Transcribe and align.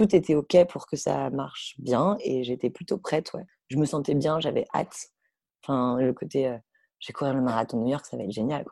tout 0.00 0.16
était 0.16 0.34
OK 0.34 0.56
pour 0.70 0.86
que 0.86 0.96
ça 0.96 1.28
marche 1.28 1.74
bien 1.78 2.16
et 2.20 2.42
j'étais 2.42 2.70
plutôt 2.70 2.96
prête. 2.96 3.34
Ouais. 3.34 3.44
Je 3.68 3.76
me 3.76 3.84
sentais 3.84 4.14
bien, 4.14 4.40
j'avais 4.40 4.64
hâte. 4.74 4.96
Enfin, 5.62 5.98
le 6.00 6.14
côté, 6.14 6.48
euh, 6.48 6.56
je 7.00 7.08
vais 7.08 7.12
courir 7.12 7.34
le 7.34 7.42
marathon 7.42 7.76
de 7.76 7.82
New 7.82 7.90
York, 7.90 8.06
ça 8.06 8.16
va 8.16 8.22
être 8.22 8.32
génial. 8.32 8.64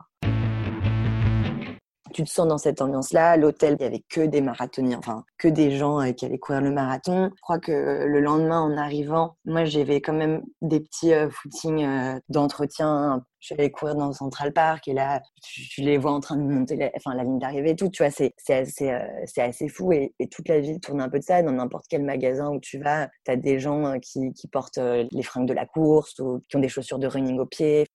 Tu 2.12 2.24
te 2.24 2.28
sens 2.28 2.46
dans 2.46 2.58
cette 2.58 2.80
ambiance-là. 2.80 3.36
L'hôtel, 3.36 3.76
il 3.78 3.82
y 3.82 3.86
avait 3.86 4.04
que 4.08 4.20
des 4.22 4.40
marathoniens, 4.40 4.98
enfin 4.98 5.24
que 5.38 5.48
des 5.48 5.76
gens 5.76 6.00
euh, 6.00 6.12
qui 6.12 6.24
allaient 6.24 6.38
courir 6.38 6.60
le 6.60 6.70
marathon. 6.70 7.30
Je 7.34 7.40
crois 7.40 7.58
que 7.58 7.72
le 8.06 8.20
lendemain, 8.20 8.60
en 8.60 8.76
arrivant, 8.76 9.36
moi 9.44 9.64
j'avais 9.64 10.00
quand 10.00 10.12
même 10.12 10.42
des 10.62 10.80
petits 10.80 11.12
euh, 11.12 11.28
footings 11.30 11.84
euh, 11.84 12.18
d'entretien. 12.28 13.24
Je 13.40 13.46
suis 13.46 13.54
allée 13.54 13.70
courir 13.70 13.94
dans 13.94 14.12
Central 14.12 14.52
Park 14.52 14.88
et 14.88 14.94
là, 14.94 15.22
tu, 15.42 15.80
les 15.80 15.96
vois 15.96 16.10
en 16.10 16.18
train 16.18 16.36
de 16.36 16.42
monter 16.42 16.74
la, 16.74 16.90
enfin, 16.96 17.14
la 17.14 17.22
ligne 17.22 17.38
d'arrivée 17.38 17.70
et 17.70 17.76
tout. 17.76 17.88
Tu 17.88 18.02
vois, 18.02 18.10
c'est 18.10 18.34
assez, 18.48 19.68
fou 19.68 19.92
et, 19.92 20.12
toute 20.28 20.48
la 20.48 20.58
ville 20.58 20.80
tourne 20.80 21.00
un 21.00 21.08
peu 21.08 21.20
de 21.20 21.24
ça. 21.24 21.40
Dans 21.42 21.52
n'importe 21.52 21.86
quel 21.88 22.02
magasin 22.02 22.50
où 22.50 22.58
tu 22.58 22.80
vas, 22.80 23.08
tu 23.24 23.30
as 23.30 23.36
des 23.36 23.60
gens 23.60 23.96
qui, 24.00 24.32
qui 24.32 24.48
portent 24.48 24.78
les 24.78 25.22
fringues 25.22 25.46
de 25.46 25.54
la 25.54 25.66
course 25.66 26.18
ou 26.18 26.40
qui 26.48 26.56
ont 26.56 26.60
des 26.60 26.68
chaussures 26.68 26.98
de 26.98 27.06
running 27.06 27.38
au 27.38 27.46
pied 27.46 27.86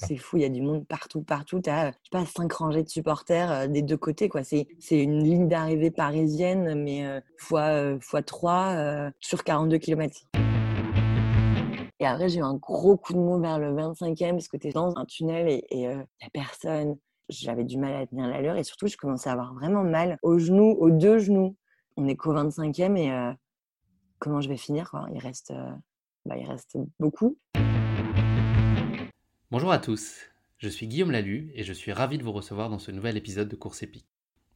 c'est 0.00 0.16
fou, 0.16 0.38
il 0.38 0.42
y 0.42 0.46
a 0.46 0.48
du 0.48 0.62
monde 0.62 0.86
partout, 0.86 1.22
partout. 1.22 1.60
Tu 1.60 1.70
as, 1.70 1.88
je 1.88 1.92
sais 1.92 2.10
pas, 2.10 2.24
cinq 2.24 2.52
rangées 2.52 2.82
de 2.82 2.88
supporters 2.88 3.50
euh, 3.50 3.66
des 3.66 3.82
deux 3.82 3.96
côtés. 3.96 4.28
quoi. 4.28 4.42
C'est 4.42 4.66
une 4.90 5.22
ligne 5.22 5.48
d'arrivée 5.48 5.90
parisienne, 5.90 6.82
mais 6.82 7.06
euh, 7.06 7.20
fois, 7.36 7.68
euh, 7.68 7.98
fois 8.00 8.22
3 8.22 9.10
sur 9.20 9.44
42 9.44 9.78
km. 9.78 10.26
Et 11.98 12.06
après, 12.06 12.30
j'ai 12.30 12.38
eu 12.38 12.42
un 12.42 12.54
gros 12.54 12.96
coup 12.96 13.12
de 13.12 13.18
mou 13.18 13.38
vers 13.40 13.58
le 13.58 13.74
25e 13.74 14.30
parce 14.30 14.48
que 14.48 14.56
tu 14.56 14.68
es 14.68 14.72
dans 14.72 14.96
un 14.96 15.04
tunnel 15.04 15.48
et 15.48 15.66
il 15.70 15.80
n'y 15.80 15.86
a 15.86 16.30
personne. 16.32 16.96
J'avais 17.28 17.64
du 17.64 17.76
mal 17.76 17.94
à 17.94 18.06
tenir 18.06 18.26
l'allure 18.26 18.56
et 18.56 18.64
surtout, 18.64 18.86
je 18.86 18.96
commençais 18.96 19.28
à 19.28 19.34
avoir 19.34 19.54
vraiment 19.54 19.84
mal 19.84 20.18
aux 20.22 20.38
genoux, 20.38 20.76
aux 20.80 20.90
deux 20.90 21.18
genoux. 21.18 21.56
On 21.96 22.08
est 22.08 22.16
qu'au 22.16 22.34
25e 22.34 22.96
et 22.96 23.34
comment 24.18 24.40
je 24.40 24.48
vais 24.48 24.56
finir 24.56 24.90
il, 25.12 25.18
reste, 25.18 25.52
bah, 26.24 26.36
il 26.38 26.46
reste 26.46 26.78
beaucoup. 26.98 27.36
Bonjour 29.52 29.72
à 29.72 29.80
tous, 29.80 30.28
je 30.58 30.68
suis 30.68 30.86
Guillaume 30.86 31.10
Lalu 31.10 31.50
et 31.56 31.64
je 31.64 31.72
suis 31.72 31.90
ravi 31.92 32.18
de 32.18 32.22
vous 32.22 32.30
recevoir 32.30 32.70
dans 32.70 32.78
ce 32.78 32.92
nouvel 32.92 33.16
épisode 33.16 33.48
de 33.48 33.56
Course 33.56 33.82
épique. 33.82 34.06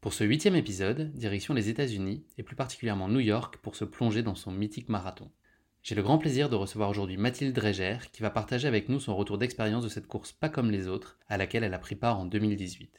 Pour 0.01 0.13
ce 0.13 0.23
huitième 0.23 0.55
épisode, 0.55 1.13
direction 1.15 1.53
les 1.53 1.69
États-Unis 1.69 2.25
et 2.39 2.45
plus 2.45 2.55
particulièrement 2.55 3.09
New 3.09 3.19
York 3.19 3.57
pour 3.57 3.75
se 3.75 3.85
plonger 3.85 4.23
dans 4.23 4.37
son 4.37 4.53
mythique 4.53 4.89
marathon. 4.89 5.33
J'ai 5.83 5.97
le 5.97 6.05
grand 6.05 6.19
plaisir 6.19 6.49
de 6.49 6.55
recevoir 6.55 6.91
aujourd'hui 6.91 7.17
Mathilde 7.17 7.57
Dreger 7.57 8.09
qui 8.13 8.23
va 8.23 8.31
partager 8.31 8.69
avec 8.69 8.89
nous 8.89 9.01
son 9.01 9.17
retour 9.17 9.37
d'expérience 9.37 9.83
de 9.83 9.89
cette 9.89 10.07
course 10.07 10.31
pas 10.31 10.49
comme 10.49 10.71
les 10.71 10.87
autres 10.87 11.19
à 11.27 11.39
laquelle 11.39 11.65
elle 11.65 11.75
a 11.75 11.81
pris 11.81 11.97
part 11.97 12.21
en 12.21 12.25
2018. 12.25 12.97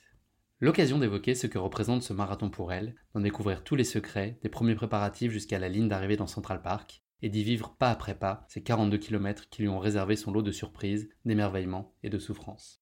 L'occasion 0.60 1.00
d'évoquer 1.00 1.34
ce 1.34 1.48
que 1.48 1.58
représente 1.58 2.04
ce 2.04 2.12
marathon 2.12 2.50
pour 2.50 2.74
elle, 2.74 2.96
d'en 3.14 3.22
découvrir 3.22 3.64
tous 3.64 3.78
les 3.78 3.86
secrets, 3.86 4.38
des 4.44 4.50
premiers 4.50 4.76
préparatifs 4.76 5.32
jusqu'à 5.32 5.60
la 5.60 5.70
ligne 5.70 5.88
d'arrivée 5.88 6.18
dans 6.18 6.28
Central 6.28 6.62
Park, 6.62 7.05
et 7.22 7.30
d'y 7.30 7.44
vivre 7.44 7.76
pas 7.78 7.92
après 7.92 8.16
pas 8.16 8.46
ces 8.50 8.62
42 8.62 8.98
km 8.98 9.50
qui 9.50 9.62
lui 9.62 9.70
ont 9.70 9.80
réservé 9.80 10.16
son 10.16 10.32
lot 10.32 10.42
de 10.42 10.52
surprises, 10.52 11.10
d'émerveillements 11.26 11.94
et 12.04 12.10
de 12.10 12.20
souffrances. 12.20 12.82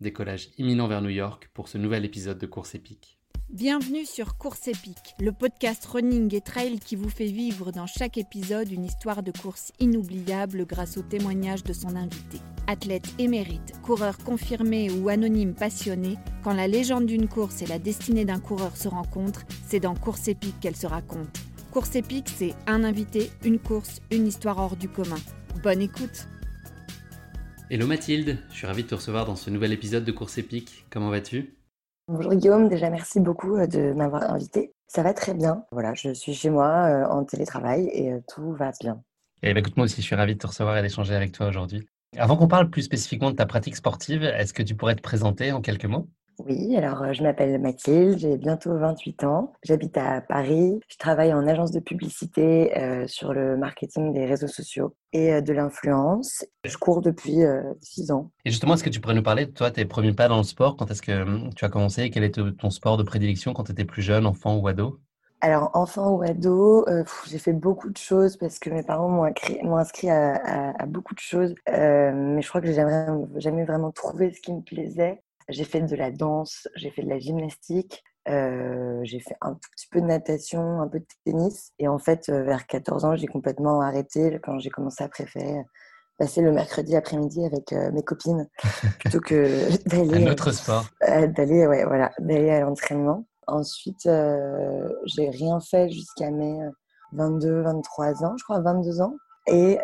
Décollage 0.00 0.50
imminent 0.58 0.88
vers 0.88 1.02
New 1.02 1.08
York 1.08 1.50
pour 1.54 1.68
ce 1.68 1.78
nouvel 1.78 2.04
épisode 2.04 2.38
de 2.38 2.46
Course 2.46 2.74
épique. 2.74 3.18
Bienvenue 3.48 4.04
sur 4.04 4.36
Course 4.36 4.66
épique, 4.66 5.14
le 5.20 5.30
podcast 5.30 5.86
running 5.86 6.34
et 6.34 6.40
trail 6.40 6.80
qui 6.80 6.96
vous 6.96 7.08
fait 7.08 7.26
vivre 7.26 7.70
dans 7.70 7.86
chaque 7.86 8.18
épisode 8.18 8.72
une 8.72 8.84
histoire 8.84 9.22
de 9.22 9.30
course 9.30 9.70
inoubliable 9.78 10.66
grâce 10.66 10.98
au 10.98 11.02
témoignage 11.02 11.62
de 11.62 11.72
son 11.72 11.94
invité. 11.94 12.38
Athlète 12.66 13.06
émérite, 13.18 13.80
coureur 13.82 14.18
confirmé 14.18 14.90
ou 14.90 15.08
anonyme 15.08 15.54
passionné, 15.54 16.18
quand 16.42 16.54
la 16.54 16.66
légende 16.66 17.06
d'une 17.06 17.28
course 17.28 17.62
et 17.62 17.66
la 17.66 17.78
destinée 17.78 18.24
d'un 18.24 18.40
coureur 18.40 18.76
se 18.76 18.88
rencontrent, 18.88 19.44
c'est 19.66 19.80
dans 19.80 19.94
Course 19.94 20.26
épique 20.26 20.58
qu'elle 20.60 20.76
se 20.76 20.88
raconte. 20.88 21.38
Course 21.70 21.94
épique, 21.96 22.28
c'est 22.28 22.54
un 22.66 22.84
invité, 22.84 23.30
une 23.44 23.58
course, 23.58 24.00
une 24.10 24.26
histoire 24.26 24.58
hors 24.58 24.76
du 24.76 24.88
commun. 24.88 25.18
Bonne 25.62 25.82
écoute 25.82 26.26
Hello 27.68 27.86
Mathilde, 27.86 28.38
je 28.50 28.56
suis 28.56 28.66
ravi 28.66 28.84
de 28.84 28.88
te 28.88 28.94
recevoir 28.94 29.26
dans 29.26 29.36
ce 29.36 29.50
nouvel 29.50 29.72
épisode 29.72 30.04
de 30.04 30.12
Course 30.12 30.38
épique. 30.38 30.86
Comment 30.90 31.10
vas-tu? 31.10 31.56
Bonjour 32.08 32.34
Guillaume, 32.34 32.68
déjà 32.68 32.88
merci 32.88 33.20
beaucoup 33.20 33.56
euh, 33.56 33.66
de 33.66 33.92
m'avoir 33.92 34.30
invité. 34.30 34.72
Ça 34.86 35.02
va 35.02 35.12
très 35.12 35.34
bien. 35.34 35.64
Voilà, 35.72 35.92
je 35.94 36.14
suis 36.14 36.32
chez 36.32 36.48
moi 36.48 36.68
euh, 36.68 37.04
en 37.06 37.24
télétravail 37.24 37.90
et 37.92 38.12
euh, 38.12 38.20
tout 38.32 38.52
va 38.52 38.70
bien. 38.80 39.02
Et 39.42 39.50
eh 39.50 39.54
ben, 39.54 39.60
écoute, 39.60 39.76
moi 39.76 39.84
aussi, 39.84 40.00
je 40.00 40.06
suis 40.06 40.14
ravi 40.14 40.34
de 40.34 40.38
te 40.38 40.46
recevoir 40.46 40.78
et 40.78 40.82
d'échanger 40.82 41.14
avec 41.14 41.32
toi 41.32 41.48
aujourd'hui. 41.48 41.86
Avant 42.16 42.36
qu'on 42.36 42.48
parle 42.48 42.70
plus 42.70 42.82
spécifiquement 42.82 43.30
de 43.30 43.36
ta 43.36 43.44
pratique 43.44 43.76
sportive, 43.76 44.22
est-ce 44.22 44.54
que 44.54 44.62
tu 44.62 44.74
pourrais 44.74 44.94
te 44.94 45.02
présenter 45.02 45.52
en 45.52 45.60
quelques 45.60 45.84
mots? 45.84 46.08
Oui, 46.44 46.76
alors 46.76 47.02
euh, 47.02 47.12
je 47.12 47.22
m'appelle 47.22 47.58
Mathilde, 47.60 48.18
j'ai 48.18 48.36
bientôt 48.36 48.76
28 48.76 49.24
ans, 49.24 49.52
j'habite 49.62 49.96
à 49.96 50.20
Paris, 50.20 50.78
je 50.88 50.96
travaille 50.98 51.32
en 51.32 51.46
agence 51.46 51.70
de 51.70 51.80
publicité 51.80 52.76
euh, 52.78 53.06
sur 53.06 53.32
le 53.32 53.56
marketing 53.56 54.12
des 54.12 54.26
réseaux 54.26 54.46
sociaux 54.46 54.94
et 55.12 55.32
euh, 55.32 55.40
de 55.40 55.52
l'influence. 55.52 56.44
Je 56.64 56.76
cours 56.76 57.00
depuis 57.00 57.38
6 57.80 58.10
ans. 58.10 58.30
Et 58.44 58.50
justement, 58.50 58.74
est-ce 58.74 58.84
que 58.84 58.90
tu 58.90 59.00
pourrais 59.00 59.14
nous 59.14 59.22
parler 59.22 59.46
de 59.46 59.52
toi, 59.52 59.70
tes 59.70 59.84
premiers 59.86 60.12
pas 60.12 60.28
dans 60.28 60.36
le 60.38 60.42
sport 60.42 60.76
Quand 60.76 60.90
est-ce 60.90 61.02
que 61.02 61.22
hum, 61.22 61.50
tu 61.54 61.64
as 61.64 61.68
commencé 61.68 62.10
Quel 62.10 62.24
était 62.24 62.42
ton 62.58 62.70
sport 62.70 62.96
de 62.96 63.02
prédilection 63.02 63.54
quand 63.54 63.64
tu 63.64 63.72
étais 63.72 63.84
plus 63.84 64.02
jeune, 64.02 64.26
enfant 64.26 64.56
ou 64.56 64.68
ado? 64.68 65.00
Alors, 65.40 65.70
enfant 65.74 66.10
ou 66.10 66.22
ado, 66.22 66.86
j'ai 67.28 67.38
fait 67.38 67.52
beaucoup 67.52 67.90
de 67.90 67.98
choses 67.98 68.36
parce 68.36 68.58
que 68.58 68.70
mes 68.70 68.82
parents 68.82 69.08
m'ont 69.08 69.76
inscrit, 69.76 70.10
à, 70.10 70.86
beaucoup 70.86 71.14
de 71.14 71.20
choses. 71.20 71.54
mais 71.68 72.42
je 72.42 72.48
crois 72.48 72.60
que 72.60 72.66
j'ai 72.66 72.74
jamais, 72.74 73.06
jamais 73.36 73.64
vraiment 73.64 73.92
trouvé 73.92 74.32
ce 74.32 74.40
qui 74.40 74.52
me 74.52 74.62
plaisait. 74.62 75.22
J'ai 75.48 75.64
fait 75.64 75.80
de 75.80 75.96
la 75.96 76.10
danse, 76.10 76.68
j'ai 76.74 76.90
fait 76.90 77.02
de 77.02 77.08
la 77.08 77.18
gymnastique, 77.18 78.02
euh, 78.28 78.98
j'ai 79.04 79.20
fait 79.20 79.36
un 79.40 79.52
tout 79.52 79.70
petit 79.76 79.86
peu 79.90 80.00
de 80.00 80.06
natation, 80.06 80.80
un 80.80 80.88
peu 80.88 80.98
de 80.98 81.06
tennis. 81.24 81.72
Et 81.78 81.86
en 81.86 81.98
fait, 81.98 82.28
euh, 82.28 82.42
vers 82.42 82.66
14 82.66 83.04
ans, 83.04 83.16
j'ai 83.16 83.28
complètement 83.28 83.80
arrêté 83.80 84.40
quand 84.42 84.58
j'ai 84.58 84.70
commencé 84.70 85.04
à 85.04 85.08
préférer 85.08 85.62
passer 86.18 86.40
le 86.40 86.50
mercredi 86.50 86.96
après-midi 86.96 87.44
avec 87.44 87.72
euh, 87.74 87.92
mes 87.92 88.02
copines 88.02 88.48
plutôt 89.00 89.20
que 89.20 89.70
d'aller. 89.88 90.26
Un 90.26 90.32
autre 90.32 90.50
sport. 90.50 90.86
d'aller, 91.00 91.66
ouais, 91.66 91.84
voilà, 91.84 92.12
d'aller 92.18 92.50
à 92.50 92.60
l'entraînement. 92.60 93.26
Ensuite, 93.46 94.08
j'ai 95.04 95.30
rien 95.30 95.60
fait 95.60 95.88
jusqu'à 95.88 96.32
mes 96.32 96.58
22, 97.12 97.62
23 97.62 98.24
ans, 98.24 98.34
je 98.36 98.42
crois, 98.42 98.60
22 98.60 99.00
ans. 99.00 99.14
Et 99.48 99.78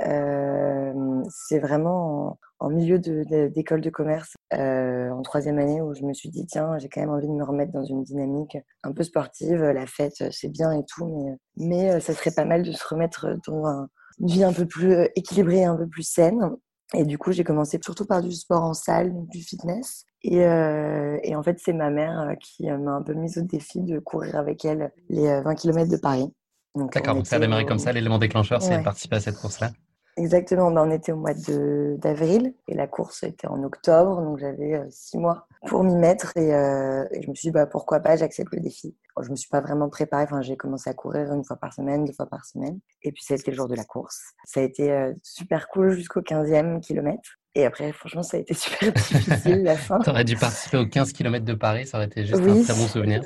c'est 1.28 1.58
vraiment 1.58 2.38
en, 2.58 2.70
milieu 2.70 2.98
d'école 2.98 3.80
de, 3.80 3.90
commerce, 3.90 4.34
en 4.52 5.22
troisième 5.22 5.58
année, 5.58 5.80
où 5.80 5.94
je 5.94 6.04
me 6.04 6.12
suis 6.12 6.30
dit, 6.30 6.46
tiens, 6.46 6.78
j'ai 6.78 6.88
quand 6.88 7.00
même 7.00 7.10
envie 7.10 7.28
de 7.28 7.32
me 7.32 7.44
remettre 7.44 7.72
dans 7.72 7.84
une 7.84 8.02
dynamique 8.02 8.58
un 8.82 8.92
peu 8.92 9.02
sportive. 9.02 9.62
La 9.62 9.86
fête, 9.86 10.30
c'est 10.30 10.48
bien 10.48 10.72
et 10.72 10.84
tout, 10.84 11.38
mais, 11.56 12.00
ça 12.00 12.12
serait 12.12 12.32
pas 12.32 12.44
mal 12.44 12.62
de 12.62 12.72
se 12.72 12.86
remettre 12.86 13.36
dans 13.46 13.88
une 14.18 14.26
vie 14.26 14.44
un 14.44 14.52
peu 14.52 14.66
plus 14.66 14.94
équilibrée, 15.16 15.64
un 15.64 15.76
peu 15.76 15.86
plus 15.86 16.08
saine. 16.08 16.50
Et 16.94 17.04
du 17.04 17.16
coup, 17.16 17.32
j'ai 17.32 17.44
commencé 17.44 17.78
surtout 17.82 18.04
par 18.04 18.20
du 18.20 18.32
sport 18.32 18.62
en 18.62 18.74
salle, 18.74 19.12
du 19.28 19.40
fitness. 19.42 20.04
Et 20.24 20.44
en 20.44 21.42
fait, 21.42 21.58
c'est 21.58 21.72
ma 21.72 21.90
mère 21.90 22.34
qui 22.40 22.70
m'a 22.70 22.92
un 22.92 23.02
peu 23.02 23.14
mise 23.14 23.38
au 23.38 23.42
défi 23.42 23.80
de 23.80 23.98
courir 23.98 24.36
avec 24.36 24.64
elle 24.64 24.92
les 25.08 25.40
20 25.40 25.54
km 25.54 25.90
de 25.90 25.96
Paris. 25.96 26.32
D'accord, 26.74 27.14
donc 27.14 27.26
ça 27.26 27.36
a 27.36 27.38
démarré 27.38 27.66
comme 27.66 27.78
ça, 27.78 27.92
l'élément 27.92 28.18
déclencheur, 28.18 28.62
c'est 28.62 28.82
participer 28.82 29.16
à 29.16 29.20
cette 29.20 29.36
course-là 29.36 29.70
Exactement, 30.18 30.70
ben, 30.70 30.86
on 30.86 30.90
était 30.90 31.12
au 31.12 31.16
mois 31.16 31.32
d'avril 31.32 32.54
et 32.68 32.74
la 32.74 32.86
course 32.86 33.22
était 33.22 33.46
en 33.46 33.62
octobre, 33.62 34.20
donc 34.20 34.38
j'avais 34.38 34.74
euh, 34.74 34.86
six 34.90 35.16
mois 35.16 35.46
pour 35.66 35.84
m'y 35.84 35.96
mettre 35.96 36.34
euh, 36.36 37.06
et, 37.12 37.22
je 37.22 37.30
me 37.30 37.34
suis 37.34 37.48
dit 37.48 37.52
bah, 37.52 37.64
pourquoi 37.64 38.00
pas, 38.00 38.16
j'accepte 38.16 38.52
le 38.52 38.60
défi. 38.60 38.94
je 39.18 39.26
ne 39.26 39.30
me 39.30 39.36
suis 39.36 39.48
pas 39.48 39.62
vraiment 39.62 39.88
préparée, 39.88 40.24
enfin, 40.24 40.42
j'ai 40.42 40.58
commencé 40.58 40.90
à 40.90 40.92
courir 40.92 41.32
une 41.32 41.44
fois 41.44 41.56
par 41.56 41.72
semaine, 41.72 42.04
deux 42.04 42.12
fois 42.12 42.26
par 42.26 42.44
semaine 42.44 42.78
et 43.02 43.10
puis 43.10 43.24
ça 43.24 43.32
a 43.32 43.36
été 43.38 43.50
le 43.50 43.56
jour 43.56 43.68
de 43.68 43.74
la 43.74 43.84
course. 43.84 44.20
Ça 44.44 44.60
a 44.60 44.62
été 44.64 44.92
euh, 44.92 45.14
super 45.22 45.68
cool 45.68 45.92
jusqu'au 45.92 46.20
15e 46.20 46.80
kilomètre 46.80 47.38
et 47.54 47.64
après, 47.64 47.92
franchement, 47.92 48.22
ça 48.22 48.36
a 48.36 48.40
été 48.40 48.54
super 48.54 48.92
difficile 48.92 49.62
la 49.62 49.76
fin. 49.76 49.98
tu 50.00 50.10
aurais 50.10 50.24
dû 50.24 50.36
participer 50.36 50.78
aux 50.78 50.86
15 50.86 51.12
km 51.12 51.44
de 51.44 51.54
Paris, 51.54 51.86
ça 51.86 51.98
aurait 51.98 52.06
été 52.06 52.24
juste 52.24 52.40
un 52.42 52.62
très 52.62 52.74
bon 52.74 52.86
souvenir. 52.88 53.22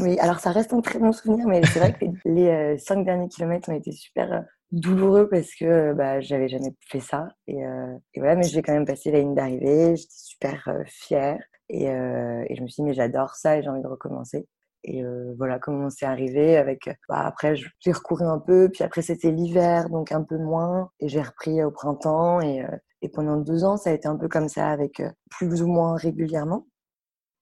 mais 0.00 0.18
alors, 0.18 0.40
ça 0.40 0.52
reste 0.52 0.72
un 0.72 0.80
très 0.80 0.98
bon 0.98 1.12
souvenir, 1.12 1.46
mais 1.46 1.62
c'est 1.66 1.78
vrai 1.78 1.92
que 1.92 2.04
les, 2.24 2.76
cinq 2.78 3.04
derniers 3.04 3.28
kilomètres 3.28 3.68
ont 3.68 3.76
été 3.76 3.92
super 3.92 4.44
douloureux 4.72 5.28
parce 5.28 5.54
que 5.54 5.92
bah, 5.94 6.20
j'avais 6.20 6.48
jamais 6.48 6.72
fait 6.88 7.00
ça. 7.00 7.28
Et, 7.46 7.64
euh, 7.64 7.96
et 8.14 8.20
voilà, 8.20 8.36
mais 8.36 8.44
j'ai 8.44 8.62
quand 8.62 8.72
même 8.72 8.86
passé 8.86 9.10
la 9.10 9.20
ligne 9.20 9.34
d'arrivée, 9.34 9.96
j'étais 9.96 10.08
super 10.10 10.68
euh, 10.68 10.82
fière. 10.86 11.38
Et, 11.68 11.88
euh, 11.88 12.44
et, 12.48 12.56
je 12.56 12.62
me 12.62 12.68
suis 12.68 12.82
dit, 12.82 12.88
mais 12.88 12.94
j'adore 12.94 13.34
ça 13.34 13.56
et 13.56 13.62
j'ai 13.62 13.68
envie 13.68 13.82
de 13.82 13.86
recommencer. 13.86 14.46
Et 14.82 15.04
euh, 15.04 15.34
voilà 15.38 15.58
comment 15.58 15.90
c'est 15.90 16.06
arrivé. 16.06 16.56
Avec, 16.56 16.88
bah, 17.08 17.20
après, 17.26 17.54
j'ai 17.56 17.92
recouru 17.92 18.24
un 18.24 18.38
peu, 18.38 18.68
puis 18.72 18.84
après, 18.84 19.02
c'était 19.02 19.30
l'hiver, 19.30 19.88
donc 19.90 20.12
un 20.12 20.22
peu 20.22 20.38
moins. 20.38 20.90
Et 21.00 21.08
j'ai 21.08 21.22
repris 21.22 21.62
au 21.62 21.70
printemps. 21.70 22.40
Et, 22.40 22.64
et 23.02 23.08
pendant 23.08 23.36
deux 23.36 23.64
ans, 23.64 23.76
ça 23.76 23.90
a 23.90 23.92
été 23.92 24.08
un 24.08 24.16
peu 24.16 24.28
comme 24.28 24.48
ça, 24.48 24.68
avec 24.68 25.02
plus 25.30 25.62
ou 25.62 25.68
moins 25.68 25.96
régulièrement. 25.96 26.66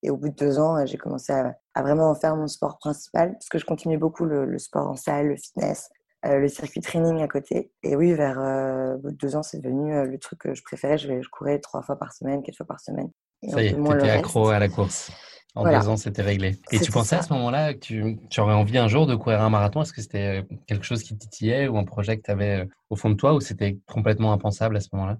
Et 0.01 0.09
au 0.09 0.17
bout 0.17 0.29
de 0.29 0.35
deux 0.35 0.59
ans, 0.59 0.85
j'ai 0.85 0.97
commencé 0.97 1.33
à, 1.33 1.57
à, 1.73 1.81
vraiment 1.81 2.09
en 2.09 2.15
faire 2.15 2.35
mon 2.35 2.47
sport 2.47 2.77
principal, 2.79 3.33
parce 3.33 3.49
que 3.49 3.57
je 3.57 3.65
continuais 3.65 3.97
beaucoup 3.97 4.25
le, 4.25 4.45
le 4.45 4.57
sport 4.57 4.87
en 4.87 4.95
salle, 4.95 5.27
le 5.27 5.35
fitness, 5.35 5.89
euh, 6.25 6.37
le 6.37 6.47
circuit 6.49 6.81
training 6.81 7.21
à 7.21 7.27
côté. 7.27 7.71
Et 7.83 7.95
oui, 7.95 8.13
vers 8.13 8.39
euh, 8.39 8.97
deux 9.03 9.37
ans, 9.37 9.43
c'est 9.43 9.61
devenu 9.61 9.93
euh, 9.93 10.05
le 10.05 10.17
truc 10.17 10.39
que 10.39 10.53
je 10.53 10.61
préférais. 10.63 10.97
Je, 10.97 11.21
je 11.21 11.29
courais 11.29 11.59
trois 11.59 11.81
fois 11.81 11.97
par 11.97 12.13
semaine, 12.13 12.43
quatre 12.43 12.57
fois 12.57 12.65
par 12.65 12.79
semaine. 12.81 13.09
Ça 13.47 13.61
y 13.61 13.67
est, 13.67 13.73
tu 13.73 13.95
étais 13.95 14.09
accro 14.09 14.49
à 14.49 14.59
la 14.59 14.67
course. 14.67 15.11
En 15.55 15.63
deux 15.63 15.87
ans, 15.87 15.97
c'était 15.97 16.21
réglé. 16.21 16.57
Et 16.71 16.79
tu 16.79 16.91
pensais 16.91 17.15
à 17.15 17.21
ce 17.21 17.33
moment-là 17.33 17.73
que 17.73 17.79
tu, 17.79 18.19
tu, 18.29 18.39
aurais 18.39 18.53
envie 18.53 18.77
un 18.77 18.87
jour 18.87 19.07
de 19.07 19.15
courir 19.15 19.41
un 19.41 19.49
marathon? 19.49 19.81
Est-ce 19.81 19.93
que 19.93 20.01
c'était 20.01 20.45
quelque 20.67 20.85
chose 20.85 21.03
qui 21.03 21.17
titillait 21.17 21.67
ou 21.67 21.77
un 21.77 21.85
projet 21.85 22.17
que 22.17 22.21
tu 22.21 22.31
avais 22.31 22.67
au 22.89 22.95
fond 22.95 23.09
de 23.09 23.15
toi 23.15 23.33
ou 23.33 23.39
c'était 23.39 23.77
complètement 23.87 24.31
impensable 24.31 24.77
à 24.77 24.79
ce 24.79 24.89
moment-là? 24.93 25.17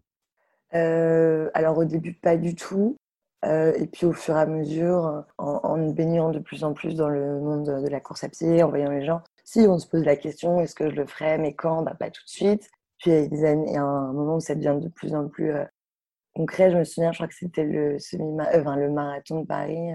Alors 0.72 1.78
au 1.78 1.86
début, 1.86 2.14
pas 2.14 2.38
du 2.38 2.56
tout. 2.56 2.98
et 3.44 3.88
puis 3.92 4.06
au 4.06 4.14
fur 4.14 4.36
et 4.38 4.42
à 4.42 4.46
mesure, 4.46 5.26
en, 5.38 5.78
baignant 5.92 6.30
de 6.30 6.40
plus 6.40 6.64
en 6.64 6.74
plus 6.74 6.96
dans 6.96 7.10
le 7.10 7.40
monde 7.40 7.66
de, 7.66 7.88
la 7.88 8.00
course 8.00 8.24
à 8.24 8.30
pied, 8.30 8.64
en 8.64 8.70
voyant 8.70 8.92
les 8.92 9.06
gens, 9.06 9.22
si 9.44 9.62
on 9.62 9.80
se 9.80 9.88
pose 9.88 10.04
la 10.04 10.16
question, 10.16 10.60
est-ce 10.62 10.76
que 10.76 10.90
je 10.90 10.96
le 10.96 11.08
ferais, 11.08 11.38
mais 11.38 11.54
quand 11.54 11.82
bah, 11.82 11.96
Pas 12.00 12.12
tout 12.12 12.24
de 12.24 12.30
suite. 12.30 12.70
Puis 13.00 13.12
il 13.12 13.14
y 13.14 13.18
a 13.18 13.28
des 13.28 13.46
années, 13.46 13.78
un 13.78 14.12
moment 14.14 14.36
où 14.36 14.40
ça 14.40 14.56
devient 14.56 14.78
de 14.80 14.90
plus 14.90 15.16
en 15.16 15.28
plus 15.28 15.54
concret. 16.36 16.72
Je 16.72 16.78
me 16.78 16.84
souviens, 16.84 17.12
je 17.12 17.18
crois 17.18 17.28
que 17.28 17.36
c'était 17.36 17.64
le, 17.64 17.96
euh, 17.96 18.76
le 18.76 18.90
marathon 18.90 19.42
de 19.42 19.46
Paris 19.46 19.92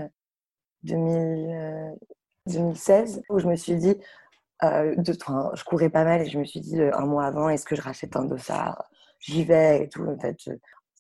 2000, 0.83 1.97
2016, 2.47 3.23
où 3.31 3.39
je 3.39 3.47
me 3.49 3.57
suis 3.57 3.77
dit, 3.77 3.97
euh, 4.63 4.95
de, 4.97 5.13
je 5.13 5.65
courais 5.65 5.91
pas 5.91 6.05
mal 6.05 6.23
et 6.23 6.27
je 6.27 6.39
me 6.39 6.45
suis 6.45 6.61
dit 6.61 6.81
un 6.81 7.07
mois 7.07 7.27
avant, 7.27 7.49
est-ce 7.49 7.65
que 7.65 7.77
je 7.77 7.83
rachète 7.83 8.17
un 8.17 8.25
dossard? 8.25 8.91
J'y 9.21 9.45
vais 9.45 9.85
et 9.85 9.89
tout. 9.89 10.05
En 10.07 10.19
fait, 10.19 10.37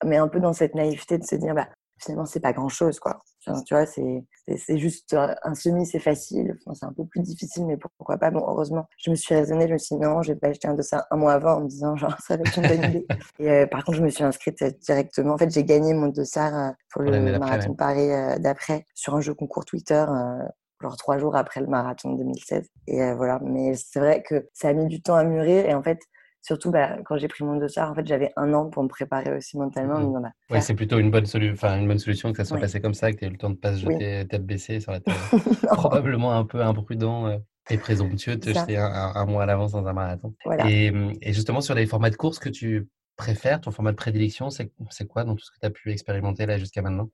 mais 0.04 0.16
un 0.16 0.28
peu 0.28 0.40
dans 0.40 0.52
cette 0.52 0.74
naïveté 0.74 1.18
de 1.18 1.24
se 1.24 1.36
dire, 1.36 1.54
bah, 1.54 1.68
finalement, 1.98 2.26
c'est 2.26 2.40
pas 2.40 2.52
grand 2.52 2.68
chose, 2.68 2.98
quoi. 2.98 3.22
tu 3.40 3.52
vois, 3.70 3.86
c'est, 3.86 4.24
c'est 4.56 4.78
juste 4.78 5.14
un 5.14 5.54
semi, 5.54 5.86
c'est 5.86 5.98
facile. 5.98 6.56
c'est 6.72 6.84
un 6.84 6.92
peu 6.92 7.04
plus 7.04 7.20
difficile, 7.20 7.66
mais 7.66 7.76
pourquoi 7.76 8.18
pas? 8.18 8.30
Bon, 8.30 8.44
heureusement, 8.46 8.86
je 8.98 9.10
me 9.10 9.14
suis 9.14 9.34
raisonnée, 9.34 9.68
je 9.68 9.74
me 9.74 9.78
suis 9.78 9.96
dit 9.96 10.02
non, 10.02 10.22
je 10.22 10.32
vais 10.32 10.38
pas 10.38 10.48
acheter 10.48 10.68
un 10.68 10.74
de 10.74 10.82
ça 10.82 11.06
un 11.10 11.16
mois 11.16 11.32
avant 11.34 11.54
en 11.54 11.60
me 11.62 11.68
disant, 11.68 11.96
genre, 11.96 12.16
ça 12.20 12.36
va 12.36 12.42
être 12.42 12.58
une 12.58 12.68
bonne 12.68 12.90
idée. 12.90 13.06
Et 13.38 13.50
euh, 13.50 13.66
par 13.66 13.84
contre, 13.84 13.98
je 13.98 14.02
me 14.02 14.10
suis 14.10 14.24
inscrite 14.24 14.62
directement. 14.82 15.34
En 15.34 15.38
fait, 15.38 15.50
j'ai 15.50 15.64
gagné 15.64 15.94
mon 15.94 16.08
dossard 16.08 16.54
euh, 16.54 16.72
pour 16.90 17.02
le 17.02 17.38
marathon 17.38 17.70
de 17.70 17.76
Paris 17.76 18.10
euh, 18.10 18.38
d'après 18.38 18.86
sur 18.94 19.14
un 19.14 19.20
jeu 19.20 19.34
concours 19.34 19.64
Twitter. 19.64 20.04
genre 20.80 20.96
trois 20.96 21.18
jours 21.18 21.36
après 21.36 21.60
le 21.60 21.66
marathon 21.66 22.12
de 22.12 22.18
2016. 22.18 22.68
Et 22.88 23.12
voilà, 23.14 23.40
mais 23.42 23.74
c'est 23.74 24.00
vrai 24.00 24.22
que 24.22 24.48
ça 24.52 24.68
a 24.68 24.72
mis 24.72 24.86
du 24.86 25.00
temps 25.00 25.14
à 25.14 25.24
mûrir. 25.24 25.66
Et 25.66 25.74
en 25.74 25.82
fait, 25.82 26.00
surtout 26.44 26.70
bah, 26.70 26.98
quand 27.06 27.16
j'ai 27.16 27.26
pris 27.26 27.42
mon 27.42 27.56
dossard, 27.56 27.90
en 27.90 27.94
fait, 27.94 28.06
j'avais 28.06 28.30
un 28.36 28.52
an 28.52 28.68
pour 28.68 28.82
me 28.82 28.88
préparer 28.88 29.34
aussi 29.34 29.56
mentalement. 29.56 29.98
Mmh. 29.98 30.22
Bah, 30.22 30.28
oui, 30.50 30.60
c'est 30.60 30.74
plutôt 30.74 30.98
une 30.98 31.10
bonne, 31.10 31.24
une 31.34 31.88
bonne 31.88 31.98
solution 31.98 32.30
que 32.32 32.36
ça 32.36 32.44
soit 32.44 32.58
passé 32.58 32.80
comme 32.80 32.92
ça, 32.92 33.10
que 33.10 33.16
tu 33.16 33.24
aies 33.24 33.28
eu 33.28 33.32
le 33.32 33.38
temps 33.38 33.48
de 33.48 33.54
ne 33.54 33.58
pas 33.58 33.72
se 33.72 33.80
jeter 33.80 34.26
tête 34.28 34.44
baissée 34.44 34.78
sur 34.78 34.92
la 34.92 35.00
tête. 35.00 35.14
Probablement 35.72 36.32
un 36.32 36.44
peu 36.44 36.60
imprudent 36.60 37.26
euh, 37.26 37.38
et 37.70 37.78
présomptueux 37.78 38.36
de 38.36 38.40
te 38.40 38.50
jeter 38.50 38.76
un, 38.76 39.24
mois 39.24 39.44
à 39.44 39.46
l'avance 39.46 39.72
dans 39.72 39.86
un 39.86 39.92
marathon. 39.94 40.34
Et, 40.66 40.92
et, 41.22 41.32
justement, 41.32 41.62
sur 41.62 41.74
les 41.74 41.86
formats 41.86 42.10
de 42.10 42.16
course 42.16 42.38
que 42.38 42.50
tu 42.50 42.88
préfères, 43.16 43.62
ton 43.62 43.70
format 43.70 43.92
de 43.92 43.96
prédilection, 43.96 44.50
c'est 44.50 44.70
quoi 45.08 45.24
dans 45.24 45.34
tout 45.34 45.44
ce 45.44 45.50
que 45.50 45.58
tu 45.58 45.66
as 45.66 45.70
pu 45.70 45.92
expérimenter 45.92 46.44
là 46.44 46.58
jusqu'à 46.58 46.82
maintenant? 46.82 47.08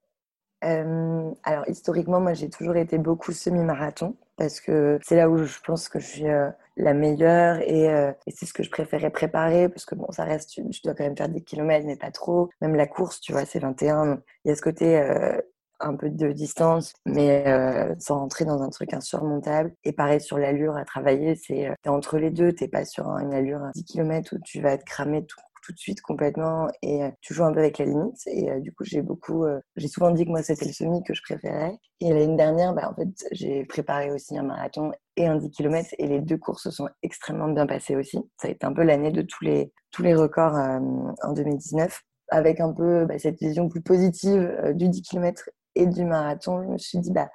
Euh, 0.62 1.30
alors 1.42 1.64
historiquement, 1.68 2.20
moi 2.20 2.34
j'ai 2.34 2.50
toujours 2.50 2.76
été 2.76 2.98
beaucoup 2.98 3.32
semi-marathon 3.32 4.16
parce 4.36 4.60
que 4.60 4.98
c'est 5.02 5.16
là 5.16 5.30
où 5.30 5.38
je 5.44 5.58
pense 5.64 5.88
que 5.88 5.98
je 6.00 6.06
suis 6.06 6.28
euh, 6.28 6.50
la 6.80 6.94
meilleure 6.94 7.60
euh, 7.68 8.12
et, 8.26 8.30
c'est 8.30 8.46
ce 8.46 8.52
que 8.52 8.62
je 8.62 8.70
préférais 8.70 9.10
préparer 9.10 9.68
parce 9.68 9.84
que 9.84 9.94
bon, 9.94 10.10
ça 10.10 10.24
reste, 10.24 10.54
je 10.56 10.80
dois 10.82 10.94
quand 10.94 11.04
même 11.04 11.16
faire 11.16 11.28
des 11.28 11.42
kilomètres, 11.42 11.86
mais 11.86 11.96
pas 11.96 12.10
trop. 12.10 12.50
Même 12.60 12.74
la 12.74 12.86
course, 12.86 13.20
tu 13.20 13.32
vois, 13.32 13.44
c'est 13.44 13.58
21. 13.60 14.22
il 14.44 14.48
y 14.48 14.52
a 14.52 14.56
ce 14.56 14.62
côté 14.62 14.98
euh, 14.98 15.40
un 15.80 15.94
peu 15.94 16.10
de 16.10 16.32
distance, 16.32 16.92
mais 17.06 17.46
euh, 17.46 17.94
sans 17.98 18.18
rentrer 18.18 18.44
dans 18.44 18.62
un 18.62 18.70
truc 18.70 18.92
insurmontable. 18.94 19.74
Et 19.84 19.92
pareil 19.92 20.20
sur 20.20 20.38
l'allure 20.38 20.76
à 20.76 20.84
travailler, 20.84 21.34
c'est 21.34 21.70
entre 21.86 22.18
les 22.18 22.30
deux. 22.30 22.52
T'es 22.52 22.68
pas 22.68 22.84
sur 22.84 23.06
une 23.18 23.32
allure 23.32 23.62
à 23.62 23.70
10 23.74 23.84
km 23.84 24.36
où 24.36 24.38
tu 24.44 24.60
vas 24.60 24.72
être 24.72 24.84
cramé 24.84 25.24
tout 25.24 25.40
tout 25.62 25.72
de 25.72 25.78
suite 25.78 26.00
complètement 26.00 26.68
et 26.82 27.04
euh, 27.04 27.10
tu 27.20 27.34
joues 27.34 27.44
un 27.44 27.52
peu 27.52 27.60
avec 27.60 27.78
la 27.78 27.86
limite. 27.86 28.20
Et 28.26 28.50
euh, 28.50 28.60
du 28.60 28.72
coup, 28.72 28.84
j'ai 28.84 29.02
beaucoup, 29.02 29.44
euh, 29.44 29.60
j'ai 29.76 29.88
souvent 29.88 30.10
dit 30.10 30.24
que 30.24 30.30
moi 30.30 30.42
c'était 30.42 30.66
le 30.66 30.72
semi 30.72 31.02
que 31.02 31.14
je 31.14 31.22
préférais. 31.22 31.78
Et 32.00 32.12
l'année 32.12 32.36
dernière, 32.36 32.74
bah, 32.74 32.90
en 32.90 32.94
fait, 32.94 33.08
j'ai 33.32 33.64
préparé 33.64 34.10
aussi 34.10 34.36
un 34.36 34.42
marathon 34.42 34.92
et 35.16 35.26
un 35.26 35.36
10 35.36 35.50
km 35.50 35.88
et 35.98 36.06
les 36.06 36.20
deux 36.20 36.38
courses 36.38 36.64
se 36.64 36.70
sont 36.70 36.88
extrêmement 37.02 37.48
bien 37.48 37.66
passées 37.66 37.96
aussi. 37.96 38.18
Ça 38.40 38.48
a 38.48 38.50
été 38.50 38.66
un 38.66 38.72
peu 38.72 38.82
l'année 38.82 39.12
de 39.12 39.22
tous 39.22 39.44
les, 39.44 39.72
tous 39.90 40.02
les 40.02 40.14
records 40.14 40.54
en 40.54 41.32
2019 41.32 42.00
avec 42.28 42.60
un 42.60 42.72
peu 42.72 43.04
bah, 43.06 43.18
cette 43.18 43.38
vision 43.38 43.68
plus 43.68 43.82
positive 43.82 44.72
du 44.74 44.88
10 44.88 45.02
km 45.02 45.50
et 45.74 45.86
du 45.86 46.04
marathon. 46.04 46.62
Je 46.62 46.68
me 46.68 46.78
suis 46.78 46.98
dit, 46.98 47.12
bah, 47.12 47.28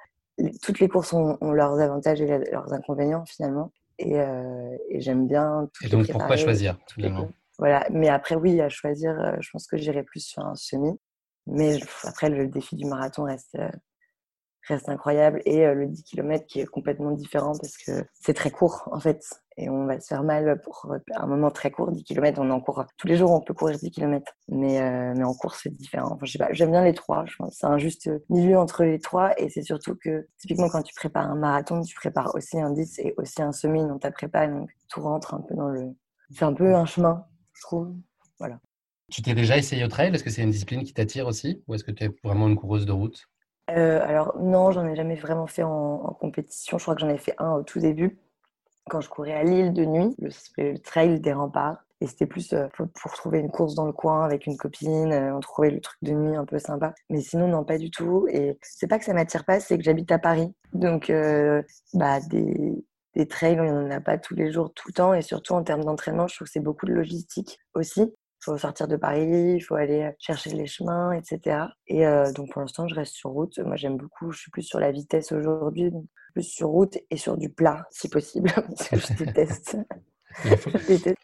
toutes 0.62 0.80
les 0.80 0.88
courses 0.88 1.12
ont, 1.12 1.38
leurs 1.52 1.78
avantages 1.80 2.20
et 2.20 2.26
leurs 2.26 2.72
inconvénients 2.72 3.24
finalement. 3.26 3.72
Et, 3.98 4.16
et 4.16 5.00
j'aime 5.00 5.26
bien. 5.26 5.68
et 5.82 5.88
donc, 5.88 6.10
pourquoi 6.10 6.36
choisir 6.36 6.78
tout 6.86 7.00
monde 7.08 7.30
voilà. 7.58 7.86
Mais 7.90 8.08
après, 8.08 8.34
oui, 8.34 8.60
à 8.60 8.68
choisir, 8.68 9.18
euh, 9.18 9.32
je 9.40 9.50
pense 9.50 9.66
que 9.66 9.76
j'irai 9.76 10.02
plus 10.02 10.20
sur 10.20 10.44
un 10.44 10.54
semi. 10.54 10.92
Mais 11.46 11.78
après, 12.04 12.28
le 12.28 12.48
défi 12.48 12.76
du 12.76 12.86
marathon 12.86 13.24
reste, 13.24 13.56
euh, 13.56 13.70
incroyable. 14.88 15.40
Et 15.44 15.64
euh, 15.64 15.74
le 15.74 15.86
10 15.86 16.02
km 16.02 16.44
qui 16.46 16.60
est 16.60 16.66
complètement 16.66 17.12
différent 17.12 17.52
parce 17.60 17.76
que 17.78 18.04
c'est 18.14 18.34
très 18.34 18.50
court, 18.50 18.88
en 18.92 19.00
fait. 19.00 19.22
Et 19.56 19.70
on 19.70 19.86
va 19.86 19.98
se 20.00 20.08
faire 20.08 20.22
mal 20.24 20.60
pour 20.60 20.92
un 21.14 21.26
moment 21.26 21.50
très 21.50 21.70
court. 21.70 21.92
10 21.92 22.04
km, 22.04 22.40
on 22.42 22.50
en 22.50 22.60
court. 22.60 22.84
Tous 22.98 23.06
les 23.06 23.16
jours, 23.16 23.30
on 23.30 23.40
peut 23.40 23.54
courir 23.54 23.78
10 23.78 23.90
km. 23.90 24.30
Mais, 24.48 24.82
en 25.22 25.34
course, 25.34 25.60
c'est 25.62 25.74
différent. 25.74 26.10
Enfin, 26.12 26.26
j'aime 26.50 26.72
bien 26.72 26.84
les 26.84 26.94
trois. 26.94 27.24
Je 27.26 27.36
pense 27.36 27.56
c'est 27.58 27.66
un 27.66 27.78
juste 27.78 28.10
milieu 28.28 28.58
entre 28.58 28.84
les 28.84 28.98
trois. 28.98 29.32
Et 29.40 29.48
c'est 29.48 29.62
surtout 29.62 29.96
que, 29.96 30.26
typiquement, 30.38 30.68
quand 30.68 30.82
tu 30.82 30.94
prépares 30.94 31.30
un 31.30 31.36
marathon, 31.36 31.80
tu 31.82 31.94
prépares 31.94 32.34
aussi 32.34 32.60
un 32.60 32.70
10 32.70 32.98
et 32.98 33.14
aussi 33.16 33.40
un 33.40 33.52
semi 33.52 33.86
dans 33.86 33.98
ta 33.98 34.10
prépa. 34.10 34.46
Donc, 34.48 34.68
tout 34.88 35.00
rentre 35.00 35.32
un 35.32 35.40
peu 35.40 35.54
dans 35.54 35.68
le. 35.68 35.94
C'est 36.32 36.44
un 36.44 36.52
peu 36.52 36.74
un 36.74 36.86
chemin 36.86 37.24
je 37.56 37.62
trouve. 37.62 37.94
Voilà. 38.38 38.60
Tu 39.10 39.22
t'es 39.22 39.34
déjà 39.34 39.56
essayé 39.56 39.84
au 39.84 39.88
trail? 39.88 40.14
Est-ce 40.14 40.24
que 40.24 40.30
c'est 40.30 40.42
une 40.42 40.50
discipline 40.50 40.82
qui 40.82 40.92
t'attire 40.92 41.26
aussi? 41.26 41.62
Ou 41.68 41.74
est-ce 41.74 41.84
que 41.84 41.92
tu 41.92 42.04
es 42.04 42.10
vraiment 42.24 42.48
une 42.48 42.56
coureuse 42.56 42.86
de 42.86 42.92
route? 42.92 43.28
Euh, 43.70 44.00
Alors, 44.04 44.36
non, 44.38 44.72
j'en 44.72 44.86
ai 44.86 44.96
jamais 44.96 45.14
vraiment 45.14 45.46
fait 45.46 45.62
en, 45.62 46.16
compétition. 46.20 46.78
Je 46.78 46.84
crois 46.84 46.94
que 46.94 47.00
j'en 47.00 47.08
ai 47.08 47.18
fait 47.18 47.34
un 47.38 47.52
au 47.52 47.62
tout 47.62 47.78
début, 47.78 48.18
quand 48.88 49.00
je 49.00 49.08
courais 49.08 49.34
à 49.34 49.44
Lille 49.44 49.72
de 49.72 49.84
nuit, 49.84 50.14
le, 50.18 50.78
trail 50.78 51.20
des 51.20 51.32
remparts. 51.32 51.84
Et 52.00 52.06
c'était 52.06 52.26
plus 52.26 52.52
euh, 52.52 52.66
pour, 52.76 53.12
trouver 53.12 53.38
une 53.38 53.50
course 53.50 53.74
dans 53.74 53.86
le 53.86 53.92
coin 53.92 54.24
avec 54.24 54.46
une 54.46 54.56
copine. 54.56 55.12
Euh, 55.12 55.34
on 55.34 55.40
trouvait 55.40 55.70
le 55.70 55.80
truc 55.80 55.98
de 56.02 56.12
nuit 56.12 56.36
un 56.36 56.44
peu 56.44 56.58
sympa. 56.58 56.92
Mais 57.08 57.20
sinon, 57.20 57.48
non, 57.48 57.64
pas 57.64 57.78
du 57.78 57.90
tout. 57.90 58.26
Et 58.28 58.58
c'est 58.60 58.86
pas 58.86 58.98
que 58.98 59.04
ça 59.04 59.14
m'attire 59.14 59.44
pas, 59.44 59.60
c'est 59.60 59.78
que 59.78 59.84
j'habite 59.84 60.12
à 60.12 60.18
Paris. 60.18 60.52
Donc, 60.74 61.10
bah, 61.94 62.20
des, 62.20 62.84
des 63.16 63.26
trails, 63.26 63.58
on 63.58 63.64
n'en 63.64 63.90
a 63.90 64.00
pas 64.00 64.18
tous 64.18 64.34
les 64.34 64.52
jours, 64.52 64.72
tout 64.74 64.88
le 64.88 64.92
temps. 64.92 65.14
Et 65.14 65.22
surtout 65.22 65.54
en 65.54 65.64
termes 65.64 65.84
d'entraînement, 65.84 66.28
je 66.28 66.36
trouve 66.36 66.46
que 66.46 66.52
c'est 66.52 66.60
beaucoup 66.60 66.86
de 66.86 66.92
logistique 66.92 67.58
aussi. 67.74 68.02
Il 68.02 68.44
faut 68.44 68.58
sortir 68.58 68.86
de 68.86 68.96
Paris, 68.96 69.54
il 69.56 69.60
faut 69.60 69.74
aller 69.74 70.02
euh, 70.02 70.12
chercher 70.18 70.50
les 70.50 70.66
chemins, 70.66 71.12
etc. 71.12 71.64
Et 71.88 72.06
euh, 72.06 72.30
donc 72.32 72.52
pour 72.52 72.60
l'instant, 72.60 72.86
je 72.86 72.94
reste 72.94 73.14
sur 73.14 73.30
route. 73.30 73.58
Moi, 73.58 73.76
j'aime 73.76 73.96
beaucoup, 73.96 74.30
je 74.30 74.38
suis 74.38 74.50
plus 74.50 74.62
sur 74.62 74.78
la 74.78 74.92
vitesse 74.92 75.32
aujourd'hui, 75.32 75.90
plus 76.34 76.42
sur 76.42 76.68
route 76.68 76.96
et 77.10 77.16
sur 77.16 77.38
du 77.38 77.48
plat, 77.48 77.86
si 77.90 78.08
possible, 78.08 78.52
parce 78.54 78.88
que 78.88 78.96
je 78.98 79.24
déteste. 79.24 79.78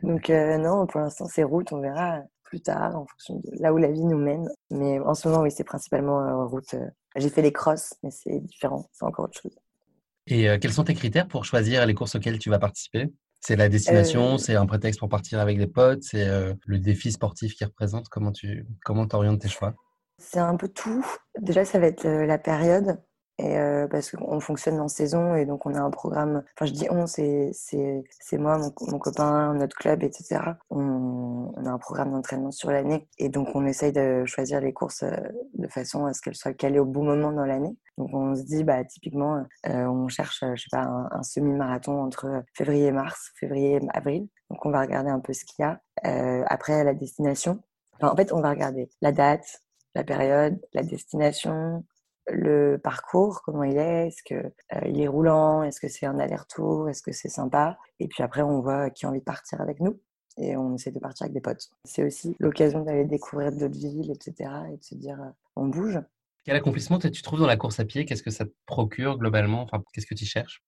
Donc 0.03 0.31
euh, 0.31 0.57
non, 0.57 0.87
pour 0.87 1.01
l'instant, 1.01 1.27
c'est 1.27 1.45
route, 1.45 1.73
on 1.73 1.81
verra 1.81 2.23
plus 2.45 2.63
tard 2.63 2.97
en 2.97 3.07
fonction 3.07 3.37
de 3.37 3.63
là 3.63 3.73
où 3.73 3.77
la 3.77 3.91
vie 3.91 4.05
nous 4.05 4.19
mène. 4.19 4.49
Mais 4.71 4.99
en 4.99 5.15
ce 5.15 5.29
moment, 5.29 5.43
oui, 5.43 5.51
c'est 5.51 5.65
principalement 5.65 6.49
route. 6.49 6.75
J'ai 7.15 7.29
fait 7.29 7.43
les 7.43 7.53
crosses, 7.53 7.95
mais 8.03 8.11
c'est 8.11 8.41
différent, 8.41 8.89
c'est 8.93 9.05
encore 9.05 9.27
autre 9.27 9.39
chose. 9.39 9.62
Et 10.27 10.49
euh, 10.49 10.59
quels 10.59 10.73
sont 10.73 10.85
tes 10.85 10.95
critères 10.95 11.27
pour 11.27 11.45
choisir 11.45 11.85
les 11.87 11.95
courses 11.95 12.15
auxquelles 12.15 12.39
tu 12.39 12.51
vas 12.51 12.59
participer? 12.59 13.13
C'est 13.41 13.57
la 13.57 13.69
destination, 13.69 14.35
euh. 14.35 14.39
c'est 14.39 14.55
un 14.55 14.67
prétexte 14.67 15.01
pour 15.01 15.09
partir 15.09 15.41
avec 15.41 15.59
des 15.59 15.67
potes, 15.67 16.03
c'est 16.03 16.29
euh, 16.29 16.55
le 16.67 16.79
défi 16.79 17.11
sportif 17.11 17.55
qui 17.55 17.65
représente? 17.65 18.09
Comment 18.09 18.31
tu 18.31 18.67
comment 18.85 19.07
orientes 19.13 19.41
tes 19.41 19.49
choix? 19.49 19.75
C'est 20.19 20.39
un 20.39 20.57
peu 20.57 20.69
tout. 20.69 21.05
Déjà, 21.41 21.65
ça 21.65 21.81
va 21.81 21.89
être 21.89 22.07
la 22.07 22.39
période. 22.39 22.99
Et 23.39 23.57
parce 23.91 24.13
qu'on 24.13 24.41
fonctionne 24.41 24.79
en 24.79 24.89
saison 24.89 25.35
et 25.35 25.47
donc 25.47 25.67
on 25.67 25.75
a 25.75 25.81
un 25.81 25.91
programme. 25.91 26.45
Enfin, 26.57 26.67
je 26.67 26.73
dis 26.73 26.87
on, 26.91 27.07
c'est 27.07 27.53
moi, 28.39 28.59
mon, 28.59 28.99
copain, 28.99 29.55
notre 29.55 29.77
club, 29.77 30.03
etc. 30.03 30.41
On, 30.71 31.53
a 31.65 31.71
un 31.71 31.79
programme 31.79 32.13
d'entraînement 32.13 32.51
sur 32.51 32.71
l'année 32.71 33.09
et 33.19 33.29
donc 33.29 33.49
on 33.55 33.65
essaye 33.67 33.93
de 33.93 34.25
choisir 34.27 34.61
les 34.61 34.73
courses 34.73 35.05
de 35.55 35.69
façon 35.69 36.07
à 36.07 36.13
ce 36.13 36.21
qu'elles 36.21 36.37
soient 36.37 36.53
calées 36.53 36.79
au 36.79 36.85
bon 36.85 37.05
moment 37.05 37.33
dans 37.33 37.45
l'année. 37.45 37.77
Donc 37.99 38.11
on 38.15 38.35
se 38.35 38.43
dit, 38.43 38.65
bah, 38.65 38.85
typiquement, 38.85 39.45
euh, 39.69 39.87
on 39.87 40.09
cherche, 40.09 40.45
je 40.55 40.63
sais 40.63 40.69
pas, 40.71 41.09
un, 41.11 41.23
semi-marathon 41.23 42.03
entre 42.03 42.45
février 42.55 42.87
et 42.87 42.93
mars, 42.93 43.33
février 43.39 43.77
et 43.77 43.81
avril. 43.95 44.29
Donc 44.51 44.65
on 44.65 44.71
va 44.71 44.81
regarder 44.81 45.11
un 45.11 45.21
peu 45.21 45.33
ce 45.33 45.45
qu'il 45.45 45.63
y 45.63 45.67
a. 45.67 45.81
Euh, 46.07 46.45
après, 46.47 46.85
la 46.85 46.95
destination. 46.95 47.63
en 48.01 48.17
fait, 48.17 48.33
on 48.33 48.41
va 48.41 48.51
regarder 48.51 48.89
la 49.01 49.13
date, 49.13 49.63
la 49.95 50.05
période, 50.05 50.59
la 50.73 50.83
destination, 50.83 51.85
le 52.29 52.79
parcours, 52.79 53.43
comment 53.45 53.65
il 53.65 53.77
est, 53.77 54.09
est-ce 54.09 54.23
que 54.23 54.35
euh, 54.35 54.89
il 54.89 55.01
est 55.01 55.09
roulant, 55.09 55.63
est-ce 55.63 55.81
que 55.81 55.89
c'est 55.89 56.07
un 56.07 56.19
aller-retour, 56.19 56.89
est-ce 56.89 57.03
que 57.03 57.13
c'est 57.13 57.29
sympa? 57.29 57.79
Et 58.01 58.09
puis 58.09 58.23
après, 58.23 58.43
on 58.43 58.61
voit 58.61 58.91
qui 58.91 59.07
a 59.07 59.09
envie 59.09 59.21
de 59.21 59.25
partir 59.25 59.61
avec 59.61 59.81
nous 59.81 60.01
et 60.39 60.57
on 60.57 60.75
essaie 60.75 60.91
de 60.91 60.99
partir 60.99 61.25
avec 61.25 61.35
des 61.35 61.41
potes. 61.41 61.71
C'est 61.85 62.05
aussi 62.05 62.37
l'occasion 62.39 62.83
d'aller 62.83 63.05
découvrir 63.05 63.53
d'autres 63.53 63.79
villes, 63.79 64.11
etc. 64.11 64.51
et 64.73 64.77
de 64.77 64.83
se 64.83 64.95
dire 64.95 65.19
on 65.57 65.67
bouge. 65.67 66.01
Quel 66.45 66.57
accomplissement 66.57 66.99
tu 66.99 67.23
trouves 67.23 67.41
dans 67.41 67.47
la 67.47 67.57
course 67.57 67.79
à 67.81 67.85
pied? 67.85 68.05
Qu'est-ce 68.05 68.23
que 68.23 68.31
ça 68.31 68.45
te 68.45 68.53
procure 68.67 69.19
globalement? 69.19 69.63
Enfin, 69.63 69.83
Qu'est-ce 69.93 70.07
que 70.07 70.15
tu 70.15 70.25
cherches? 70.25 70.65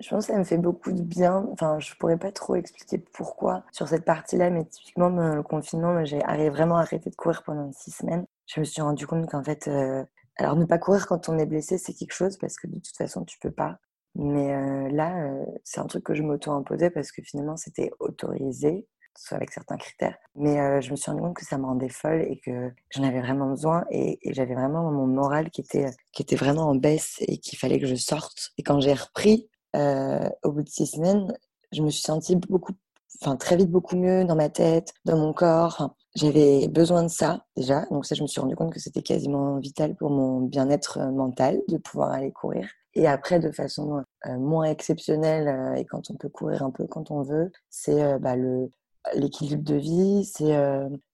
Je 0.00 0.08
pense 0.08 0.26
que 0.26 0.32
ça 0.32 0.38
me 0.38 0.44
fait 0.44 0.56
beaucoup 0.56 0.92
de 0.92 1.02
bien. 1.02 1.46
Enfin, 1.52 1.78
je 1.78 1.94
pourrais 1.96 2.16
pas 2.16 2.32
trop 2.32 2.56
expliquer 2.56 2.98
pourquoi 2.98 3.64
sur 3.70 3.86
cette 3.86 4.06
partie-là, 4.06 4.48
mais 4.48 4.64
typiquement, 4.64 5.10
le 5.10 5.42
confinement, 5.42 6.04
j'ai 6.04 6.20
vraiment 6.48 6.78
arrêté 6.78 7.10
de 7.10 7.14
courir 7.14 7.42
pendant 7.42 7.70
six 7.72 7.90
semaines. 7.90 8.24
Je 8.46 8.60
me 8.60 8.64
suis 8.64 8.80
rendu 8.80 9.06
compte 9.06 9.30
qu'en 9.30 9.44
fait, 9.44 9.68
euh, 9.68 10.02
Alors, 10.40 10.56
ne 10.56 10.64
pas 10.64 10.78
courir 10.78 11.06
quand 11.06 11.28
on 11.28 11.38
est 11.38 11.44
blessé, 11.44 11.76
c'est 11.76 11.92
quelque 11.92 12.14
chose 12.14 12.38
parce 12.38 12.56
que 12.56 12.66
de 12.66 12.76
toute 12.76 12.96
façon, 12.96 13.24
tu 13.26 13.38
peux 13.40 13.50
pas. 13.50 13.76
Mais 14.14 14.54
euh, 14.54 14.88
là, 14.88 15.26
euh, 15.26 15.44
c'est 15.64 15.80
un 15.80 15.86
truc 15.86 16.02
que 16.02 16.14
je 16.14 16.22
m'auto-imposais 16.22 16.88
parce 16.88 17.12
que 17.12 17.20
finalement, 17.22 17.58
c'était 17.58 17.90
autorisé, 18.00 18.86
soit 19.18 19.36
avec 19.36 19.52
certains 19.52 19.76
critères. 19.76 20.16
Mais 20.34 20.58
euh, 20.58 20.80
je 20.80 20.92
me 20.92 20.96
suis 20.96 21.10
rendu 21.10 21.22
compte 21.22 21.36
que 21.36 21.44
ça 21.44 21.58
me 21.58 21.66
rendait 21.66 21.90
folle 21.90 22.22
et 22.22 22.40
que 22.40 22.72
j'en 22.88 23.02
avais 23.02 23.20
vraiment 23.20 23.50
besoin 23.50 23.84
et, 23.90 24.18
et 24.26 24.32
j'avais 24.32 24.54
vraiment 24.54 24.90
mon 24.90 25.06
moral 25.06 25.50
qui 25.50 25.60
était, 25.60 25.90
qui 26.12 26.22
était 26.22 26.36
vraiment 26.36 26.70
en 26.70 26.74
baisse 26.74 27.16
et 27.20 27.36
qu'il 27.36 27.58
fallait 27.58 27.78
que 27.78 27.86
je 27.86 27.96
sorte. 27.96 28.52
Et 28.56 28.62
quand 28.62 28.80
j'ai 28.80 28.94
repris, 28.94 29.50
au 29.74 30.52
bout 30.52 30.62
de 30.62 30.68
six 30.70 30.86
semaines, 30.86 31.32
je 31.70 31.82
me 31.82 31.90
suis 31.90 32.02
sentie 32.02 32.34
beaucoup 32.34 32.72
enfin 33.20 33.36
très 33.36 33.56
vite 33.56 33.70
beaucoup 33.70 33.96
mieux 33.96 34.24
dans 34.24 34.36
ma 34.36 34.48
tête, 34.48 34.94
dans 35.04 35.18
mon 35.18 35.32
corps. 35.34 35.94
J'avais 36.14 36.68
besoin 36.68 37.02
de 37.02 37.08
ça 37.08 37.44
déjà, 37.56 37.86
donc 37.90 38.06
ça 38.06 38.14
je 38.14 38.22
me 38.22 38.26
suis 38.26 38.40
rendu 38.40 38.56
compte 38.56 38.72
que 38.72 38.80
c'était 38.80 39.02
quasiment 39.02 39.58
vital 39.58 39.94
pour 39.96 40.10
mon 40.10 40.40
bien-être 40.40 40.98
euh, 40.98 41.10
mental 41.10 41.60
de 41.68 41.76
pouvoir 41.78 42.10
aller 42.10 42.32
courir. 42.32 42.68
Et 42.94 43.06
après, 43.06 43.38
de 43.38 43.52
façon 43.52 44.02
euh, 44.26 44.38
moins 44.38 44.64
exceptionnelle 44.64 45.48
euh, 45.48 45.74
et 45.74 45.84
quand 45.84 46.10
on 46.10 46.14
peut 46.16 46.28
courir 46.28 46.62
un 46.64 46.70
peu 46.70 46.86
quand 46.86 47.10
on 47.10 47.22
veut, 47.22 47.52
c'est 47.68 48.18
bah, 48.18 48.36
le 48.36 48.70
l'équilibre 49.14 49.64
de 49.64 49.76
vie, 49.76 50.24
c'est 50.24 50.54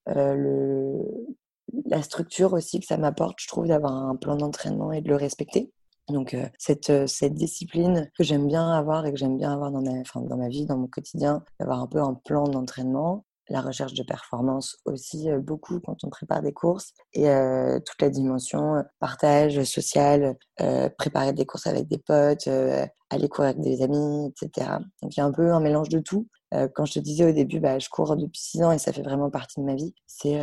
le 0.07 1.01
la 1.85 2.01
structure 2.01 2.53
aussi 2.53 2.79
que 2.79 2.85
ça 2.85 2.97
m'apporte, 2.97 3.39
je 3.39 3.47
trouve, 3.47 3.67
d'avoir 3.67 3.93
un 3.93 4.15
plan 4.15 4.35
d'entraînement 4.35 4.91
et 4.91 5.01
de 5.01 5.09
le 5.09 5.15
respecter. 5.15 5.71
Donc 6.09 6.33
euh, 6.33 6.45
cette, 6.57 6.89
euh, 6.89 7.07
cette 7.07 7.33
discipline 7.33 8.09
que 8.17 8.23
j'aime 8.23 8.47
bien 8.47 8.71
avoir 8.71 9.05
et 9.05 9.11
que 9.11 9.17
j'aime 9.19 9.37
bien 9.37 9.51
avoir 9.53 9.71
dans 9.71 9.81
ma, 9.81 10.03
dans 10.21 10.37
ma 10.37 10.47
vie, 10.47 10.65
dans 10.65 10.77
mon 10.77 10.87
quotidien, 10.87 11.43
d'avoir 11.59 11.81
un 11.81 11.87
peu 11.87 12.01
un 12.01 12.13
plan 12.13 12.47
d'entraînement, 12.47 13.25
la 13.49 13.61
recherche 13.61 13.93
de 13.93 14.03
performance 14.03 14.77
aussi 14.85 15.29
beaucoup 15.39 15.79
quand 15.79 16.03
on 16.03 16.09
prépare 16.09 16.41
des 16.41 16.53
courses 16.53 16.93
et 17.13 17.27
toute 17.85 18.01
la 18.01 18.09
dimension 18.09 18.83
partage 18.99 19.63
social, 19.63 20.35
préparer 20.97 21.33
des 21.33 21.45
courses 21.45 21.67
avec 21.67 21.87
des 21.87 21.97
potes, 21.97 22.47
aller 22.47 23.29
courir 23.29 23.51
avec 23.51 23.61
des 23.61 23.81
amis, 23.81 24.27
etc. 24.27 24.71
Donc 25.01 25.15
il 25.15 25.19
y 25.19 25.23
a 25.23 25.25
un 25.25 25.31
peu 25.31 25.51
un 25.51 25.59
mélange 25.59 25.89
de 25.89 25.99
tout. 25.99 26.27
quand 26.51 26.85
je 26.85 26.93
te 26.93 26.99
disais 26.99 27.25
au 27.25 27.31
début, 27.31 27.59
bah, 27.59 27.79
je 27.79 27.89
cours 27.89 28.15
depuis 28.15 28.41
six 28.41 28.63
ans 28.63 28.71
et 28.71 28.79
ça 28.79 28.91
fait 28.91 29.03
vraiment 29.03 29.29
partie 29.29 29.59
de 29.59 29.65
ma 29.65 29.75
vie. 29.75 29.93
C'est 30.07 30.39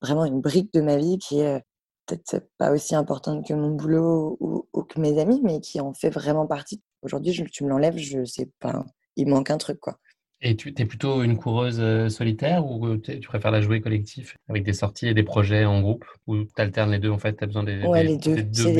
vraiment 0.00 0.24
une 0.24 0.40
brique 0.40 0.72
de 0.74 0.80
ma 0.80 0.96
vie 0.96 1.18
qui 1.18 1.40
est 1.40 1.62
peut-être 2.06 2.48
pas 2.58 2.70
aussi 2.70 2.94
importante 2.94 3.46
que 3.46 3.54
mon 3.54 3.70
boulot 3.70 4.36
ou, 4.40 4.82
que 4.82 5.00
mes 5.00 5.18
amis, 5.20 5.40
mais 5.42 5.60
qui 5.60 5.80
en 5.80 5.94
fait 5.94 6.10
vraiment 6.10 6.46
partie. 6.46 6.82
Aujourd'hui, 7.02 7.32
tu 7.50 7.64
me 7.64 7.68
l'enlèves, 7.68 7.96
je 7.96 8.24
sais 8.24 8.50
pas, 8.60 8.84
il 9.16 9.28
manque 9.28 9.50
un 9.50 9.58
truc, 9.58 9.80
quoi. 9.80 9.98
Et 10.46 10.56
tu 10.56 10.74
es 10.76 10.84
plutôt 10.84 11.22
une 11.22 11.38
coureuse 11.38 11.80
euh, 11.80 12.10
solitaire 12.10 12.66
ou 12.66 12.86
euh, 12.86 12.98
tu 12.98 13.26
préfères 13.26 13.50
la 13.50 13.62
jouer 13.62 13.80
collectif 13.80 14.36
avec 14.48 14.62
des 14.62 14.74
sorties 14.74 15.08
et 15.08 15.14
des 15.14 15.22
projets 15.22 15.64
en 15.64 15.80
groupe 15.80 16.04
ou 16.26 16.44
tu 16.44 16.50
alternes 16.58 16.92
les 16.92 16.98
deux 16.98 17.10
en 17.10 17.18
fait? 17.18 17.34
Tu 17.34 17.44
as 17.44 17.46
besoin 17.46 17.64
des, 17.64 17.82
ouais, 17.82 18.04
les 18.04 18.18
deux. 18.18 18.36
C'est 18.52 18.72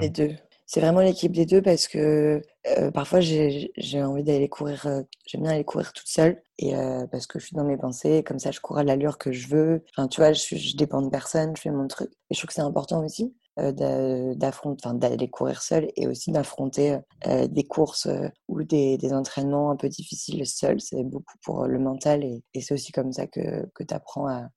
les 0.00 0.10
deux. 0.10 0.34
C'est 0.66 0.80
vraiment 0.80 1.00
l'équipe 1.00 1.32
des 1.32 1.46
deux 1.46 1.62
parce 1.62 1.86
que 1.86 2.40
euh, 2.66 2.90
parfois 2.90 3.20
j'ai 3.20 3.70
envie 4.02 4.24
d'aller 4.24 4.48
courir, 4.48 4.86
euh, 4.86 5.02
j'aime 5.26 5.42
bien 5.42 5.52
aller 5.52 5.64
courir 5.64 5.92
toute 5.92 6.08
seule 6.08 6.42
et 6.58 6.74
euh, 6.74 7.06
parce 7.06 7.26
que 7.26 7.38
je 7.38 7.46
suis 7.46 7.54
dans 7.54 7.64
mes 7.64 7.76
pensées, 7.76 8.24
comme 8.24 8.38
ça 8.38 8.50
je 8.50 8.60
cours 8.60 8.78
à 8.78 8.82
l'allure 8.82 9.18
que 9.18 9.32
je 9.32 9.48
veux. 9.48 9.84
Enfin, 9.90 10.08
tu 10.08 10.20
vois, 10.20 10.32
je, 10.32 10.56
je 10.56 10.76
dépends 10.76 11.02
de 11.02 11.10
personne, 11.10 11.54
je 11.56 11.62
fais 11.62 11.70
mon 11.70 11.86
truc. 11.88 12.10
Et 12.30 12.34
je 12.34 12.38
trouve 12.40 12.48
que 12.48 12.54
c'est 12.54 12.62
important 12.62 13.04
aussi 13.04 13.34
d'affronter, 13.56 14.82
enfin 14.84 14.94
d'aller 14.94 15.28
courir 15.28 15.62
seule 15.62 15.90
et 15.96 16.06
aussi 16.06 16.32
d'affronter 16.32 16.98
des 17.26 17.64
courses 17.64 18.08
ou 18.48 18.62
des, 18.62 18.98
entraînements 19.12 19.70
un 19.70 19.76
peu 19.76 19.88
difficiles 19.88 20.46
seul. 20.46 20.80
C'est 20.80 21.04
beaucoup 21.04 21.36
pour 21.44 21.66
le 21.66 21.78
mental 21.78 22.24
et, 22.24 22.42
c'est 22.60 22.74
aussi 22.74 22.92
comme 22.92 23.12
ça 23.12 23.26
que, 23.26 23.66
que 23.74 23.84
tu 23.84 23.94
apprends 23.94 24.26
à, 24.26 24.48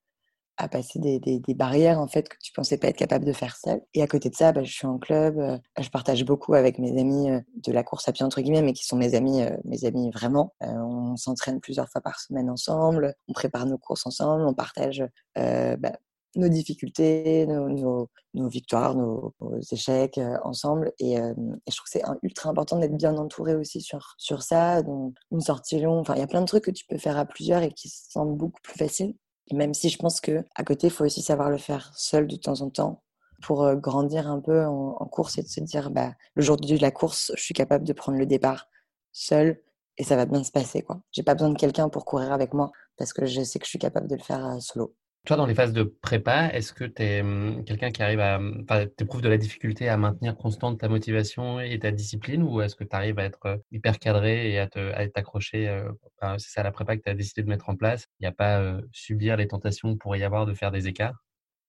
à 0.57 0.69
passer 0.69 0.99
des, 0.99 1.19
des, 1.19 1.53
barrières 1.53 1.99
en 1.99 2.07
fait 2.07 2.29
que 2.29 2.35
tu 2.41 2.51
pensais 2.53 2.77
pas 2.77 2.87
être 2.87 2.97
capable 2.97 3.25
de 3.25 3.33
faire 3.33 3.55
seul. 3.57 3.81
Et 3.93 4.01
à 4.01 4.07
côté 4.07 4.29
de 4.29 4.35
ça, 4.35 4.51
bah, 4.51 4.63
je 4.63 4.71
suis 4.71 4.87
en 4.87 4.97
club, 4.97 5.37
euh, 5.37 5.57
je 5.79 5.89
partage 5.89 6.23
beaucoup 6.23 6.53
avec 6.53 6.79
mes 6.79 6.99
amis 6.99 7.29
euh, 7.29 7.41
de 7.55 7.71
la 7.71 7.83
course 7.83 8.07
à 8.07 8.13
pied 8.13 8.23
entre 8.23 8.41
guillemets, 8.41 8.61
mais 8.61 8.73
qui 8.73 8.85
sont 8.85 8.95
mes 8.95 9.15
amis, 9.15 9.41
euh, 9.41 9.55
mes 9.65 9.85
amis 9.85 10.11
vraiment. 10.11 10.53
on 10.61 11.17
s'entraîne 11.17 11.59
plusieurs 11.59 11.89
fois 11.89 12.01
par 12.01 12.19
semaine 12.19 12.49
ensemble, 12.49 13.13
on 13.27 13.33
prépare 13.33 13.65
nos 13.65 13.77
courses 13.77 14.05
ensemble, 14.05 14.45
on 14.45 14.53
partage 14.53 15.03
bah, 15.35 15.91
nos 16.35 16.49
difficultés, 16.49 17.45
nos, 17.47 18.09
nos, 18.33 18.47
victoires, 18.47 18.95
nos, 18.95 19.33
échecs 19.71 20.19
ensemble. 20.43 20.91
Et, 20.99 21.13
et, 21.13 21.17
je 21.17 21.75
trouve 21.75 21.85
que 21.85 21.91
c'est 21.91 22.03
ultra 22.23 22.49
important 22.49 22.77
d'être 22.79 22.95
bien 22.97 23.15
entouré 23.17 23.55
aussi 23.55 23.81
sur, 23.81 24.15
sur 24.17 24.41
ça. 24.43 24.81
Donc, 24.81 25.15
une 25.31 25.41
sortie 25.41 25.79
longue, 25.79 25.99
enfin, 25.99 26.15
il 26.15 26.19
y 26.19 26.23
a 26.23 26.27
plein 26.27 26.41
de 26.41 26.47
trucs 26.47 26.65
que 26.65 26.71
tu 26.71 26.85
peux 26.85 26.97
faire 26.97 27.17
à 27.17 27.25
plusieurs 27.25 27.63
et 27.63 27.71
qui 27.71 27.89
semblent 27.89 28.37
beaucoup 28.37 28.61
plus 28.61 28.77
faciles. 28.77 29.15
Même 29.53 29.73
si 29.73 29.89
je 29.89 29.97
pense 29.97 30.21
que 30.21 30.43
à 30.55 30.63
côté, 30.63 30.87
il 30.87 30.93
faut 30.93 31.05
aussi 31.05 31.21
savoir 31.21 31.49
le 31.49 31.57
faire 31.57 31.91
seul 31.95 32.27
de 32.27 32.35
temps 32.35 32.61
en 32.61 32.69
temps 32.69 33.03
pour 33.43 33.63
euh, 33.63 33.75
grandir 33.75 34.27
un 34.29 34.39
peu 34.39 34.65
en, 34.65 35.05
course 35.05 35.37
et 35.37 35.43
de 35.43 35.47
se 35.47 35.59
dire, 35.61 35.91
bah, 35.91 36.13
le 36.33 36.41
jour 36.41 36.57
de 36.57 36.77
la 36.77 36.91
course, 36.91 37.31
je 37.35 37.43
suis 37.43 37.53
capable 37.53 37.85
de 37.85 37.93
prendre 37.93 38.17
le 38.17 38.25
départ 38.25 38.67
seul 39.11 39.61
et 39.97 40.03
ça 40.03 40.15
va 40.15 40.25
bien 40.25 40.43
se 40.43 40.51
passer. 40.51 40.81
quoi. 40.81 40.99
J'ai 41.11 41.23
pas 41.23 41.35
besoin 41.35 41.49
de 41.49 41.57
quelqu'un 41.57 41.89
pour 41.89 42.05
courir 42.05 42.31
avec 42.31 42.53
moi 42.53 42.71
parce 42.97 43.13
que 43.13 43.25
je 43.25 43.41
sais 43.43 43.59
que 43.59 43.65
je 43.65 43.69
suis 43.69 43.79
capable 43.79 44.07
de 44.07 44.15
le 44.15 44.23
faire 44.23 44.45
euh, 44.45 44.59
solo. 44.59 44.95
Toi, 45.25 45.37
dans 45.37 45.47
les 45.47 45.55
phases 45.55 45.73
de 45.73 45.81
prépa, 45.81 46.49
est-ce 46.49 46.71
que 46.71 46.83
tu 46.83 47.01
es 47.01 47.21
hum, 47.21 47.63
quelqu'un 47.65 47.89
qui 47.89 48.03
arrive 48.03 48.19
à. 48.19 48.37
Hum, 48.37 48.63
enfin, 48.63 48.85
éprouves 48.99 49.21
de 49.21 49.29
la 49.29 49.37
difficulté 49.37 49.89
à 49.89 49.97
maintenir 49.97 50.37
constante 50.37 50.79
ta 50.79 50.87
motivation 50.87 51.59
et 51.59 51.79
ta 51.79 51.89
discipline 51.89 52.43
ou 52.43 52.61
est-ce 52.61 52.75
que 52.75 52.83
tu 52.83 52.95
arrives 52.95 53.17
à 53.17 53.23
être 53.23 53.45
euh, 53.47 53.57
hyper 53.71 53.97
cadré 53.97 54.51
et 54.51 54.59
à 54.59 54.67
t'accrocher 54.67 55.67
euh, 55.67 55.91
C'est 56.37 56.51
ça 56.51 56.61
la 56.61 56.71
prépa 56.71 56.95
que 56.95 57.01
tu 57.01 57.09
as 57.09 57.15
décidé 57.15 57.41
de 57.41 57.49
mettre 57.49 57.69
en 57.69 57.75
place. 57.75 58.05
Il 58.19 58.23
n'y 58.23 58.27
a 58.27 58.33
pas 58.33 58.59
euh, 58.59 58.81
subir 58.91 59.35
les 59.35 59.47
tentations 59.47 59.97
pour 59.97 60.15
y 60.15 60.23
avoir 60.23 60.45
de 60.45 60.53
faire 60.53 60.71
des 60.71 60.87
écarts? 60.87 61.15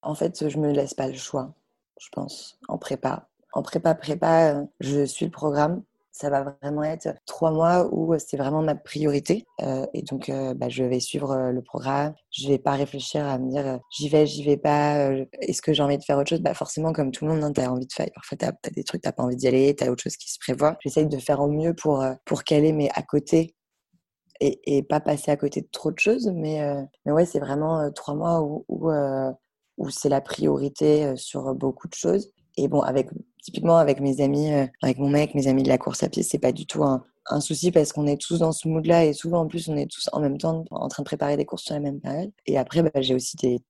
En 0.03 0.15
fait, 0.15 0.49
je 0.49 0.59
me 0.59 0.71
laisse 0.73 0.93
pas 0.93 1.09
le 1.09 1.15
choix, 1.15 1.55
je 1.99 2.09
pense, 2.13 2.59
en 2.69 2.77
prépa. 2.77 3.29
En 3.55 3.63
prépa, 3.63 3.95
prépa, 3.95 4.67
je 4.81 5.07
suis 5.07 5.25
le 5.25 5.31
programme 5.31 5.83
ça 6.17 6.31
va 6.31 6.57
vraiment 6.63 6.83
être 6.83 7.09
trois 7.27 7.51
mois 7.51 7.89
où 7.93 8.15
c'est 8.19 8.39
vraiment 8.39 8.63
ma 8.63 8.75
priorité. 8.75 9.45
Euh, 9.61 9.87
et 9.93 10.03
donc, 10.03 10.31
euh, 10.31 10.55
bah, 10.55 10.71
je 10.71 10.83
vais 10.83 10.99
suivre 10.99 11.33
euh, 11.33 11.53
le 11.53 11.61
programme. 11.61 12.15
Je 12.31 12.49
vais 12.49 12.59
pas 12.59 12.73
réfléchir 12.73 13.27
à 13.27 13.39
me 13.39 13.51
dire 13.51 13.79
j'y 13.91 14.09
vais, 14.09 14.27
j'y 14.27 14.43
vais 14.43 14.57
pas. 14.57 15.11
Est-ce 15.43 15.61
que 15.61 15.75
j'ai 15.75 15.83
envie 15.83 15.99
de 15.99 16.03
faire 16.03 16.17
autre 16.17 16.31
chose? 16.31 16.41
Bah, 16.41 16.55
Forcément, 16.55 16.95
comme 16.95 17.11
tout 17.11 17.27
le 17.27 17.33
monde, 17.33 17.45
hein, 17.45 17.53
tu 17.53 17.61
as 17.61 17.71
envie 17.71 17.87
de 17.87 17.93
faire. 17.93 18.09
Parfois, 18.15 18.39
tu 18.39 18.47
as, 18.47 18.71
des 18.71 18.83
trucs, 18.83 19.03
tu 19.03 19.13
pas 19.13 19.23
envie 19.23 19.37
d'y 19.37 19.47
aller, 19.47 19.77
tu 19.77 19.85
as 19.85 19.93
autre 19.93 20.03
chose 20.03 20.17
qui 20.17 20.33
se 20.33 20.39
prévoit. 20.39 20.79
J'essaye 20.83 21.07
de 21.07 21.19
faire 21.19 21.41
au 21.41 21.49
mieux 21.49 21.75
pour, 21.75 22.03
pour 22.25 22.45
caler, 22.45 22.73
mais 22.73 22.89
à 22.95 23.03
côté. 23.03 23.55
Et, 24.41 24.77
et, 24.77 24.83
pas 24.83 25.01
passer 25.01 25.31
à 25.31 25.37
côté 25.37 25.61
de 25.61 25.69
trop 25.71 25.91
de 25.91 25.99
choses. 25.99 26.31
Mais, 26.35 26.63
mais 27.05 27.13
ouais, 27.13 27.27
c'est 27.27 27.41
vraiment 27.41 27.91
trois 27.93 28.15
mois 28.15 28.41
où, 28.41 28.65
où, 28.69 28.91
où 29.77 29.91
c'est 29.91 30.09
la 30.09 30.23
priorité 30.23 31.15
sur 31.17 31.55
beaucoup 31.55 31.89
de 31.89 31.95
choses. 31.95 32.33
Et 32.57 32.69
bon, 32.69 32.81
avec 32.81 33.11
typiquement 33.47 33.77
avec 33.77 34.01
mes 34.01 34.21
amis, 34.21 34.53
euh, 34.53 34.67
avec 34.83 34.99
mon 34.99 35.09
mec, 35.09 35.35
mes 35.35 35.47
amis 35.47 35.63
de 35.63 35.69
la 35.69 35.79
course 35.79 36.03
à 36.03 36.09
pied, 36.09 36.25
c'est 36.25 36.41
pas 36.41 36.51
du 36.51 36.67
tout 36.67 36.83
un, 36.83 37.05
souci 37.41 37.71
parce 37.71 37.93
qu'on 37.93 38.07
est 38.07 38.21
tous 38.21 38.39
dans 38.39 38.53
ce 38.53 38.69
mood-là 38.69 39.05
et 39.05 39.13
souvent 39.13 39.41
en 39.41 39.47
plus 39.49 39.69
on 39.69 39.77
est 39.77 39.91
tous 39.91 40.09
en 40.13 40.21
même 40.21 40.39
temps 40.39 40.65
en 40.71 40.87
train 40.87 41.03
de 41.03 41.07
préparer 41.07 41.37
des 41.37 41.45
courses 41.45 41.65
sur 41.65 41.75
la 41.75 41.81
même 41.81 42.01
période. 42.01 42.31
Et 42.47 42.57
après, 42.57 42.83
bah, 42.83 42.91
j'ai 43.01 43.15
aussi 43.15 43.37
des, 43.37 43.61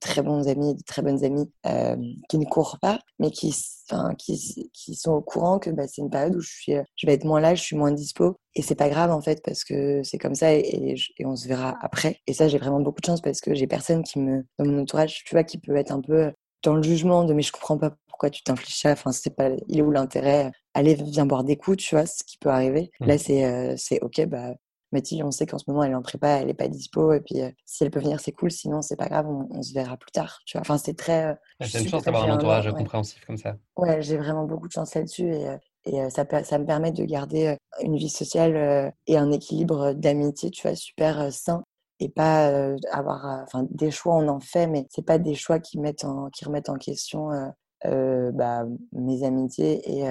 très 0.00 0.22
bons 0.22 0.48
amis, 0.48 0.74
des 0.74 0.82
très 0.82 1.02
bonnes 1.02 1.24
amies 1.24 1.48
euh, 1.66 1.96
qui 2.28 2.38
ne 2.38 2.44
courent 2.44 2.78
pas, 2.80 3.00
mais 3.18 3.30
qui, 3.30 3.52
sont 3.52 5.12
au 5.12 5.20
courant 5.20 5.58
que 5.58 5.70
bah, 5.70 5.86
c'est 5.88 6.02
une 6.02 6.10
période 6.10 6.34
où 6.36 6.40
je, 6.40 6.50
suis, 6.50 6.72
je 6.96 7.06
vais 7.06 7.14
être 7.14 7.24
moins 7.24 7.40
là, 7.40 7.54
je 7.54 7.62
suis 7.62 7.76
moins 7.76 7.92
dispo. 7.92 8.36
Et 8.56 8.62
c'est 8.62 8.74
pas 8.74 8.88
grave 8.88 9.12
en 9.12 9.20
fait 9.20 9.42
parce 9.44 9.62
que 9.64 10.02
c'est 10.02 10.18
comme 10.18 10.34
ça 10.34 10.54
et, 10.54 10.96
on 11.24 11.36
se 11.36 11.46
verra 11.46 11.76
après. 11.82 12.20
Et 12.26 12.32
ça, 12.32 12.48
j'ai 12.48 12.58
vraiment 12.58 12.80
beaucoup 12.80 13.00
de 13.00 13.06
chance 13.06 13.20
parce 13.20 13.40
que 13.40 13.54
j'ai 13.54 13.68
personne 13.68 14.02
dans 14.16 14.64
mon 14.64 14.82
entourage, 14.82 15.22
qui 15.46 15.58
peut 15.58 15.76
être 15.76 15.92
un 15.92 16.00
peu 16.00 16.32
dans 16.62 16.74
le 16.74 16.82
jugement 16.82 17.24
de 17.24 17.32
mais 17.32 17.42
je 17.42 17.52
comprends 17.52 17.78
pas 17.78 17.96
pourquoi 18.20 18.30
tu 18.30 18.42
t'infliges 18.42 18.78
ça? 18.78 18.92
Enfin 18.92 19.12
c'est 19.12 19.34
pas 19.34 19.48
il 19.66 19.78
est 19.78 19.82
où 19.82 19.90
l'intérêt? 19.90 20.52
Allez 20.74 20.94
viens 20.94 21.24
boire 21.24 21.42
des 21.42 21.56
coups 21.56 21.78
tu 21.78 21.94
vois 21.94 22.04
ce 22.04 22.22
qui 22.22 22.36
peut 22.36 22.50
arriver. 22.50 22.90
Mmh. 23.00 23.06
là 23.06 23.16
c'est 23.16 23.44
euh, 23.46 23.74
c'est 23.78 23.98
ok 24.02 24.26
bah 24.26 24.54
Mathilde 24.92 25.22
on 25.24 25.30
sait 25.30 25.46
qu'en 25.46 25.56
ce 25.56 25.64
moment 25.68 25.84
elle 25.84 25.92
est 25.92 25.94
en 25.94 26.02
prépa 26.02 26.28
elle 26.28 26.50
est 26.50 26.54
pas 26.54 26.68
dispo 26.68 27.14
et 27.14 27.20
puis 27.20 27.40
euh, 27.40 27.50
si 27.64 27.82
elle 27.82 27.90
peut 27.90 28.00
venir 28.00 28.20
c'est 28.20 28.32
cool 28.32 28.50
sinon 28.50 28.82
c'est 28.82 28.96
pas 28.96 29.08
grave 29.08 29.26
on, 29.26 29.62
se 29.62 29.72
verra 29.72 29.96
plus 29.96 30.10
tard 30.10 30.40
tu 30.44 30.58
vois. 30.58 30.60
Enfin 30.60 30.76
c'est 30.76 30.98
très 30.98 31.28
euh, 31.28 31.34
j'ai 31.60 31.80
une 31.80 31.88
chance 31.88 32.02
d'avoir 32.02 32.24
un 32.24 32.34
entourage 32.34 32.70
compréhensif 32.72 33.24
comme 33.24 33.38
ça. 33.38 33.56
Ouais 33.78 34.02
j'ai 34.02 34.18
vraiment 34.18 34.44
beaucoup 34.44 34.68
de 34.68 34.72
chance 34.72 34.94
là-dessus 34.94 35.32
et 35.34 35.56
et 35.86 36.10
ça, 36.10 36.26
ça 36.44 36.58
me 36.58 36.66
permet 36.66 36.92
de 36.92 37.02
garder 37.06 37.56
une 37.82 37.96
vie 37.96 38.10
sociale 38.10 38.92
et 39.06 39.16
un 39.16 39.32
équilibre 39.32 39.94
d'amitié, 39.94 40.50
tu 40.50 40.68
vois, 40.68 40.76
super 40.76 41.32
sain 41.32 41.64
et 42.00 42.10
pas 42.10 42.52
avoir 42.92 43.24
enfin 43.44 43.66
des 43.70 43.90
choix 43.90 44.16
on 44.16 44.28
en 44.28 44.40
fait 44.40 44.66
mais 44.66 44.86
c'est 44.90 45.04
pas 45.04 45.18
des 45.18 45.34
choix 45.34 45.58
qui 45.58 45.78
mettent 45.78 46.04
en 46.04 46.28
qui 46.28 46.44
remettent 46.44 46.68
en 46.68 46.76
question 46.76 47.32
euh, 47.32 47.48
bah, 47.84 48.64
mes 48.92 49.24
amitiés 49.24 49.80
et, 49.90 50.04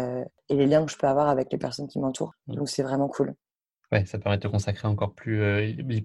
et, 0.50 0.56
les 0.56 0.66
liens 0.66 0.86
que 0.86 0.92
je 0.92 0.98
peux 0.98 1.08
avoir 1.08 1.30
avec 1.30 1.52
les 1.52 1.58
personnes 1.58 1.88
qui 1.88 2.00
m'entourent 2.00 2.34
mmh. 2.48 2.56
donc 2.56 2.70
c'est 2.70 2.84
vraiment 2.84 3.08
cool 3.08 3.36
Ouais, 3.92 4.06
ça 4.06 4.20
permet 4.20 4.38
de 4.38 4.44
te 4.44 4.48
consacrer 4.48 4.88
encore 4.88 5.16
plus 5.16 5.42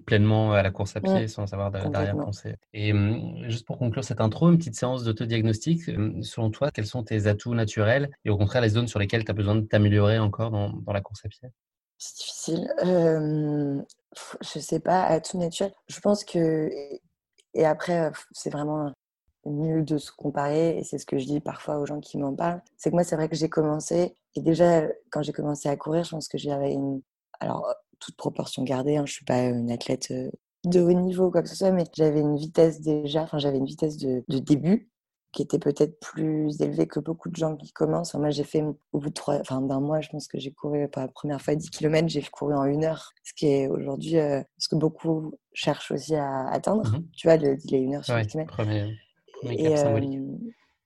pleinement 0.03 0.53
à 0.53 0.63
la 0.63 0.71
course 0.71 0.95
à 0.95 1.01
pied 1.01 1.27
sans 1.27 1.53
avoir 1.53 1.69
d'arrière-pensée. 1.69 2.55
Et 2.73 2.93
mmh, 2.93 3.47
juste 3.47 3.67
pour 3.67 3.77
conclure 3.77 4.03
cette 4.03 4.21
intro, 4.21 4.49
une 4.49 4.57
petite 4.57 4.75
séance 4.75 5.03
d'autodiagnostic. 5.03 5.83
selon 6.23 6.49
toi, 6.49 6.71
quels 6.71 6.87
sont 6.87 7.03
tes 7.03 7.27
atouts 7.27 7.53
naturels 7.53 8.09
et 8.23 8.31
au 8.31 8.37
contraire 8.37 8.63
les 8.63 8.69
zones 8.69 8.87
sur 8.87 8.97
lesquelles 8.97 9.23
tu 9.23 9.29
as 9.29 9.35
besoin 9.35 9.55
de 9.55 9.61
t'améliorer 9.61 10.17
encore 10.17 10.49
dans, 10.49 10.69
dans, 10.69 10.93
la 10.93 11.01
course 11.01 11.23
à 11.25 11.29
pied? 11.29 11.47
C'est 11.99 12.17
difficile. 12.17 12.73
Euh, 12.83 13.79
je 14.41 14.59
sais 14.59 14.79
pas, 14.79 15.03
à 15.03 15.19
tout 15.19 15.37
naturel. 15.37 15.71
Je 15.87 15.99
pense 15.99 16.23
que. 16.25 16.69
Et 17.53 17.65
après, 17.65 18.11
c'est 18.31 18.49
vraiment 18.49 18.91
nul 19.45 19.85
de 19.85 19.97
se 19.97 20.11
comparer, 20.11 20.77
et 20.77 20.83
c'est 20.83 20.97
ce 20.97 21.05
que 21.05 21.17
je 21.17 21.25
dis 21.25 21.39
parfois 21.39 21.79
aux 21.79 21.85
gens 21.85 21.99
qui 21.99 22.17
m'en 22.17 22.35
parlent. 22.35 22.61
C'est 22.77 22.89
que 22.89 22.95
moi, 22.95 23.03
c'est 23.03 23.15
vrai 23.15 23.29
que 23.29 23.35
j'ai 23.35 23.49
commencé, 23.49 24.15
et 24.35 24.41
déjà, 24.41 24.83
quand 25.11 25.21
j'ai 25.21 25.33
commencé 25.33 25.69
à 25.69 25.75
courir, 25.77 26.03
je 26.03 26.11
pense 26.11 26.27
que 26.27 26.37
j'avais 26.37 26.73
une. 26.73 27.01
Alors, 27.39 27.67
toute 27.99 28.15
proportion 28.17 28.63
gardée, 28.63 28.97
hein, 28.97 29.05
je 29.05 29.13
suis 29.13 29.25
pas 29.25 29.43
une 29.43 29.71
athlète 29.71 30.13
de 30.65 30.81
haut 30.81 30.93
niveau, 30.93 31.31
quoi 31.31 31.41
que 31.41 31.49
ce 31.49 31.55
soit, 31.55 31.71
mais 31.71 31.85
j'avais 31.93 32.19
une 32.19 32.37
vitesse 32.37 32.81
déjà, 32.81 33.23
enfin, 33.23 33.39
j'avais 33.39 33.57
une 33.57 33.65
vitesse 33.65 33.97
de, 33.97 34.23
de 34.27 34.39
début 34.39 34.89
qui 35.35 35.41
était 35.41 35.59
peut-être 35.59 35.99
plus 35.99 36.61
élevée 36.61 36.87
que 36.87 37.01
beaucoup 37.01 37.29
de 37.29 37.35
gens 37.35 37.57
qui 37.57 37.73
commencent. 37.73 38.13
moi, 38.13 38.29
j'ai 38.29 38.45
fait 38.45 38.63
au 38.93 38.99
bout 38.99 39.09
de 39.09 39.13
trois, 39.13 39.37
enfin, 39.41 39.61
d'un 39.61 39.81
mois, 39.81 39.99
je 39.99 40.07
pense 40.07 40.29
que 40.29 40.39
j'ai 40.39 40.51
couru 40.51 40.87
pour 40.87 41.01
la 41.01 41.09
première 41.09 41.41
fois 41.41 41.55
10 41.55 41.69
km, 41.71 42.07
j'ai 42.07 42.21
couru 42.21 42.55
en 42.55 42.63
une 42.63 42.85
heure, 42.85 43.11
ce 43.23 43.33
qui 43.33 43.47
est 43.47 43.67
aujourd'hui 43.67 44.15
ce 44.57 44.69
que 44.69 44.75
beaucoup 44.75 45.33
cherchent 45.53 45.91
aussi 45.91 46.15
à 46.15 46.47
atteindre. 46.47 46.89
Mmh 46.89 47.03
tu 47.17 47.27
vois, 47.27 47.35
les 47.35 47.57
une 47.73 47.95
heure 47.95 48.05
sur 48.05 48.15
ouais, 48.15 48.45
Premier, 48.47 48.97
et, 49.51 49.75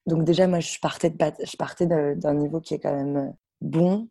donc 0.05 0.23
déjà, 0.23 0.47
moi, 0.47 0.59
je 0.59 0.79
partais, 0.79 1.09
de, 1.09 1.17
je 1.43 1.57
partais 1.57 1.85
d'un 1.85 2.33
niveau 2.33 2.59
qui 2.61 2.73
est 2.73 2.79
quand 2.79 2.95
même 2.95 3.33
bon, 3.61 4.09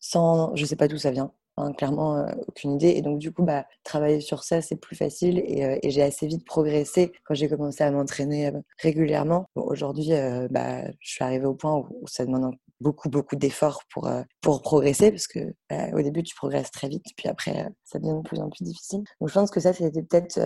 sans, 0.00 0.54
je 0.56 0.64
sais 0.64 0.76
pas 0.76 0.88
d'où 0.88 0.98
ça 0.98 1.10
vient. 1.10 1.32
Hein, 1.58 1.72
clairement, 1.72 2.16
euh, 2.18 2.30
aucune 2.48 2.72
idée. 2.72 2.90
Et 2.90 3.02
donc, 3.02 3.18
du 3.18 3.32
coup, 3.32 3.42
bah, 3.42 3.66
travailler 3.82 4.20
sur 4.20 4.44
ça, 4.44 4.60
c'est 4.60 4.76
plus 4.76 4.94
facile. 4.94 5.38
Et, 5.46 5.64
euh, 5.64 5.78
et 5.82 5.90
j'ai 5.90 6.02
assez 6.02 6.26
vite 6.26 6.44
progressé 6.44 7.12
quand 7.24 7.34
j'ai 7.34 7.48
commencé 7.48 7.82
à 7.82 7.90
m'entraîner 7.90 8.48
euh, 8.48 8.60
régulièrement. 8.78 9.48
Bon, 9.56 9.62
Aujourd'hui, 9.62 10.10
bah, 10.50 10.82
je 11.00 11.10
suis 11.10 11.24
arrivée 11.24 11.46
au 11.46 11.54
point 11.54 11.76
où, 11.76 12.06
ça 12.06 12.26
demande 12.26 12.54
beaucoup, 12.80 13.08
beaucoup 13.08 13.36
d'efforts 13.36 13.84
pour, 13.90 14.10
pour 14.42 14.60
progresser. 14.60 15.10
Parce 15.10 15.26
que 15.26 15.54
bah, 15.70 15.88
au 15.94 16.02
début, 16.02 16.22
tu 16.22 16.34
progresses 16.34 16.70
très 16.70 16.88
vite. 16.88 17.06
Puis 17.16 17.28
après, 17.28 17.66
ça 17.84 17.98
devient 17.98 18.18
de 18.18 18.28
plus 18.28 18.38
en 18.40 18.50
plus 18.50 18.64
difficile. 18.64 19.02
Donc, 19.20 19.30
je 19.30 19.34
pense 19.34 19.50
que 19.50 19.60
ça, 19.60 19.72
c'était 19.72 20.02
peut-être 20.02 20.38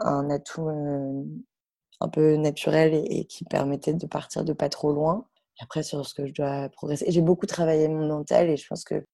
un 0.00 0.28
atout 0.28 0.68
un 2.00 2.08
peu 2.08 2.36
naturel 2.36 2.94
et, 2.94 3.24
qui 3.24 3.44
permettait 3.44 3.94
de 3.94 4.06
partir 4.06 4.44
de 4.44 4.52
pas 4.52 4.68
trop 4.68 4.92
loin. 4.92 5.26
Après, 5.60 5.82
sur 5.82 6.06
ce 6.06 6.14
que 6.14 6.26
je 6.26 6.32
dois 6.32 6.68
progresser. 6.68 7.06
J'ai 7.08 7.22
beaucoup 7.22 7.46
travaillé 7.46 7.88
mon 7.88 8.06
mental 8.06 8.48
et 8.48 8.56
je 8.56 8.66
pense 8.68 8.84
que 8.84 9.04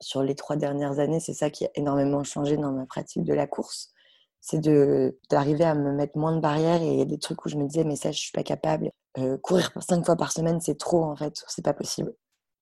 sur 0.00 0.22
les 0.22 0.34
trois 0.34 0.56
dernières 0.56 0.98
années, 0.98 1.20
c'est 1.20 1.34
ça 1.34 1.50
qui 1.50 1.66
a 1.66 1.70
énormément 1.74 2.24
changé 2.24 2.56
dans 2.56 2.72
ma 2.72 2.86
pratique 2.86 3.22
de 3.22 3.32
la 3.32 3.46
course. 3.46 3.92
C'est 4.40 4.60
d'arriver 5.30 5.64
à 5.64 5.74
me 5.74 5.92
mettre 5.92 6.18
moins 6.18 6.34
de 6.34 6.40
barrières 6.40 6.82
et 6.82 6.92
il 6.92 6.98
y 6.98 7.02
a 7.02 7.06
des 7.06 7.18
trucs 7.18 7.44
où 7.46 7.48
je 7.48 7.56
me 7.56 7.66
disais, 7.66 7.84
mais 7.84 7.96
ça, 7.96 8.12
je 8.12 8.18
suis 8.18 8.32
pas 8.32 8.42
capable. 8.42 8.90
Euh, 9.18 9.38
courir 9.38 9.72
cinq 9.80 10.04
fois 10.04 10.16
par 10.16 10.32
semaine, 10.32 10.60
c'est 10.60 10.76
trop, 10.76 11.04
en 11.04 11.16
fait, 11.16 11.42
c'est 11.46 11.64
pas 11.64 11.72
possible. 11.72 12.12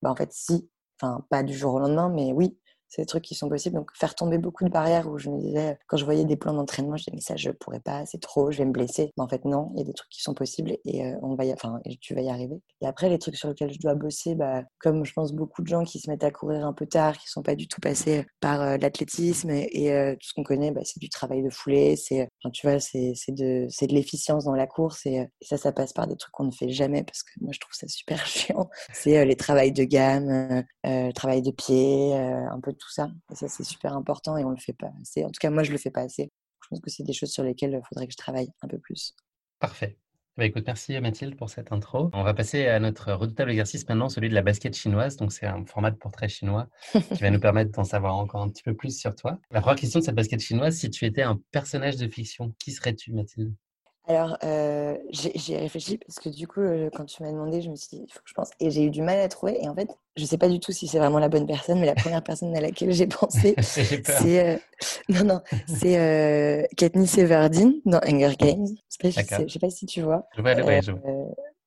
Bah, 0.02 0.10
en 0.10 0.16
fait, 0.16 0.32
si. 0.32 0.68
Enfin, 1.00 1.24
pas 1.30 1.42
du 1.42 1.54
jour 1.54 1.74
au 1.74 1.78
lendemain, 1.80 2.10
mais 2.10 2.32
oui, 2.32 2.56
c'est 2.92 3.02
des 3.02 3.06
trucs 3.06 3.24
qui 3.24 3.34
sont 3.34 3.48
possibles. 3.48 3.76
Donc, 3.76 3.90
faire 3.94 4.14
tomber 4.14 4.36
beaucoup 4.36 4.64
de 4.64 4.68
barrières 4.68 5.08
où 5.08 5.16
je 5.16 5.30
me 5.30 5.38
disais, 5.38 5.78
quand 5.86 5.96
je 5.96 6.04
voyais 6.04 6.26
des 6.26 6.36
plans 6.36 6.52
d'entraînement, 6.52 6.98
je 6.98 7.04
disais, 7.04 7.12
mais 7.14 7.22
ça, 7.22 7.36
je 7.36 7.50
pourrais 7.50 7.80
pas, 7.80 8.04
c'est 8.04 8.20
trop, 8.20 8.50
je 8.50 8.58
vais 8.58 8.66
me 8.66 8.70
blesser. 8.70 9.12
Mais 9.16 9.24
en 9.24 9.28
fait, 9.28 9.46
non, 9.46 9.70
il 9.72 9.78
y 9.78 9.80
a 9.80 9.84
des 9.86 9.94
trucs 9.94 10.10
qui 10.10 10.20
sont 10.20 10.34
possibles 10.34 10.76
et 10.84 11.06
euh, 11.06 11.16
on 11.22 11.34
va 11.34 11.46
y, 11.46 11.52
enfin, 11.54 11.80
tu 12.02 12.14
vas 12.14 12.20
y 12.20 12.28
arriver. 12.28 12.60
Et 12.82 12.86
après, 12.86 13.08
les 13.08 13.18
trucs 13.18 13.36
sur 13.36 13.48
lesquels 13.48 13.72
je 13.72 13.78
dois 13.78 13.94
bosser, 13.94 14.34
bah, 14.34 14.64
comme 14.78 15.06
je 15.06 15.12
pense 15.14 15.32
beaucoup 15.32 15.62
de 15.62 15.68
gens 15.68 15.84
qui 15.84 16.00
se 16.00 16.10
mettent 16.10 16.22
à 16.22 16.30
courir 16.30 16.66
un 16.66 16.74
peu 16.74 16.86
tard, 16.86 17.16
qui 17.16 17.28
sont 17.28 17.42
pas 17.42 17.54
du 17.54 17.66
tout 17.66 17.80
passés 17.80 18.26
par 18.40 18.60
euh, 18.60 18.76
l'athlétisme 18.76 19.48
et, 19.48 19.90
euh, 19.90 20.12
tout 20.12 20.28
ce 20.28 20.34
qu'on 20.34 20.42
connaît, 20.42 20.70
bah, 20.70 20.82
c'est 20.84 21.00
du 21.00 21.08
travail 21.08 21.42
de 21.42 21.48
foulée, 21.48 21.96
c'est, 21.96 22.28
tu 22.52 22.66
vois, 22.66 22.78
c'est, 22.78 23.14
de, 23.28 23.66
c'est 23.70 23.86
de 23.86 23.94
l'efficience 23.94 24.44
dans 24.44 24.54
la 24.54 24.66
course 24.66 25.06
et, 25.06 25.26
ça, 25.40 25.56
ça 25.56 25.72
passe 25.72 25.94
par 25.94 26.06
des 26.06 26.16
trucs 26.16 26.32
qu'on 26.32 26.44
ne 26.44 26.50
fait 26.50 26.68
jamais 26.68 27.04
parce 27.04 27.22
que 27.22 27.30
moi, 27.40 27.52
je 27.52 27.58
trouve 27.58 27.72
ça 27.72 27.88
super 27.88 28.26
chiant. 28.26 28.68
C'est 28.92 29.24
les 29.24 29.36
travails 29.36 29.72
de 29.72 29.84
gamme, 29.84 30.62
le 30.84 31.12
travail 31.12 31.40
de 31.40 31.50
pied, 31.52 32.14
un 32.14 32.60
peu 32.60 32.74
tout 32.82 32.92
ça. 32.92 33.10
Et 33.30 33.34
ça, 33.34 33.48
c'est 33.48 33.64
super 33.64 33.94
important 33.94 34.36
et 34.36 34.44
on 34.44 34.50
le 34.50 34.56
fait 34.56 34.72
pas 34.72 34.90
assez. 35.00 35.24
En 35.24 35.28
tout 35.28 35.38
cas, 35.40 35.50
moi, 35.50 35.62
je 35.62 35.72
le 35.72 35.78
fais 35.78 35.90
pas 35.90 36.02
assez. 36.02 36.30
Je 36.62 36.68
pense 36.68 36.80
que 36.80 36.90
c'est 36.90 37.04
des 37.04 37.12
choses 37.12 37.30
sur 37.30 37.42
lesquelles 37.42 37.72
il 37.72 37.86
faudrait 37.88 38.06
que 38.06 38.12
je 38.12 38.18
travaille 38.18 38.50
un 38.62 38.68
peu 38.68 38.78
plus. 38.78 39.14
Parfait. 39.58 39.98
Bah, 40.38 40.46
écoute, 40.46 40.64
merci 40.66 40.98
Mathilde 40.98 41.36
pour 41.36 41.50
cette 41.50 41.72
intro. 41.72 42.08
On 42.14 42.22
va 42.22 42.32
passer 42.32 42.66
à 42.66 42.80
notre 42.80 43.12
redoutable 43.12 43.50
exercice 43.50 43.86
maintenant, 43.86 44.08
celui 44.08 44.30
de 44.30 44.34
la 44.34 44.40
basket 44.40 44.74
chinoise. 44.74 45.16
Donc, 45.16 45.30
c'est 45.30 45.46
un 45.46 45.66
format 45.66 45.90
de 45.90 45.96
portrait 45.96 46.28
chinois 46.28 46.68
qui 46.92 47.20
va 47.20 47.30
nous 47.30 47.40
permettre 47.40 47.70
d'en 47.72 47.84
savoir 47.84 48.16
encore 48.16 48.40
un 48.40 48.48
petit 48.48 48.62
peu 48.62 48.74
plus 48.74 48.98
sur 48.98 49.14
toi. 49.14 49.38
La 49.50 49.60
première 49.60 49.78
question 49.78 50.00
de 50.00 50.04
cette 50.04 50.14
basket 50.14 50.40
chinoise, 50.40 50.74
si 50.74 50.88
tu 50.88 51.04
étais 51.04 51.22
un 51.22 51.38
personnage 51.50 51.96
de 51.96 52.08
fiction, 52.08 52.54
qui 52.58 52.72
serais-tu, 52.72 53.12
Mathilde? 53.12 53.54
Alors, 54.08 54.36
euh, 54.42 54.96
j'ai 55.10 55.56
réfléchi 55.56 55.98
parce 55.98 56.18
que 56.18 56.28
du 56.28 56.48
coup, 56.48 56.60
euh, 56.60 56.90
quand 56.92 57.04
tu 57.04 57.22
m'as 57.22 57.30
demandé, 57.30 57.62
je 57.62 57.70
me 57.70 57.76
suis 57.76 57.98
dit, 57.98 58.04
il 58.08 58.12
faut 58.12 58.18
que 58.18 58.28
je 58.28 58.34
pense. 58.34 58.50
Et 58.58 58.70
j'ai 58.70 58.84
eu 58.84 58.90
du 58.90 59.00
mal 59.00 59.20
à 59.20 59.28
trouver. 59.28 59.62
Et 59.62 59.68
en 59.68 59.74
fait, 59.76 59.88
je 60.16 60.22
ne 60.22 60.26
sais 60.26 60.38
pas 60.38 60.48
du 60.48 60.58
tout 60.58 60.72
si 60.72 60.88
c'est 60.88 60.98
vraiment 60.98 61.20
la 61.20 61.28
bonne 61.28 61.46
personne, 61.46 61.78
mais 61.78 61.86
la 61.86 61.94
première 61.94 62.22
personne 62.22 62.54
à 62.56 62.60
laquelle 62.60 62.90
j'ai 62.92 63.06
pensé, 63.06 63.54
c'est. 63.60 64.54
Euh, 64.54 64.58
non, 65.08 65.24
non, 65.24 65.40
c'est 65.68 66.66
Katniss 66.76 67.16
Everdeen 67.16 67.74
dans 67.84 68.00
Hunger 68.04 68.34
Games. 68.36 68.66
Je 68.66 69.06
ne 69.06 69.12
sais, 69.12 69.58
pas 69.60 69.70
si 69.70 69.86
tu 69.86 70.02
vois. 70.02 70.26
Je 70.36 70.42
vois, 70.42 70.54
ouais, 70.54 70.82
je 70.82 70.92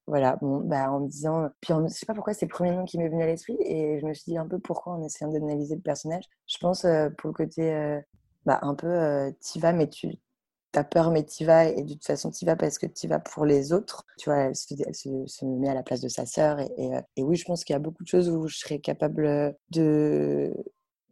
voilà, 0.07 0.37
bon, 0.39 0.59
bah, 0.59 0.91
en 0.91 0.99
me 0.99 1.07
disant. 1.07 1.47
Puis, 1.61 1.73
je 1.73 1.79
ne 1.79 1.87
sais 1.87 2.05
pas 2.05 2.13
pourquoi 2.13 2.33
c'est 2.33 2.45
le 2.45 2.51
premier 2.51 2.71
nom 2.71 2.85
qui 2.85 2.99
m'est 2.99 3.09
venu 3.09 3.23
à 3.23 3.27
l'esprit. 3.27 3.57
Et 3.61 3.99
je 3.99 4.05
me 4.05 4.13
suis 4.13 4.33
dit 4.33 4.37
un 4.37 4.45
peu 4.45 4.59
pourquoi 4.59 4.93
en 4.93 5.03
essayant 5.03 5.31
d'analyser 5.31 5.75
le 5.75 5.81
personnage. 5.81 6.25
Je 6.47 6.57
pense 6.57 6.85
pour 7.17 7.29
le 7.29 7.33
côté. 7.33 8.01
Bah, 8.45 8.59
un 8.61 8.75
peu, 8.75 9.33
tu 9.41 9.59
vas, 9.59 9.71
mais 9.71 9.89
tu 9.89 10.11
t'as 10.75 10.83
peur, 10.83 11.09
mais 11.09 11.23
t'y 11.23 11.45
vas, 11.45 11.69
et 11.69 11.83
de 11.83 11.93
toute 11.93 12.05
façon, 12.05 12.31
t'y 12.31 12.43
vas 12.43 12.57
parce 12.57 12.77
que 12.77 12.85
t'y 12.85 13.07
vas 13.07 13.19
pour 13.19 13.45
les 13.45 13.71
autres. 13.71 14.05
Tu 14.17 14.29
vois, 14.29 14.39
elle 14.39 14.55
se, 14.57 15.45
met 15.45 15.69
à 15.69 15.73
la 15.73 15.83
place 15.83 16.01
de 16.01 16.09
sa 16.09 16.25
sœur. 16.25 16.59
Euh, 16.59 17.01
et, 17.15 17.23
oui, 17.23 17.37
je 17.37 17.45
pense 17.45 17.63
qu'il 17.63 17.73
y 17.73 17.77
a 17.77 17.79
beaucoup 17.79 18.03
de 18.03 18.09
choses 18.09 18.29
où 18.29 18.47
je 18.47 18.57
serais 18.57 18.79
capable 18.79 19.55
de, 19.69 20.53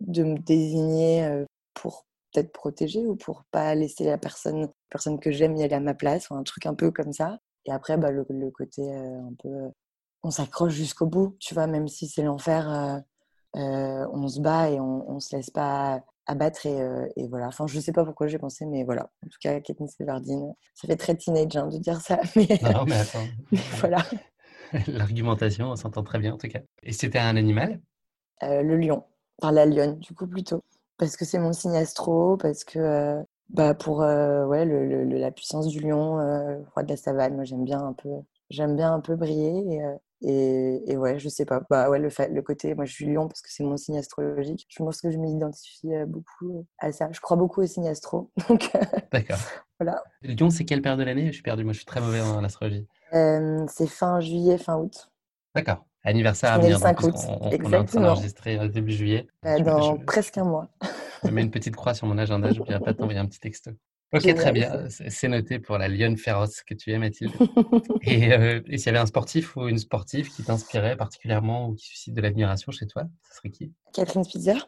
de 0.01 0.23
me 0.23 0.37
désigner 0.37 1.23
euh, 1.23 1.45
pour 1.73 2.05
peut-être 2.33 2.51
protéger 2.51 3.07
ou 3.07 3.15
pour 3.15 3.45
pas 3.51 3.73
laisser 3.73 4.03
la 4.03 4.17
personne, 4.17 4.67
personne 4.89 5.17
que 5.17 5.31
j'aime 5.31 5.55
y 5.55 5.63
aller 5.63 5.75
à 5.75 5.79
ma 5.79 5.93
place, 5.93 6.29
ou 6.29 6.35
un 6.35 6.43
truc 6.43 6.65
un 6.65 6.75
peu 6.75 6.91
comme 6.91 7.13
ça. 7.13 7.39
Et 7.65 7.71
après, 7.71 7.95
bah, 7.95 8.11
le, 8.11 8.25
côté 8.51 8.81
euh, 8.81 9.21
un 9.21 9.33
peu. 9.41 9.71
On 10.23 10.31
s'accroche 10.31 10.73
jusqu'au 10.73 11.05
bout, 11.05 11.37
tu 11.39 11.53
vois, 11.53 11.67
même 11.67 11.87
si 11.87 12.09
c'est 12.09 12.23
l'enfer, 12.23 13.01
on 13.53 14.27
se 14.27 14.41
bat 14.41 14.69
et 14.69 14.79
on 14.79 15.19
se 15.19 15.35
laisse 15.35 15.49
pas 15.49 16.01
abattre 16.25 16.65
et, 16.65 16.81
euh, 16.81 17.07
et, 17.15 17.27
voilà. 17.27 17.47
Enfin, 17.47 17.67
je 17.67 17.79
sais 17.79 17.91
pas 17.91 18.05
pourquoi 18.05 18.27
j'ai 18.27 18.39
pensé, 18.39 18.65
mais 18.65 18.83
voilà. 18.83 19.09
En 19.25 19.27
tout 19.27 19.37
cas, 19.41 19.59
Katniss 19.59 19.99
Everdeen, 19.99 20.53
ça 20.73 20.87
fait 20.87 20.95
très 20.95 21.15
teenage 21.15 21.55
hein, 21.55 21.67
de 21.67 21.77
dire 21.77 21.99
ça, 22.01 22.19
mais, 22.35 22.47
non, 22.61 22.85
mais 22.85 22.95
attends. 22.95 23.25
voilà. 23.79 24.03
L'argumentation, 24.87 25.71
on 25.71 25.75
s'entend 25.75 26.03
très 26.03 26.19
bien 26.19 26.33
en 26.33 26.37
tout 26.37 26.47
cas. 26.47 26.61
Et 26.81 26.93
c'était 26.93 27.19
un 27.19 27.35
animal? 27.35 27.79
Euh, 28.43 28.63
Le 28.63 28.77
lion, 28.77 29.03
par 29.39 29.51
la 29.51 29.65
lionne, 29.65 29.99
du 29.99 30.13
coup 30.13 30.27
plutôt, 30.27 30.63
parce 30.97 31.15
que 31.17 31.25
c'est 31.25 31.39
mon 31.39 31.53
signe 31.53 31.75
astro, 31.75 32.37
parce 32.37 32.63
que 32.63 32.79
euh, 32.79 33.21
bah 33.49 33.73
pour 33.75 33.99
ouais 33.99 34.65
le, 34.65 35.03
la 35.03 35.31
puissance 35.31 35.67
du 35.67 35.79
lion, 35.79 36.15
roi 36.73 36.83
de 36.83 36.89
la 36.89 36.97
savane. 36.97 37.35
Moi, 37.35 37.43
j'aime 37.43 37.65
bien 37.65 37.79
un 37.79 37.93
peu, 37.93 38.09
j'aime 38.49 38.75
bien 38.75 38.93
un 38.93 38.99
peu 38.99 39.15
briller 39.15 39.75
et, 39.75 39.81
et, 40.25 40.97
ouais, 40.97 41.19
je 41.19 41.27
sais 41.27 41.45
pas. 41.45 41.61
Bah 41.69 41.89
ouais, 41.89 41.99
le, 41.99 42.09
fait, 42.09 42.29
le 42.29 42.41
côté, 42.41 42.75
moi 42.75 42.85
je 42.85 42.93
suis 42.93 43.05
lion 43.05 43.27
parce 43.27 43.41
que 43.41 43.49
c'est 43.51 43.63
mon 43.63 43.77
signe 43.77 43.97
astrologique. 43.97 44.65
Je 44.69 44.83
pense 44.83 45.01
que 45.01 45.11
je 45.11 45.17
m'identifie 45.17 45.89
beaucoup 46.07 46.65
à 46.79 46.91
ça. 46.91 47.09
Je 47.11 47.19
crois 47.19 47.37
beaucoup 47.37 47.61
au 47.61 47.65
signe 47.65 47.89
astro. 47.89 48.31
D'accord. 49.11 49.37
voilà. 49.79 50.01
Le 50.21 50.33
lion, 50.33 50.49
c'est 50.49 50.65
quelle 50.65 50.81
période 50.81 50.99
de 50.99 51.05
l'année? 51.05 51.27
Je 51.27 51.33
suis 51.33 51.43
perdu. 51.43 51.63
Moi, 51.63 51.73
je 51.73 51.79
suis 51.79 51.85
très 51.85 51.99
mauvais 51.99 52.21
en 52.21 52.43
astrologie. 52.43 52.87
c'est 53.11 53.87
fin 53.87 54.19
juillet, 54.21 54.57
fin 54.57 54.77
août. 54.77 55.09
D'accord. 55.55 55.85
Anniversaire 56.05 56.53
à 56.53 56.59
venir. 56.59 56.79
5 56.79 57.01
août. 57.03 57.15
On, 57.27 57.49
Exactement. 57.49 57.69
on, 57.69 57.71
est 57.71 57.77
en 57.77 57.85
train 57.85 58.01
d'enregistrer 58.01 58.69
début 58.69 58.91
juillet. 58.91 59.27
Bah, 59.41 59.59
dans 59.59 59.97
presque 59.97 60.37
un 60.37 60.43
mois. 60.43 60.67
je 61.23 61.29
mets 61.29 61.41
une 61.41 61.51
petite 61.51 61.75
croix 61.75 61.93
sur 61.93 62.07
mon 62.07 62.17
agenda. 62.17 62.51
Je 62.51 62.59
n'oublierai 62.59 62.79
pas 62.83 62.93
de 62.93 62.97
t'envoyer 62.97 63.19
un 63.19 63.25
petit 63.25 63.39
texto. 63.39 63.71
Ok, 64.13 64.35
très 64.35 64.51
bien. 64.51 64.87
C'est 64.89 65.27
noté 65.27 65.59
pour 65.59 65.77
la 65.77 65.87
lionne 65.87 66.17
féroce 66.17 66.61
que 66.61 66.73
tu 66.73 66.91
es, 66.91 66.97
Mathilde. 66.97 67.33
Euh, 68.05 68.61
et, 68.67 68.77
s'il 68.77 68.87
y 68.87 68.89
avait 68.89 68.99
un 68.99 69.05
sportif 69.05 69.55
ou 69.55 69.67
une 69.67 69.77
sportive 69.77 70.29
qui 70.29 70.43
t'inspirait 70.43 70.95
particulièrement 70.95 71.69
ou 71.69 71.73
qui 71.73 71.87
suscite 71.87 72.13
de 72.13 72.21
l'admiration 72.21 72.71
chez 72.71 72.85
toi, 72.85 73.03
ce 73.29 73.37
serait 73.37 73.49
qui? 73.49 73.71
Catherine 73.93 74.23
Spitzer. 74.23 74.67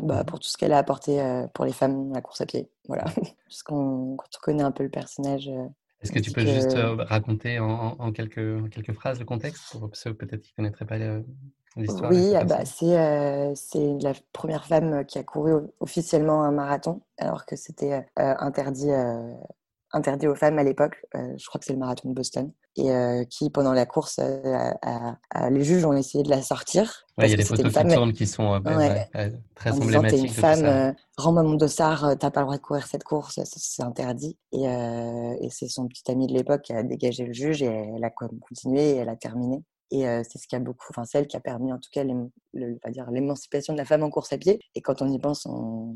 Bah, 0.00 0.24
pour 0.24 0.40
tout 0.40 0.48
ce 0.48 0.56
qu'elle 0.56 0.72
a 0.72 0.78
apporté 0.78 1.20
euh, 1.20 1.46
pour 1.48 1.64
les 1.64 1.72
femmes, 1.72 2.12
la 2.12 2.20
course 2.20 2.40
à 2.40 2.46
pied. 2.46 2.68
Voilà. 2.88 3.04
Parce 3.48 3.62
qu'on, 3.62 4.16
quand 4.16 4.26
on 4.36 4.40
connaît 4.40 4.62
un 4.62 4.72
peu 4.72 4.82
le 4.82 4.90
personnage. 4.90 5.48
Euh, 5.48 5.66
Est-ce 6.02 6.12
que 6.12 6.18
tu 6.18 6.32
peux 6.32 6.44
juste 6.44 6.76
raconter 6.76 7.58
en, 7.60 8.12
quelques, 8.12 8.70
quelques 8.70 8.92
phrases 8.92 9.18
le 9.18 9.24
contexte 9.24 9.70
pour 9.72 9.90
ceux 9.92 10.14
peut-être 10.14 10.42
qui 10.42 10.52
ne 10.52 10.64
connaîtraient 10.64 10.86
pas 10.86 10.98
oui, 11.76 12.34
ah 12.36 12.44
bah, 12.44 12.64
c'est 12.64 12.86
la 12.86 14.12
première 14.32 14.66
femme 14.66 15.04
qui 15.06 15.18
a 15.18 15.22
couru 15.22 15.52
officiellement 15.80 16.42
un 16.42 16.52
marathon, 16.52 17.00
alors 17.18 17.46
que 17.46 17.56
c'était 17.56 18.06
interdit, 18.16 18.90
interdit 19.92 20.26
aux 20.26 20.34
femmes 20.34 20.58
à 20.58 20.64
l'époque. 20.64 21.04
je 21.14 21.46
crois 21.46 21.58
que 21.58 21.64
c'est 21.64 21.72
le 21.72 21.78
marathon 21.78 22.10
de 22.10 22.14
Boston. 22.14 22.50
Et 22.76 22.90
qui, 23.28 23.50
pendant 23.50 23.72
la 23.72 23.84
course, 23.86 24.18
les 24.18 25.64
juges 25.64 25.84
ont 25.84 25.92
essayé 25.92 26.24
de 26.24 26.30
la 26.30 26.42
sortir. 26.42 27.06
il 27.18 27.28
y 27.28 27.32
a 27.32 27.36
des 27.36 27.44
photos 27.44 27.72
qui 27.72 27.94
tournent 27.94 28.12
qui 28.12 28.26
sont 28.26 28.62
très 29.54 29.72
emblématiques. 29.72 30.20
T'es 30.20 30.26
une 30.26 30.28
femme, 30.28 30.94
rends-moi 31.16 31.42
mon 31.42 31.54
dossard, 31.54 32.16
t'as 32.18 32.30
pas 32.30 32.40
le 32.40 32.46
droit 32.46 32.56
de 32.56 32.62
courir 32.62 32.86
cette 32.86 33.04
course, 33.04 33.40
c'est 33.44 33.82
interdit. 33.82 34.36
Et, 34.52 34.64
et 34.64 35.48
c'est 35.50 35.68
son 35.68 35.86
petit 35.86 36.10
ami 36.10 36.26
de 36.26 36.34
l'époque 36.34 36.62
qui 36.62 36.72
a 36.72 36.82
dégagé 36.82 37.24
le 37.24 37.32
juge 37.32 37.62
et 37.62 37.92
elle 37.96 38.04
a 38.04 38.10
continué 38.10 38.90
et 38.90 38.96
elle 38.96 39.08
a 39.08 39.16
terminé. 39.16 39.62
Et 39.94 40.04
c'est 40.24 40.38
ce 40.38 40.48
qui 40.48 40.56
a 40.56 40.58
beaucoup, 40.58 40.86
enfin, 40.88 41.04
celle 41.04 41.26
qui 41.26 41.36
a 41.36 41.40
permis 41.40 41.70
en 41.70 41.78
tout 41.78 41.90
cas 41.92 42.02
l'émancipation 42.02 43.74
de 43.74 43.78
la 43.78 43.84
femme 43.84 44.02
en 44.02 44.08
course 44.08 44.32
à 44.32 44.38
pied. 44.38 44.58
Et 44.74 44.80
quand 44.80 45.02
on 45.02 45.08
y 45.08 45.18
pense, 45.18 45.46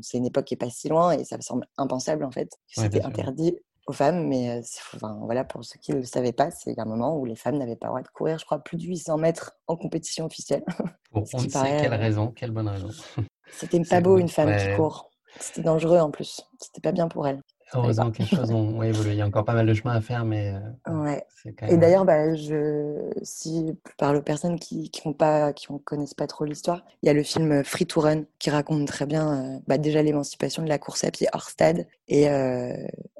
c'est 0.03 0.19
une 0.19 0.27
époque 0.27 0.45
qui 0.45 0.53
est 0.53 0.57
pas 0.57 0.69
si 0.69 0.87
loin 0.87 1.13
et 1.13 1.23
ça 1.23 1.35
me 1.35 1.41
semble 1.41 1.65
impensable 1.77 2.23
en 2.23 2.29
fait. 2.29 2.51
C'était 2.67 3.01
interdit 3.01 3.57
aux 3.87 3.93
femmes, 3.93 4.27
mais 4.27 4.61
enfin, 4.93 5.17
voilà, 5.23 5.45
pour 5.45 5.63
ceux 5.65 5.79
qui 5.79 5.93
ne 5.93 5.97
le 5.97 6.03
savaient 6.03 6.33
pas, 6.33 6.51
c'est 6.51 6.77
un 6.77 6.85
moment 6.85 7.17
où 7.17 7.25
les 7.25 7.35
femmes 7.35 7.57
n'avaient 7.57 7.75
pas 7.75 7.87
le 7.87 7.91
droit 7.91 8.01
de 8.01 8.07
courir, 8.09 8.37
je 8.37 8.45
crois, 8.45 8.59
plus 8.59 8.77
de 8.77 8.83
800 8.83 9.17
mètres 9.17 9.53
en 9.65 9.77
compétition 9.77 10.25
officielle. 10.25 10.63
Pour 11.11 11.23
on 11.33 11.41
ne 11.41 11.49
sait 11.49 11.77
quelle 11.81 11.93
raison, 11.93 12.27
quelle 12.27 12.51
bonne 12.51 12.67
raison. 12.67 12.89
C'était 13.49 13.81
pas 13.89 14.01
beau 14.01 14.17
une 14.19 14.29
femme 14.29 14.55
qui 14.57 14.75
court. 14.75 15.09
C'était 15.39 15.61
dangereux 15.61 15.99
en 15.99 16.11
plus. 16.11 16.41
C'était 16.59 16.81
pas 16.81 16.91
bien 16.91 17.07
pour 17.07 17.27
elle. 17.27 17.41
Heureusement 17.73 18.11
que 18.11 18.19
les 18.19 18.27
choses 18.27 18.51
ont 18.51 18.81
évolué. 18.83 19.11
Il 19.11 19.17
y 19.17 19.21
a 19.21 19.25
encore 19.27 19.45
pas 19.45 19.53
mal 19.53 19.65
de 19.65 19.73
chemin 19.73 19.93
à 19.93 20.01
faire, 20.01 20.25
mais. 20.25 20.53
ouais. 20.87 21.25
Et 21.67 21.77
d'ailleurs, 21.77 22.05
bah, 22.05 22.35
je... 22.35 23.09
si 23.21 23.67
je 23.67 23.93
parle 23.97 24.17
aux 24.17 24.21
personnes 24.21 24.59
qui 24.59 24.91
ne 25.05 25.13
pas, 25.13 25.53
qui 25.53 25.67
connaissent 25.83 26.13
pas 26.13 26.27
trop 26.27 26.45
l'histoire, 26.45 26.83
il 27.01 27.07
y 27.07 27.09
a 27.09 27.13
le 27.13 27.23
film 27.23 27.63
Free 27.63 27.85
to 27.85 28.01
Run 28.01 28.23
qui 28.39 28.49
raconte 28.49 28.87
très 28.87 29.05
bien 29.05 29.61
bah, 29.67 29.77
déjà 29.77 30.01
l'émancipation 30.01 30.63
de 30.63 30.69
la 30.69 30.77
course 30.77 31.03
à 31.03 31.11
pied 31.11 31.27
hors 31.33 31.49
stade 31.49 31.87
et, 32.07 32.27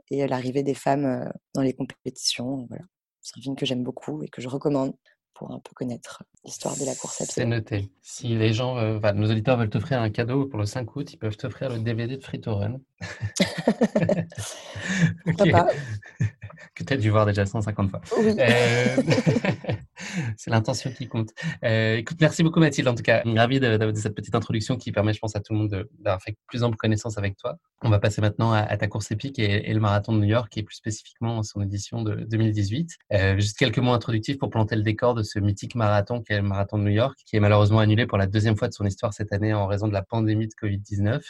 et 0.10 0.27
l'arrivée 0.27 0.63
des 0.63 0.73
femmes 0.73 1.31
dans 1.53 1.62
les 1.62 1.73
compétitions. 1.73 2.65
Voilà. 2.69 2.83
C'est 3.21 3.38
un 3.39 3.41
film 3.41 3.55
que 3.55 3.65
j'aime 3.65 3.83
beaucoup 3.83 4.23
et 4.23 4.29
que 4.29 4.41
je 4.41 4.47
recommande 4.47 4.93
pour 5.38 5.51
un 5.51 5.60
peu 5.60 5.71
connaître 5.75 6.23
l'histoire 6.43 6.75
de 6.77 6.86
la 6.86 6.95
course 6.95 7.21
à 7.21 7.25
pied. 7.25 7.33
C'est 7.36 7.45
noté. 7.45 7.91
Si 8.01 8.29
les 8.29 8.53
gens, 8.53 8.75
nos 9.13 9.29
auditeurs 9.29 9.57
veulent 9.57 9.69
t'offrir 9.69 10.01
un 10.01 10.10
cadeau 10.10 10.45
pour 10.45 10.57
le 10.57 10.65
5 10.65 10.95
août, 10.95 11.13
ils 11.13 11.17
peuvent 11.17 11.38
t'offrir 11.38 11.69
le 11.69 11.79
DVD 11.79 12.17
de 12.17 12.23
Free 12.23 12.41
to 12.41 12.55
Run. 12.55 12.79
que 16.77 16.83
tu 16.83 16.93
as 16.93 16.97
dû 16.97 17.10
voir 17.10 17.25
déjà 17.25 17.45
150 17.45 17.89
fois. 17.89 18.01
Oui. 18.17 18.36
Euh, 18.39 18.95
c'est 20.38 20.51
l'intention 20.51 20.91
qui 20.91 21.07
compte. 21.07 21.31
Euh, 21.63 21.97
écoute, 21.97 22.17
merci 22.21 22.43
beaucoup 22.43 22.60
Mathilde, 22.60 22.88
en 22.88 22.95
tout 22.95 23.03
cas. 23.03 23.23
Ravi 23.25 23.60
d'avoir 23.60 23.95
cette 23.97 24.15
petite 24.15 24.36
introduction 24.36 24.77
qui 24.77 24.91
permet, 24.91 25.13
je 25.13 25.19
pense, 25.19 25.36
à 25.36 25.39
tout 25.39 25.53
le 25.53 25.60
monde 25.60 25.88
d'avoir 25.99 26.21
fait 26.21 26.38
plus 26.47 26.63
ample 26.63 26.77
connaissance 26.77 27.17
avec 27.17 27.36
toi. 27.38 27.57
On 27.81 27.89
va 27.89 27.99
passer 27.99 28.21
maintenant 28.21 28.53
à, 28.53 28.77
ta 28.77 28.88
course 28.88 29.12
épique 29.12 29.39
et, 29.39 29.73
le 29.73 29.79
marathon 29.79 30.13
de 30.13 30.19
New 30.19 30.27
York, 30.27 30.55
et 30.57 30.63
plus 30.63 30.75
spécifiquement 30.75 31.43
son 31.43 31.62
édition 31.62 32.01
de 32.01 32.25
2018. 32.29 32.95
Euh, 33.13 33.36
juste 33.36 33.57
quelques 33.57 33.79
mots 33.79 33.93
introductifs 33.93 34.38
pour 34.38 34.49
planter 34.49 34.75
le 34.75 34.83
décor 34.83 35.13
de 35.13 35.23
ce 35.23 35.39
mythique 35.39 35.75
marathon 35.75 36.21
qui 36.21 36.33
est 36.33 36.38
le 36.38 36.47
marathon 36.47 36.77
de 36.77 36.83
New 36.83 36.91
York, 36.91 37.17
qui 37.25 37.36
est 37.36 37.39
malheureusement 37.39 37.79
annulé 37.79 38.05
pour 38.05 38.17
la 38.17 38.27
deuxième 38.27 38.55
fois 38.55 38.67
de 38.67 38.73
son 38.73 38.86
histoire 38.86 39.13
cette 39.13 39.31
année 39.31 39.53
en 39.53 39.67
raison 39.67 39.88
de 39.88 39.93
la 39.93 40.01
pandémie 40.01 40.47
de 40.47 40.53
Covid-19. 40.62 41.21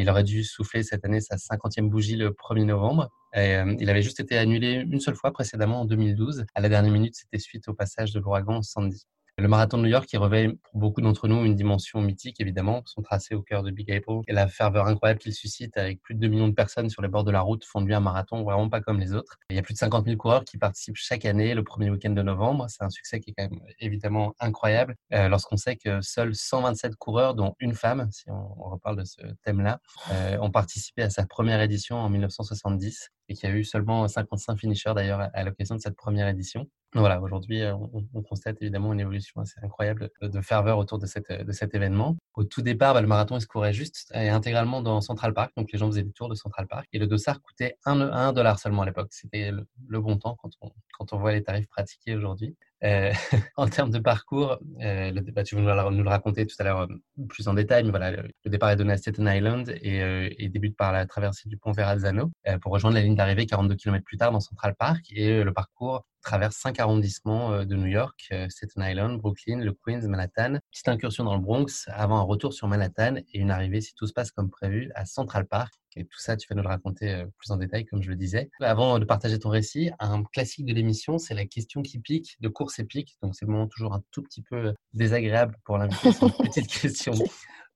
il 0.00 0.10
aurait 0.10 0.24
dû 0.24 0.44
souffler 0.44 0.82
cette 0.82 1.04
année 1.04 1.15
sa 1.20 1.36
50e 1.36 1.88
bougie 1.88 2.16
le 2.16 2.30
1er 2.30 2.64
novembre. 2.64 3.08
Euh, 3.36 3.74
il 3.78 3.90
avait 3.90 4.02
juste 4.02 4.20
été 4.20 4.38
annulé 4.38 4.84
une 4.90 5.00
seule 5.00 5.16
fois 5.16 5.32
précédemment 5.32 5.82
en 5.82 5.84
2012. 5.84 6.46
À 6.54 6.60
la 6.60 6.68
dernière 6.68 6.92
minute, 6.92 7.14
c'était 7.16 7.38
suite 7.38 7.68
au 7.68 7.74
passage 7.74 8.12
de 8.12 8.20
l'ouragan 8.20 8.62
Sandy. 8.62 9.06
Le 9.38 9.48
marathon 9.48 9.76
de 9.76 9.82
New 9.82 9.90
York, 9.90 10.06
qui 10.06 10.16
revêt 10.16 10.48
pour 10.48 10.80
beaucoup 10.80 11.02
d'entre 11.02 11.28
nous 11.28 11.44
une 11.44 11.54
dimension 11.54 12.00
mythique, 12.00 12.40
évidemment, 12.40 12.80
son 12.86 13.02
tracé 13.02 13.34
au 13.34 13.42
cœur 13.42 13.62
de 13.62 13.70
Big 13.70 13.92
Apple 13.92 14.22
et 14.28 14.32
la 14.32 14.48
ferveur 14.48 14.86
incroyable 14.86 15.20
qu'il 15.20 15.34
suscite 15.34 15.76
avec 15.76 16.00
plus 16.00 16.14
de 16.14 16.20
2 16.20 16.28
millions 16.28 16.48
de 16.48 16.54
personnes 16.54 16.88
sur 16.88 17.02
les 17.02 17.08
bords 17.08 17.24
de 17.24 17.30
la 17.30 17.42
route 17.42 17.62
font 17.62 17.82
de 17.82 17.86
lui 17.86 17.92
un 17.92 18.00
marathon 18.00 18.42
vraiment 18.44 18.70
pas 18.70 18.80
comme 18.80 18.98
les 18.98 19.12
autres. 19.12 19.36
Il 19.50 19.56
y 19.56 19.58
a 19.58 19.62
plus 19.62 19.74
de 19.74 19.78
50 19.78 20.06
000 20.06 20.16
coureurs 20.16 20.42
qui 20.42 20.56
participent 20.56 20.96
chaque 20.96 21.26
année 21.26 21.54
le 21.54 21.62
premier 21.62 21.90
week-end 21.90 22.12
de 22.12 22.22
novembre. 22.22 22.64
C'est 22.70 22.82
un 22.82 22.88
succès 22.88 23.20
qui 23.20 23.32
est 23.32 23.34
quand 23.36 23.50
même 23.50 23.60
évidemment 23.78 24.34
incroyable 24.40 24.96
euh, 25.12 25.28
lorsqu'on 25.28 25.58
sait 25.58 25.76
que 25.76 26.00
seuls 26.00 26.34
127 26.34 26.96
coureurs, 26.96 27.34
dont 27.34 27.54
une 27.60 27.74
femme, 27.74 28.08
si 28.12 28.30
on, 28.30 28.70
reparle 28.70 28.96
de 28.96 29.04
ce 29.04 29.20
thème-là, 29.44 29.80
euh, 30.12 30.38
ont 30.38 30.50
participé 30.50 31.02
à 31.02 31.10
sa 31.10 31.26
première 31.26 31.60
édition 31.60 31.96
en 31.96 32.08
1970 32.08 33.10
et 33.28 33.34
qu'il 33.34 33.50
y 33.50 33.52
a 33.52 33.54
eu 33.54 33.64
seulement 33.64 34.08
55 34.08 34.58
finishers 34.58 34.94
d'ailleurs 34.94 35.28
à 35.34 35.44
l'occasion 35.44 35.74
de 35.74 35.80
cette 35.80 35.96
première 35.96 36.28
édition. 36.28 36.66
Voilà, 37.00 37.20
aujourd'hui, 37.20 37.62
euh, 37.62 37.74
on, 37.74 38.22
constate 38.22 38.56
évidemment 38.62 38.92
une 38.92 39.00
évolution 39.00 39.40
assez 39.40 39.60
incroyable 39.62 40.10
de, 40.22 40.40
ferveur 40.40 40.78
autour 40.78 40.98
de, 40.98 41.06
cet 41.06 41.74
événement. 41.74 42.16
Au 42.34 42.44
tout 42.44 42.62
départ, 42.62 42.94
bah, 42.94 43.02
le 43.02 43.06
marathon 43.06 43.38
se 43.38 43.46
courait 43.46 43.72
juste 43.72 44.10
et 44.14 44.30
intégralement 44.30 44.80
dans 44.80 45.00
Central 45.00 45.34
Park, 45.34 45.52
donc 45.56 45.70
les 45.72 45.78
gens 45.78 45.86
faisaient 45.88 46.02
des 46.02 46.12
tours 46.12 46.28
de 46.28 46.34
Central 46.34 46.66
Park 46.66 46.86
et 46.92 46.98
le 46.98 47.06
dossard 47.06 47.42
coûtait 47.42 47.76
1, 47.84 48.32
dollar 48.32 48.58
seulement 48.58 48.82
à 48.82 48.86
l'époque. 48.86 49.08
C'était 49.10 49.50
le, 49.50 50.00
bon 50.00 50.16
temps 50.16 50.36
quand 50.40 51.12
on, 51.12 51.18
voit 51.18 51.32
les 51.32 51.42
tarifs 51.42 51.68
pratiqués 51.68 52.14
aujourd'hui. 52.14 52.56
Euh, 52.84 53.12
en 53.56 53.68
termes 53.68 53.90
de 53.90 53.98
parcours, 53.98 54.58
euh, 54.80 55.12
bah, 55.32 55.44
tu 55.44 55.56
vas 55.56 55.90
nous, 55.90 56.02
le 56.02 56.08
raconter 56.08 56.46
tout 56.46 56.56
à 56.58 56.64
l'heure 56.64 56.88
plus 57.28 57.46
en 57.48 57.54
détail, 57.54 57.84
mais 57.84 57.90
voilà, 57.90 58.10
le, 58.10 58.30
départ 58.46 58.70
est 58.70 58.76
donné 58.76 58.92
à 58.92 58.96
Staten 58.96 59.26
Island 59.26 59.70
et, 59.82 60.34
et 60.38 60.48
débute 60.48 60.76
par 60.76 60.92
la 60.92 61.06
traversée 61.06 61.48
du 61.48 61.56
pont 61.58 61.72
Verrazzano 61.72 62.32
pour 62.62 62.72
rejoindre 62.72 62.96
la 62.96 63.02
ligne 63.02 63.16
d'arrivée 63.16 63.46
42 63.46 63.74
km 63.76 64.04
plus 64.04 64.16
tard 64.16 64.32
dans 64.32 64.40
Central 64.40 64.74
Park 64.74 65.04
et 65.10 65.42
le 65.42 65.52
parcours 65.52 66.04
traverse 66.26 66.56
cinq 66.56 66.80
arrondissements 66.80 67.52
euh, 67.52 67.64
de 67.64 67.76
New 67.76 67.86
York, 67.86 68.26
euh, 68.32 68.48
Staten 68.48 68.82
Island, 68.82 69.20
Brooklyn, 69.20 69.60
le 69.60 69.72
Queens, 69.72 70.08
Manhattan. 70.08 70.58
Petite 70.72 70.88
incursion 70.88 71.22
dans 71.22 71.36
le 71.36 71.40
Bronx 71.40 71.86
avant 71.86 72.18
un 72.18 72.22
retour 72.22 72.52
sur 72.52 72.66
Manhattan 72.66 73.16
et 73.32 73.38
une 73.38 73.52
arrivée, 73.52 73.80
si 73.80 73.94
tout 73.94 74.08
se 74.08 74.12
passe 74.12 74.32
comme 74.32 74.50
prévu, 74.50 74.90
à 74.96 75.06
Central 75.06 75.46
Park. 75.46 75.72
Et 75.94 76.04
tout 76.04 76.18
ça, 76.18 76.36
tu 76.36 76.46
vas 76.48 76.56
nous 76.56 76.62
le 76.62 76.68
raconter 76.68 77.14
euh, 77.14 77.26
plus 77.38 77.52
en 77.52 77.56
détail, 77.56 77.86
comme 77.86 78.02
je 78.02 78.10
le 78.10 78.16
disais. 78.16 78.50
Avant 78.60 78.98
de 78.98 79.04
partager 79.04 79.38
ton 79.38 79.50
récit, 79.50 79.92
un 80.00 80.24
classique 80.24 80.66
de 80.66 80.74
l'émission, 80.74 81.16
c'est 81.18 81.34
la 81.34 81.46
question 81.46 81.82
qui 81.82 82.00
pique 82.00 82.36
de 82.40 82.48
course 82.48 82.80
épique. 82.80 83.16
Donc, 83.22 83.36
c'est 83.36 83.46
le 83.46 83.52
moment 83.52 83.68
toujours 83.68 83.94
un 83.94 84.02
tout 84.10 84.22
petit 84.22 84.42
peu 84.42 84.74
désagréable 84.94 85.56
pour 85.64 85.78
l'invité. 85.78 86.08
une 86.08 86.30
petite 86.50 86.66
question 86.66 87.12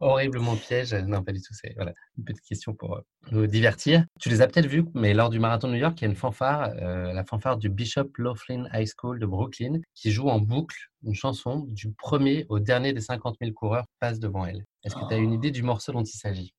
horriblement 0.00 0.56
piège. 0.56 0.94
Non, 0.94 1.22
pas 1.22 1.32
du 1.32 1.40
tout. 1.40 1.54
C'est 1.54 1.74
voilà, 1.76 1.92
une 2.18 2.24
petite 2.24 2.44
question 2.44 2.74
pour 2.74 2.96
euh, 2.96 3.00
nous 3.30 3.46
divertir. 3.46 4.04
Tu 4.18 4.28
les 4.28 4.42
as 4.42 4.48
peut-être 4.48 4.66
vus, 4.66 4.84
mais 4.94 5.14
lors 5.14 5.30
du 5.30 5.38
marathon 5.38 5.68
de 5.68 5.74
New 5.74 5.78
York, 5.78 6.00
il 6.00 6.04
y 6.04 6.06
a 6.06 6.10
une 6.10 6.16
fanfare, 6.16 6.72
euh, 6.80 7.12
la 7.12 7.24
fanfare 7.24 7.56
du 7.56 7.68
Bishop 7.68 8.10
Laughlin 8.16 8.66
High 8.72 8.88
School 8.88 9.20
de 9.20 9.26
Brooklyn, 9.26 9.80
qui 9.94 10.10
joue 10.10 10.28
en 10.28 10.40
boucle 10.40 10.90
une 11.04 11.14
chanson 11.14 11.66
du 11.68 11.92
premier 11.92 12.46
au 12.48 12.58
dernier 12.58 12.92
des 12.92 13.00
50 13.00 13.36
000 13.40 13.52
coureurs 13.52 13.86
passe 14.00 14.18
devant 14.18 14.44
elle. 14.46 14.64
Est-ce 14.84 14.94
que 14.94 15.06
tu 15.06 15.14
as 15.14 15.18
une 15.18 15.32
idée 15.32 15.50
du 15.50 15.62
morceau 15.62 15.92
dont 15.92 16.02
il 16.02 16.16
s'agit? 16.16 16.54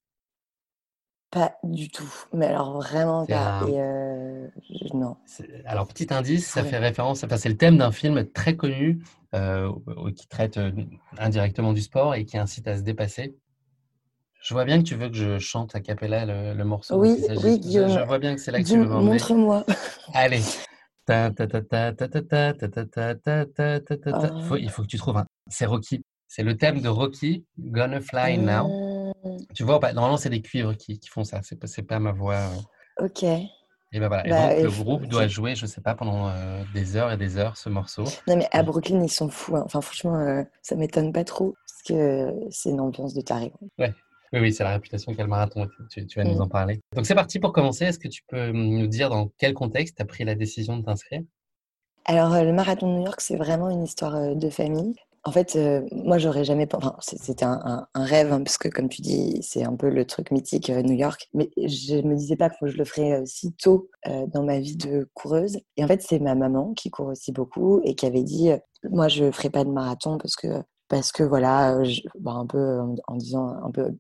Pas 1.32 1.56
du 1.63 1.89
tout, 1.89 2.13
mais 2.34 2.47
alors 2.47 2.73
vraiment 2.73 3.25
pas. 3.25 3.63
Euh, 3.63 4.11
non. 4.94 5.18
Alors 5.66 5.88
petit 5.88 6.14
indice, 6.14 6.48
ça 6.48 6.64
fait 6.64 6.78
référence, 6.78 7.24
enfin 7.24 7.38
c'est 7.38 7.50
le 7.50 7.58
thème 7.58 7.78
d'un 7.78 7.92
film 7.92 8.26
très 8.32 8.56
connu 8.56 9.04
euh, 9.34 9.72
qui 10.16 10.28
traite 10.28 10.58
euh, 10.58 10.72
indirectement 11.18 11.74
du 11.74 11.82
sport 11.82 12.16
et 12.16 12.26
qui 12.26 12.38
incite 12.38 12.68
à 12.68 12.78
se 12.78 12.82
dépasser. 12.82 13.36
Je 14.42 14.54
vois 14.54 14.66
bien 14.66 14.80
que 14.80 14.84
tu 14.88 14.96
veux 14.96 15.10
que 15.10 15.16
je 15.16 15.38
chante 15.38 15.76
à 15.76 15.82
capella 15.82 16.26
le, 16.26 16.64
morceau. 16.64 16.98
Oui, 16.98 17.16
oui, 17.44 17.60
Guillaume. 17.60 17.90
Je, 17.90 18.00
vois 18.00 18.18
bien 18.18 18.34
que 18.34 18.42
c'est 18.42 18.52
là 18.52 18.62
que 18.62 18.68
tu 18.68 18.78
veux 18.78 18.86
m'emmener. 18.86 19.12
Montre-moi. 19.12 19.64
Allez. 20.14 20.42
il 21.08 21.34
faut 24.72 24.82
que 24.82 24.88
tu 24.88 24.98
trouves 24.98 25.18
un. 25.18 25.26
C'est 25.48 25.68
Rocky. 25.68 26.02
C'est 26.28 26.44
le 26.44 26.58
thème 26.58 26.82
de 26.82 26.90
Rocky, 26.90 27.46
Gonna 27.60 28.02
Fly 28.02 28.38
Now. 28.40 29.14
Tu 29.54 29.64
vois, 29.64 29.80
bah, 29.80 29.94
normalement, 29.94 30.18
c'est 30.18 30.30
des 30.30 30.42
cuivres 30.42 30.76
qui, 30.76 30.98
qui 30.98 31.10
font 31.10 31.24
ça. 31.24 31.42
C'est 31.44 31.60
pas, 31.60 31.68
pas 31.88 32.00
ma 32.00 32.12
voix. 32.12 32.36
Euh. 33.00 33.06
Ok. 33.06 33.26
Et 33.93 33.99
ben 33.99 34.08
voilà. 34.08 34.23
Bah, 34.23 34.56
donc, 34.56 34.63
le 34.63 34.84
groupe 34.84 35.06
doit 35.08 35.27
jouer, 35.27 35.56
je 35.56 35.65
sais 35.65 35.82
pas, 35.82 35.95
pendant 35.95 36.30
euh, 36.30 36.63
des 36.73 36.95
heures 36.95 37.12
et 37.12 37.17
des 37.17 37.38
heures 37.38 37.58
ce 37.58 37.67
morceau. 37.67 38.06
Non, 38.27 38.38
mais 38.38 38.47
à 38.51 38.63
Brooklyn, 38.63 39.04
ils 39.04 39.12
sont 39.12 39.30
fous. 39.30 39.58
Hein. 39.58 39.63
Enfin, 39.65 39.82
franchement, 39.82 40.15
euh, 40.15 40.43
ça 40.62 40.75
m'étonne 40.75 41.12
pas 41.12 41.25
trop 41.25 41.56
parce 41.67 41.84
que 41.84 42.34
c'est 42.49 42.69
une 42.69 42.80
ambiance 42.80 43.13
de 43.13 43.21
taré. 43.21 43.51
Ouais. 43.77 43.93
Oui, 44.34 44.39
oui, 44.39 44.54
c'est 44.54 44.63
la 44.63 44.71
réputation 44.71 45.13
qu'a 45.13 45.23
le 45.23 45.30
marathon. 45.30 45.67
Tu, 45.89 46.06
vas 46.15 46.23
nous 46.23 46.38
mm. 46.38 46.41
en 46.41 46.47
parler. 46.47 46.80
Donc, 46.95 47.06
c'est 47.06 47.15
parti 47.15 47.38
pour 47.38 47.51
commencer. 47.51 47.84
Est-ce 47.84 47.99
que 47.99 48.08
tu 48.08 48.21
peux 48.30 48.51
nous 48.51 48.88
dire 48.88 49.10
dans 49.10 49.30
quel 49.38 49.54
contexte 49.54 49.97
tu 49.97 50.01
as 50.01 50.06
pris 50.06 50.23
la 50.23 50.36
décision 50.36 50.77
de 50.77 50.86
t'inscrire? 50.86 51.21
Alors, 52.06 52.34
le 52.41 52.54
marathon 52.54 52.88
de 52.88 52.99
New 52.99 53.06
York, 53.06 53.19
c'est 53.19 53.36
vraiment 53.36 53.69
une 53.69 53.84
histoire 53.84 54.34
de 54.34 54.49
famille. 54.49 54.95
En 55.24 55.32
fait, 55.32 55.56
euh, 55.56 55.82
moi, 55.92 56.18
j'aurais 56.18 56.44
jamais. 56.44 56.68
Enfin, 56.74 56.96
c'était 57.00 57.46
un, 57.46 57.88
rêve, 57.94 58.34
hein, 58.34 58.42
parce 58.44 58.58
que, 58.58 58.70
comme 58.70 58.90
tu 58.90 59.02
dis, 59.02 59.38
c'est 59.44 59.64
un 59.64 59.76
peu 59.76 59.90
le 59.90 60.06
truc 60.06 60.32
mythique 60.32 60.70
euh, 60.72 60.82
New 60.82 60.96
York. 60.96 61.30
Mais 61.34 61.52
je 61.58 62.02
me 62.02 62.16
disais 62.16 62.36
pas 62.36 62.50
que 62.50 62.66
je 62.66 62.78
le 62.78 62.86
ferais 62.86 63.22
euh, 63.22 63.24
si 63.26 63.54
tôt 63.54 63.90
dans 64.06 64.44
ma 64.44 64.60
vie 64.60 64.78
de 64.78 65.08
coureuse. 65.14 65.58
Et 65.78 65.84
en 65.84 65.88
fait, 65.88 66.02
c'est 66.02 66.20
ma 66.20 66.34
maman 66.34 66.74
qui 66.74 66.90
court 66.90 67.08
aussi 67.08 67.32
beaucoup 67.32 67.82
et 67.84 67.94
qui 67.96 68.08
avait 68.08 68.24
dit 68.24 68.50
Moi, 68.90 69.08
je 69.10 69.32
ferai 69.32 69.52
pas 69.52 69.64
de 69.64 69.70
marathon 69.70 70.18
parce 70.18 70.36
que 70.36 70.48
parce 70.90 71.12
que 71.12 71.24
voilà, 71.24 71.78
bah, 72.20 72.32
un 72.34 72.46
peu 72.48 72.80
en, 73.08 73.16
disant 73.16 73.48
un 73.64 73.72
peu 73.72 73.92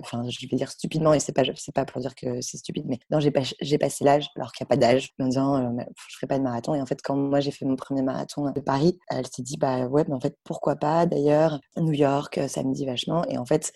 enfin, 0.00 0.22
je 0.28 0.46
vais 0.46 0.56
dire 0.56 0.70
stupidement, 0.70 1.12
et 1.12 1.20
c'est 1.20 1.32
pas, 1.32 1.42
c'est 1.56 1.74
pas 1.74 1.84
pour 1.84 2.00
dire 2.00 2.14
que 2.14 2.40
c'est 2.40 2.56
stupide, 2.56 2.84
mais 2.86 2.98
non, 3.10 3.20
j'ai, 3.20 3.30
pas, 3.30 3.42
j'ai 3.60 3.78
passé 3.78 4.04
l'âge, 4.04 4.28
alors 4.36 4.52
qu'il 4.52 4.64
n'y 4.64 4.68
a 4.68 4.70
pas 4.70 4.76
d'âge, 4.76 5.12
en 5.20 5.26
disant, 5.26 5.56
euh, 5.78 5.82
je 6.08 6.16
ferai 6.16 6.26
pas 6.26 6.38
de 6.38 6.42
marathon. 6.44 6.74
Et 6.74 6.80
en 6.80 6.86
fait, 6.86 7.00
quand 7.02 7.16
moi 7.16 7.40
j'ai 7.40 7.50
fait 7.50 7.64
mon 7.64 7.76
premier 7.76 8.02
marathon 8.02 8.50
de 8.50 8.60
Paris, 8.60 8.98
elle 9.10 9.26
s'est 9.26 9.42
dit, 9.42 9.56
bah 9.56 9.86
ouais, 9.86 10.04
mais 10.08 10.14
en 10.14 10.20
fait, 10.20 10.36
pourquoi 10.44 10.76
pas 10.76 11.06
D'ailleurs, 11.06 11.60
New 11.76 11.92
York, 11.92 12.40
ça 12.48 12.62
me 12.62 12.72
dit 12.74 12.86
vachement. 12.86 13.24
Et 13.26 13.38
en 13.38 13.46
fait, 13.46 13.72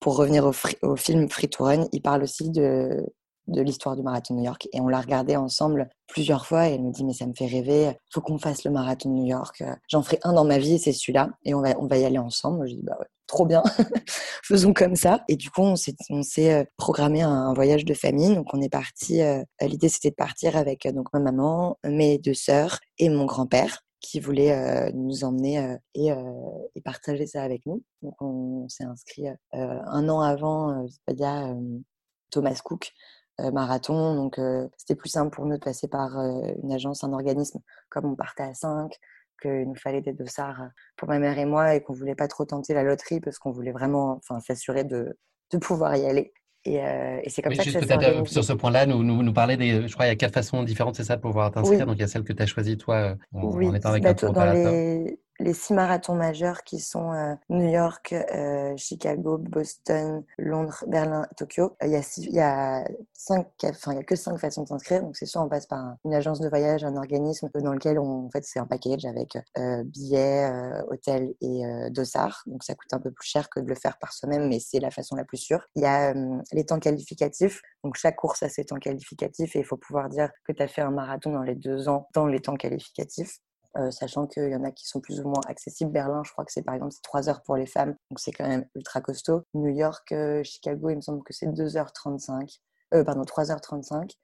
pour 0.00 0.16
revenir 0.16 0.46
au, 0.46 0.52
au 0.82 0.96
film 0.96 1.28
Free 1.30 1.48
to 1.48 1.64
Run, 1.64 1.86
il 1.92 2.02
parle 2.02 2.22
aussi 2.22 2.50
de, 2.50 3.04
de 3.50 3.62
l'histoire 3.62 3.96
du 3.96 4.02
marathon 4.02 4.34
de 4.34 4.40
New 4.40 4.44
York. 4.44 4.68
Et 4.72 4.80
on 4.80 4.88
l'a 4.88 5.00
regardé 5.00 5.36
ensemble 5.36 5.88
plusieurs 6.06 6.46
fois 6.46 6.68
et 6.68 6.74
elle 6.74 6.82
me 6.82 6.92
dit 6.92 7.04
mais 7.04 7.12
ça 7.12 7.26
me 7.26 7.34
fait 7.34 7.46
rêver, 7.46 7.92
faut 8.12 8.20
qu'on 8.20 8.38
fasse 8.38 8.64
le 8.64 8.70
marathon 8.70 9.10
de 9.10 9.14
New 9.14 9.26
York. 9.26 9.62
J'en 9.88 10.02
ferai 10.02 10.18
un 10.22 10.32
dans 10.32 10.44
ma 10.44 10.58
vie, 10.58 10.78
c'est 10.78 10.92
celui-là 10.92 11.30
et 11.44 11.54
on 11.54 11.60
va, 11.60 11.74
on 11.78 11.86
va 11.86 11.98
y 11.98 12.04
aller 12.04 12.18
ensemble. 12.18 12.68
Je 12.68 12.74
dis 12.74 12.82
bah 12.82 12.96
ouais, 12.98 13.06
trop 13.26 13.46
bien, 13.46 13.62
faisons 14.44 14.72
comme 14.72 14.96
ça. 14.96 15.24
Et 15.28 15.36
du 15.36 15.50
coup 15.50 15.62
on 15.62 15.76
s'est, 15.76 15.94
on 16.10 16.22
s'est 16.22 16.52
euh, 16.52 16.64
programmé 16.76 17.22
un, 17.22 17.52
voyage 17.54 17.84
de 17.84 17.94
famille. 17.94 18.34
Donc 18.34 18.52
on 18.52 18.60
est 18.60 18.68
parti, 18.68 19.22
euh, 19.22 19.42
l'idée 19.60 19.88
c'était 19.88 20.10
de 20.10 20.16
partir 20.16 20.56
avec 20.56 20.86
euh, 20.86 20.92
donc 20.92 21.06
ma 21.12 21.20
maman, 21.20 21.78
mes 21.84 22.18
deux 22.18 22.34
sœurs 22.34 22.80
et 22.98 23.08
mon 23.08 23.24
grand-père 23.24 23.82
qui 24.00 24.18
voulait 24.18 24.90
nous 24.94 25.24
emmener 25.24 25.76
et, 25.94 26.10
partager 26.82 27.26
ça 27.26 27.42
avec 27.42 27.66
nous. 27.66 27.82
Donc 28.00 28.14
on, 28.22 28.66
s'est 28.66 28.84
inscrit 28.84 29.26
un 29.52 30.08
an 30.08 30.22
avant, 30.22 30.86
Thomas 32.30 32.60
Cook, 32.64 32.92
marathon. 33.52 34.14
Donc, 34.14 34.40
c'était 34.76 34.94
plus 34.94 35.08
simple 35.08 35.30
pour 35.30 35.46
nous 35.46 35.56
de 35.56 35.62
passer 35.62 35.88
par 35.88 36.18
une 36.62 36.72
agence, 36.72 37.04
un 37.04 37.12
organisme, 37.12 37.60
comme 37.88 38.06
on 38.06 38.14
partait 38.14 38.42
à 38.42 38.54
5, 38.54 38.92
qu'il 39.40 39.68
nous 39.68 39.76
fallait 39.76 40.02
des 40.02 40.12
dossards 40.12 40.68
pour 40.96 41.08
ma 41.08 41.18
mère 41.18 41.38
et 41.38 41.46
moi 41.46 41.74
et 41.74 41.82
qu'on 41.82 41.94
voulait 41.94 42.14
pas 42.14 42.28
trop 42.28 42.44
tenter 42.44 42.74
la 42.74 42.82
loterie 42.82 43.20
parce 43.20 43.38
qu'on 43.38 43.50
voulait 43.50 43.72
vraiment 43.72 44.18
enfin, 44.18 44.40
s'assurer 44.40 44.84
de, 44.84 45.16
de 45.52 45.58
pouvoir 45.58 45.96
y 45.96 46.06
aller. 46.06 46.32
Et, 46.66 46.76
et 46.76 47.30
c'est 47.30 47.40
comme 47.40 47.54
ça 47.54 47.64
que 47.64 47.70
ça 47.70 47.80
peut-être 47.80 48.28
sur 48.28 48.44
ce 48.44 48.52
point-là, 48.52 48.84
nous, 48.84 49.02
nous, 49.02 49.22
nous, 49.22 49.32
parler 49.32 49.56
des. 49.56 49.88
Je 49.88 49.92
crois 49.94 50.04
qu'il 50.04 50.12
y 50.12 50.12
a 50.12 50.16
quatre 50.16 50.34
façons 50.34 50.62
différentes, 50.62 50.94
c'est 50.94 51.04
ça, 51.04 51.16
de 51.16 51.22
pouvoir 51.22 51.50
t'inscrire. 51.50 51.86
Donc 51.86 51.96
il 51.96 52.00
y 52.00 52.04
a 52.04 52.06
celle 52.06 52.22
que 52.22 52.34
tu 52.34 52.42
as 52.42 52.46
choisie, 52.46 52.76
toi, 52.76 53.16
en, 53.32 53.46
oui. 53.46 53.66
en 53.66 53.74
étant 53.74 53.88
avec 53.88 54.04
un 54.04 54.12
tour 54.12 54.32
dans 54.32 54.52
les, 54.52 55.18
les 55.40 55.54
six 55.54 55.72
marathons 55.72 56.14
majeurs 56.14 56.62
qui 56.64 56.78
sont 56.78 57.12
euh, 57.12 57.34
New 57.48 57.68
York, 57.68 58.12
euh, 58.12 58.74
Chicago, 58.76 59.38
Boston, 59.38 60.22
Londres, 60.38 60.84
Berlin, 60.86 61.26
Tokyo. 61.36 61.76
Euh, 61.82 61.86
il 61.86 61.92
y 61.92 61.96
a, 61.96 62.02
il 62.18 62.34
y 62.34 62.40
a 62.40 62.84
cinq, 63.14 63.48
enfin 63.64 63.92
il 63.92 63.96
y 63.96 64.00
a 64.00 64.04
que 64.04 64.16
cinq 64.16 64.38
façons 64.38 64.62
de 64.62 64.68
s'inscrire. 64.68 65.02
Donc 65.02 65.16
c'est 65.16 65.26
soit 65.26 65.42
on 65.42 65.48
passe 65.48 65.66
par 65.66 65.96
une 66.04 66.14
agence 66.14 66.40
de 66.40 66.48
voyage, 66.48 66.84
un 66.84 66.96
organisme 66.96 67.48
dans 67.54 67.72
lequel 67.72 67.98
on, 67.98 68.26
en 68.26 68.30
fait 68.30 68.44
c'est 68.44 68.58
un 68.58 68.66
package 68.66 69.04
avec 69.06 69.38
billets, 69.84 70.50
hôtel 70.88 71.34
et 71.40 71.62
dossard. 71.90 72.42
Donc 72.46 72.62
ça 72.62 72.74
coûte 72.74 72.92
un 72.92 73.00
peu 73.00 73.10
plus 73.10 73.26
cher 73.26 73.48
que 73.48 73.60
de 73.60 73.66
le 73.66 73.74
faire 73.74 73.98
par 73.98 74.12
soi-même, 74.12 74.48
mais 74.48 74.60
c'est 74.60 74.80
la 74.80 74.90
façon 74.90 75.16
la 75.16 75.24
plus 75.24 75.38
sûre. 75.38 75.66
Il 75.74 75.82
y 75.82 75.86
a 75.86 76.14
les 76.52 76.64
temps 76.64 76.78
qualificatifs. 76.78 77.62
Donc 77.82 77.96
chaque 77.96 78.16
course 78.16 78.42
a 78.42 78.48
ses 78.48 78.64
temps 78.64 78.78
qualificatifs 78.78 79.56
et 79.56 79.60
il 79.60 79.64
faut 79.64 79.76
pouvoir 79.76 80.08
dire 80.08 80.30
que 80.46 80.52
tu 80.52 80.62
as 80.62 80.68
fait 80.68 80.82
un 80.82 80.90
marathon 80.90 81.32
dans 81.32 81.42
les 81.42 81.54
deux 81.54 81.88
ans 81.88 82.08
dans 82.14 82.26
les 82.26 82.40
temps 82.40 82.56
qualificatifs. 82.56 83.38
Euh, 83.76 83.92
sachant 83.92 84.26
qu'il 84.26 84.50
y 84.50 84.56
en 84.56 84.64
a 84.64 84.72
qui 84.72 84.84
sont 84.86 85.00
plus 85.00 85.20
ou 85.20 85.28
moins 85.28 85.42
accessibles. 85.46 85.92
Berlin, 85.92 86.22
je 86.24 86.32
crois 86.32 86.44
que 86.44 86.52
c'est 86.52 86.62
par 86.62 86.74
exemple 86.74 86.92
3 87.04 87.28
heures 87.28 87.42
pour 87.42 87.56
les 87.56 87.66
femmes, 87.66 87.94
donc 88.10 88.18
c'est 88.18 88.32
quand 88.32 88.46
même 88.46 88.66
ultra 88.74 89.00
costaud. 89.00 89.42
New 89.54 89.68
York, 89.68 90.10
euh, 90.10 90.42
Chicago, 90.42 90.90
il 90.90 90.96
me 90.96 91.00
semble 91.00 91.22
que 91.22 91.32
c'est 91.32 91.46
2h35, 91.46 92.60
euh, 92.94 93.04
pardon, 93.04 93.22
3h35. 93.22 94.16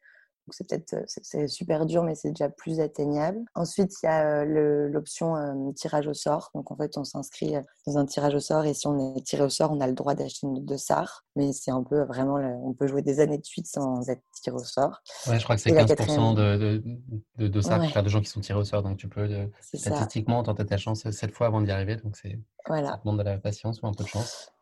C'est 0.50 0.68
peut-être 0.68 0.94
euh, 0.94 1.02
c'est 1.06 1.48
super 1.48 1.86
dur, 1.86 2.02
mais 2.02 2.14
c'est 2.14 2.30
déjà 2.30 2.48
plus 2.48 2.80
atteignable. 2.80 3.40
Ensuite, 3.54 3.92
il 4.02 4.06
y 4.06 4.08
a 4.08 4.42
euh, 4.42 4.88
l'option 4.88 5.36
euh, 5.36 5.72
tirage 5.72 6.06
au 6.06 6.14
sort. 6.14 6.50
Donc 6.54 6.70
en 6.70 6.76
fait, 6.76 6.96
on 6.96 7.04
s'inscrit 7.04 7.54
dans 7.86 7.98
un 7.98 8.06
tirage 8.06 8.34
au 8.34 8.40
sort 8.40 8.64
et 8.64 8.74
si 8.74 8.86
on 8.86 9.16
est 9.16 9.20
tiré 9.22 9.42
au 9.42 9.48
sort, 9.48 9.72
on 9.72 9.80
a 9.80 9.86
le 9.86 9.92
droit 9.92 10.14
d'acheter 10.14 10.46
une 10.46 10.64
de 10.64 10.76
SAR. 10.76 11.24
Mais 11.34 11.52
c'est 11.52 11.70
un 11.70 11.82
peu 11.82 12.02
vraiment, 12.02 12.36
on 12.36 12.72
peut 12.72 12.86
jouer 12.86 13.02
des 13.02 13.20
années 13.20 13.38
de 13.38 13.44
suite 13.44 13.66
sans 13.66 14.08
être 14.08 14.22
tiré 14.42 14.56
au 14.56 14.64
sort. 14.64 15.02
Ouais, 15.26 15.38
je 15.38 15.44
crois 15.44 15.56
que 15.56 15.62
c'est 15.62 15.70
15% 15.70 16.34
de, 16.34 16.56
de, 16.56 16.82
de, 17.38 17.48
de 17.48 17.60
SAR, 17.60 17.80
ouais. 17.80 18.02
de 18.02 18.08
gens 18.08 18.20
qui 18.20 18.30
sont 18.30 18.40
tirés 18.40 18.58
au 18.58 18.64
sort. 18.64 18.82
Donc 18.82 18.96
tu 18.96 19.08
peux 19.08 19.28
statistiquement 19.60 20.42
tenter 20.42 20.64
ta 20.64 20.76
chance 20.76 21.08
sept 21.10 21.32
fois 21.32 21.48
avant 21.48 21.60
d'y 21.60 21.70
arriver. 21.70 21.96
Donc 21.96 22.16
c'est 22.16 22.38
voilà. 22.66 22.90
ça 22.90 23.00
demande 23.04 23.18
de 23.18 23.24
la 23.24 23.38
patience 23.38 23.82
ou 23.82 23.86
un 23.86 23.92
peu 23.92 24.04
de 24.04 24.08
chance. 24.08 24.52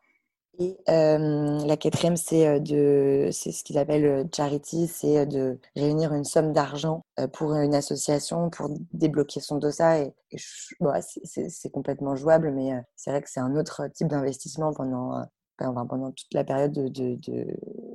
Et 0.59 0.77
la 0.87 1.77
quatrième, 1.77 2.15
c'est 2.15 2.59
de, 2.59 3.29
c'est 3.31 3.51
ce 3.51 3.63
qu'ils 3.63 3.77
appellent 3.77 4.27
charity, 4.35 4.87
c'est 4.87 5.25
de 5.25 5.59
réunir 5.75 6.13
une 6.13 6.23
somme 6.23 6.53
d'argent 6.53 7.03
pour 7.33 7.53
une 7.55 7.75
association 7.75 8.49
pour 8.49 8.69
débloquer 8.93 9.39
son 9.39 9.57
dossier. 9.57 10.13
Et, 10.31 10.37
et 10.37 10.39
bon, 10.79 10.91
c'est 11.01 11.69
complètement 11.71 12.15
jouable, 12.15 12.51
mais 12.51 12.71
c'est 12.95 13.11
vrai 13.11 13.21
que 13.21 13.29
c'est 13.29 13.39
un 13.39 13.55
autre 13.55 13.87
type 13.93 14.07
d'investissement 14.07 14.73
pendant, 14.73 15.25
enfin, 15.59 15.85
pendant 15.85 16.11
toute 16.11 16.33
la 16.33 16.43
période 16.43 16.71
de, 16.71 16.87
de, 16.87 17.15
de, 17.15 17.47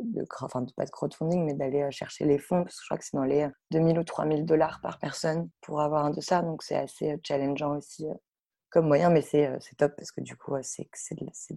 de, 0.04 0.26
enfin, 0.40 0.64
pas 0.76 0.84
de 0.84 0.90
crowdfunding, 0.90 1.44
mais 1.44 1.54
d'aller 1.54 1.90
chercher 1.90 2.24
les 2.24 2.38
fonds, 2.38 2.62
parce 2.64 2.76
que 2.76 2.82
je 2.82 2.86
crois 2.88 2.98
que 2.98 3.04
c'est 3.04 3.16
dans 3.16 3.24
les 3.24 3.48
2000 3.70 3.98
ou 3.98 4.04
3000 4.04 4.44
dollars 4.44 4.80
par 4.82 4.98
personne 4.98 5.48
pour 5.60 5.80
avoir 5.80 6.04
un 6.04 6.10
dossier, 6.10 6.40
donc 6.42 6.62
c'est 6.62 6.76
assez 6.76 7.18
challengeant 7.22 7.76
aussi 7.76 8.06
comme 8.70 8.86
moyen, 8.86 9.10
mais 9.10 9.22
c'est 9.22 9.58
top 9.76 9.92
parce 9.96 10.12
que 10.12 10.20
du 10.20 10.36
coup, 10.36 10.54
c'est 10.62 10.88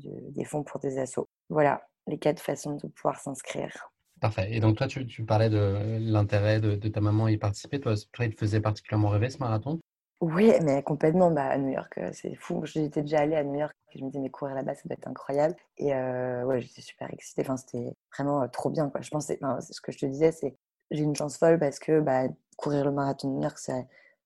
des 0.01 0.45
fonds 0.45 0.63
pour 0.63 0.79
des 0.79 0.97
assos. 0.99 1.29
Voilà 1.49 1.81
les 2.07 2.17
quatre 2.17 2.41
façons 2.41 2.75
de 2.75 2.87
pouvoir 2.87 3.19
s'inscrire. 3.19 3.91
Parfait. 4.19 4.47
Et 4.51 4.59
donc, 4.59 4.77
toi, 4.77 4.87
tu, 4.87 5.05
tu 5.05 5.25
parlais 5.25 5.49
de 5.49 5.97
l'intérêt 5.99 6.59
de, 6.59 6.75
de, 6.75 6.87
ta 6.87 7.01
maman 7.01 7.25
à 7.25 7.31
y 7.31 7.37
participer. 7.37 7.79
Toi, 7.79 7.95
toi, 8.11 8.25
il 8.25 8.35
te 8.35 8.39
faisait 8.39 8.61
particulièrement 8.61 9.09
rêver 9.09 9.29
ce 9.29 9.37
marathon? 9.39 9.79
Oui, 10.21 10.53
mais 10.63 10.81
complètement. 10.81 11.29
Bah, 11.31 11.47
à 11.47 11.57
New 11.57 11.73
York, 11.73 11.99
c'est 12.13 12.35
fou. 12.35 12.65
J'étais 12.65 13.01
déjà 13.01 13.19
allée 13.19 13.35
à 13.35 13.43
New 13.43 13.59
York 13.59 13.75
et 13.91 13.99
je 13.99 14.03
me 14.03 14.09
disais, 14.09 14.21
mais 14.21 14.29
courir 14.29 14.55
là-bas, 14.55 14.75
ça 14.75 14.81
doit 14.85 14.93
être 14.93 15.07
incroyable. 15.07 15.55
Et 15.77 15.93
euh, 15.93 16.45
ouais, 16.45 16.61
j'étais 16.61 16.81
super 16.81 17.11
excitée. 17.11 17.41
Enfin, 17.41 17.57
c'était 17.57 17.93
vraiment 18.15 18.47
trop 18.47 18.69
bien. 18.69 18.89
Quoi. 18.89 19.01
Je 19.01 19.09
pensais, 19.09 19.37
enfin, 19.41 19.59
ce 19.59 19.81
que 19.81 19.91
je 19.91 19.97
te 19.97 20.05
disais, 20.05 20.31
c'est 20.31 20.55
j'ai 20.91 21.03
une 21.03 21.15
chance 21.15 21.37
folle 21.37 21.59
parce 21.59 21.79
que 21.79 21.99
bah, 21.99 22.23
courir 22.55 22.85
le 22.85 22.91
marathon 22.91 23.29
de 23.29 23.35
New 23.35 23.41
York, 23.41 23.57
ça 23.57 23.73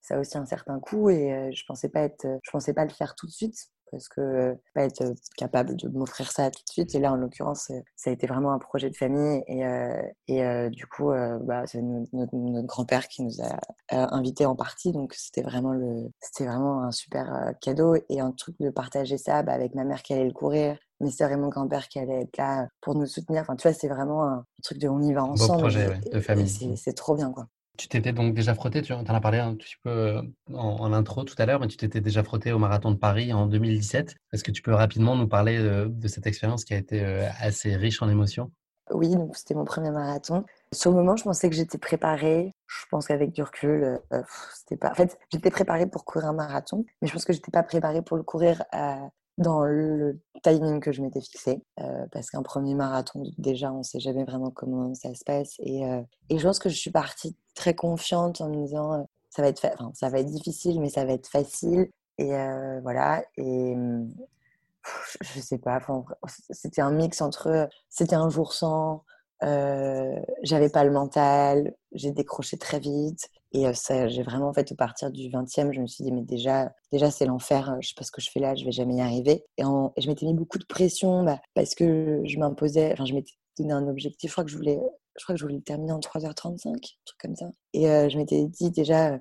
ça 0.02 0.16
a 0.16 0.20
aussi 0.20 0.38
un 0.38 0.46
certain 0.46 0.80
coût 0.80 1.10
et 1.10 1.52
je 1.54 1.64
pensais 1.68 1.90
pas 1.90 2.02
être, 2.02 2.26
je 2.44 2.52
pensais 2.52 2.74
pas 2.74 2.86
le 2.86 2.92
faire 2.92 3.16
tout 3.16 3.28
de 3.28 3.32
suite 3.32 3.70
parce 3.92 4.10
que 4.10 4.58
pas 4.74 4.84
être 4.84 5.14
capable 5.38 5.76
de 5.76 5.88
m'offrir 5.88 6.32
ça 6.32 6.52
tout 6.52 6.62
de 6.66 6.70
suite. 6.70 6.94
Et 6.96 7.00
là, 7.00 7.14
en 7.14 7.16
l'occurrence, 7.16 7.72
ça 7.96 8.10
a 8.10 8.14
été 8.14 8.28
vraiment 8.28 8.52
un 8.52 8.60
projet 8.60 8.90
de 8.90 8.96
famille 8.96 9.44
et, 9.48 9.64
et 10.28 10.70
du 10.70 10.86
coup, 10.88 11.12
bah, 11.42 11.64
c'est 11.66 11.82
notre, 11.82 12.36
notre, 12.36 12.68
grand-père 12.68 13.08
qui 13.08 13.24
nous 13.24 13.42
a 13.42 13.58
invités 13.90 14.46
en 14.46 14.56
partie, 14.56 14.92
donc 14.92 15.14
c'était 15.14 15.42
vraiment 15.42 15.74
le, 15.74 16.10
c'était 16.20 16.46
vraiment 16.46 16.84
un 16.84 16.92
super 16.92 17.54
cadeau 17.62 17.96
et 18.10 18.20
un 18.20 18.32
truc 18.32 18.56
de 18.60 18.70
partager 18.70 19.18
ça 19.18 19.44
bah, 19.44 19.54
avec 19.54 19.74
ma 19.74 19.84
mère 19.84 20.04
qui 20.04 20.14
allait 20.14 20.26
le 20.26 20.34
courir, 20.34 20.78
mes 21.00 21.12
sœurs 21.12 21.32
et 21.32 21.38
mon 21.38 21.50
grand-père 21.50 21.88
qui 21.88 22.00
allaient 22.00 22.24
être 22.24 22.38
là 22.38 22.68
pour 22.82 22.96
nous 22.96 23.06
soutenir. 23.06 23.42
Enfin, 23.42 23.56
tu 23.56 23.68
vois, 23.68 23.78
c'est 23.78 23.88
vraiment 23.88 24.24
un 24.24 24.46
truc 24.64 24.80
de 24.80 24.88
on 24.88 25.02
y 25.02 25.14
va 25.14 25.24
ensemble. 25.24 25.54
Beau 25.54 25.60
projet 25.60 25.88
ouais, 25.88 26.00
de 26.12 26.20
famille. 26.20 26.78
C'est 26.78 26.94
trop 26.94 27.16
bien, 27.16 27.32
quoi. 27.32 27.48
Tu 27.78 27.88
t'étais 27.88 28.12
donc 28.12 28.34
déjà 28.34 28.56
frotté, 28.56 28.82
tu 28.82 28.94
en 28.94 29.04
as 29.06 29.22
parlé 29.22 29.38
un 29.38 29.56
petit 29.56 29.76
peu 29.84 30.22
en, 30.52 30.56
en 30.56 30.94
intro 30.94 31.24
tout 31.24 31.36
à 31.38 31.46
l'heure, 31.46 31.60
mais 31.60 31.68
tu 31.68 31.78
t'étais 31.78 32.02
déjà 32.02 32.24
frotté 32.24 32.52
au 32.52 32.60
marathon 32.60 32.92
de 32.92 32.98
Paris 32.98 33.32
en 33.34 33.46
2017. 33.46 34.16
Est-ce 34.34 34.44
que 34.44 34.52
tu 34.52 34.62
peux 34.62 34.74
rapidement 34.74 35.16
nous 35.16 35.28
parler 35.28 35.60
de, 35.60 36.08
cette 36.08 36.26
expérience 36.26 36.66
qui 36.66 36.74
a 36.74 36.78
été 36.78 37.04
assez 37.40 37.76
riche 37.76 38.02
en 38.02 38.10
émotions? 38.10 38.52
Oui, 38.92 39.14
c'était 39.34 39.54
mon 39.54 39.66
premier 39.66 39.92
marathon. 39.92 40.46
Sur 40.74 40.92
le 40.92 40.98
moment, 40.98 41.16
je 41.16 41.24
pensais 41.24 41.50
que 41.50 41.56
j'étais 41.56 41.78
préparée. 41.78 42.54
Je 42.68 42.86
pense 42.90 43.08
qu'avec 43.08 43.32
du 43.32 43.44
recul, 43.44 44.00
euh, 44.14 44.22
c'était 44.54 44.78
pas. 44.78 44.92
En 44.92 44.96
fait, 44.96 45.20
j'étais 45.32 45.52
préparée 45.52 45.88
pour 45.88 46.06
courir 46.06 46.30
un 46.30 46.34
marathon, 46.34 46.86
mais 47.02 47.08
je 47.08 47.14
pense 47.14 47.26
que 47.26 47.34
j'étais 47.34 47.52
pas 47.52 47.64
préparée 47.64 48.02
pour 48.02 48.16
le 48.16 48.24
courir 48.24 48.64
à, 48.72 49.10
dans 49.38 49.64
le 49.64 50.20
timing 50.44 50.80
que 50.80 50.92
je 50.92 51.02
m'étais 51.02 51.22
fixé. 51.22 51.62
Euh, 51.80 52.06
parce 52.12 52.30
qu'un 52.30 52.44
premier 52.44 52.74
marathon, 52.74 53.24
déjà, 53.38 53.72
on 53.72 53.80
ne 53.80 53.84
sait 53.84 54.00
jamais 54.00 54.24
vraiment 54.24 54.52
comment 54.52 54.94
ça 54.96 55.14
se 55.14 55.24
passe. 55.24 55.56
Et, 55.60 55.86
euh, 55.86 56.02
et, 56.30 56.38
je 56.38 56.48
pense 56.48 56.60
que 56.60 56.70
je 56.70 56.76
suis 56.76 56.92
partie 56.92 57.36
très 57.56 57.76
confiante 57.76 58.42
en 58.42 58.50
me 58.50 58.66
disant 58.66 58.94
euh, 58.94 59.04
ça, 59.30 59.42
va 60.10 60.20
être 60.20 60.32
difficile, 60.32 60.80
mais 60.82 60.90
ça 60.90 61.06
va 61.06 61.14
être 61.14 61.28
facile. 61.28 61.90
Et 62.18 62.32
voilà. 62.82 63.24
Et 63.38 63.76
je 65.22 65.40
sais 65.40 65.60
pas, 65.60 65.80
c'était 66.50 66.82
un 66.82 66.90
mix 66.92 67.22
entre 67.22 67.70
c'était 67.90 68.16
un 68.16 68.30
jour 68.30 68.54
sans, 68.54 69.04
j'avais 69.42 70.70
pas 70.70 70.84
le 70.84 70.92
mental, 70.92 71.76
j'ai 71.92 72.12
décroché 72.12 72.58
très 72.58 72.80
vite. 72.80 73.30
Et 73.54 73.74
ça, 73.74 74.08
j'ai 74.08 74.24
vraiment, 74.24 74.50
en 74.50 74.54
fait, 74.54 74.72
à 74.72 74.76
partir 74.76 75.10
du 75.10 75.30
20e, 75.30 75.72
je 75.72 75.82
me 75.82 75.88
suis 75.88 76.04
dit, 76.04 76.12
mais 76.12 76.22
déjà, 76.22 76.74
déjà 76.92 77.10
c'est 77.10 77.26
l'enfer, 77.26 77.78
je 77.80 77.90
sais 77.90 77.94
pas 77.96 78.04
ce 78.04 78.12
que 78.12 78.22
je 78.22 78.30
fais 78.30 78.40
là, 78.40 78.56
je 78.56 78.66
vais 78.66 78.72
jamais 78.72 78.96
y 78.96 79.02
arriver. 79.02 79.46
Et, 79.58 79.64
je 79.64 80.08
m'étais 80.08 80.26
mis 80.26 80.34
beaucoup 80.34 80.58
de 80.58 80.66
pression 80.66 81.24
bah, 81.24 81.40
parce 81.54 81.74
que 81.74 82.22
je 82.26 82.38
m'imposais, 82.38 82.92
enfin, 82.94 83.06
je 83.06 83.14
m'étais 83.14 83.34
donné 83.58 83.74
un 83.74 83.88
objectif, 83.88 84.30
je 84.30 84.34
crois 84.34 84.44
que 84.44 84.52
je 84.52 84.58
voulais, 84.58 84.80
je 85.18 85.24
crois 85.24 85.34
que 85.34 85.40
je 85.40 85.46
voulais 85.46 85.58
le 85.58 85.64
terminer 85.64 85.94
en 85.94 86.00
3h35, 86.00 86.68
un 86.68 86.72
truc 87.06 87.20
comme 87.20 87.36
ça. 87.36 87.50
Et 87.74 87.90
euh, 87.90 88.10
je 88.10 88.18
m'étais 88.18 88.46
dit, 88.46 88.70
déjà, 88.70 89.20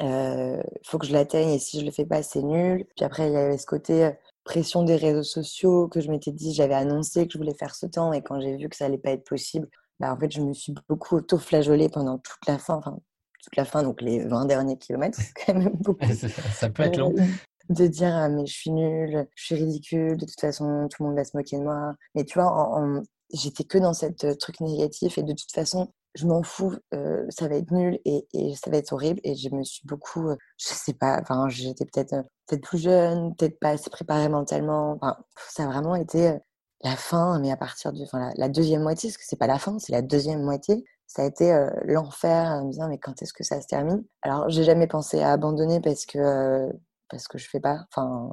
il 0.00 0.06
euh, 0.06 0.62
faut 0.84 0.98
que 0.98 1.06
je 1.06 1.12
l'atteigne 1.12 1.50
et 1.50 1.58
si 1.58 1.80
je 1.80 1.84
le 1.84 1.90
fais 1.90 2.06
pas, 2.06 2.22
c'est 2.22 2.42
nul. 2.42 2.86
Puis 2.96 3.04
après, 3.04 3.28
il 3.28 3.32
y 3.32 3.36
avait 3.36 3.58
ce 3.58 3.66
côté 3.66 4.10
pression 4.46 4.84
des 4.84 4.96
réseaux 4.96 5.24
sociaux 5.24 5.88
que 5.88 6.00
je 6.00 6.08
m'étais 6.08 6.32
dit, 6.32 6.54
j'avais 6.54 6.74
annoncé 6.74 7.26
que 7.26 7.32
je 7.32 7.38
voulais 7.38 7.54
faire 7.54 7.74
ce 7.74 7.84
temps 7.84 8.12
et 8.12 8.22
quand 8.22 8.40
j'ai 8.40 8.56
vu 8.56 8.68
que 8.68 8.76
ça 8.76 8.86
allait 8.86 8.96
pas 8.96 9.10
être 9.10 9.24
possible, 9.24 9.68
bah, 9.98 10.12
en 10.12 10.18
fait, 10.18 10.30
je 10.30 10.40
me 10.40 10.54
suis 10.54 10.72
beaucoup 10.88 11.16
auto-flageolée 11.16 11.88
pendant 11.88 12.18
toute 12.18 12.46
la 12.46 12.56
fin, 12.56 12.74
enfin, 12.76 12.98
toute 13.42 13.56
la 13.56 13.64
fin, 13.64 13.82
donc 13.82 14.00
les 14.00 14.24
20 14.24 14.46
derniers 14.46 14.78
kilomètres, 14.78 15.18
c'est 15.20 15.32
quand 15.46 15.54
même 15.54 15.76
beaucoup. 15.80 16.06
ça, 16.06 16.28
ça, 16.28 16.70
peut 16.70 16.84
être 16.84 16.96
long. 16.96 17.14
De 17.68 17.86
dire, 17.88 18.14
ah, 18.14 18.28
mais 18.28 18.46
je 18.46 18.52
suis 18.52 18.70
nulle, 18.70 19.26
je 19.34 19.44
suis 19.44 19.54
ridicule, 19.56 20.16
de 20.16 20.24
toute 20.24 20.40
façon, 20.40 20.86
tout 20.90 21.02
le 21.02 21.08
monde 21.08 21.16
va 21.16 21.24
se 21.24 21.36
moquer 21.36 21.58
de 21.58 21.64
moi. 21.64 21.94
Mais 22.14 22.24
tu 22.24 22.38
vois, 22.38 22.52
en, 22.52 23.02
j'étais 23.32 23.64
que 23.64 23.78
dans 23.78 23.94
cette 23.94 24.38
truc 24.38 24.60
négatif 24.60 25.18
et 25.18 25.24
de 25.24 25.32
toute 25.32 25.52
façon, 25.52 25.92
je 26.14 26.26
m'en 26.26 26.44
fous, 26.44 26.76
euh, 26.94 27.26
ça 27.30 27.48
va 27.48 27.56
être 27.56 27.72
nul 27.72 27.98
et, 28.04 28.26
et, 28.32 28.54
ça 28.54 28.70
va 28.70 28.76
être 28.76 28.92
horrible. 28.92 29.20
Et 29.24 29.34
je 29.34 29.50
me 29.50 29.64
suis 29.64 29.84
beaucoup, 29.84 30.28
euh, 30.28 30.36
je 30.56 30.68
sais 30.68 30.94
pas, 30.94 31.18
enfin, 31.20 31.48
j'étais 31.48 31.84
peut-être 31.84 32.14
peut-être 32.46 32.62
plus 32.62 32.78
jeune, 32.78 33.34
peut-être 33.36 33.58
pas 33.60 33.70
assez 33.70 33.90
préparée 33.90 34.28
mentalement. 34.28 34.98
Enfin, 35.00 35.16
ça 35.50 35.64
a 35.64 35.66
vraiment 35.66 35.94
été 35.94 36.34
la 36.82 36.96
fin, 36.96 37.38
mais 37.40 37.50
à 37.50 37.56
partir 37.56 37.92
de 37.92 38.02
enfin, 38.02 38.30
la, 38.36 38.48
deuxième 38.48 38.82
moitié, 38.82 39.10
parce 39.10 39.18
que 39.18 39.24
c'est 39.26 39.38
pas 39.38 39.46
la 39.46 39.58
fin, 39.58 39.78
c'est 39.78 39.92
la 39.92 40.02
deuxième 40.02 40.42
moitié. 40.42 40.84
Ça 41.06 41.22
a 41.22 41.26
été 41.26 41.52
euh, 41.52 41.70
l'enfer, 41.84 42.48
en 42.50 42.66
me 42.66 42.70
disant 42.70 42.88
mais 42.88 42.98
quand 42.98 43.22
est-ce 43.22 43.32
que 43.32 43.44
ça 43.44 43.60
se 43.60 43.66
termine? 43.66 44.04
Alors 44.22 44.48
j'ai 44.48 44.64
jamais 44.64 44.86
pensé 44.86 45.20
à 45.20 45.32
abandonner 45.32 45.80
parce 45.80 46.04
que 46.06 46.70
parce 47.08 47.28
que 47.28 47.38
je 47.38 47.48
fais 47.48 47.60
pas, 47.60 47.84
enfin 47.92 48.30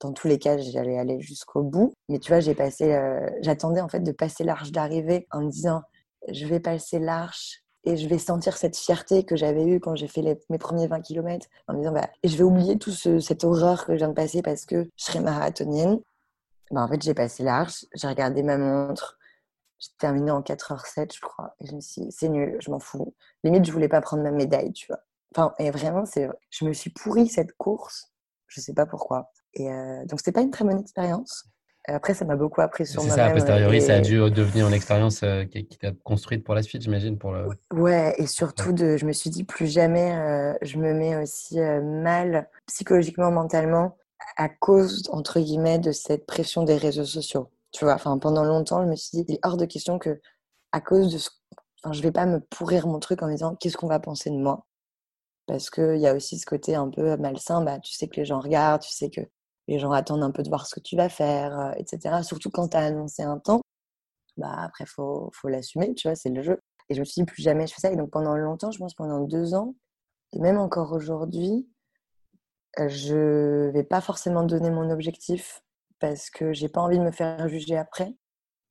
dans 0.00 0.12
tous 0.12 0.28
les 0.28 0.38
cas, 0.38 0.56
j'allais 0.58 0.98
aller 0.98 1.20
jusqu'au 1.20 1.62
bout. 1.62 1.92
Mais 2.08 2.18
tu 2.18 2.30
vois, 2.30 2.40
j'ai 2.40 2.54
passé, 2.54 2.96
j'attendais 3.42 3.80
en 3.80 3.88
fait 3.88 4.00
de 4.00 4.12
passer 4.12 4.44
l'arche 4.44 4.70
d'arrivée 4.72 5.26
en 5.32 5.42
me 5.42 5.50
disant, 5.50 5.82
je 6.28 6.46
vais 6.46 6.60
passer 6.60 6.98
l'arche 6.98 7.64
et 7.84 7.96
je 7.96 8.08
vais 8.08 8.18
sentir 8.18 8.56
cette 8.56 8.76
fierté 8.76 9.24
que 9.24 9.36
j'avais 9.36 9.64
eue 9.64 9.80
quand 9.80 9.94
j'ai 9.94 10.08
fait 10.08 10.22
mes 10.50 10.58
premiers 10.58 10.86
20 10.86 11.00
km 11.00 11.46
en 11.68 11.74
me 11.74 11.78
disant 11.78 11.92
bah, 11.92 12.08
je 12.24 12.36
vais 12.36 12.44
oublier 12.44 12.78
tout 12.78 12.90
ce, 12.90 13.20
cette 13.20 13.44
horreur 13.44 13.86
que 13.86 13.92
je 13.92 13.98
viens 13.98 14.08
de 14.08 14.14
passer 14.14 14.42
parce 14.42 14.66
que 14.66 14.84
je 14.96 15.04
serai 15.04 15.20
marathonienne. 15.20 16.00
Bah, 16.70 16.82
en 16.82 16.88
fait, 16.88 17.02
j'ai 17.02 17.14
passé 17.14 17.42
l'arche, 17.42 17.86
j'ai 17.94 18.08
regardé 18.08 18.42
ma 18.42 18.58
montre, 18.58 19.18
J'ai 19.78 19.90
terminé 19.98 20.30
en 20.30 20.42
4h07, 20.42 21.14
je 21.14 21.20
crois. 21.20 21.54
Et 21.60 21.66
je 21.66 21.74
me 21.74 21.80
suis 21.80 22.02
dit, 22.02 22.12
c'est 22.12 22.28
nul, 22.28 22.58
je 22.60 22.70
m'en 22.70 22.78
fous. 22.80 23.14
Limite, 23.44 23.64
je 23.64 23.72
voulais 23.72 23.88
pas 23.88 24.00
prendre 24.00 24.22
ma 24.22 24.32
médaille, 24.32 24.72
tu 24.72 24.86
vois. 24.88 25.00
Enfin, 25.34 25.54
et 25.58 25.70
vraiment, 25.70 26.04
c'est, 26.04 26.28
je 26.50 26.64
me 26.64 26.72
suis 26.72 26.90
pourri 26.90 27.28
cette 27.28 27.56
course. 27.56 28.12
Je 28.48 28.60
sais 28.60 28.74
pas 28.74 28.86
pourquoi. 28.86 29.30
Et 29.54 29.70
euh, 29.70 30.04
donc, 30.06 30.20
c'était 30.20 30.32
pas 30.32 30.42
une 30.42 30.50
très 30.50 30.64
bonne 30.64 30.80
expérience. 30.80 31.44
Après, 31.88 32.12
ça 32.12 32.24
m'a 32.24 32.36
beaucoup 32.36 32.60
appris 32.60 32.86
sur 32.86 33.02
moi-même. 33.02 33.16
C'est 33.16 33.20
ça, 33.20 33.26
a 33.26 33.32
posteriori, 33.32 33.80
ça 33.80 33.94
a 33.94 34.00
dû 34.00 34.18
devenir 34.30 34.68
une 34.68 34.74
expérience 34.74 35.22
euh, 35.22 35.44
qui, 35.44 35.64
t'a 35.64 35.92
construite 36.04 36.44
pour 36.44 36.54
la 36.54 36.62
suite, 36.62 36.82
j'imagine. 36.82 37.18
Pour 37.18 37.32
le... 37.32 37.48
Ouais, 37.72 38.14
et 38.18 38.26
surtout, 38.26 38.72
de, 38.72 38.96
je 38.96 39.06
me 39.06 39.12
suis 39.12 39.30
dit, 39.30 39.44
plus 39.44 39.66
jamais 39.66 40.14
euh, 40.14 40.54
je 40.62 40.76
me 40.78 40.92
mets 40.92 41.16
aussi 41.16 41.58
euh, 41.60 41.80
mal 41.80 42.48
psychologiquement, 42.66 43.30
mentalement, 43.30 43.96
à 44.36 44.48
cause, 44.48 45.08
entre 45.12 45.40
guillemets, 45.40 45.78
de 45.78 45.92
cette 45.92 46.26
pression 46.26 46.62
des 46.62 46.76
réseaux 46.76 47.04
sociaux. 47.04 47.50
Tu 47.72 47.84
vois, 47.84 47.94
enfin, 47.94 48.18
pendant 48.18 48.44
longtemps, 48.44 48.82
je 48.84 48.88
me 48.88 48.96
suis 48.96 49.18
dit, 49.18 49.24
il 49.28 49.34
est 49.36 49.40
hors 49.42 49.56
de 49.56 49.64
question 49.64 49.98
que, 49.98 50.20
à 50.72 50.80
cause 50.80 51.12
de 51.12 51.18
ce. 51.18 51.30
Enfin, 51.82 51.92
je 51.92 52.02
vais 52.02 52.12
pas 52.12 52.26
me 52.26 52.40
pourrir 52.40 52.86
mon 52.86 52.98
truc 52.98 53.22
en 53.22 53.26
me 53.26 53.32
disant, 53.32 53.54
qu'est-ce 53.54 53.76
qu'on 53.76 53.86
va 53.86 54.00
penser 54.00 54.30
de 54.30 54.36
moi? 54.36 54.66
Parce 55.46 55.70
qu'il 55.70 55.96
y 55.96 56.06
a 56.06 56.14
aussi 56.14 56.38
ce 56.38 56.44
côté 56.44 56.74
un 56.74 56.90
peu 56.90 57.16
malsain, 57.16 57.62
bah, 57.62 57.78
tu 57.78 57.92
sais 57.92 58.08
que 58.08 58.16
les 58.16 58.26
gens 58.26 58.40
regardent, 58.40 58.82
tu 58.82 58.92
sais 58.92 59.08
que 59.08 59.22
les 59.68 59.78
gens 59.78 59.92
attendent 59.92 60.22
un 60.24 60.30
peu 60.30 60.42
de 60.42 60.48
voir 60.48 60.66
ce 60.66 60.74
que 60.74 60.80
tu 60.80 60.96
vas 60.96 61.08
faire, 61.08 61.58
euh, 61.60 61.72
etc. 61.76 62.22
Surtout 62.22 62.50
quand 62.50 62.68
tu 62.68 62.76
as 62.76 62.80
annoncé 62.80 63.22
un 63.22 63.38
temps, 63.38 63.60
bah 64.36 64.54
après, 64.58 64.84
il 64.84 64.88
faut, 64.88 65.30
faut 65.34 65.48
l'assumer, 65.48 65.94
tu 65.94 66.08
vois, 66.08 66.16
c'est 66.16 66.30
le 66.30 66.42
jeu. 66.42 66.60
Et 66.88 66.94
je 66.94 67.00
me 67.00 67.04
suis 67.04 67.20
dit, 67.22 67.26
plus 67.26 67.42
jamais 67.42 67.66
je 67.66 67.74
fais 67.74 67.82
ça. 67.82 67.92
Et 67.92 67.96
donc 67.96 68.10
pendant 68.10 68.36
longtemps, 68.36 68.70
je 68.70 68.78
pense 68.78 68.94
pendant 68.94 69.20
deux 69.20 69.54
ans, 69.54 69.74
et 70.32 70.40
même 70.40 70.58
encore 70.58 70.92
aujourd'hui, 70.92 71.68
je 72.78 73.70
vais 73.70 73.84
pas 73.84 74.00
forcément 74.00 74.44
donner 74.44 74.70
mon 74.70 74.90
objectif 74.90 75.62
parce 75.98 76.30
que 76.30 76.52
j'ai 76.52 76.68
pas 76.68 76.80
envie 76.80 76.98
de 76.98 77.04
me 77.04 77.10
faire 77.10 77.48
juger 77.48 77.76
après. 77.76 78.14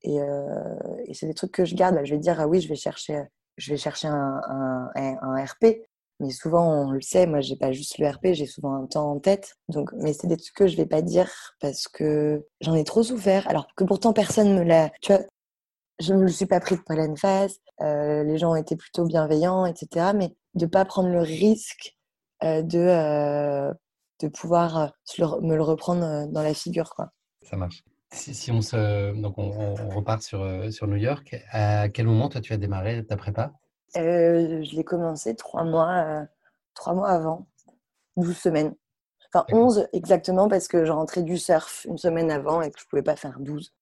Et, 0.04 0.22
euh, 0.22 0.76
c'est 1.14 1.28
des 1.28 1.34
trucs 1.34 1.52
que 1.52 1.66
je 1.66 1.76
garde. 1.76 2.00
Je 2.04 2.14
vais 2.14 2.20
dire, 2.20 2.40
ah 2.40 2.48
oui, 2.48 2.62
je 2.62 2.70
vais 2.70 2.76
chercher, 2.76 3.24
je 3.58 3.72
vais 3.72 3.78
chercher 3.78 4.08
un, 4.08 4.42
un 4.96 5.46
RP. 5.46 5.66
Mais 6.20 6.32
souvent, 6.32 6.88
on 6.88 6.92
le 6.92 7.02
sait, 7.02 7.28
moi, 7.28 7.42
j'ai 7.42 7.56
pas 7.56 7.72
juste 7.72 8.00
le 8.00 8.08
RP, 8.08 8.34
j'ai 8.34 8.48
souvent 8.48 8.74
un 8.74 8.88
temps 8.88 9.12
en 9.12 9.20
tête. 9.20 9.56
Donc, 9.70 9.92
mais 9.94 10.14
c'est 10.14 10.28
des 10.28 10.38
trucs 10.38 10.56
que 10.56 10.68
je 10.68 10.76
vais 10.76 10.88
pas 10.88 11.02
dire 11.04 11.30
parce 11.60 11.88
que 11.88 12.46
j'en 12.62 12.74
ai 12.74 12.84
trop 12.84 13.04
souffert. 13.04 13.48
Alors 13.48 13.68
que 13.76 13.84
pourtant, 13.84 14.14
personne 14.14 14.56
me 14.56 14.64
l'a. 14.64 14.90
Tu 15.02 15.14
vois, 15.14 15.22
je 16.00 16.14
ne 16.14 16.24
me 16.24 16.28
suis 16.28 16.48
pas 16.48 16.60
pris 16.60 16.76
de 16.76 16.82
pleine 16.82 17.18
face. 17.18 17.60
Euh, 17.82 18.24
les 18.24 18.38
gens 18.40 18.56
été 18.56 18.76
plutôt 18.76 19.06
bienveillants, 19.06 19.66
etc. 19.66 20.12
Mais 20.16 20.36
de 20.56 20.66
pas 20.66 20.86
prendre 20.86 21.10
le 21.10 21.22
risque 21.22 21.96
euh, 22.44 22.64
de, 22.64 22.80
euh, 22.80 23.72
de 24.22 24.28
pouvoir 24.28 24.94
me 25.20 25.56
le 25.56 25.64
reprendre 25.64 26.28
dans 26.32 26.42
la 26.42 26.54
figure, 26.56 26.90
quoi. 26.96 27.12
Ça 27.44 27.58
marche. 27.58 27.84
Si, 28.12 28.52
on 28.52 28.62
se, 28.62 29.14
donc 29.22 29.38
on, 29.38 29.52
on 29.52 29.90
repart 29.90 30.22
sur, 30.22 30.72
sur 30.72 30.88
New 30.88 30.96
York, 30.96 31.36
à 31.52 31.90
quel 31.90 32.08
moment 32.08 32.30
toi 32.30 32.40
tu 32.40 32.54
as 32.54 32.58
démarré 32.58 33.06
ta 33.06 33.18
prépa? 33.18 33.52
Euh, 33.96 34.64
je 34.64 34.76
l'ai 34.76 34.84
commencé 34.84 35.36
trois 35.36 35.64
mois, 35.64 35.94
euh, 35.96 36.26
trois 36.74 36.94
mois 36.94 37.10
avant, 37.10 37.48
12 38.18 38.36
semaines. 38.36 38.76
Enfin, 39.34 39.46
11 39.52 39.88
exactement 39.94 40.48
parce 40.48 40.68
que 40.68 40.86
je 40.86 40.92
rentrais 40.92 41.24
du 41.24 41.38
surf 41.38 41.86
une 41.86 41.98
semaine 41.98 42.32
avant 42.32 42.62
et 42.62 42.72
que 42.72 42.80
je 42.80 42.86
ne 42.86 42.90
pouvais 42.90 43.04
pas 43.04 43.16
faire 43.16 43.40
12. 43.40 43.74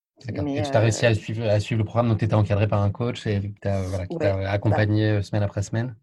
Mais, 0.42 0.58
et 0.58 0.62
tu 0.62 0.70
as 0.72 0.80
réussi 0.80 1.06
à 1.06 1.10
euh, 1.10 1.14
suivre, 1.14 1.46
à 1.46 1.60
suivre, 1.60 1.80
le 1.80 1.86
programme, 1.86 2.10
donc 2.10 2.20
tu 2.20 2.26
étais 2.26 2.36
encadré 2.36 2.68
par 2.68 2.82
un 2.82 2.90
coach 2.90 3.28
et 3.28 3.54
voilà, 3.64 4.08
qui 4.08 4.18
t'a 4.18 4.50
accompagné 4.50 5.22
semaine 5.22 5.44
après 5.44 5.62
semaine? 5.62 5.96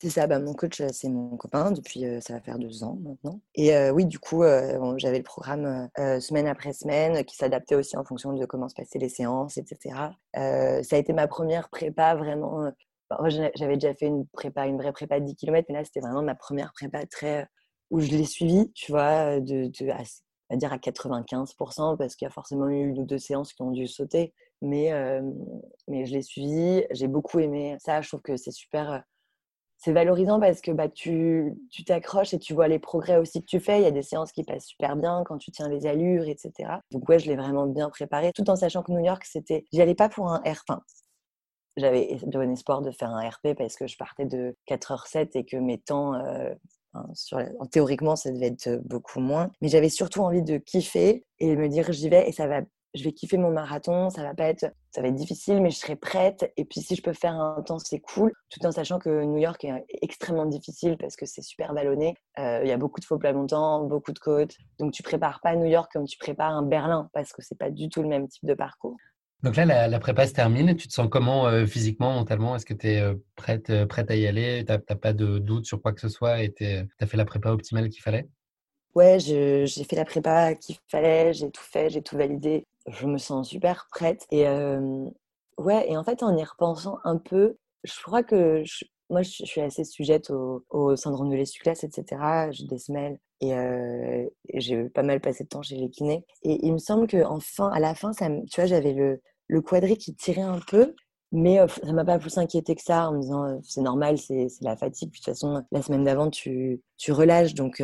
C'est 0.00 0.10
ça, 0.10 0.26
bah, 0.26 0.38
mon 0.38 0.54
coach, 0.54 0.80
c'est 0.92 1.08
mon 1.08 1.36
copain 1.36 1.72
depuis, 1.72 2.04
ça 2.20 2.32
va 2.32 2.40
faire 2.40 2.58
deux 2.58 2.84
ans 2.84 2.96
maintenant. 3.02 3.40
Et 3.56 3.76
oui, 3.90 4.06
du 4.06 4.18
coup, 4.18 4.42
j'avais 4.96 5.18
le 5.18 5.24
programme 5.24 5.90
semaine 6.20 6.46
après 6.46 6.72
semaine 6.72 7.24
qui 7.24 7.36
s'adaptait 7.36 7.74
aussi 7.74 7.96
en 7.96 8.04
fonction 8.04 8.32
de 8.32 8.46
comment 8.46 8.68
se 8.68 8.74
passaient 8.74 9.00
les 9.00 9.10
séances, 9.10 9.58
etc. 9.58 9.96
ça 10.34 10.96
a 10.96 10.96
été 10.96 11.12
ma 11.12 11.26
première 11.26 11.68
prépa 11.68 12.14
vraiment 12.14 12.70
j'avais 13.26 13.74
déjà 13.74 13.94
fait 13.94 14.06
une 14.06 14.26
prépa, 14.28 14.66
une 14.66 14.76
vraie 14.78 14.92
prépa 14.92 15.20
de 15.20 15.24
10 15.24 15.36
km, 15.36 15.66
mais 15.68 15.74
là, 15.74 15.84
c'était 15.84 16.00
vraiment 16.00 16.22
ma 16.22 16.34
première 16.34 16.72
prépa 16.72 17.06
très, 17.06 17.46
où 17.90 18.00
je 18.00 18.10
l'ai 18.10 18.24
suivie, 18.24 18.70
tu 18.74 18.92
vois, 18.92 19.40
de, 19.40 19.66
de 19.66 19.90
à, 20.50 20.56
dire 20.56 20.72
à 20.72 20.78
95%, 20.78 21.96
parce 21.96 22.16
qu'il 22.16 22.26
y 22.26 22.28
a 22.28 22.32
forcément 22.32 22.68
eu 22.68 22.88
une 22.88 22.98
ou 22.98 23.04
deux 23.04 23.18
séances 23.18 23.52
qui 23.52 23.62
ont 23.62 23.70
dû 23.70 23.86
sauter. 23.86 24.34
Mais, 24.60 24.92
mais 25.86 26.04
je 26.06 26.12
l'ai 26.12 26.22
suivie, 26.22 26.84
j'ai 26.90 27.06
beaucoup 27.06 27.38
aimé 27.38 27.76
ça. 27.80 28.00
Je 28.00 28.08
trouve 28.08 28.22
que 28.22 28.36
c'est 28.36 28.50
super. 28.50 29.04
c'est 29.76 29.92
valorisant 29.92 30.40
parce 30.40 30.60
que 30.60 30.72
bah, 30.72 30.88
tu 30.88 31.54
t'accroches 31.86 32.34
et 32.34 32.38
tu 32.38 32.54
vois 32.54 32.66
les 32.68 32.80
progrès 32.80 33.18
aussi 33.18 33.40
que 33.40 33.46
tu 33.46 33.60
fais. 33.60 33.78
Il 33.78 33.84
y 33.84 33.86
a 33.86 33.92
des 33.92 34.02
séances 34.02 34.32
qui 34.32 34.42
passent 34.42 34.66
super 34.66 34.96
bien 34.96 35.22
quand 35.26 35.38
tu 35.38 35.50
tiens 35.52 35.68
les 35.68 35.86
allures, 35.86 36.28
etc. 36.28 36.80
Donc 36.90 37.08
ouais, 37.08 37.18
je 37.18 37.28
l'ai 37.28 37.36
vraiment 37.36 37.66
bien 37.66 37.88
préparé, 37.90 38.32
tout 38.32 38.48
en 38.50 38.56
sachant 38.56 38.82
que 38.82 38.90
New 38.92 39.04
York, 39.04 39.24
c'était, 39.24 39.64
j'y 39.72 39.80
allais 39.80 39.94
pas 39.94 40.08
pour 40.08 40.28
un 40.30 40.42
air. 40.44 40.62
Enfin, 40.66 40.82
j'avais 41.78 42.18
bon 42.26 42.50
espoir 42.50 42.82
de 42.82 42.90
faire 42.90 43.10
un 43.10 43.28
RP 43.28 43.54
parce 43.56 43.76
que 43.76 43.86
je 43.86 43.96
partais 43.96 44.26
de 44.26 44.56
4h07 44.68 45.30
et 45.34 45.44
que 45.44 45.56
mes 45.56 45.78
temps, 45.78 46.14
euh, 46.14 46.52
sur, 47.14 47.40
théoriquement, 47.70 48.16
ça 48.16 48.30
devait 48.32 48.48
être 48.48 48.80
beaucoup 48.84 49.20
moins. 49.20 49.50
Mais 49.60 49.68
j'avais 49.68 49.88
surtout 49.88 50.22
envie 50.22 50.42
de 50.42 50.58
kiffer 50.58 51.24
et 51.38 51.56
me 51.56 51.68
dire 51.68 51.92
j'y 51.92 52.08
vais 52.08 52.28
et 52.28 52.32
ça 52.32 52.46
va. 52.46 52.60
Je 52.94 53.04
vais 53.04 53.12
kiffer 53.12 53.36
mon 53.36 53.50
marathon, 53.50 54.08
ça 54.08 54.22
va 54.22 54.34
pas 54.34 54.44
être, 54.44 54.72
ça 54.92 55.02
va 55.02 55.08
être 55.08 55.14
difficile, 55.14 55.60
mais 55.60 55.68
je 55.68 55.76
serai 55.76 55.94
prête. 55.94 56.50
Et 56.56 56.64
puis 56.64 56.80
si 56.80 56.96
je 56.96 57.02
peux 57.02 57.12
faire 57.12 57.34
un 57.34 57.62
temps, 57.62 57.78
c'est 57.78 58.00
cool, 58.00 58.32
tout 58.48 58.64
en 58.64 58.72
sachant 58.72 58.98
que 58.98 59.24
New 59.24 59.36
York 59.36 59.62
est 59.62 59.84
extrêmement 60.00 60.46
difficile 60.46 60.96
parce 60.96 61.14
que 61.14 61.26
c'est 61.26 61.42
super 61.42 61.74
vallonné. 61.74 62.14
Euh, 62.38 62.60
il 62.62 62.68
y 62.68 62.72
a 62.72 62.78
beaucoup 62.78 62.98
de 62.98 63.04
faux 63.04 63.18
plats 63.18 63.34
montants, 63.34 63.84
beaucoup 63.84 64.12
de 64.12 64.18
côtes. 64.18 64.56
Donc 64.78 64.92
tu 64.92 65.02
prépares 65.02 65.40
pas 65.42 65.54
New 65.54 65.66
York 65.66 65.90
comme 65.92 66.06
tu 66.06 66.16
prépares 66.16 66.52
un 66.52 66.62
Berlin 66.62 67.10
parce 67.12 67.34
que 67.34 67.42
c'est 67.42 67.58
pas 67.58 67.70
du 67.70 67.90
tout 67.90 68.02
le 68.02 68.08
même 68.08 68.26
type 68.26 68.46
de 68.46 68.54
parcours. 68.54 68.96
Donc 69.44 69.54
là, 69.54 69.86
la, 69.86 69.98
prépa 70.00 70.26
se 70.26 70.32
termine. 70.32 70.74
Tu 70.74 70.88
te 70.88 70.92
sens 70.92 71.08
comment 71.08 71.46
euh, 71.46 71.64
physiquement, 71.64 72.12
mentalement? 72.12 72.56
Est-ce 72.56 72.66
que 72.66 72.74
tu 72.74 72.88
es 72.88 73.00
euh, 73.00 73.14
prête, 73.36 73.70
euh, 73.70 73.86
prête 73.86 74.10
à 74.10 74.16
y 74.16 74.26
aller? 74.26 74.64
Tu 74.66 74.72
n'as 74.72 74.78
pas 74.78 75.12
de 75.12 75.38
doute 75.38 75.64
sur 75.64 75.80
quoi 75.80 75.92
que 75.92 76.00
ce 76.00 76.08
soit 76.08 76.42
et 76.42 76.52
tu 76.52 76.64
as 76.64 77.06
fait 77.06 77.16
la 77.16 77.24
prépa 77.24 77.50
optimale 77.50 77.88
qu'il 77.88 78.02
fallait? 78.02 78.28
Ouais, 78.94 79.20
j'ai 79.20 79.66
fait 79.66 79.94
la 79.94 80.04
prépa 80.04 80.54
qu'il 80.56 80.76
fallait, 80.88 81.32
j'ai 81.32 81.50
tout 81.52 81.62
fait, 81.62 81.88
j'ai 81.88 82.02
tout 82.02 82.16
validé. 82.16 82.66
Je 82.88 83.06
me 83.06 83.18
sens 83.18 83.48
super 83.48 83.86
prête. 83.92 84.26
Et 84.32 84.44
ouais, 85.56 85.88
et 85.88 85.96
en 85.96 86.02
fait, 86.02 86.24
en 86.24 86.36
y 86.36 86.42
repensant 86.42 86.98
un 87.04 87.16
peu, 87.16 87.56
je 87.84 88.02
crois 88.02 88.24
que 88.24 88.64
moi, 89.10 89.22
je 89.22 89.44
suis 89.44 89.60
assez 89.60 89.84
sujette 89.84 90.30
au, 90.30 90.96
syndrome 90.96 91.30
de 91.30 91.36
l'essuie-glace, 91.36 91.84
etc. 91.84 92.50
J'ai 92.50 92.66
des 92.66 92.78
semelles 92.78 93.18
et, 93.40 93.52
j'ai 94.54 94.84
pas 94.88 95.02
mal 95.02 95.20
passé 95.20 95.44
de 95.44 95.48
temps 95.48 95.62
chez 95.62 95.76
les 95.76 95.90
kinés. 95.90 96.24
Et 96.42 96.66
il 96.66 96.72
me 96.72 96.78
semble 96.78 97.06
qu'enfin, 97.06 97.68
à 97.70 97.80
la 97.80 97.94
fin, 97.94 98.12
ça, 98.12 98.28
tu 98.28 98.60
vois, 98.60 98.66
j'avais 98.66 98.92
le, 98.92 99.20
le 99.46 99.60
quadri 99.62 99.96
qui 99.96 100.14
tirait 100.14 100.42
un 100.42 100.60
peu, 100.68 100.94
mais 101.32 101.58
ça 101.84 101.92
m'a 101.92 102.04
pas 102.04 102.18
plus 102.18 102.38
inquiété 102.38 102.74
que 102.74 102.82
ça 102.82 103.08
en 103.08 103.12
me 103.14 103.20
disant 103.20 103.60
c'est 103.62 103.82
normal, 103.82 104.18
c'est 104.18 104.48
la 104.62 104.76
fatigue. 104.76 105.10
de 105.10 105.16
toute 105.16 105.24
façon, 105.24 105.62
la 105.70 105.82
semaine 105.82 106.04
d'avant, 106.04 106.30
tu, 106.30 106.82
tu 106.96 107.12
relâches, 107.12 107.54
donc 107.54 107.82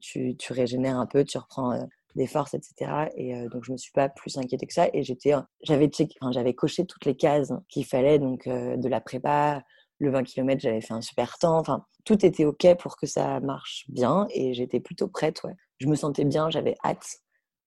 tu, 0.00 0.36
tu, 0.36 0.52
régénères 0.52 0.98
un 0.98 1.06
peu, 1.06 1.24
tu 1.24 1.38
reprends 1.38 1.76
des 2.14 2.26
forces, 2.26 2.54
etc. 2.54 3.08
Et 3.16 3.34
donc, 3.48 3.64
je 3.64 3.72
me 3.72 3.76
suis 3.76 3.92
pas 3.92 4.08
plus 4.08 4.36
inquiétée 4.36 4.66
que 4.66 4.74
ça. 4.74 4.88
Et 4.92 5.02
j'avais 5.02 5.90
enfin, 6.20 6.52
coché 6.52 6.84
toutes 6.84 7.04
les 7.06 7.16
cases 7.16 7.52
qu'il 7.68 7.84
fallait, 7.84 8.18
donc 8.18 8.48
de 8.48 8.88
la 8.88 9.00
prépa, 9.00 9.62
le 10.02 10.10
20 10.10 10.24
km, 10.24 10.60
j'avais 10.60 10.80
fait 10.80 10.94
un 10.94 11.00
super 11.00 11.38
temps. 11.38 11.58
Enfin, 11.58 11.84
tout 12.04 12.26
était 12.26 12.44
OK 12.44 12.66
pour 12.78 12.96
que 12.96 13.06
ça 13.06 13.40
marche 13.40 13.84
bien 13.88 14.26
et 14.30 14.52
j'étais 14.52 14.80
plutôt 14.80 15.08
prête. 15.08 15.42
Ouais. 15.44 15.54
Je 15.78 15.86
me 15.86 15.94
sentais 15.94 16.24
bien, 16.24 16.50
j'avais 16.50 16.74
hâte. 16.84 17.06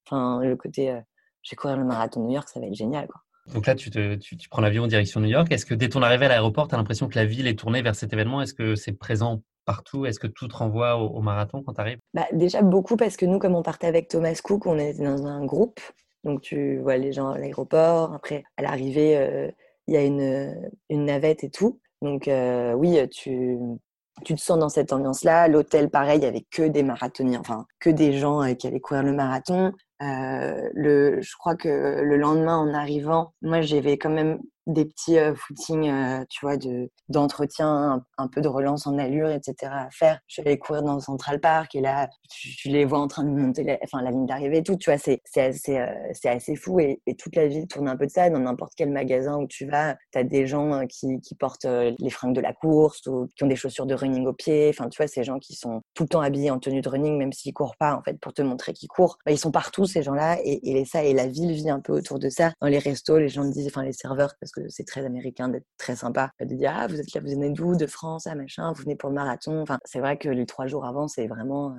Enfin, 0.05 0.41
le 0.43 0.55
côté, 0.55 0.91
euh, 0.91 0.99
j'ai 1.43 1.55
courir 1.55 1.77
le 1.77 1.85
marathon 1.85 2.21
de 2.21 2.25
New 2.27 2.33
York, 2.33 2.49
ça 2.49 2.59
va 2.59 2.67
être 2.67 2.75
génial. 2.75 3.07
Quoi. 3.07 3.21
Donc 3.53 3.67
là, 3.67 3.75
tu, 3.75 3.89
te, 3.89 4.15
tu, 4.15 4.49
prends 4.49 4.61
l'avion 4.61 4.83
en 4.83 4.87
direction 4.87 5.21
New 5.21 5.29
York. 5.29 5.51
Est-ce 5.51 5.65
que 5.65 5.73
dès 5.73 5.87
ton 5.87 6.01
arrivée 6.01 6.25
à 6.25 6.29
l'aéroport, 6.29 6.67
tu 6.67 6.75
as 6.75 6.77
l'impression 6.77 7.07
que 7.07 7.15
la 7.15 7.25
ville 7.25 7.47
est 7.47 7.57
tournée 7.57 7.81
vers 7.81 7.95
cet 7.95 8.11
événement? 8.11 8.41
Est-ce 8.41 8.53
que 8.53 8.75
c'est 8.75 8.93
présent 8.93 9.41
partout? 9.65 10.05
Est-ce 10.05 10.19
que 10.19 10.27
tout 10.27 10.47
te 10.47 10.55
renvoie 10.55 10.97
au, 10.97 11.21
marathon 11.21 11.63
quand 11.63 11.73
tu 11.73 11.81
arrives 11.81 11.99
bah, 12.13 12.25
Déjà 12.33 12.61
beaucoup 12.61 12.97
parce 12.97 13.15
que 13.15 13.25
nous, 13.25 13.39
comme 13.39 13.55
on 13.55 13.63
partait 13.63 13.87
avec 13.87 14.09
Thomas 14.09 14.37
Cook, 14.43 14.65
on 14.65 14.77
était 14.77 15.03
dans 15.03 15.25
un 15.25 15.45
groupe. 15.45 15.79
Donc 16.25 16.41
tu 16.41 16.79
vois 16.79 16.97
les 16.97 17.13
gens 17.13 17.29
à 17.29 17.37
l'aéroport. 17.37 18.13
Après, 18.13 18.43
à 18.57 18.63
l'arrivée, 18.63 19.17
euh, 19.17 19.49
il 19.87 19.93
y 19.93 19.97
a 19.97 20.03
une, 20.03 20.71
une, 20.89 21.05
navette 21.05 21.43
et 21.43 21.51
tout. 21.51 21.79
Donc 22.01 22.29
oui, 22.75 23.09
tu, 23.09 23.57
tu 24.23 24.35
te 24.35 24.41
sens 24.41 24.59
dans 24.59 24.69
cette 24.69 24.93
ambiance-là. 24.93 25.47
L'hôtel, 25.47 25.89
pareil, 25.89 26.17
il 26.17 26.21
n'y 26.21 26.27
avait 26.27 26.45
que 26.51 26.63
des 26.63 26.83
marathoniens, 26.83 27.39
enfin, 27.39 27.65
que 27.79 27.89
des 27.89 28.17
gens 28.17 28.53
qui 28.55 28.67
allaient 28.67 28.79
courir 28.79 29.03
le 29.03 29.13
marathon. 29.13 29.71
Euh, 30.01 30.69
le, 30.73 31.21
je 31.21 31.35
crois 31.37 31.55
que 31.55 32.01
le 32.01 32.17
lendemain, 32.17 32.57
en 32.57 32.73
arrivant, 32.73 33.33
moi, 33.41 33.61
j'avais 33.61 33.97
quand 33.97 34.09
même 34.09 34.39
des 34.67 34.85
petits 34.85 35.17
euh, 35.17 35.35
footings, 35.35 35.89
euh, 35.89 36.23
tu 36.29 36.45
vois, 36.45 36.57
de 36.57 36.89
d'entretien, 37.07 38.03
un, 38.17 38.27
peu 38.27 38.41
de 38.41 38.47
relance 38.47 38.87
en 38.87 38.97
allure, 38.97 39.29
etc. 39.29 39.71
à 39.71 39.89
faire. 39.91 40.19
Je 40.27 40.41
suis 40.41 40.57
courir 40.57 40.81
dans 40.81 40.99
Central 40.99 41.39
Park 41.39 41.75
et 41.75 41.81
là, 41.81 42.09
tu, 42.29 42.69
les 42.69 42.83
vois 42.83 42.99
en 42.99 43.07
train 43.07 43.23
de 43.23 43.29
monter 43.29 43.63
la, 43.63 43.77
enfin, 43.83 44.01
la 44.01 44.09
ligne 44.09 44.25
d'arrivée 44.25 44.57
et 44.57 44.63
tout. 44.63 44.75
Tu 44.75 44.89
vois, 44.89 44.97
c'est 44.97 45.21
assez, 45.37 45.77
euh, 45.77 45.85
c'est 46.13 46.29
assez 46.29 46.55
fou 46.55 46.79
et, 46.79 46.99
et, 47.05 47.15
toute 47.15 47.35
la 47.35 47.47
ville 47.47 47.67
tourne 47.67 47.87
un 47.87 47.95
peu 47.95 48.07
de 48.07 48.11
ça. 48.11 48.29
Dans 48.31 48.39
n'importe 48.39 48.73
quel 48.75 48.89
magasin 48.89 49.37
où 49.37 49.45
tu 49.45 49.67
vas, 49.67 49.95
tu 50.11 50.17
as 50.17 50.23
des 50.23 50.47
gens 50.47 50.85
qui, 50.87 51.19
qui 51.21 51.35
portent 51.35 51.65
les 51.65 52.09
fringues 52.09 52.35
de 52.35 52.41
la 52.41 52.53
course 52.53 53.05
ou 53.05 53.27
qui 53.35 53.43
ont 53.43 53.47
des 53.47 53.55
chaussures 53.55 53.85
de 53.85 53.93
running 53.93 54.25
au 54.25 54.33
pied. 54.33 54.69
Enfin, 54.69 54.89
tu 54.89 54.97
vois, 54.97 55.07
ces 55.07 55.23
gens 55.23 55.37
qui 55.37 55.53
sont 55.53 55.81
tout 55.93 56.03
le 56.03 56.09
temps 56.09 56.21
habillés 56.21 56.49
en 56.49 56.59
tenue 56.59 56.81
de 56.81 56.89
running, 56.89 57.17
même 57.17 57.33
s'ils 57.33 57.53
courent 57.53 57.77
pas, 57.77 57.95
en 57.95 58.01
fait, 58.01 58.19
pour 58.19 58.33
te 58.33 58.41
montrer 58.41 58.73
qu'ils 58.73 58.89
courent. 58.89 59.19
Bah, 59.25 59.31
ils 59.31 59.37
sont 59.37 59.51
partout, 59.51 59.85
ces 59.95 60.03
gens-là. 60.03 60.37
Et, 60.43 60.79
et 60.79 60.85
ça, 60.85 61.03
et 61.03 61.13
la 61.13 61.27
ville 61.27 61.51
vit 61.51 61.69
un 61.69 61.79
peu 61.79 61.93
autour 61.93 62.19
de 62.19 62.29
ça. 62.29 62.51
Dans 62.61 62.67
les 62.67 62.79
restos, 62.79 63.17
les 63.17 63.29
gens 63.29 63.45
disent, 63.45 63.67
enfin, 63.67 63.83
les 63.83 63.93
serveurs, 63.93 64.33
parce 64.39 64.51
que 64.51 64.61
c'est 64.69 64.85
très 64.85 65.05
américain 65.05 65.49
d'être 65.49 65.65
très 65.77 65.95
sympa, 65.95 66.31
de 66.39 66.55
dire 66.55 66.73
ah 66.75 66.87
vous 66.87 66.99
êtes 66.99 67.13
là, 67.13 67.21
vous 67.21 67.29
venez 67.29 67.51
d'où, 67.51 67.75
de 67.75 67.87
France, 67.87 68.27
ah 68.27 68.35
machin, 68.35 68.71
vous 68.73 68.83
venez 68.83 68.95
pour 68.95 69.09
le 69.09 69.15
marathon. 69.15 69.61
Enfin, 69.61 69.79
c'est 69.85 69.99
vrai 69.99 70.17
que 70.17 70.29
les 70.29 70.45
trois 70.45 70.67
jours 70.67 70.85
avant, 70.85 71.07
c'est 71.07 71.27
vraiment 71.27 71.75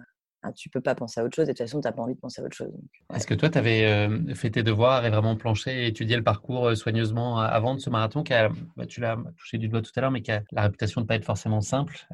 tu 0.53 0.67
tu 0.67 0.71
peux 0.71 0.81
pas 0.81 0.97
penser 0.97 1.21
à 1.21 1.25
autre 1.25 1.37
chose 1.37 1.45
et 1.49 1.53
de 1.53 1.57
toute 1.57 1.65
façon, 1.65 1.81
tu 1.81 1.87
n'as 1.87 1.93
pas 1.93 2.03
envie 2.03 2.15
de 2.15 2.21
penser 2.21 2.43
à 2.43 2.45
autre 2.45 2.57
chose. 2.57 2.73
Est-ce 3.15 3.27
que 3.27 3.35
toi, 3.35 3.49
tu 3.49 3.57
avais 3.57 4.09
fait 4.35 4.51
tes 4.51 4.65
devoirs 4.65 5.07
et 5.07 5.11
vraiment 5.11 5.37
planché 5.37 5.85
et 5.85 5.87
étudié 5.87 6.17
le 6.17 6.25
parcours 6.25 6.77
soigneusement 6.77 7.39
avant 7.39 7.75
de 7.75 7.81
ce 7.81 7.89
marathon 7.89 8.25
qui 8.25 8.33
bah, 8.77 8.87
tu 8.87 9.01
l'as 9.01 9.17
touché 9.37 9.59
du 9.59 9.69
doigt 9.69 9.81
tout 9.81 9.93
à 9.95 10.01
l'heure, 10.01 10.11
mais 10.11 10.23
qui 10.23 10.33
a 10.33 10.43
la 10.51 10.63
réputation 10.63 11.01
de 11.01 11.05
ne 11.05 11.09
pas 11.09 11.15
être 11.15 11.25
forcément 11.25 11.61
simple 11.61 12.07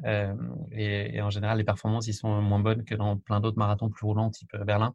et, 0.71 1.15
et, 1.15 1.21
en 1.21 1.31
général, 1.31 1.57
les 1.57 1.63
performances, 1.63 2.07
ils 2.07 2.13
sont 2.13 2.41
moins 2.41 2.59
bonnes 2.59 2.83
que 2.85 2.95
dans 2.95 3.17
plein 3.17 3.39
d'autres 3.39 3.57
marathons 3.57 3.89
plus 3.89 4.05
roulants, 4.05 4.29
type 4.29 4.55
Berlin? 4.65 4.93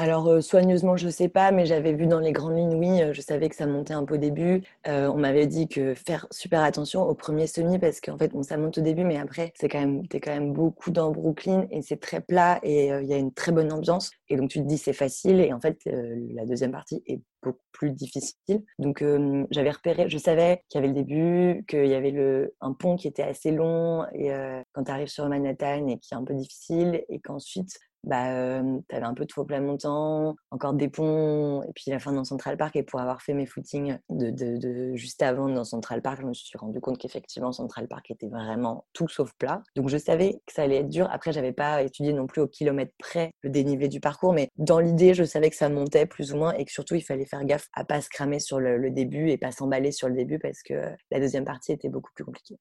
Alors, 0.00 0.28
euh, 0.28 0.40
soigneusement, 0.40 0.96
je 0.96 1.06
ne 1.06 1.10
sais 1.10 1.28
pas, 1.28 1.50
mais 1.50 1.66
j'avais 1.66 1.92
vu 1.92 2.06
dans 2.06 2.20
les 2.20 2.30
grandes 2.30 2.56
lignes, 2.56 2.76
oui, 2.76 3.02
euh, 3.02 3.12
je 3.12 3.20
savais 3.20 3.48
que 3.48 3.56
ça 3.56 3.66
montait 3.66 3.94
un 3.94 4.04
peu 4.04 4.14
au 4.14 4.18
début. 4.18 4.62
Euh, 4.86 5.08
on 5.08 5.16
m'avait 5.16 5.48
dit 5.48 5.66
que 5.66 5.92
faire 5.92 6.28
super 6.30 6.62
attention 6.62 7.02
au 7.02 7.16
premier 7.16 7.48
semi, 7.48 7.80
parce 7.80 8.00
qu'en 8.00 8.16
fait, 8.16 8.30
ça 8.44 8.56
monte 8.58 8.78
au 8.78 8.80
début, 8.80 9.02
mais 9.02 9.18
après, 9.18 9.52
c'est 9.56 9.68
quand 9.68 9.80
même, 9.80 10.04
es 10.12 10.20
quand 10.20 10.30
même 10.30 10.52
beaucoup 10.52 10.92
dans 10.92 11.10
Brooklyn 11.10 11.66
et 11.72 11.82
c'est 11.82 11.96
très 11.96 12.20
plat 12.20 12.60
et 12.62 12.86
il 12.86 13.06
y 13.06 13.12
a 13.12 13.16
une 13.16 13.32
très 13.32 13.50
bonne 13.50 13.72
ambiance. 13.72 14.12
Et 14.28 14.36
donc, 14.36 14.50
tu 14.50 14.60
te 14.60 14.68
dis, 14.68 14.78
c'est 14.78 14.92
facile. 14.92 15.40
Et 15.40 15.52
en 15.52 15.60
fait, 15.60 15.80
la 15.86 16.46
deuxième 16.46 16.70
partie 16.70 17.02
est 17.06 17.20
beaucoup 17.42 17.58
plus 17.72 17.90
difficile. 17.90 18.62
Donc, 18.78 19.04
j'avais 19.50 19.70
repéré, 19.70 20.08
je 20.08 20.18
savais 20.18 20.62
qu'il 20.68 20.80
y 20.80 20.84
avait 20.84 20.94
le 20.94 20.94
début, 20.94 21.64
qu'il 21.66 21.86
y 21.86 21.94
avait 21.94 22.12
le, 22.12 22.54
un 22.60 22.72
pont 22.72 22.94
qui 22.94 23.08
était 23.08 23.24
assez 23.24 23.50
long 23.50 24.04
et 24.12 24.30
quand 24.72 24.84
tu 24.84 24.92
arrives 24.92 25.08
sur 25.08 25.28
Manhattan 25.28 25.88
et 25.88 25.98
qui 25.98 26.14
est 26.14 26.16
un 26.16 26.24
peu 26.24 26.34
difficile 26.34 27.04
et 27.08 27.18
qu'ensuite, 27.18 27.80
bah, 28.04 28.60
tu 28.88 28.96
un 28.96 29.14
peu 29.14 29.24
de 29.24 29.32
faux 29.32 29.44
plat 29.44 29.60
montant, 29.60 30.36
encore 30.50 30.74
des 30.74 30.88
ponts, 30.88 31.62
et 31.62 31.72
puis 31.74 31.90
la 31.90 31.98
fin 31.98 32.12
dans 32.12 32.24
Central 32.24 32.56
Park. 32.56 32.76
Et 32.76 32.82
pour 32.82 33.00
avoir 33.00 33.22
fait 33.22 33.34
mes 33.34 33.46
footings 33.46 33.98
de, 34.10 34.30
de, 34.30 34.94
juste 34.96 35.22
avant 35.22 35.48
dans 35.48 35.64
Central 35.64 36.02
Park, 36.02 36.20
je 36.20 36.26
me 36.26 36.34
suis 36.34 36.56
rendu 36.58 36.80
compte 36.80 36.98
qu'effectivement, 36.98 37.52
Central 37.52 37.88
Park 37.88 38.10
était 38.10 38.28
vraiment 38.28 38.84
tout 38.92 39.08
sauf 39.08 39.32
plat. 39.38 39.62
Donc 39.76 39.88
je 39.88 39.98
savais 39.98 40.40
que 40.46 40.52
ça 40.52 40.62
allait 40.62 40.78
être 40.78 40.88
dur. 40.88 41.08
Après, 41.10 41.32
j'avais 41.32 41.52
pas 41.52 41.82
étudié 41.82 42.12
non 42.12 42.26
plus 42.26 42.42
au 42.42 42.48
kilomètre 42.48 42.92
près 42.98 43.32
le 43.42 43.50
dénivelé 43.50 43.88
du 43.88 44.00
parcours, 44.00 44.32
mais 44.32 44.50
dans 44.56 44.80
l'idée, 44.80 45.14
je 45.14 45.24
savais 45.24 45.50
que 45.50 45.56
ça 45.56 45.68
montait 45.68 46.06
plus 46.06 46.32
ou 46.32 46.36
moins 46.36 46.52
et 46.54 46.64
que 46.64 46.72
surtout, 46.72 46.94
il 46.94 47.02
fallait 47.02 47.26
faire 47.26 47.44
gaffe 47.44 47.68
à 47.72 47.84
pas 47.84 48.00
se 48.00 48.08
cramer 48.08 48.40
sur 48.40 48.60
le, 48.60 48.76
le 48.78 48.90
début 48.90 49.30
et 49.30 49.38
pas 49.38 49.52
s'emballer 49.52 49.92
sur 49.92 50.08
le 50.08 50.14
début 50.14 50.38
parce 50.38 50.62
que 50.62 50.74
la 51.10 51.20
deuxième 51.20 51.44
partie 51.44 51.72
était 51.72 51.88
beaucoup 51.88 52.10
plus 52.14 52.24
compliquée. 52.24 52.58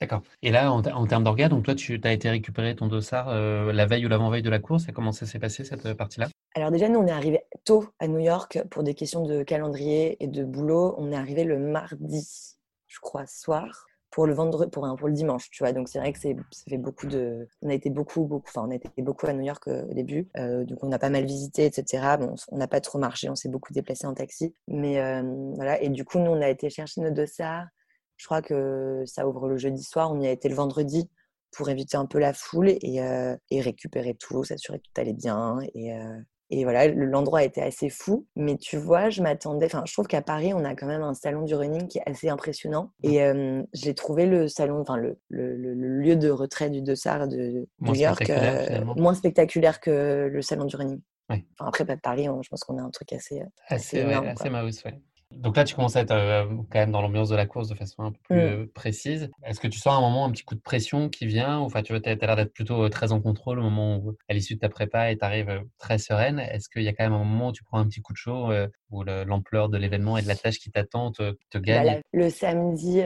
D'accord. 0.00 0.22
Et 0.42 0.52
là, 0.52 0.72
en, 0.72 1.06
termes 1.06 1.24
d'orgas, 1.24 1.48
donc 1.48 1.64
toi, 1.64 1.74
tu 1.74 2.00
as 2.04 2.12
été 2.12 2.30
récupérer 2.30 2.76
ton 2.76 2.86
dossard 2.86 3.28
euh, 3.30 3.72
la 3.72 3.84
veille 3.84 4.06
ou 4.06 4.08
l'avant-veille 4.08 4.42
de 4.42 4.50
la 4.50 4.60
course? 4.60 4.86
Comment 4.94 5.10
ça 5.10 5.26
s'est 5.26 5.40
passé 5.40 5.64
cette 5.64 5.86
euh, 5.86 5.94
partie-là? 5.94 6.28
Alors 6.54 6.70
déjà, 6.70 6.88
nous, 6.88 7.00
on 7.00 7.06
est 7.06 7.12
arrivé 7.12 7.40
tôt 7.64 7.88
à 7.98 8.06
New 8.06 8.20
York 8.20 8.62
pour 8.70 8.84
des 8.84 8.94
questions 8.94 9.24
de 9.24 9.42
calendrier 9.42 10.22
et 10.22 10.28
de 10.28 10.44
boulot. 10.44 10.94
On 10.98 11.10
est 11.10 11.16
arrivé 11.16 11.42
le 11.42 11.58
mardi, 11.58 12.24
je 12.86 13.00
crois, 13.00 13.26
soir 13.26 13.86
pour 14.12 14.26
le 14.26 14.34
vendredi, 14.34 14.70
pour, 14.70 14.88
pour 14.96 15.08
le 15.08 15.14
dimanche, 15.14 15.50
tu 15.50 15.64
vois. 15.64 15.72
Donc 15.72 15.88
c'est 15.88 15.98
vrai 15.98 16.12
que 16.12 16.18
ça 16.20 16.28
fait 16.68 16.78
beaucoup 16.78 17.08
de, 17.08 17.48
on 17.62 17.68
a 17.68 17.74
été 17.74 17.90
beaucoup, 17.90 18.24
beaucoup, 18.24 18.48
enfin 18.48 18.66
on 18.66 18.70
a 18.70 18.76
été 18.76 18.88
beaucoup 19.02 19.26
à 19.26 19.32
New 19.32 19.42
York 19.44 19.66
euh, 19.66 19.84
au 19.84 19.92
début, 19.92 20.28
donc 20.34 20.82
on 20.82 20.90
a 20.92 20.98
pas 20.98 21.10
mal 21.10 21.26
visité, 21.26 21.66
etc. 21.66 22.16
Bon, 22.18 22.34
on 22.50 22.56
n'a 22.56 22.68
pas 22.68 22.80
trop 22.80 22.98
marché, 22.98 23.28
on 23.28 23.34
s'est 23.34 23.50
beaucoup 23.50 23.72
déplacé 23.74 24.06
en 24.06 24.14
taxi, 24.14 24.54
mais 24.66 24.94
voilà. 25.56 25.82
Et 25.82 25.90
du 25.90 26.06
coup, 26.06 26.18
nous 26.20 26.30
on 26.30 26.40
a 26.40 26.48
été 26.48 26.70
chercher 26.70 27.02
nos 27.02 27.10
dossards 27.10 27.66
je 28.18 28.26
crois 28.26 28.42
que 28.42 29.04
ça 29.06 29.26
ouvre 29.26 29.48
le 29.48 29.56
jeudi 29.56 29.82
soir. 29.82 30.12
On 30.12 30.20
y 30.20 30.26
a 30.26 30.30
été 30.30 30.48
le 30.48 30.54
vendredi 30.54 31.08
pour 31.56 31.70
éviter 31.70 31.96
un 31.96 32.06
peu 32.06 32.18
la 32.18 32.34
foule 32.34 32.68
et, 32.68 33.00
euh, 33.00 33.36
récupérer 33.50 34.14
tout, 34.14 34.44
s'assurer 34.44 34.78
que 34.78 34.84
tout 34.84 35.00
allait 35.00 35.14
bien. 35.14 35.58
Et, 35.74 35.94
euh, 35.94 36.18
et 36.50 36.64
voilà, 36.64 36.88
l'endroit 36.88 37.44
était 37.44 37.62
assez 37.62 37.88
fou. 37.90 38.26
Mais 38.34 38.56
tu 38.56 38.76
vois, 38.76 39.08
je 39.08 39.22
m'attendais. 39.22 39.66
Enfin, 39.66 39.84
je 39.86 39.92
trouve 39.92 40.06
qu'à 40.06 40.20
Paris, 40.20 40.52
on 40.52 40.64
a 40.64 40.74
quand 40.74 40.86
même 40.86 41.02
un 41.02 41.14
salon 41.14 41.42
du 41.42 41.54
running 41.54 41.86
qui 41.86 41.98
est 41.98 42.08
assez 42.08 42.28
impressionnant. 42.28 42.92
Et 43.02 43.22
euh, 43.22 43.62
j'ai 43.72 43.94
trouvé 43.94 44.26
le 44.26 44.48
salon, 44.48 44.80
enfin, 44.80 44.96
le, 44.96 45.18
le, 45.28 45.74
lieu 45.74 46.16
de 46.16 46.28
retrait 46.28 46.70
du 46.70 46.82
Dossard 46.82 47.28
de 47.28 47.68
New 47.80 47.94
York 47.94 48.30
moins 48.96 49.14
spectaculaire 49.14 49.80
que 49.80 50.28
le 50.30 50.42
salon 50.42 50.64
du 50.64 50.76
running. 50.76 51.00
Enfin, 51.30 51.42
après, 51.60 51.84
Paris, 51.98 52.24
je 52.24 52.48
pense 52.48 52.64
qu'on 52.64 52.78
a 52.78 52.82
un 52.82 52.90
truc 52.90 53.12
assez, 53.12 53.42
assez, 53.68 54.00
assez, 54.00 54.26
assez 54.26 54.50
mouse, 54.50 54.82
ouais. 54.84 54.98
Donc 55.30 55.56
là, 55.56 55.64
tu 55.64 55.74
commences 55.74 55.96
à 55.96 56.00
être 56.00 56.10
euh, 56.10 56.46
quand 56.70 56.78
même 56.78 56.90
dans 56.90 57.02
l'ambiance 57.02 57.28
de 57.28 57.36
la 57.36 57.46
course 57.46 57.68
de 57.68 57.74
façon 57.74 58.02
un 58.02 58.12
peu 58.12 58.18
plus 58.24 58.36
mmh. 58.36 58.40
euh, 58.40 58.70
précise. 58.74 59.30
Est-ce 59.44 59.60
que 59.60 59.68
tu 59.68 59.78
sens 59.78 59.94
à 59.94 59.96
un 59.98 60.00
moment 60.00 60.24
un 60.24 60.30
petit 60.30 60.42
coup 60.42 60.54
de 60.54 60.60
pression 60.60 61.08
qui 61.08 61.26
vient 61.26 61.58
Enfin, 61.58 61.82
tu 61.82 61.94
as 61.94 61.98
l'air 62.00 62.36
d'être 62.36 62.52
plutôt 62.52 62.84
euh, 62.84 62.88
très 62.88 63.12
en 63.12 63.20
contrôle 63.20 63.58
au 63.58 63.62
moment 63.62 63.98
où, 63.98 64.16
à 64.28 64.34
l'issue 64.34 64.54
de 64.54 64.60
ta 64.60 64.68
prépa, 64.68 65.10
et 65.10 65.18
tu 65.18 65.24
arrives 65.24 65.62
très 65.78 65.98
sereine. 65.98 66.38
Est-ce 66.38 66.68
qu'il 66.68 66.82
y 66.82 66.88
a 66.88 66.92
quand 66.92 67.04
même 67.04 67.12
un 67.12 67.24
moment 67.24 67.48
où 67.48 67.52
tu 67.52 67.62
prends 67.62 67.78
un 67.78 67.86
petit 67.86 68.00
coup 68.00 68.12
de 68.12 68.18
chaud 68.18 68.50
où 68.90 69.02
l'ampleur 69.02 69.68
de 69.68 69.76
l'événement 69.76 70.16
et 70.16 70.22
de 70.22 70.28
la 70.28 70.36
tâche 70.36 70.58
qui 70.58 70.70
t'attend 70.70 71.12
te, 71.12 71.36
te, 71.50 71.58
bah, 71.58 71.60
gagne 71.60 72.00
Le 72.12 72.30
samedi, 72.30 73.02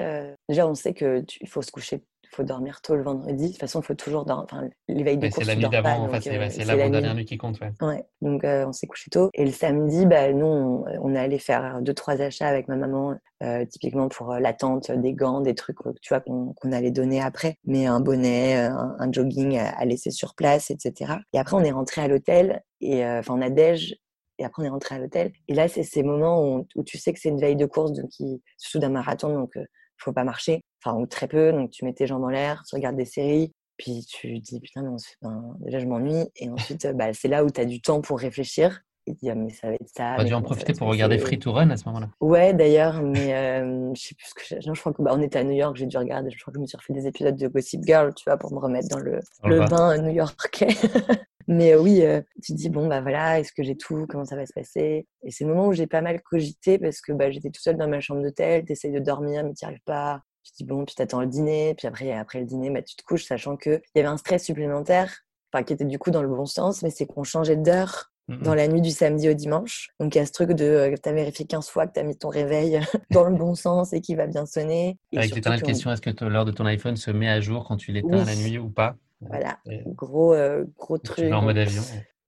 déjà, 0.48 0.66
on 0.66 0.74
sait 0.74 0.94
qu'il 0.94 1.48
faut 1.48 1.62
se 1.62 1.72
coucher 1.72 2.02
faut 2.35 2.43
dormir 2.43 2.80
tôt 2.80 2.97
le 2.97 3.03
vendredi. 3.03 3.45
De 3.45 3.49
toute 3.49 3.61
façon, 3.61 3.80
il 3.80 3.85
faut 3.85 3.95
toujours 3.95 4.24
dormir. 4.24 4.47
Enfin, 4.51 4.68
l'éveil 4.89 5.18
de 5.18 5.28
course, 5.28 5.39
c'est 5.39 5.45
la 5.45 5.57
nuit 5.57 5.68
d'avant, 5.68 6.05
en 6.05 6.09
fait, 6.09 6.20
c'est 6.22 6.64
la, 6.64 6.76
dernière 6.76 7.14
nuit 7.14 7.24
qui 7.24 7.37
compte. 7.37 7.61
Ouais. 7.61 7.72
ouais. 7.80 8.05
Donc, 8.20 8.45
euh, 8.45 8.66
on 8.66 8.72
s'est 8.72 8.87
couché 8.87 9.11
tôt. 9.11 9.30
Et 9.35 9.45
le 9.45 9.51
samedi, 9.51 10.07
bah, 10.07 10.33
nous, 10.33 10.47
on, 10.47 11.14
est 11.14 11.18
allé 11.18 11.39
faire 11.39 11.80
deux, 11.83 11.95
trois 11.95 12.20
achats 12.20 12.49
avec 12.49 12.68
ma 12.68 12.76
maman, 12.76 13.14
euh, 13.43 13.64
typiquement 13.66 14.09
pour 14.09 14.33
euh, 14.33 14.39
l'attente 14.39 14.91
des 14.91 15.12
gants, 15.12 15.41
des 15.41 15.55
trucs, 15.55 15.78
tu 16.01 16.09
vois, 16.09 16.20
qu'on 16.20 16.72
allait 16.72 16.91
donner 16.91 17.20
après. 17.20 17.57
Mais 17.64 17.87
un 17.87 18.01
bonnet, 18.01 18.57
un, 18.57 19.12
jogging 19.12 19.59
à, 19.59 19.85
laisser 19.85 20.11
sur 20.11 20.35
place, 20.35 20.70
etc. 20.70 21.14
Et 21.33 21.39
après, 21.39 21.57
on 21.57 21.64
est 21.64 21.72
rentré 21.72 22.01
à 22.01 22.09
l'hôtel. 22.09 22.62
Et 22.80 23.05
enfin, 23.07 23.35
on 23.37 23.43
a 23.43 23.51
déj 23.51 23.97
et 24.39 24.45
après 24.45 24.62
on 24.62 24.66
est 24.66 24.70
rentré 24.70 24.95
à 24.95 24.99
l'hôtel. 24.99 25.30
Et 25.47 25.55
là, 25.55 25.68
c'est 25.68 25.83
ces 25.83 26.03
moments 26.03 26.43
où, 26.43 26.66
où, 26.74 26.83
tu 26.83 26.99
sais 26.99 27.12
que 27.12 27.20
c'est 27.20 27.28
une 27.28 27.39
veille 27.39 27.55
de 27.55 27.66
course, 27.66 27.93
donc 27.93 28.09
qui, 28.09 28.43
surtout 28.57 28.80
d'un 28.80 28.89
marathon, 28.89 29.33
donc 29.33 29.57
faut 29.99 30.12
pas 30.12 30.24
marcher, 30.24 30.64
enfin 30.85 30.97
ou 30.99 31.07
très 31.07 31.28
peu, 31.28 31.53
donc 31.53 31.70
tu 31.70 31.85
mets 31.85 31.93
tes 31.93 32.07
jambes 32.07 32.24
en 32.24 32.30
l'air, 32.30 32.62
tu 32.68 32.74
regardes 32.74 32.97
des 32.97 33.05
séries, 33.05 33.53
puis 33.76 34.05
tu 34.09 34.39
dis 34.39 34.61
putain, 34.61 34.83
mais 34.83 35.30
déjà 35.61 35.78
je 35.78 35.87
m'ennuie, 35.87 36.24
et 36.37 36.51
ensuite 36.51 36.87
bah, 36.95 37.12
c'est 37.12 37.28
là 37.28 37.45
où 37.45 37.51
tu 37.51 37.61
as 37.61 37.64
du 37.64 37.80
temps 37.80 38.01
pour 38.01 38.18
réfléchir. 38.18 38.83
Et 39.09 39.14
dire, 39.14 39.35
mais 39.35 39.51
ça 39.51 39.66
va 39.66 39.74
être 39.74 39.89
ça. 39.89 40.14
Tu 40.14 40.20
as 40.20 40.24
dû 40.26 40.35
en 40.35 40.43
profiter 40.43 40.74
pour 40.74 40.87
regarder 40.87 41.18
Free 41.18 41.37
to 41.37 41.51
Run 41.51 41.70
à 41.70 41.76
ce 41.76 41.87
moment-là. 41.87 42.09
Ouais, 42.20 42.55
d'ailleurs, 42.55 43.03
mais 43.03 43.35
euh, 43.35 43.93
je 43.97 44.01
sais 44.01 44.14
plus 44.14 44.28
ce 44.28 44.35
que 44.35 44.68
non, 44.68 44.74
je 44.74 44.80
crois 44.80 44.93
que 44.93 45.03
bah, 45.03 45.11
on 45.12 45.20
était 45.20 45.41
à 45.41 45.43
New 45.43 45.57
York, 45.57 45.74
j'ai 45.74 45.87
dû 45.87 45.99
regarder, 45.99 46.30
je 46.30 46.41
crois 46.41 46.53
que 46.53 46.59
je 46.59 46.62
me 46.62 46.66
suis 46.68 46.76
refait 46.76 46.93
des 46.93 47.09
épisodes 47.09 47.35
de 47.35 47.49
Gossip 47.49 47.80
Girl, 47.85 48.14
tu 48.14 48.22
vois, 48.24 48.37
pour 48.37 48.53
me 48.53 48.61
remettre 48.61 48.87
dans 48.87 49.01
le, 49.01 49.18
le 49.43 49.66
bain 49.66 49.99
new-yorkais. 49.99 50.68
Mais 51.49 51.74
oui, 51.74 52.05
tu 52.45 52.53
te 52.53 52.57
dis, 52.57 52.70
bon, 52.70 52.87
bah 52.87 53.01
voilà, 53.01 53.41
est-ce 53.41 53.53
que 53.53 53.64
j'ai 53.64 53.76
tout? 53.76 54.07
Comment 54.09 54.24
ça 54.24 54.37
va 54.37 54.47
se 54.47 54.53
passer? 54.53 55.09
Et 55.24 55.30
c'est 55.33 55.43
le 55.43 55.51
moment 55.53 55.66
où 55.66 55.72
j'ai 55.72 55.89
pas 55.89 56.01
mal 56.01 56.22
cogité 56.22 56.78
parce 56.78 57.01
que 57.01 57.12
bah, 57.12 57.33
j'étais 57.33 57.51
tout 57.51 57.61
seule 57.61 57.76
dans 57.76 57.89
ma 57.89 58.01
chambre 58.01 58.22
d'hôtel, 58.22 58.64
tu 58.64 58.72
essayes 58.72 58.93
de 58.93 59.01
dormir, 59.01 59.43
mais 59.45 59.53
tu 59.55 59.64
n'y 59.64 59.68
arrives 59.68 59.85
pas. 59.85 60.22
Tu 60.45 60.53
dis, 60.59 60.64
bon, 60.64 60.84
puis 60.84 60.95
t'attends 60.95 61.20
le 61.20 61.26
dîner, 61.26 61.74
puis 61.74 61.86
après, 61.86 62.12
après 62.12 62.40
le 62.40 62.47
dîner, 62.47 62.70
bah, 62.70 62.82
tu 62.82 62.97
te 62.97 63.03
couches, 63.03 63.24
sachant 63.24 63.57
qu'il 63.57 63.80
y 63.95 63.99
avait 63.99 64.09
un 64.09 64.16
stress 64.16 64.45
supplémentaire, 64.45 65.24
enfin, 65.53 65.62
qui 65.62 65.72
était 65.72 65.84
du 65.84 65.99
coup 65.99 66.11
dans 66.11 66.22
le 66.22 66.28
bon 66.28 66.47
sens, 66.47 66.82
mais 66.82 66.90
c'est 66.90 67.07
qu'on 67.07 67.24
changeait 67.24 67.57
d'heure 67.57 68.09
mmh 68.28 68.43
dans 68.43 68.55
la 68.55 68.68
nuit 68.68 68.80
du 68.80 68.90
samedi 68.90 69.28
au 69.28 69.34
dimanche. 69.34 69.90
Donc 69.99 70.14
il 70.14 70.18
y 70.18 70.20
a 70.20 70.26
ce 70.26 70.30
truc 70.30 70.53
de 70.53 70.95
tu 71.03 71.09
as 71.09 71.12
vérifié 71.12 71.45
15 71.45 71.68
fois 71.68 71.88
que 71.88 71.95
tu 71.95 72.01
as 72.01 72.05
mis 72.05 72.16
ton 72.16 72.28
réveil 72.28 72.80
dans 73.11 73.24
le 73.24 73.34
bon 73.34 73.57
sens 73.57 73.93
et 73.93 74.01
qu'il 74.01 74.16
va 74.16 74.28
bien 74.28 74.47
sonner. 74.47 74.97
Avec 75.14 75.32
question, 75.62 75.90
est-ce 75.90 76.01
que 76.01 76.24
l'heure 76.24 76.45
de 76.45 76.53
ton 76.53 76.64
iPhone 76.66 76.97
se 76.97 77.11
met 77.11 77.28
à 77.28 77.40
jour 77.40 77.64
quand 77.66 77.76
tu 77.76 77.90
l'éteins 77.90 78.24
la 78.24 78.36
nuit 78.36 78.59
ou 78.59 78.70
pas? 78.70 78.97
Voilà, 79.20 79.59
gros, 79.86 80.34
euh, 80.34 80.64
gros 80.78 80.99
truc. 80.99 81.32
En 81.32 81.43
mode 81.43 81.59
avion. 81.59 81.82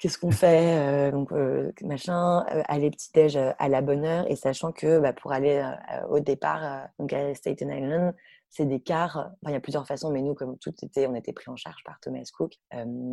Qu'est-ce 0.04 0.18
qu'on 0.18 0.32
fait 0.32 0.76
euh, 0.76 1.10
Donc, 1.10 1.32
euh, 1.32 1.72
machin, 1.80 2.40
aller 2.68 2.90
petit-déj 2.90 3.38
à 3.38 3.68
la 3.70 3.80
bonne 3.80 4.04
heure 4.04 4.30
et 4.30 4.36
sachant 4.36 4.70
que 4.70 4.98
bah, 4.98 5.14
pour 5.14 5.32
aller 5.32 5.66
au 6.10 6.20
départ, 6.20 6.90
donc 6.98 7.14
à 7.14 7.34
Staten 7.34 7.70
Island, 7.70 8.14
c'est 8.50 8.66
des 8.66 8.80
cars. 8.80 9.30
il 9.46 9.52
y 9.52 9.54
a 9.54 9.60
plusieurs 9.60 9.86
façons, 9.86 10.10
mais 10.10 10.20
nous, 10.20 10.34
comme 10.34 10.58
tout 10.58 10.74
on 10.98 11.14
était 11.14 11.32
pris 11.32 11.50
en 11.50 11.56
charge 11.56 11.82
par 11.86 12.00
Thomas 12.00 12.20
Cook. 12.36 12.52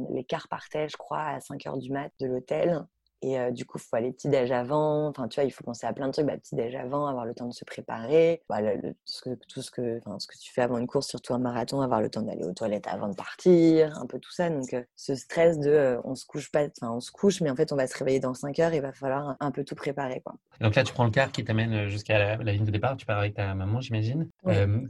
les 0.09 0.25
cars 0.25 0.49
partaient, 0.49 0.89
je 0.89 0.97
crois, 0.97 1.21
à 1.21 1.39
5 1.39 1.65
heures 1.65 1.77
du 1.77 1.93
mat 1.93 2.11
de 2.19 2.27
l'hôtel. 2.27 2.85
Et 3.23 3.37
du 3.51 3.65
coup, 3.65 3.77
il 3.77 3.81
faut 3.81 3.95
aller 3.95 4.11
petit-déj 4.11 4.51
avant. 4.51 5.07
Enfin, 5.07 5.27
tu 5.27 5.35
vois, 5.35 5.43
il 5.43 5.51
faut 5.51 5.63
penser 5.63 5.85
à 5.85 5.93
plein 5.93 6.07
de 6.07 6.11
trucs. 6.11 6.25
Bah, 6.25 6.37
petit-déj 6.37 6.75
avant, 6.75 7.05
avoir 7.05 7.25
le 7.25 7.35
temps 7.35 7.47
de 7.47 7.53
se 7.53 7.63
préparer. 7.65 8.41
Bah, 8.49 8.57
ce 9.05 9.21
que, 9.21 9.35
tout 9.47 9.61
ce 9.61 9.69
que, 9.69 9.99
ce 10.17 10.27
que 10.27 10.37
tu 10.39 10.51
fais 10.51 10.61
avant 10.61 10.79
une 10.79 10.87
course, 10.87 11.07
surtout 11.07 11.35
un 11.35 11.39
marathon, 11.39 11.81
avoir 11.81 12.01
le 12.01 12.09
temps 12.09 12.23
d'aller 12.23 12.43
aux 12.43 12.53
toilettes 12.53 12.87
avant 12.87 13.09
de 13.09 13.15
partir, 13.15 13.95
un 13.99 14.07
peu 14.07 14.19
tout 14.19 14.31
ça. 14.31 14.49
Donc, 14.49 14.75
ce 14.95 15.15
stress 15.15 15.59
de 15.59 15.99
on 16.03 16.15
se 16.15 16.25
couche 16.25 16.51
pas, 16.51 16.65
enfin, 16.65 16.91
on 16.91 16.99
se 16.99 17.11
couche, 17.11 17.41
mais 17.41 17.51
en 17.51 17.55
fait, 17.55 17.71
on 17.71 17.75
va 17.75 17.85
se 17.85 17.97
réveiller 17.97 18.19
dans 18.19 18.33
5 18.33 18.57
heures. 18.59 18.73
Il 18.73 18.81
va 18.81 18.91
falloir 18.91 19.35
un, 19.39 19.51
peu 19.51 19.63
tout 19.63 19.75
préparer. 19.75 20.21
Quoi. 20.21 20.35
Donc 20.59 20.73
là, 20.73 20.83
tu 20.83 20.93
prends 20.93 21.05
le 21.05 21.11
car 21.11 21.31
qui 21.31 21.43
t'amène 21.43 21.87
jusqu'à 21.87 22.37
la, 22.37 22.51
ligne 22.51 22.65
de 22.65 22.71
départ. 22.71 22.97
Tu 22.97 23.05
pars 23.05 23.19
avec 23.19 23.35
ta 23.35 23.53
maman, 23.53 23.81
j'imagine. 23.81 24.29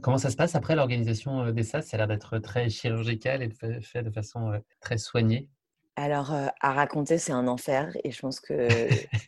comment 0.00 0.18
ça 0.18 0.30
se 0.30 0.36
passe 0.36 0.54
après 0.54 0.74
l'organisation 0.74 1.50
des 1.50 1.64
SAS? 1.64 1.86
Ça 1.86 1.96
a 1.96 1.98
l'air 1.98 2.08
d'être 2.08 2.38
très 2.38 2.70
chirurgical 2.70 3.42
et 3.42 3.50
fait 3.82 4.02
de 4.02 4.10
façon 4.10 4.52
très 4.80 4.96
soignée. 4.96 5.48
Alors, 5.96 6.32
à 6.60 6.72
raconter, 6.72 7.18
c'est 7.18 7.32
un 7.32 7.46
enfer. 7.48 7.94
Et 8.02 8.10
je 8.10 8.20
pense 8.20 8.40
que, 8.40 8.66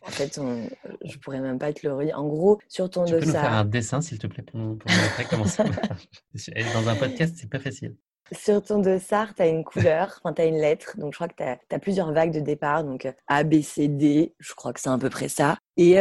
en 0.05 0.09
fait, 0.09 0.39
on, 0.39 0.67
je 1.03 1.17
pourrais 1.17 1.39
même 1.39 1.59
pas 1.59 1.71
te 1.73 1.85
le 1.85 1.93
redire. 1.93 2.19
En 2.19 2.27
gros, 2.27 2.59
sur 2.67 2.89
ton 2.89 3.01
dossard. 3.01 3.19
Tu 3.19 3.25
peux 3.25 3.33
nous 3.33 3.39
faire 3.39 3.53
un 3.53 3.65
dessin, 3.65 4.01
s'il 4.01 4.17
te 4.17 4.27
plaît, 4.27 4.43
pour, 4.43 4.59
montrer 4.59 5.25
comment 5.29 5.45
ça 5.45 5.63
marche. 5.63 6.09
Dans 6.73 6.89
un 6.89 6.95
podcast, 6.95 7.35
c'est 7.37 7.49
pas 7.49 7.59
facile. 7.59 7.95
Sur 8.31 8.63
ton 8.63 8.79
dossard, 8.79 9.35
tu 9.35 9.43
as 9.43 9.47
une 9.47 9.63
couleur, 9.63 10.19
enfin, 10.23 10.33
tu 10.33 10.41
as 10.41 10.45
une 10.45 10.57
lettre. 10.57 10.97
Donc, 10.97 11.13
je 11.13 11.17
crois 11.17 11.27
que 11.27 11.35
tu 11.37 11.43
as, 11.43 11.79
plusieurs 11.79 12.11
vagues 12.11 12.33
de 12.33 12.39
départ. 12.39 12.83
Donc, 12.83 13.07
A, 13.27 13.43
B, 13.43 13.61
C, 13.61 13.87
D. 13.87 14.33
Je 14.39 14.53
crois 14.55 14.73
que 14.73 14.79
c'est 14.79 14.89
à 14.89 14.97
peu 14.97 15.09
près 15.09 15.29
ça. 15.29 15.57
Et, 15.77 15.97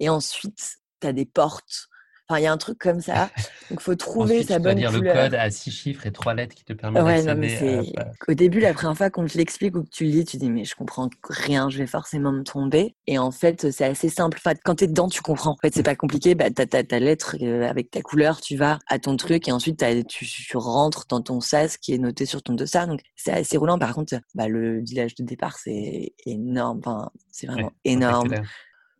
et 0.00 0.08
ensuite, 0.08 0.78
tu 1.00 1.06
as 1.06 1.12
des 1.12 1.26
portes 1.26 1.88
Enfin, 2.30 2.40
il 2.40 2.44
y 2.44 2.46
a 2.46 2.52
un 2.52 2.58
truc 2.58 2.78
comme 2.78 3.00
ça. 3.00 3.30
Donc, 3.70 3.80
faut 3.80 3.94
trouver 3.94 4.34
Ensuite, 4.36 4.48
sa 4.48 4.56
tu 4.56 4.62
bonne 4.62 4.74
couleur. 4.76 4.92
le 4.92 5.12
code 5.30 5.34
à 5.34 5.50
six 5.50 5.70
chiffres 5.70 6.06
et 6.06 6.12
trois 6.12 6.34
lettres 6.34 6.54
qui 6.54 6.64
te 6.64 6.74
permet 6.74 7.00
Ouais, 7.00 7.22
non, 7.22 7.34
mais 7.36 7.48
d'accéder. 7.48 7.92
c'est. 7.94 8.00
à- 8.00 8.12
Au 8.28 8.34
début, 8.34 8.60
la 8.60 8.74
première 8.74 8.96
fois 8.96 9.08
qu'on 9.08 9.24
te 9.26 9.36
l'explique 9.38 9.74
ou 9.76 9.82
que 9.82 9.88
tu 9.88 10.04
le 10.04 10.10
lis, 10.10 10.24
tu 10.26 10.36
dis, 10.36 10.50
mais 10.50 10.64
je 10.64 10.74
comprends 10.74 11.08
rien, 11.28 11.70
je 11.70 11.78
vais 11.78 11.86
forcément 11.86 12.30
me 12.32 12.42
tromper. 12.42 12.96
Et 13.06 13.18
en 13.18 13.30
fait, 13.30 13.70
c'est 13.70 13.84
assez 13.86 14.10
simple. 14.10 14.38
Enfin, 14.44 14.54
quand 14.62 14.74
t'es 14.74 14.86
dedans, 14.88 15.08
tu 15.08 15.22
comprends. 15.22 15.52
En 15.52 15.56
fait, 15.56 15.72
c'est 15.74 15.82
pas 15.82 15.96
compliqué. 15.96 16.34
Bah, 16.34 16.50
t'as 16.50 16.66
ta, 16.66 16.84
ta 16.84 16.98
lettre 16.98 17.36
euh, 17.40 17.66
avec 17.66 17.90
ta 17.90 18.02
couleur, 18.02 18.42
tu 18.42 18.56
vas 18.56 18.78
à 18.88 18.98
ton 18.98 19.16
truc 19.16 19.48
et 19.48 19.52
ensuite, 19.52 19.82
tu, 20.06 20.26
tu 20.26 20.56
rentres 20.58 21.06
dans 21.08 21.22
ton 21.22 21.40
sas 21.40 21.78
qui 21.78 21.94
est 21.94 21.98
noté 21.98 22.26
sur 22.26 22.42
ton 22.42 22.52
dossard. 22.52 22.88
Donc, 22.88 23.00
c'est 23.16 23.32
assez 23.32 23.56
roulant. 23.56 23.78
Par 23.78 23.94
contre, 23.94 24.14
bah, 24.34 24.48
le 24.48 24.80
village 24.82 25.14
de 25.14 25.24
départ, 25.24 25.56
c'est 25.56 26.12
énorme. 26.26 26.80
Enfin, 26.84 27.10
c'est 27.32 27.46
vraiment 27.46 27.68
Ouais, 27.68 27.72
énorme. 27.84 28.34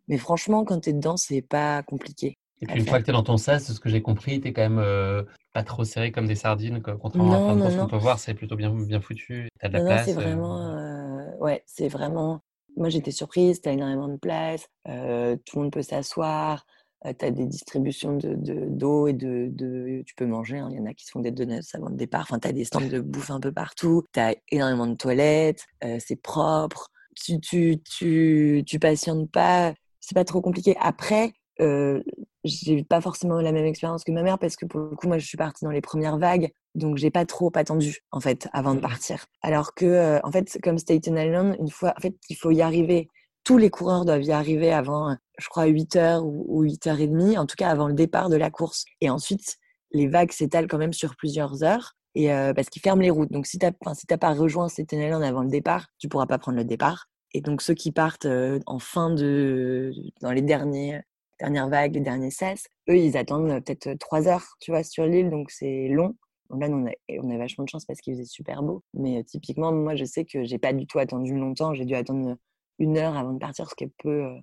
Mais 0.07 0.17
franchement, 0.17 0.65
quand 0.65 0.79
t'es 0.79 0.93
dedans, 0.93 1.17
c'est 1.17 1.43
pas 1.43 1.83
compliqué. 1.83 2.38
Et 2.61 2.65
à 2.65 2.73
puis 2.73 2.79
une 2.81 2.85
fois 2.87 2.99
que 2.99 3.05
tu 3.05 3.09
es 3.11 3.13
dans 3.13 3.23
ton 3.23 3.37
sas, 3.37 3.67
de 3.67 3.73
ce 3.73 3.79
que 3.79 3.89
j'ai 3.89 4.01
compris, 4.01 4.41
tu 4.41 4.49
es 4.49 4.53
quand 4.53 4.61
même 4.61 4.79
euh, 4.79 5.23
pas 5.53 5.63
trop 5.63 5.83
serré 5.83 6.11
comme 6.11 6.27
des 6.27 6.35
sardines. 6.35 6.81
quoi. 6.81 6.97
Contrairement 6.97 7.33
à 7.33 7.37
Non, 7.37 7.45
plein 7.45 7.55
de 7.55 7.59
non, 7.59 7.65
courses 7.65 7.75
qu'on 7.77 7.87
peut 7.87 7.97
voir, 8.03 8.19
c'est 8.19 8.33
plutôt 8.33 8.55
bien, 8.55 8.71
bien 8.73 8.99
foutu. 9.01 9.47
Tu 9.59 9.65
as 9.65 9.69
de 9.69 9.73
la 9.73 9.81
place. 9.81 10.05
c'est 10.05 10.11
euh, 10.11 10.15
vraiment, 10.15 10.57
euh, 10.67 11.25
ouais, 11.39 11.63
c'est 11.65 11.87
vraiment. 11.87 12.41
Moi, 12.77 12.89
j'étais 12.89 13.11
surprise. 13.11 13.61
T'as 13.61 13.71
énormément 13.71 14.07
de 14.07 14.17
place. 14.17 14.65
euh, 14.87 15.35
tout 15.45 15.57
le 15.57 15.63
monde 15.63 15.71
peut 15.71 15.81
s'asseoir. 15.81 16.65
Euh, 17.05 17.13
t'as 17.17 17.31
des 17.31 17.45
distributions 17.45 18.17
de 18.17 18.35
de- 18.35 18.67
d'eau 18.69 19.07
et 19.07 19.13
de, 19.13 19.47
de. 19.51 20.03
Tu 20.05 20.13
peux 20.15 20.25
manger. 20.25 20.59
hein, 20.59 20.67
Il 20.71 20.77
y 20.77 20.81
en 20.81 20.85
a 20.85 20.93
qui 20.93 21.05
se 21.05 21.11
font 21.11 21.21
des 21.21 21.31
donuts 21.31 21.61
avant 21.73 21.87
le 21.89 21.95
départ. 21.95 22.21
Enfin, 22.23 22.39
t'as 22.39 22.51
des 22.51 22.65
stands 22.65 22.81
de 22.81 22.99
bouffe 22.99 23.31
un 23.31 23.39
peu 23.39 23.53
partout. 23.53 24.03
T'as 24.11 24.33
énormément 24.51 24.85
de 24.87 24.95
toilettes. 24.95 25.65
c'est 25.99 26.21
propre. 26.21 26.89
Tu, 27.15 27.39
tu, 27.39 27.81
tu, 27.83 28.63
tu 28.65 28.79
patientes 28.79 29.31
pas. 29.31 29.73
C'est 30.01 30.15
pas 30.15 30.25
trop 30.25 30.41
compliqué. 30.41 30.75
Après, 30.79 31.31
euh, 31.61 32.01
j'ai 32.43 32.83
pas 32.83 33.01
forcément 33.01 33.41
la 33.41 33.51
même 33.51 33.65
expérience 33.65 34.03
que 34.03 34.11
ma 34.11 34.23
mère 34.23 34.39
parce 34.39 34.55
que 34.55 34.65
pour 34.65 34.79
le 34.79 34.95
coup, 34.95 35.07
moi, 35.07 35.17
je 35.17 35.25
suis 35.25 35.37
partie 35.37 35.65
dans 35.65 35.71
les 35.71 35.81
premières 35.81 36.17
vagues. 36.17 36.51
Donc, 36.75 36.97
j'ai 36.97 37.11
pas 37.11 37.25
trop 37.25 37.51
attendu, 37.55 37.99
en 38.11 38.19
fait, 38.19 38.47
avant 38.53 38.71
de 38.71 38.79
Mhm. 38.79 38.81
partir. 38.81 39.25
Alors 39.41 39.73
que, 39.73 39.85
euh, 39.85 40.19
en 40.23 40.31
fait, 40.31 40.57
comme 40.63 40.77
Staten 40.77 41.17
Island, 41.17 41.55
une 41.59 41.69
fois, 41.69 41.93
en 41.97 42.01
fait, 42.01 42.15
il 42.29 42.35
faut 42.35 42.51
y 42.51 42.61
arriver. 42.61 43.07
Tous 43.43 43.57
les 43.57 43.69
coureurs 43.69 44.05
doivent 44.05 44.23
y 44.23 44.31
arriver 44.31 44.71
avant, 44.71 45.11
euh, 45.11 45.15
je 45.39 45.47
crois, 45.49 45.65
8 45.65 45.95
heures 45.95 46.25
ou, 46.25 46.45
ou 46.47 46.61
8 46.63 46.87
heures 46.87 46.99
et 46.99 47.07
demie, 47.07 47.37
en 47.37 47.45
tout 47.45 47.55
cas 47.57 47.69
avant 47.69 47.87
le 47.87 47.93
départ 47.93 48.29
de 48.29 48.35
la 48.35 48.49
course. 48.51 48.85
Et 49.01 49.09
ensuite, 49.09 49.57
les 49.91 50.07
vagues 50.07 50.31
s'étalent 50.31 50.67
quand 50.67 50.77
même 50.77 50.93
sur 50.93 51.15
plusieurs 51.15 51.63
heures. 51.63 51.93
Et 52.15 52.31
euh, 52.33 52.53
parce 52.53 52.69
qu'ils 52.69 52.81
ferment 52.81 53.01
les 53.01 53.09
routes. 53.09 53.31
Donc, 53.31 53.47
si 53.47 53.57
tu 53.59 53.65
n'as 53.65 53.93
si 53.93 54.05
t'as 54.07 54.17
pas 54.17 54.33
rejoint 54.33 54.67
Staten 54.69 54.99
Island 54.99 55.23
avant 55.23 55.41
le 55.43 55.49
départ, 55.49 55.87
tu 55.99 56.07
pourras 56.09 56.25
pas 56.27 56.37
prendre 56.39 56.57
le 56.57 56.65
départ. 56.65 57.07
Et 57.33 57.41
donc, 57.41 57.61
ceux 57.61 57.75
qui 57.75 57.91
partent 57.91 58.27
en 58.65 58.79
fin 58.79 59.11
de. 59.11 59.91
dans 60.21 60.31
les 60.31 60.41
derniers, 60.41 61.01
dernières 61.39 61.69
vagues, 61.69 61.95
les 61.95 62.01
derniers 62.01 62.31
sas, 62.31 62.67
eux, 62.89 62.97
ils 62.97 63.17
attendent 63.17 63.49
euh, 63.49 63.61
peut-être 63.61 63.93
trois 63.99 64.27
heures, 64.27 64.45
tu 64.59 64.71
vois, 64.71 64.83
sur 64.83 65.05
l'île. 65.05 65.29
Donc, 65.29 65.51
c'est 65.51 65.87
long. 65.87 66.15
Donc 66.49 66.61
là, 66.61 66.67
on 66.69 66.87
a, 66.87 66.91
et 67.07 67.19
on 67.21 67.29
a 67.29 67.37
vachement 67.37 67.63
de 67.63 67.69
chance 67.69 67.85
parce 67.85 67.99
qu'il 68.01 68.13
faisait 68.13 68.25
super 68.25 68.63
beau. 68.63 68.83
Mais 68.93 69.19
euh, 69.19 69.23
typiquement, 69.23 69.71
moi, 69.71 69.95
je 69.95 70.05
sais 70.05 70.25
que 70.25 70.43
j'ai 70.43 70.57
pas 70.57 70.73
du 70.73 70.87
tout 70.87 70.99
attendu 70.99 71.35
longtemps. 71.35 71.73
J'ai 71.73 71.85
dû 71.85 71.95
attendre 71.95 72.37
une 72.79 72.97
heure 72.97 73.15
avant 73.17 73.33
de 73.33 73.39
partir, 73.39 73.69
ce 73.69 73.75
qui 73.75 73.83
est 73.85 73.93
peu 74.01 74.25
euh, 74.25 74.35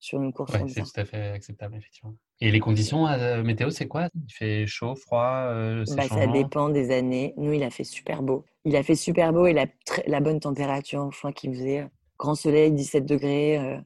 sur 0.00 0.20
une 0.20 0.32
course 0.32 0.52
Ouais, 0.52 0.66
c'est 0.68 0.82
tout 0.82 1.00
à 1.00 1.04
fait 1.04 1.28
acceptable, 1.30 1.76
effectivement. 1.76 2.14
Et 2.40 2.50
les 2.50 2.58
conditions 2.58 3.06
euh, 3.06 3.42
météo, 3.42 3.70
c'est 3.70 3.86
quoi? 3.86 4.08
Il 4.14 4.32
fait 4.32 4.66
chaud, 4.66 4.94
froid, 4.94 5.44
euh, 5.48 5.84
Bah, 5.94 6.08
ça 6.08 6.26
dépend 6.26 6.70
des 6.70 6.90
années. 6.90 7.34
Nous, 7.36 7.52
il 7.52 7.62
a 7.62 7.70
fait 7.70 7.84
super 7.84 8.22
beau. 8.22 8.44
Il 8.64 8.76
a 8.76 8.82
fait 8.82 8.94
super 8.94 9.32
beau 9.32 9.46
et 9.46 9.52
la, 9.52 9.66
la 10.06 10.20
bonne 10.20 10.40
température. 10.40 11.08
Crois 11.12 11.32
qu'il 11.32 11.54
faisait 11.54 11.80
euh, 11.80 11.88
grand 12.18 12.34
soleil, 12.34 12.72
17 12.72 13.04
degrés. 13.04 13.80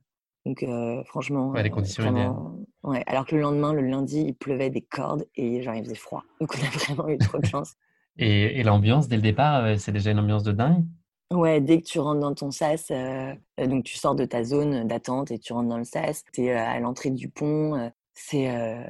Donc, 0.44 0.62
euh, 0.62 1.02
franchement, 1.04 1.50
Ouais, 1.50 1.62
les 1.62 1.70
euh, 1.70 1.72
conditions 1.72 2.02
vraiment. 2.02 2.56
Ouais. 2.82 3.02
Alors 3.06 3.26
que 3.26 3.34
le 3.34 3.40
lendemain, 3.40 3.72
le 3.72 3.82
lundi, 3.82 4.20
il 4.28 4.34
pleuvait 4.34 4.70
des 4.70 4.82
cordes 4.82 5.26
et 5.36 5.62
genre, 5.62 5.74
il 5.74 5.84
faisait 5.84 5.94
froid. 5.94 6.22
Donc, 6.40 6.54
on 6.54 6.64
a 6.64 6.70
vraiment 6.70 7.08
eu 7.08 7.18
trop 7.18 7.38
de 7.38 7.46
chance. 7.46 7.74
Et, 8.16 8.60
et 8.60 8.62
l'ambiance, 8.62 9.08
dès 9.08 9.16
le 9.16 9.22
départ, 9.22 9.64
euh, 9.64 9.76
c'est 9.76 9.90
déjà 9.90 10.12
une 10.12 10.20
ambiance 10.20 10.44
de 10.44 10.52
dingue? 10.52 10.84
Ouais, 11.32 11.60
dès 11.60 11.80
que 11.80 11.86
tu 11.86 11.98
rentres 11.98 12.20
dans 12.20 12.32
ton 12.34 12.52
sas, 12.52 12.92
euh, 12.92 13.34
donc 13.58 13.82
tu 13.82 13.96
sors 13.96 14.14
de 14.14 14.24
ta 14.24 14.44
zone 14.44 14.86
d'attente 14.86 15.32
et 15.32 15.38
tu 15.40 15.52
rentres 15.52 15.68
dans 15.68 15.78
le 15.78 15.84
sas, 15.84 16.22
tu 16.32 16.42
es 16.44 16.52
à 16.52 16.78
l'entrée 16.78 17.10
du 17.10 17.28
pont. 17.28 17.90
c'est 18.12 18.54
euh, 18.54 18.84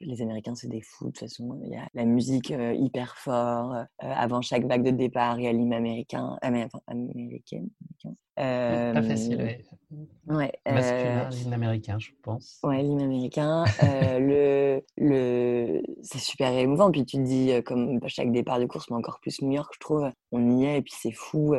les 0.00 0.22
Américains, 0.22 0.54
c'est 0.54 0.68
des 0.68 0.80
fous. 0.82 1.06
De 1.06 1.10
toute 1.10 1.20
façon, 1.20 1.60
il 1.64 1.70
y 1.72 1.76
a 1.76 1.88
la 1.94 2.04
musique 2.04 2.50
euh, 2.50 2.72
hyper 2.74 3.16
fort. 3.16 3.74
euh, 3.74 3.84
avant 4.00 4.42
chaque 4.42 4.64
vague 4.66 4.82
de 4.84 4.90
départ, 4.90 5.38
il 5.38 5.44
y 5.44 5.48
a 5.48 5.52
l'hymne 5.52 5.72
américain, 5.72 6.38
amé- 6.42 6.64
enfin, 6.66 6.80
américaine. 6.86 7.68
américain. 8.04 8.16
Hmm, 8.36 8.94
Pas 8.94 9.02
facile, 9.02 9.40
Euh, 9.40 10.34
ouais. 10.34 10.52
euh, 10.68 10.74
Masculin, 10.74 11.30
l'hymne 11.30 11.52
américain, 11.52 11.98
je 11.98 12.10
pense. 12.22 12.60
Ouais, 12.62 12.82
l'hymne 12.82 13.00
américain. 13.02 13.64
euh, 13.82 14.18
le, 14.18 14.82
le, 14.96 15.82
c'est 16.02 16.18
super 16.18 16.52
émouvant. 16.52 16.90
Puis 16.90 17.04
tu 17.04 17.16
te 17.18 17.22
dis, 17.22 17.52
euh, 17.52 17.62
comme 17.62 17.98
chaque 18.06 18.32
départ 18.32 18.58
de 18.60 18.66
course, 18.66 18.88
mais 18.90 18.96
encore 18.96 19.18
plus 19.20 19.42
New 19.42 19.52
York, 19.52 19.70
je 19.74 19.78
trouve, 19.80 20.10
on 20.32 20.58
y 20.58 20.64
est 20.64 20.78
et 20.78 20.82
puis 20.82 20.94
c'est 20.96 21.12
fou. 21.12 21.54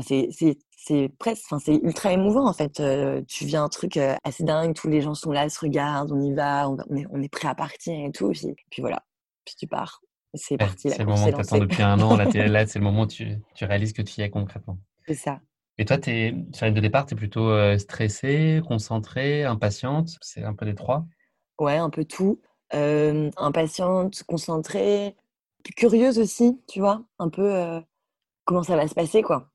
C'est, 0.00 1.08
presque, 1.18 1.44
enfin, 1.46 1.58
c'est 1.58 1.76
ultra 1.76 2.12
émouvant 2.12 2.48
en 2.48 2.52
fait. 2.52 2.80
Euh, 2.80 3.22
tu 3.28 3.44
viens 3.44 3.64
un 3.64 3.68
truc 3.68 3.96
euh, 3.96 4.14
assez 4.24 4.42
dingue, 4.42 4.74
tous 4.74 4.88
les 4.88 5.00
gens 5.00 5.14
sont 5.14 5.30
là, 5.30 5.48
se 5.48 5.60
regardent, 5.60 6.12
on 6.12 6.20
y 6.20 6.32
va, 6.32 6.68
on, 6.68 6.96
est, 6.96 7.06
on 7.10 7.22
est 7.22 7.28
prêt 7.28 7.48
à 7.48 7.54
partir 7.54 7.94
et 7.94 8.10
tout. 8.10 8.30
Puis, 8.30 8.54
puis 8.70 8.80
voilà, 8.80 9.04
puis 9.44 9.54
tu 9.56 9.66
pars. 9.66 10.00
C'est 10.34 10.56
parti, 10.56 10.88
c'est 10.88 10.98
le 10.98 11.04
moment 11.04 11.30
que 11.30 11.46
tu 11.46 11.60
depuis 11.60 11.82
un 11.82 12.00
an. 12.00 12.16
Là, 12.16 12.24
là, 12.24 12.66
c'est 12.66 12.78
le 12.78 12.84
moment 12.84 13.02
où 13.02 13.06
tu, 13.06 13.36
tu 13.54 13.64
réalises 13.66 13.92
que 13.92 14.00
tu 14.00 14.20
y 14.20 14.24
es 14.24 14.30
concrètement. 14.30 14.78
C'est 15.06 15.14
ça. 15.14 15.40
Et 15.78 15.84
toi, 15.84 15.98
t'es, 15.98 16.34
sur 16.52 16.66
ligne 16.66 16.74
de 16.74 16.80
départ, 16.80 17.06
tu 17.06 17.14
es 17.14 17.16
plutôt 17.16 17.48
euh, 17.48 17.76
stressée, 17.78 18.62
concentrée, 18.66 19.44
impatiente? 19.44 20.16
C'est 20.20 20.44
un 20.44 20.54
peu 20.54 20.64
des 20.64 20.74
trois? 20.74 21.04
Ouais, 21.58 21.76
un 21.76 21.90
peu 21.90 22.04
tout. 22.04 22.40
Euh, 22.74 23.30
impatiente, 23.36 24.22
concentrée, 24.22 25.16
curieuse 25.76 26.18
aussi, 26.18 26.60
tu 26.66 26.80
vois, 26.80 27.02
un 27.18 27.28
peu 27.28 27.54
euh, 27.54 27.80
comment 28.44 28.62
ça 28.62 28.76
va 28.76 28.88
se 28.88 28.94
passer, 28.94 29.22
quoi. 29.22 29.51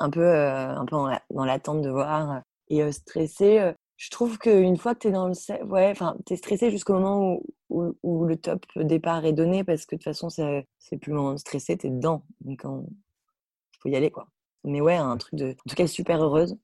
Un 0.00 0.10
peu, 0.10 0.20
euh, 0.22 0.74
un 0.76 0.86
peu 0.86 0.96
dans 1.30 1.44
l'attente 1.44 1.82
de 1.82 1.90
voir. 1.90 2.32
euh, 2.32 2.40
Et 2.68 2.82
euh, 2.82 2.92
stressée, 2.92 3.58
euh, 3.60 3.72
je 3.96 4.10
trouve 4.10 4.38
qu'une 4.38 4.76
fois 4.78 4.94
que 4.94 5.00
tu 5.00 5.08
es 5.08 5.12
dans 5.12 5.28
le... 5.28 5.64
Ouais, 5.66 5.90
enfin, 5.90 6.16
tu 6.26 6.32
es 6.32 6.36
stressée 6.36 6.70
jusqu'au 6.70 6.94
moment 6.94 7.38
où, 7.68 7.94
où, 8.02 8.24
le 8.24 8.36
top 8.36 8.64
départ 8.76 9.24
est 9.26 9.34
donné, 9.34 9.62
parce 9.62 9.84
que 9.84 9.94
de 9.96 9.98
toute 9.98 10.04
façon, 10.04 10.30
c'est 10.30 10.96
plus 10.98 11.14
stresser, 11.36 11.76
tu 11.76 11.88
es 11.88 11.90
dedans. 11.90 12.24
Donc, 12.40 12.62
il 12.64 13.78
faut 13.80 13.88
y 13.90 13.96
aller, 13.96 14.10
quoi. 14.10 14.28
Mais 14.64 14.80
ouais, 14.80 14.96
un 14.96 15.16
truc 15.18 15.34
de... 15.34 15.50
En 15.50 15.68
tout 15.68 15.76
cas, 15.76 15.86
super 15.86 16.22
heureuse. 16.22 16.56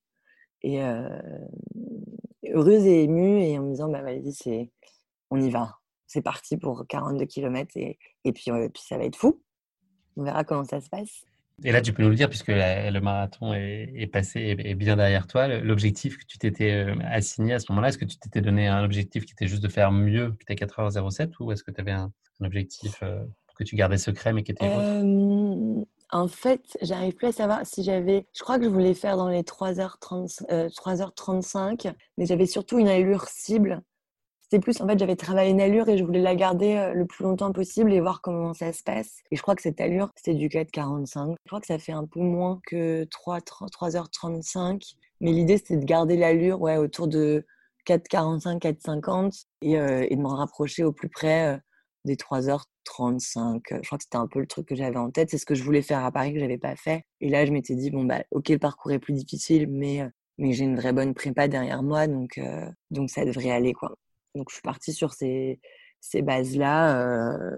Et 0.62 0.80
heureuse 2.50 2.86
et 2.86 3.02
émue, 3.04 3.42
et 3.42 3.58
en 3.58 3.64
me 3.64 3.70
disant, 3.70 3.90
bah 3.90 4.02
vas-y, 4.02 4.70
on 5.30 5.40
y 5.40 5.50
va. 5.50 5.78
C'est 6.06 6.22
parti 6.22 6.56
pour 6.56 6.86
42 6.88 7.26
km 7.26 7.72
et, 7.76 7.98
et 8.24 8.32
puis, 8.32 8.50
puis 8.72 8.82
ça 8.82 8.96
va 8.96 9.04
être 9.04 9.16
fou. 9.16 9.42
On 10.16 10.22
verra 10.22 10.44
comment 10.44 10.64
ça 10.64 10.80
se 10.80 10.88
passe. 10.88 11.24
Et 11.64 11.72
là, 11.72 11.80
tu 11.80 11.92
peux 11.92 12.02
nous 12.02 12.10
le 12.10 12.16
dire, 12.16 12.28
puisque 12.28 12.48
le 12.48 12.98
marathon 13.00 13.54
est, 13.54 14.10
passé 14.12 14.56
et 14.58 14.74
bien 14.74 14.96
derrière 14.96 15.26
toi, 15.26 15.48
l'objectif 15.48 16.18
que 16.18 16.24
tu 16.26 16.38
t'étais 16.38 16.70
euh, 16.70 16.94
assigné 17.04 17.54
à 17.54 17.58
ce 17.58 17.66
moment-là, 17.70 17.88
est-ce 17.88 17.98
que 17.98 18.04
tu 18.04 18.18
t'étais 18.18 18.42
donné 18.42 18.68
un 18.68 18.84
objectif 18.84 19.24
qui 19.24 19.32
était 19.32 19.46
juste 19.46 19.62
de 19.62 19.68
faire 19.68 19.90
mieux 19.90 20.32
que 20.32 20.44
tes 20.44 20.54
4h07 20.54 21.32
ou 21.40 21.52
est-ce 21.52 21.64
que 21.64 21.70
tu 21.70 21.80
avais 21.80 21.92
un, 21.92 22.12
objectif 22.42 23.02
euh, 23.02 23.24
que 23.56 23.64
tu 23.64 23.76
gardais 23.76 23.96
secret 23.96 24.34
mais 24.34 24.42
qui 24.42 24.52
était 24.52 24.66
Euh, 24.66 25.82
en 26.10 26.28
fait, 26.28 26.78
j'arrive 26.82 27.14
plus 27.14 27.28
à 27.28 27.32
savoir 27.32 27.60
si 27.64 27.82
j'avais. 27.82 28.26
Je 28.32 28.42
crois 28.42 28.58
que 28.58 28.64
je 28.64 28.68
voulais 28.68 28.94
faire 28.94 29.16
dans 29.16 29.28
les 29.28 29.42
3h30, 29.42 30.44
euh, 30.50 30.68
3h35, 30.68 31.92
mais 32.16 32.26
j'avais 32.26 32.46
surtout 32.46 32.78
une 32.78 32.88
allure 32.88 33.24
cible. 33.28 33.82
C'était 34.48 34.60
plus, 34.62 34.80
en 34.80 34.86
fait, 34.86 34.98
j'avais 34.98 35.16
travaillé 35.16 35.50
une 35.50 35.60
allure 35.60 35.88
et 35.88 35.98
je 35.98 36.04
voulais 36.04 36.22
la 36.22 36.36
garder 36.36 36.76
euh, 36.76 36.94
le 36.94 37.04
plus 37.04 37.24
longtemps 37.24 37.52
possible 37.52 37.92
et 37.92 38.00
voir 38.00 38.20
comment 38.20 38.54
ça 38.54 38.72
se 38.72 38.82
passe. 38.84 39.18
Et 39.32 39.36
je 39.36 39.42
crois 39.42 39.56
que 39.56 39.62
cette 39.62 39.80
allure, 39.80 40.10
c'était 40.14 40.34
du 40.34 40.48
4h45. 40.48 41.34
Je 41.44 41.48
crois 41.48 41.60
que 41.60 41.66
ça 41.66 41.78
fait 41.78 41.92
un 41.92 42.06
peu 42.06 42.20
moins 42.20 42.60
que 42.66 43.04
3, 43.10 43.40
3h35. 43.40 44.94
Mais 45.20 45.32
l'idée, 45.32 45.58
c'était 45.58 45.76
de 45.76 45.84
garder 45.84 46.16
l'allure 46.16 46.60
ouais, 46.60 46.76
autour 46.76 47.08
de 47.08 47.44
4h45, 47.88 48.60
4h50 48.60 49.46
et, 49.62 49.78
euh, 49.78 50.06
et 50.08 50.14
de 50.14 50.20
m'en 50.20 50.36
rapprocher 50.36 50.84
au 50.84 50.92
plus 50.92 51.08
près 51.08 51.54
euh, 51.54 51.58
des 52.04 52.16
3h35. 52.16 53.60
Je 53.68 53.86
crois 53.86 53.98
que 53.98 54.04
c'était 54.04 54.16
un 54.16 54.28
peu 54.28 54.40
le 54.40 54.46
truc 54.46 54.66
que 54.68 54.76
j'avais 54.76 54.96
en 54.96 55.10
tête. 55.10 55.30
C'est 55.30 55.38
ce 55.38 55.46
que 55.46 55.54
je 55.54 55.64
voulais 55.64 55.82
faire 55.82 56.04
à 56.04 56.12
Paris 56.12 56.32
que 56.32 56.38
j'avais 56.38 56.58
pas 56.58 56.76
fait. 56.76 57.02
Et 57.20 57.28
là, 57.28 57.44
je 57.44 57.52
m'étais 57.52 57.74
dit, 57.74 57.90
bon, 57.90 58.04
bah, 58.04 58.22
ok, 58.30 58.48
le 58.48 58.58
parcours 58.58 58.92
est 58.92 58.98
plus 58.98 59.12
difficile, 59.12 59.66
mais, 59.68 60.02
euh, 60.02 60.08
mais 60.38 60.52
j'ai 60.52 60.64
une 60.64 60.76
vraie 60.76 60.92
bonne 60.92 61.14
prépa 61.14 61.48
derrière 61.48 61.82
moi, 61.82 62.06
donc, 62.06 62.38
euh, 62.38 62.70
donc 62.90 63.10
ça 63.10 63.24
devrait 63.24 63.50
aller, 63.50 63.72
quoi. 63.72 63.96
Donc, 64.36 64.48
je 64.50 64.54
suis 64.56 64.62
partie 64.62 64.92
sur 64.92 65.12
ces, 65.14 65.60
ces 66.00 66.22
bases-là. 66.22 67.00
euh, 67.00 67.56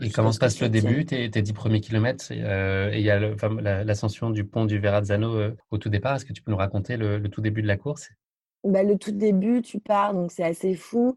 Et 0.00 0.10
comment 0.10 0.32
se 0.32 0.38
passe 0.38 0.60
le 0.60 0.68
début, 0.68 1.06
tes, 1.06 1.30
tes 1.30 1.40
10 1.40 1.52
premiers 1.54 1.80
kilomètres 1.80 2.26
euh, 2.32 2.90
et 2.92 2.98
il 2.98 3.04
y 3.04 3.10
a 3.10 3.20
enfin, 3.32 3.48
la- 3.60 3.84
l'ascension 3.84 4.28
du 4.30 4.44
pont 4.44 4.64
du 4.66 4.78
Verrazzano 4.78 5.34
euh, 5.36 5.56
au 5.70 5.78
tout 5.78 5.88
départ. 5.88 6.16
Est-ce 6.16 6.24
que 6.26 6.32
tu 6.34 6.42
peux 6.42 6.50
nous 6.50 6.56
raconter 6.58 6.96
le, 6.98 7.18
le 7.18 7.28
tout 7.30 7.40
début 7.40 7.62
de 7.62 7.68
la 7.68 7.76
course? 7.78 8.10
Bah, 8.64 8.82
le 8.84 8.96
tout 8.98 9.10
début, 9.12 9.60
tu 9.62 9.80
pars, 9.80 10.14
donc 10.14 10.30
c'est 10.32 10.44
assez 10.44 10.74
fou. 10.74 11.16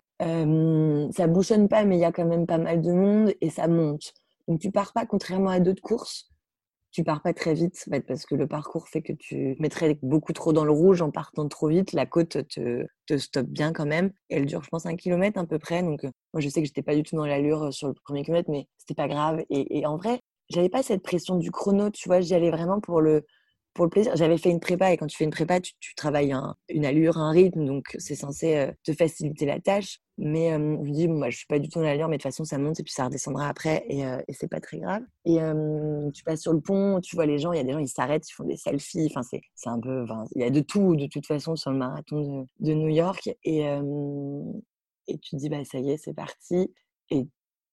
Ça 1.12 1.28
bouchonne 1.28 1.68
pas, 1.68 1.84
mais 1.86 1.98
il 1.98 2.02
y 2.02 2.06
a 2.06 2.12
quand 2.12 2.26
même 2.26 2.46
pas 2.48 2.58
mal 2.58 2.82
de 2.82 2.92
monde 2.92 3.34
et 3.42 3.50
ça 3.50 3.68
monte. 3.68 4.14
Donc 4.48 4.60
tu 4.60 4.72
pars 4.72 4.94
pas, 4.94 5.06
contrairement 5.06 5.50
à 5.50 5.60
d'autres 5.60 5.82
courses, 5.82 6.30
tu 6.96 7.04
pars 7.04 7.22
pas 7.22 7.34
très 7.34 7.54
vite, 7.54 7.90
parce 8.08 8.26
que 8.26 8.36
le 8.36 8.48
parcours 8.48 8.88
fait 8.88 9.02
que 9.02 9.12
tu 9.12 9.58
mettrais 9.60 10.00
beaucoup 10.02 10.32
trop 10.32 10.54
dans 10.54 10.64
le 10.64 10.72
rouge 10.72 11.02
en 11.02 11.12
partant 11.12 11.46
trop 11.50 11.68
vite. 11.68 11.92
La 11.92 12.06
côte 12.06 12.48
te, 12.48 12.86
te 13.06 13.18
stoppe 13.18 13.48
bien 13.48 13.74
quand 13.74 13.86
même. 13.86 14.12
elle 14.30 14.46
dure, 14.46 14.64
je 14.64 14.70
pense, 14.70 14.86
un 14.86 14.96
kilomètre 14.96 15.38
à 15.38 15.46
peu 15.46 15.60
près. 15.60 15.84
Donc, 15.84 16.04
moi, 16.04 16.40
je 16.40 16.48
sais 16.48 16.62
que 16.62 16.68
j'étais 16.68 16.84
pas 16.84 16.96
du 16.96 17.04
tout 17.04 17.18
dans 17.18 17.26
l'allure 17.26 17.74
sur 17.74 17.90
le 17.90 17.94
premier 18.06 18.24
kilomètre, 18.24 18.50
mais 18.50 18.70
c'était 18.78 18.94
pas 18.94 19.10
grave. 19.10 19.44
Et, 19.50 19.80
et 19.80 19.86
en 19.86 19.98
vrai, 19.98 20.22
j'avais 20.50 20.70
pas 20.70 20.84
cette 20.84 21.04
pression 21.04 21.36
du 21.36 21.52
chrono, 21.52 21.90
tu 21.90 22.08
vois. 22.08 22.22
J'y 22.22 22.34
allais 22.34 22.50
vraiment 22.52 22.80
pour 22.80 23.02
le, 23.02 23.26
pour 23.74 23.84
le 23.84 23.90
plaisir. 23.90 24.16
J'avais 24.16 24.38
fait 24.38 24.50
une 24.50 24.62
prépa 24.62 24.94
et 24.94 24.98
quand 24.98 25.08
tu 25.08 25.18
fais 25.18 25.26
une 25.26 25.32
prépa, 25.32 25.60
tu, 25.60 25.74
travailles 25.98 26.34
une 26.70 26.86
allure, 26.86 27.18
un 27.18 27.32
rythme, 27.32 27.66
donc 27.66 27.94
c'est 28.00 28.16
censé 28.16 28.56
euh, 28.56 28.72
te 28.84 28.94
faciliter 28.94 29.46
la 29.46 29.60
tâche. 29.60 30.00
Mais 30.18 30.52
je 30.52 30.58
me 30.58 30.92
dis, 30.92 31.08
bah, 31.08 31.30
je 31.30 31.38
suis 31.38 31.46
pas 31.46 31.60
du 31.60 31.68
tout 31.68 31.80
dans 31.80 31.86
l'allure, 31.86 32.08
mais 32.08 32.18
de 32.18 32.22
toute 32.22 32.32
façon, 32.32 32.46
ça 32.46 32.58
monte 32.58 32.80
et 32.80 32.84
puis 32.84 32.94
ça 32.94 33.06
redescendra 33.06 33.50
après 33.50 33.86
et, 33.90 34.06
euh, 34.06 34.22
et 34.28 34.34
c'est 34.34 34.48
pas 34.48 34.62
très 34.62 34.80
grave. 34.80 35.04
Et 35.26 35.40
tu 36.14 36.24
passes 36.24 36.42
sur 36.42 36.54
le 36.54 36.62
pont, 36.62 37.02
tu 37.02 37.16
vois 37.16 37.26
les 37.26 37.38
gens, 37.38 37.52
il 37.52 37.58
y 37.58 37.60
a 37.60 37.64
des 37.64 37.74
gens, 37.74 37.80
ils 37.80 37.90
s'arrêtent, 37.90 38.30
ils 38.30 38.34
font 38.34 38.46
des 38.46 38.56
selfies. 38.56 39.08
Enfin, 39.10 39.24
c'est, 39.24 39.42
un 39.66 39.80
peu, 39.80 40.06
il 40.36 40.42
y 40.42 40.46
a 40.46 40.50
de 40.50 40.62
tout 40.62 40.96
de 40.96 41.08
toute 41.08 41.26
façon 41.26 41.56
sur 41.56 41.72
le 41.72 41.78
marathon 41.78 42.48
de, 42.60 42.74
New 42.74 42.90
York. 42.90 43.30
Et, 43.44 43.62
et 45.08 45.18
tu 45.20 45.32
te 45.32 45.36
dis, 45.36 45.50
bah, 45.50 45.64
ça 45.66 45.80
y 45.80 45.92
est, 45.92 45.98
c'est 45.98 46.14
parti. 46.14 46.74
Et 47.10 47.28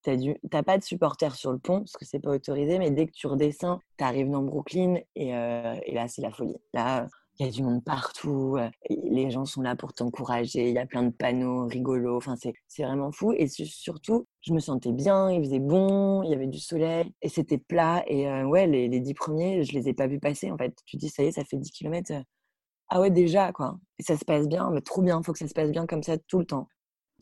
tu 0.04 0.34
n'as 0.52 0.62
pas 0.64 0.78
de 0.78 0.82
supporters 0.82 1.36
sur 1.36 1.52
le 1.52 1.58
pont 1.58 1.78
parce 1.78 1.92
que 1.92 2.04
c'est 2.04 2.18
pas 2.18 2.30
autorisé, 2.30 2.78
mais 2.78 2.90
dès 2.90 3.06
que 3.06 3.12
tu 3.12 3.28
redescends, 3.28 3.78
tu 3.98 4.04
arrives 4.04 4.30
dans 4.30 4.42
Brooklyn 4.42 4.96
et, 5.14 5.28
et 5.28 5.94
là, 5.94 6.08
c'est 6.08 6.22
la 6.22 6.32
folie. 6.32 6.56
Là, 6.74 7.06
y 7.44 7.48
a 7.48 7.50
du 7.50 7.62
monde 7.62 7.82
partout, 7.84 8.56
euh, 8.58 8.70
les 8.88 9.30
gens 9.30 9.44
sont 9.44 9.62
là 9.62 9.76
pour 9.76 9.92
t'encourager, 9.92 10.68
il 10.68 10.74
y 10.74 10.78
a 10.78 10.86
plein 10.86 11.02
de 11.02 11.10
panneaux 11.10 11.66
rigolos, 11.66 12.16
enfin, 12.16 12.34
c'est 12.36 12.82
vraiment 12.82 13.12
fou. 13.12 13.32
Et 13.32 13.48
surtout, 13.48 14.26
je 14.40 14.52
me 14.52 14.60
sentais 14.60 14.92
bien, 14.92 15.30
il 15.30 15.42
faisait 15.44 15.58
bon, 15.60 16.22
il 16.22 16.30
y 16.30 16.34
avait 16.34 16.46
du 16.46 16.58
soleil 16.58 17.12
et 17.22 17.28
c'était 17.28 17.58
plat. 17.58 18.04
Et 18.06 18.28
euh, 18.28 18.44
ouais, 18.44 18.66
les, 18.66 18.88
les 18.88 19.00
dix 19.00 19.14
premiers, 19.14 19.64
je 19.64 19.72
les 19.72 19.88
ai 19.88 19.94
pas 19.94 20.06
vus 20.06 20.20
passer 20.20 20.50
en 20.50 20.58
fait. 20.58 20.74
Tu 20.86 20.96
dis, 20.96 21.08
ça 21.08 21.22
y 21.22 21.26
est, 21.26 21.32
ça 21.32 21.44
fait 21.44 21.58
10 21.58 21.70
km. 21.70 22.12
Ah 22.88 23.00
ouais, 23.00 23.10
déjà, 23.10 23.52
quoi. 23.52 23.78
Et 23.98 24.02
ça 24.02 24.16
se 24.18 24.24
passe 24.24 24.48
bien, 24.48 24.70
mais 24.70 24.82
trop 24.82 25.02
bien, 25.02 25.18
il 25.20 25.24
faut 25.24 25.32
que 25.32 25.38
ça 25.38 25.48
se 25.48 25.54
passe 25.54 25.70
bien 25.70 25.86
comme 25.86 26.02
ça 26.02 26.18
tout 26.18 26.38
le 26.38 26.46
temps. 26.46 26.68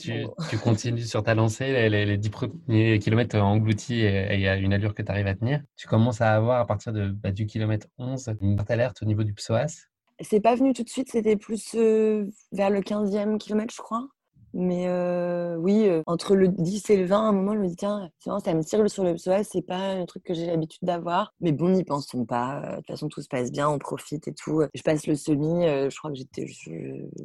Tu, 0.01 0.27
continues 0.63 1.03
sur 1.03 1.23
ta 1.23 1.35
lancée, 1.35 1.89
les, 1.91 2.07
les 2.07 2.17
10 2.17 2.31
premiers 2.31 2.99
kilomètres 2.99 3.37
engloutis 3.37 4.01
et 4.01 4.35
il 4.35 4.41
y 4.41 4.49
a 4.49 4.57
une 4.57 4.73
allure 4.73 4.95
que 4.95 5.03
tu 5.03 5.11
arrives 5.13 5.27
à 5.27 5.35
tenir. 5.35 5.63
Tu 5.77 5.87
commences 5.87 6.23
à 6.23 6.35
avoir, 6.35 6.61
à 6.61 6.67
partir 6.67 6.93
de, 6.93 7.09
bah, 7.11 7.33
du 7.33 7.47
kilomètre 7.47 7.87
11, 7.99 8.31
une 8.41 8.57
alerte 8.69 9.03
au 9.03 9.05
niveau 9.05 9.25
du 9.25 9.35
psoas. 9.35 9.90
C'est 10.23 10.41
pas 10.41 10.55
venu 10.55 10.73
tout 10.75 10.83
de 10.83 10.89
suite, 10.89 11.11
c'était 11.11 11.37
plus 11.37 11.75
euh, 11.75 12.27
vers 12.53 12.71
le 12.71 12.81
15e 12.81 13.39
kilomètre, 13.39 13.75
je 13.75 13.81
crois. 13.81 14.09
Mais 14.53 14.87
euh, 14.89 15.57
oui, 15.57 15.87
euh, 15.87 16.03
entre 16.07 16.35
le 16.35 16.49
10 16.49 16.91
et 16.91 16.97
le 16.97 17.05
20, 17.05 17.17
à 17.17 17.21
un 17.29 17.33
moment, 17.33 17.55
je 17.55 17.61
me 17.61 17.69
dis, 17.69 17.77
tiens, 17.77 18.11
ça 18.21 18.55
me 18.55 18.63
tire 18.63 18.91
sur 18.91 19.05
le 19.05 19.15
psoas, 19.15 19.45
c'est 19.45 19.63
pas 19.63 19.77
un 19.77 20.07
truc 20.07 20.25
que 20.25 20.35
j'ai 20.35 20.47
l'habitude 20.47 20.83
d'avoir. 20.83 21.35
Mais 21.41 21.53
bon, 21.53 21.69
n'y 21.69 21.85
pensons 21.85 22.25
pas. 22.25 22.63
Euh, 22.63 22.71
de 22.71 22.77
toute 22.77 22.87
façon, 22.89 23.09
tout 23.09 23.23
se 23.23 23.29
passe 23.29 23.53
bien, 23.53 23.69
on 23.69 23.79
profite 23.79 24.27
et 24.29 24.35
tout. 24.35 24.63
Je 24.75 24.83
passe 24.83 25.07
le 25.07 25.15
semi, 25.15 25.65
je 25.67 25.97
crois 25.97 26.11
que 26.11 26.17
j'étais, 26.17 26.47
je, 26.47 26.71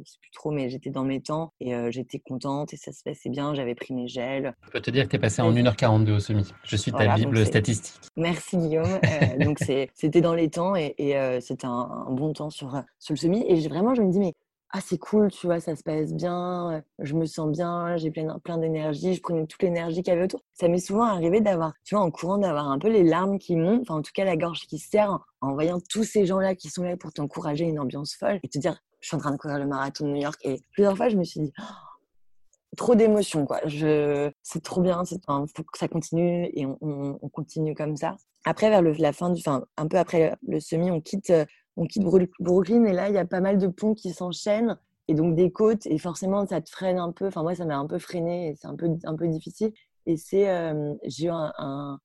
sais 0.04 0.18
plus 0.20 0.30
trop, 0.32 0.50
mais 0.50 0.70
j'étais 0.70 0.90
dans 0.90 1.04
mes 1.04 1.20
temps 1.20 1.52
et 1.60 1.74
j'étais 1.90 2.18
contente 2.18 2.72
et 2.72 2.76
ça 2.76 2.92
se 2.92 3.02
passait 3.02 3.30
bien. 3.30 3.54
J'avais 3.54 3.74
pris 3.74 3.94
mes 3.94 4.06
gels. 4.06 4.54
Je 4.66 4.70
peux 4.70 4.80
te 4.80 4.90
dire 4.90 5.04
que 5.04 5.10
tu 5.10 5.16
es 5.16 5.18
passé 5.18 5.42
en 5.42 5.52
1h42 5.52 6.12
au 6.12 6.20
semi. 6.20 6.52
Je 6.64 6.76
suis 6.76 6.92
ta 6.92 7.14
Bible 7.14 7.44
statistique. 7.44 8.00
Merci 8.16 8.56
Guillaume. 8.56 9.00
donc 9.40 9.58
c'était 9.94 10.20
dans 10.20 10.34
les 10.34 10.50
temps 10.50 10.76
et, 10.76 10.94
c'était 11.40 11.66
un, 11.66 12.06
un, 12.08 12.12
bon 12.12 12.32
temps 12.32 12.50
sur, 12.50 12.82
sur 12.98 13.14
le 13.14 13.18
semi. 13.18 13.44
Et 13.48 13.68
vraiment, 13.68 13.94
je 13.94 14.02
me 14.02 14.10
dis, 14.10 14.18
mais 14.18 14.34
ah 14.70 14.80
c'est 14.80 14.98
cool, 14.98 15.30
tu 15.30 15.46
vois, 15.46 15.60
ça 15.60 15.76
se 15.76 15.82
passe 15.82 16.12
bien, 16.12 16.82
je 16.98 17.14
me 17.14 17.24
sens 17.24 17.50
bien, 17.50 17.96
j'ai 17.96 18.10
plein, 18.10 18.38
plein 18.40 18.58
d'énergie, 18.58 19.14
je 19.14 19.22
prenais 19.22 19.46
toute 19.46 19.62
l'énergie 19.62 20.02
qu'il 20.02 20.12
y 20.12 20.16
avait 20.16 20.24
autour. 20.24 20.42
Ça 20.54 20.68
m'est 20.68 20.78
souvent 20.78 21.04
arrivé 21.04 21.40
d'avoir, 21.40 21.72
tu 21.84 21.94
vois, 21.94 22.04
en 22.04 22.10
courant, 22.10 22.38
d'avoir 22.38 22.68
un 22.68 22.78
peu 22.78 22.88
les 22.88 23.04
larmes 23.04 23.38
qui 23.38 23.56
montent, 23.56 23.82
enfin 23.82 23.94
en 23.94 24.02
tout 24.02 24.12
cas 24.12 24.24
la 24.24 24.36
gorge 24.36 24.66
qui 24.66 24.78
se 24.78 24.90
serre 24.90 25.20
en, 25.40 25.52
voyant 25.54 25.78
tous 25.88 26.04
ces 26.04 26.26
gens-là 26.26 26.54
qui 26.54 26.68
sont 26.68 26.82
là 26.82 26.96
pour 26.96 27.12
t'encourager, 27.12 27.64
une 27.64 27.78
ambiance 27.78 28.14
folle, 28.16 28.40
et 28.42 28.48
te 28.48 28.58
dire, 28.58 28.82
je 29.00 29.08
suis 29.08 29.16
en 29.16 29.20
train 29.20 29.30
de 29.30 29.36
courir 29.36 29.58
le 29.58 29.66
marathon 29.66 30.04
de 30.04 30.10
New 30.10 30.20
York. 30.20 30.38
Et 30.42 30.60
plusieurs 30.72 30.96
fois, 30.96 31.08
je 31.08 31.16
me 31.16 31.22
suis 31.22 31.40
dit, 31.40 31.52
oh, 31.60 32.76
trop 32.76 32.96
d'émotions, 32.96 33.46
quoi. 33.46 33.60
Je, 33.66 34.30
c'est 34.42 34.62
trop 34.62 34.82
bien, 34.82 35.02
il 35.08 35.18
faut 35.54 35.62
que 35.62 35.78
ça 35.78 35.86
continue 35.86 36.50
et 36.52 36.66
on, 36.66 37.18
continue 37.32 37.74
comme 37.74 37.96
ça. 37.96 38.16
Après, 38.44 38.68
vers 38.68 38.82
la 38.82 39.12
fin 39.12 39.30
du, 39.30 39.40
enfin, 39.40 39.64
un 39.76 39.86
peu 39.86 39.96
après 39.96 40.34
le 40.46 40.58
semi, 40.58 40.90
on 40.90 41.00
quitte 41.00 41.32
on 41.76 41.86
quitte 41.86 42.04
Brooklyn 42.40 42.84
et 42.84 42.92
là, 42.92 43.08
il 43.08 43.14
y 43.14 43.18
a 43.18 43.26
pas 43.26 43.40
mal 43.40 43.58
de 43.58 43.66
ponts 43.66 43.94
qui 43.94 44.12
s'enchaînent 44.12 44.78
et 45.08 45.14
donc 45.14 45.34
des 45.34 45.52
côtes 45.52 45.86
et 45.86 45.98
forcément, 45.98 46.46
ça 46.46 46.60
te 46.60 46.70
freine 46.70 46.98
un 46.98 47.12
peu. 47.12 47.26
Enfin, 47.26 47.42
moi, 47.42 47.54
ça 47.54 47.64
m'a 47.64 47.76
un 47.76 47.86
peu 47.86 47.98
freiné 47.98 48.48
et 48.48 48.54
c'est 48.56 48.66
un 48.66 48.76
peu, 48.76 48.88
un 49.04 49.16
peu 49.16 49.28
difficile. 49.28 49.72
Et 50.06 50.16
c'est, 50.16 50.48
euh, 50.48 50.94
j'ai 51.04 51.26
eu 51.26 51.30
un, 51.30 51.98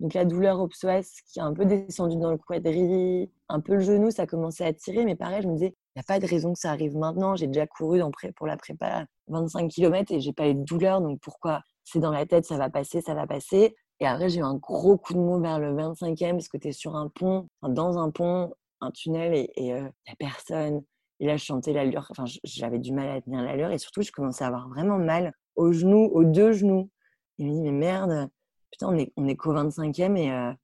donc 0.00 0.14
la 0.14 0.24
douleur 0.24 0.60
au 0.60 0.68
psoas 0.68 1.22
qui 1.30 1.38
est 1.38 1.42
un 1.42 1.52
peu 1.52 1.66
descendue 1.66 2.16
dans 2.16 2.30
le 2.30 2.38
quadri, 2.38 3.30
un 3.48 3.60
peu 3.60 3.74
le 3.74 3.80
genou, 3.80 4.10
ça 4.10 4.26
commençait 4.26 4.64
à 4.64 4.72
tirer, 4.72 5.04
mais 5.04 5.14
pareil, 5.14 5.42
je 5.42 5.48
me 5.48 5.52
disais, 5.52 5.74
il 5.94 5.98
n'y 5.98 6.00
a 6.00 6.04
pas 6.04 6.18
de 6.18 6.26
raison 6.26 6.54
que 6.54 6.58
ça 6.58 6.70
arrive 6.70 6.96
maintenant. 6.96 7.36
J'ai 7.36 7.46
déjà 7.46 7.66
couru 7.66 8.00
pour 8.36 8.46
la 8.46 8.56
prépa 8.56 9.04
25 9.28 9.68
km 9.68 10.12
et 10.12 10.20
j'ai 10.20 10.32
pas 10.32 10.48
eu 10.48 10.54
de 10.54 10.64
douleur, 10.64 11.02
donc 11.02 11.20
pourquoi 11.20 11.60
c'est 11.84 11.98
dans 11.98 12.12
la 12.12 12.24
tête, 12.24 12.46
ça 12.46 12.56
va 12.56 12.70
passer, 12.70 13.00
ça 13.02 13.14
va 13.14 13.26
passer. 13.26 13.76
Et 14.00 14.06
après, 14.06 14.30
j'ai 14.30 14.40
eu 14.40 14.44
un 14.44 14.54
gros 14.54 14.96
coup 14.96 15.12
de 15.12 15.18
mou 15.18 15.38
vers 15.40 15.58
le 15.58 15.74
25e 15.74 16.30
parce 16.32 16.48
que 16.48 16.56
tu 16.56 16.68
es 16.68 16.72
sur 16.72 16.96
un 16.96 17.08
pont, 17.08 17.48
dans 17.62 17.98
un 17.98 18.10
pont, 18.10 18.52
un 18.80 18.90
tunnel 18.90 19.34
et 19.34 19.52
il 19.56 19.64
n'y 19.64 19.72
a 19.72 19.92
personne. 20.18 20.82
Et 21.18 21.26
là, 21.26 21.36
je 21.36 21.44
chantais 21.44 21.72
l'allure. 21.72 22.06
Enfin, 22.10 22.24
j'avais 22.44 22.78
du 22.78 22.92
mal 22.92 23.08
à 23.08 23.20
tenir 23.20 23.42
l'allure 23.42 23.70
et 23.70 23.78
surtout, 23.78 24.02
je 24.02 24.12
commençais 24.12 24.44
à 24.44 24.48
avoir 24.48 24.68
vraiment 24.68 24.98
mal 24.98 25.34
aux 25.56 25.72
genoux, 25.72 26.06
aux 26.12 26.24
deux 26.24 26.52
genoux. 26.52 26.90
Et 27.38 27.44
je 27.44 27.48
me 27.48 27.52
dis, 27.52 27.62
mais 27.62 27.72
merde, 27.72 28.30
putain, 28.70 28.88
on 28.88 28.98
est, 28.98 29.12
on 29.16 29.28
est 29.28 29.36
qu'au 29.36 29.54
25e 29.54 30.16
et 30.16 30.56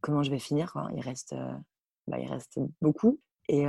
comment 0.00 0.22
je 0.22 0.30
vais 0.30 0.38
finir 0.38 0.72
quoi? 0.72 0.88
Il, 0.94 1.00
reste, 1.00 1.34
bah, 2.06 2.18
il 2.18 2.28
reste 2.28 2.60
beaucoup. 2.80 3.18
Et, 3.48 3.62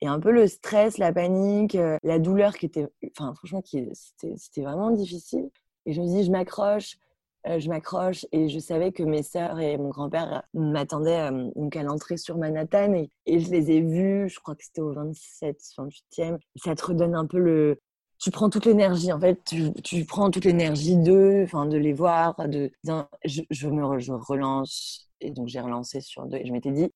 et 0.00 0.06
un 0.06 0.20
peu 0.20 0.30
le 0.30 0.46
stress, 0.46 0.98
la 0.98 1.12
panique, 1.12 1.76
la 2.02 2.18
douleur 2.18 2.56
qui 2.56 2.66
était, 2.66 2.86
enfin, 3.10 3.34
franchement, 3.34 3.62
c'était 3.64 4.62
vraiment 4.62 4.90
difficile. 4.90 5.50
Et 5.86 5.92
je 5.92 6.00
me 6.00 6.06
dis, 6.06 6.24
je 6.24 6.30
m'accroche, 6.30 6.96
euh, 6.96 6.98
je 7.46 7.68
m'accroche 7.68 8.26
et 8.32 8.48
je 8.48 8.58
savais 8.58 8.92
que 8.92 9.02
mes 9.02 9.22
sœurs 9.22 9.58
et 9.60 9.78
mon 9.78 9.88
grand-père 9.88 10.42
m'attendaient 10.54 11.30
euh, 11.30 11.50
donc 11.56 11.76
à 11.76 11.82
l'entrée 11.82 12.16
sur 12.16 12.36
Manhattan 12.36 12.94
et, 12.94 13.10
je 13.26 13.50
les 13.50 13.70
ai 13.70 13.80
vus, 13.80 14.28
je 14.28 14.40
crois 14.40 14.54
que 14.54 14.64
c'était 14.64 14.80
au 14.80 14.92
27, 14.92 15.56
28e. 15.78 16.38
Ça 16.56 16.74
te 16.74 16.86
redonne 16.86 17.14
un 17.14 17.26
peu 17.26 17.38
le... 17.38 17.80
Tu 18.18 18.30
prends 18.32 18.50
toute 18.50 18.66
l'énergie, 18.66 19.12
en 19.12 19.20
fait, 19.20 19.38
tu, 19.44 19.72
tu 19.84 20.04
prends 20.04 20.30
toute 20.30 20.44
l'énergie 20.44 20.96
d'eux, 20.96 21.42
enfin, 21.44 21.66
de 21.66 21.76
les 21.76 21.92
voir, 21.92 22.34
de... 22.48 22.72
Je, 23.24 23.42
je 23.48 23.68
me 23.68 23.98
je 24.00 24.12
relance 24.12 25.08
et 25.20 25.30
donc 25.30 25.48
j'ai 25.48 25.60
relancé 25.60 26.00
sur 26.00 26.26
deux 26.26 26.38
et 26.38 26.46
je 26.46 26.52
m'étais 26.52 26.72
dit, 26.72 26.92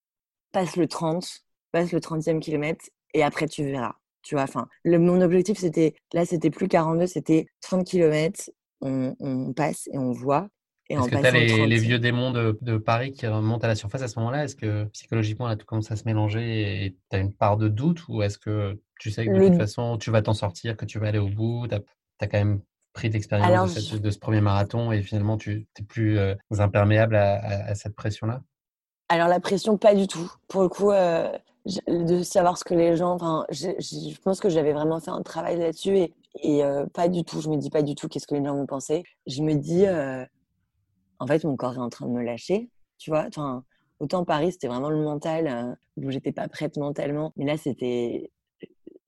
passe 0.53 0.77
le 0.77 0.89
30, 0.89 1.45
passe 1.71 1.93
le 1.93 2.01
30e 2.01 2.41
kilomètre 2.41 2.85
et 3.15 3.23
après 3.23 3.47
tu 3.47 3.65
verras. 3.65 3.95
Tu 4.23 4.37
vois, 4.37 4.45
enfin, 4.45 4.69
mon 4.85 5.21
objectif, 5.21 5.59
c'était, 5.59 5.95
là, 6.13 6.25
c'était 6.25 6.51
plus 6.51 6.69
42, 6.69 7.07
c'était 7.07 7.47
30 7.61 7.85
km 7.85 8.51
on, 8.83 9.53
passe 9.53 9.89
et 9.93 9.99
on 9.99 10.13
voit. 10.13 10.49
Est-ce 10.89 11.09
que 11.09 11.17
tu 11.17 11.27
as 11.27 11.31
les, 11.31 11.79
vieux 11.79 11.99
démons 11.99 12.33
de, 12.33 12.77
Paris 12.77 13.13
qui 13.13 13.27
remontent 13.27 13.65
à 13.65 13.69
la 13.69 13.75
surface 13.75 14.03
à 14.03 14.09
ce 14.09 14.19
moment-là? 14.19 14.45
Est-ce 14.45 14.57
que 14.57 14.85
psychologiquement, 14.87 15.47
là, 15.47 15.57
tout 15.57 15.67
commence 15.67 15.91
à 15.91 15.97
se 15.97 16.05
mélanger 16.05 16.85
et 16.85 16.97
tu 17.11 17.17
as 17.17 17.21
une 17.21 17.33
part 17.33 17.57
de 17.57 17.69
doute 17.69 18.07
Ou 18.09 18.23
est-ce 18.23 18.39
que 18.39 18.79
tu 19.01 19.11
sais 19.11 19.27
que 19.27 19.31
de 19.31 19.49
toute 19.49 19.57
façon, 19.57 19.97
tu 19.97 20.11
vas 20.11 20.23
t'en 20.23 20.35
sortir, 20.35 20.77
que 20.77 20.85
tu 20.85 20.99
vas 20.99 21.09
aller 21.09 21.19
au 21.19 21.29
bout 21.29 21.67
Tu 21.69 21.75
as, 21.75 22.27
quand 22.27 22.39
même 22.39 22.61
pris 22.93 23.09
d'expérience 23.09 23.75
de, 23.75 24.11
ce 24.11 24.19
premier 24.19 24.43
marathon 24.43 24.93
et 24.93 25.03
finalement, 25.03 25.39
tu 25.39 25.67
n'es 25.79 25.85
plus 25.87 26.19
euh, 26.19 26.35
imperméable 26.59 27.17
à, 27.17 27.75
cette 27.75 27.95
pression-là? 27.95 28.43
Alors, 29.09 29.29
la 29.29 29.41
pression, 29.41 29.79
pas 29.79 29.95
du 29.95 30.07
tout. 30.07 30.31
Pour 30.49 30.63
le 30.63 30.69
coup, 30.69 30.91
euh, 30.91 31.31
de 31.87 32.23
savoir 32.23 32.59
ce 32.59 32.65
que 32.65 32.75
les 32.75 32.97
gens. 32.97 33.13
Enfin, 33.13 33.47
je 33.51 34.21
pense 34.21 34.41
que 34.41 34.49
j'avais 34.49 34.73
vraiment 34.73 35.01
fait 35.01 35.11
un 35.11 35.23
travail 35.23 35.59
là-dessus 35.59 35.97
et 35.97 36.13
et 36.41 36.63
pas 36.95 37.09
du 37.09 37.25
tout, 37.25 37.41
je 37.41 37.49
me 37.49 37.57
dis 37.57 37.71
pas 37.71 37.83
du 37.83 37.95
tout 37.95 38.09
qu'est-ce 38.09 38.27
que 38.27 38.35
les 38.35 38.45
gens 38.45 38.57
vont 38.57 38.67
penser. 38.67 39.05
Je 39.27 39.43
me 39.43 39.55
dis, 39.55 39.85
en 41.19 41.27
fait, 41.27 41.45
mon 41.45 41.57
corps 41.57 41.75
est 41.75 41.79
en 41.79 41.89
train 41.89 42.07
de 42.07 42.13
me 42.13 42.23
lâcher, 42.23 42.71
tu 42.99 43.11
vois? 43.11 43.27
Enfin, 43.29 43.65
autant 44.01 44.25
Paris, 44.25 44.53
c'était 44.53 44.69
vraiment 44.69 44.91
le 44.91 45.03
mental, 45.03 45.77
où 45.97 46.11
j'étais 46.11 46.33
pas 46.33 46.49
prête 46.49 46.77
mentalement. 46.77 47.33
Mais 47.37 47.45
là, 47.45 47.57
c'était, 47.57 48.31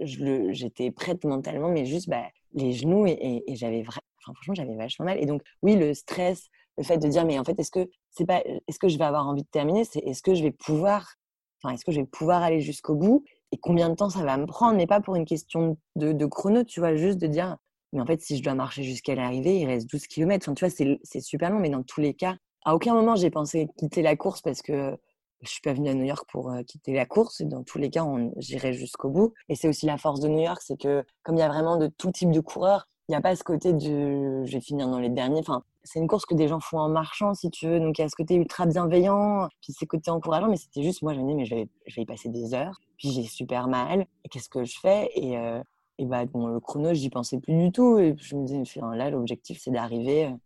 j'étais 0.00 0.90
prête 0.90 1.24
mentalement, 1.24 1.68
mais 1.68 1.86
juste 1.86 2.08
bah, 2.08 2.24
les 2.52 2.72
genoux 2.72 3.06
et, 3.06 3.42
j'avais 3.54 3.84
enfin, 3.86 4.00
franchement, 4.20 4.54
j'avais 4.54 4.76
vachement 4.76 5.06
mal. 5.06 5.18
Et 5.20 5.26
donc, 5.26 5.42
oui, 5.62 5.76
le 5.76 5.94
stress, 5.94 6.48
le 6.78 6.84
fait 6.84 6.98
de 6.98 7.08
dire, 7.08 7.24
mais 7.24 7.38
en 7.38 7.44
fait, 7.44 7.58
est-ce 7.58 7.70
que 7.70 7.88
c'est 8.10 8.26
pas, 8.26 8.42
est-ce 8.68 8.78
que 8.78 8.88
je 8.88 8.98
vais 8.98 9.04
avoir 9.04 9.26
envie 9.26 9.42
de 9.42 9.48
terminer, 9.48 9.84
c'est 9.84 10.00
est-ce 10.00 10.22
que 10.22 10.34
je 10.34 10.42
vais 10.42 10.52
pouvoir, 10.52 11.14
enfin, 11.62 11.74
est-ce 11.74 11.84
que 11.84 11.92
je 11.92 12.00
vais 12.00 12.06
pouvoir 12.06 12.42
aller 12.42 12.60
jusqu'au 12.60 12.94
bout? 12.94 13.24
Combien 13.60 13.90
de 13.90 13.94
temps 13.94 14.10
ça 14.10 14.24
va 14.24 14.36
me 14.36 14.46
prendre, 14.46 14.76
mais 14.76 14.86
pas 14.86 15.00
pour 15.00 15.16
une 15.16 15.24
question 15.24 15.76
de, 15.96 16.26
chrono, 16.26 16.64
tu 16.64 16.80
vois, 16.80 16.94
juste 16.94 17.18
de 17.18 17.26
dire, 17.26 17.56
mais 17.92 18.00
en 18.00 18.06
fait, 18.06 18.20
si 18.20 18.36
je 18.36 18.42
dois 18.42 18.54
marcher 18.54 18.82
jusqu'à 18.82 19.14
l'arrivée, 19.14 19.60
il 19.60 19.66
reste 19.66 19.88
12 19.90 20.06
km. 20.06 20.44
Enfin, 20.48 20.54
tu 20.54 20.64
vois, 20.64 20.98
c'est 21.02 21.20
super 21.20 21.50
long, 21.50 21.58
mais 21.58 21.70
dans 21.70 21.82
tous 21.82 22.00
les 22.00 22.14
cas, 22.14 22.36
à 22.64 22.74
aucun 22.74 22.94
moment 22.94 23.14
j'ai 23.14 23.30
pensé 23.30 23.68
quitter 23.76 24.02
la 24.02 24.16
course 24.16 24.40
parce 24.40 24.62
que 24.62 24.96
je 25.42 25.50
suis 25.50 25.60
pas 25.60 25.74
venue 25.74 25.90
à 25.90 25.94
New 25.94 26.04
York 26.04 26.26
pour 26.30 26.50
euh, 26.50 26.62
quitter 26.62 26.94
la 26.94 27.06
course. 27.06 27.42
Dans 27.42 27.62
tous 27.62 27.78
les 27.78 27.90
cas, 27.90 28.06
j'irai 28.38 28.72
jusqu'au 28.72 29.10
bout. 29.10 29.34
Et 29.48 29.54
c'est 29.54 29.68
aussi 29.68 29.86
la 29.86 29.98
force 29.98 30.20
de 30.20 30.28
New 30.28 30.40
York, 30.40 30.62
c'est 30.64 30.78
que 30.78 31.04
comme 31.22 31.36
il 31.36 31.40
y 31.40 31.42
a 31.42 31.48
vraiment 31.48 31.76
de 31.76 31.86
tout 31.86 32.10
type 32.10 32.30
de 32.30 32.40
coureurs, 32.40 32.88
il 33.08 33.12
n'y 33.12 33.16
a 33.16 33.20
pas 33.20 33.36
ce 33.36 33.44
côté 33.44 33.72
de 33.72 34.44
je 34.44 34.52
vais 34.52 34.60
finir 34.60 34.88
dans 34.88 34.98
les 34.98 35.10
derniers. 35.10 35.40
Enfin, 35.40 35.62
c'est 35.82 35.98
une 35.98 36.08
course 36.08 36.24
que 36.24 36.34
des 36.34 36.48
gens 36.48 36.60
font 36.60 36.78
en 36.78 36.88
marchant, 36.88 37.34
si 37.34 37.50
tu 37.50 37.68
veux. 37.68 37.78
Donc, 37.78 37.98
il 37.98 38.02
y 38.02 38.04
a 38.04 38.08
ce 38.08 38.16
côté 38.16 38.34
ultra 38.34 38.66
bienveillant, 38.66 39.48
puis 39.60 39.72
ce 39.72 39.84
côté 39.84 40.10
encourageant. 40.10 40.48
Mais 40.48 40.56
c'était 40.56 40.82
juste, 40.82 41.02
moi, 41.02 41.12
je 41.14 41.20
me 41.20 41.28
dis, 41.28 41.34
mais 41.34 41.44
je 41.44 41.54
vais, 41.54 41.68
je 41.86 41.96
vais 41.96 42.02
y 42.02 42.06
passer 42.06 42.30
des 42.30 42.54
heures. 42.54 42.80
Puis 42.96 43.10
j'ai 43.10 43.24
super 43.24 43.68
mal. 43.68 44.06
Et 44.24 44.28
qu'est-ce 44.30 44.48
que 44.48 44.64
je 44.64 44.78
fais? 44.80 45.10
Et, 45.14 45.36
euh, 45.36 45.62
et 45.98 46.06
bah, 46.06 46.24
bon, 46.24 46.46
le 46.46 46.60
chrono, 46.60 46.94
j'y 46.94 47.10
pensais 47.10 47.38
plus 47.38 47.54
du 47.56 47.72
tout. 47.72 47.98
Et 47.98 48.14
je 48.18 48.36
me 48.36 48.46
disais, 48.46 48.80
là, 48.94 49.10
l'objectif, 49.10 49.60
c'est 49.60 49.70
d'arriver 49.70 50.26
euh, 50.26 50.36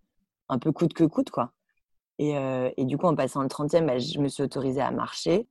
un 0.49 0.59
peu 0.59 0.73
coûte 0.73 0.95
que 0.95 1.05
coûte, 1.05 1.31
quoi. 1.31 1.53
Et, 2.19 2.37
euh, 2.37 2.71
et, 2.77 2.85
du 2.85 2.99
coup, 2.99 3.07
en 3.07 3.15
passant 3.15 3.43
le 3.43 3.49
30e, 3.49 3.87
bah, 3.87 3.99
je 3.99 4.19
me 4.19 4.29
suis 4.29 4.43
autorisée 4.43 4.81
à 4.81 4.91
marcher 4.91 5.47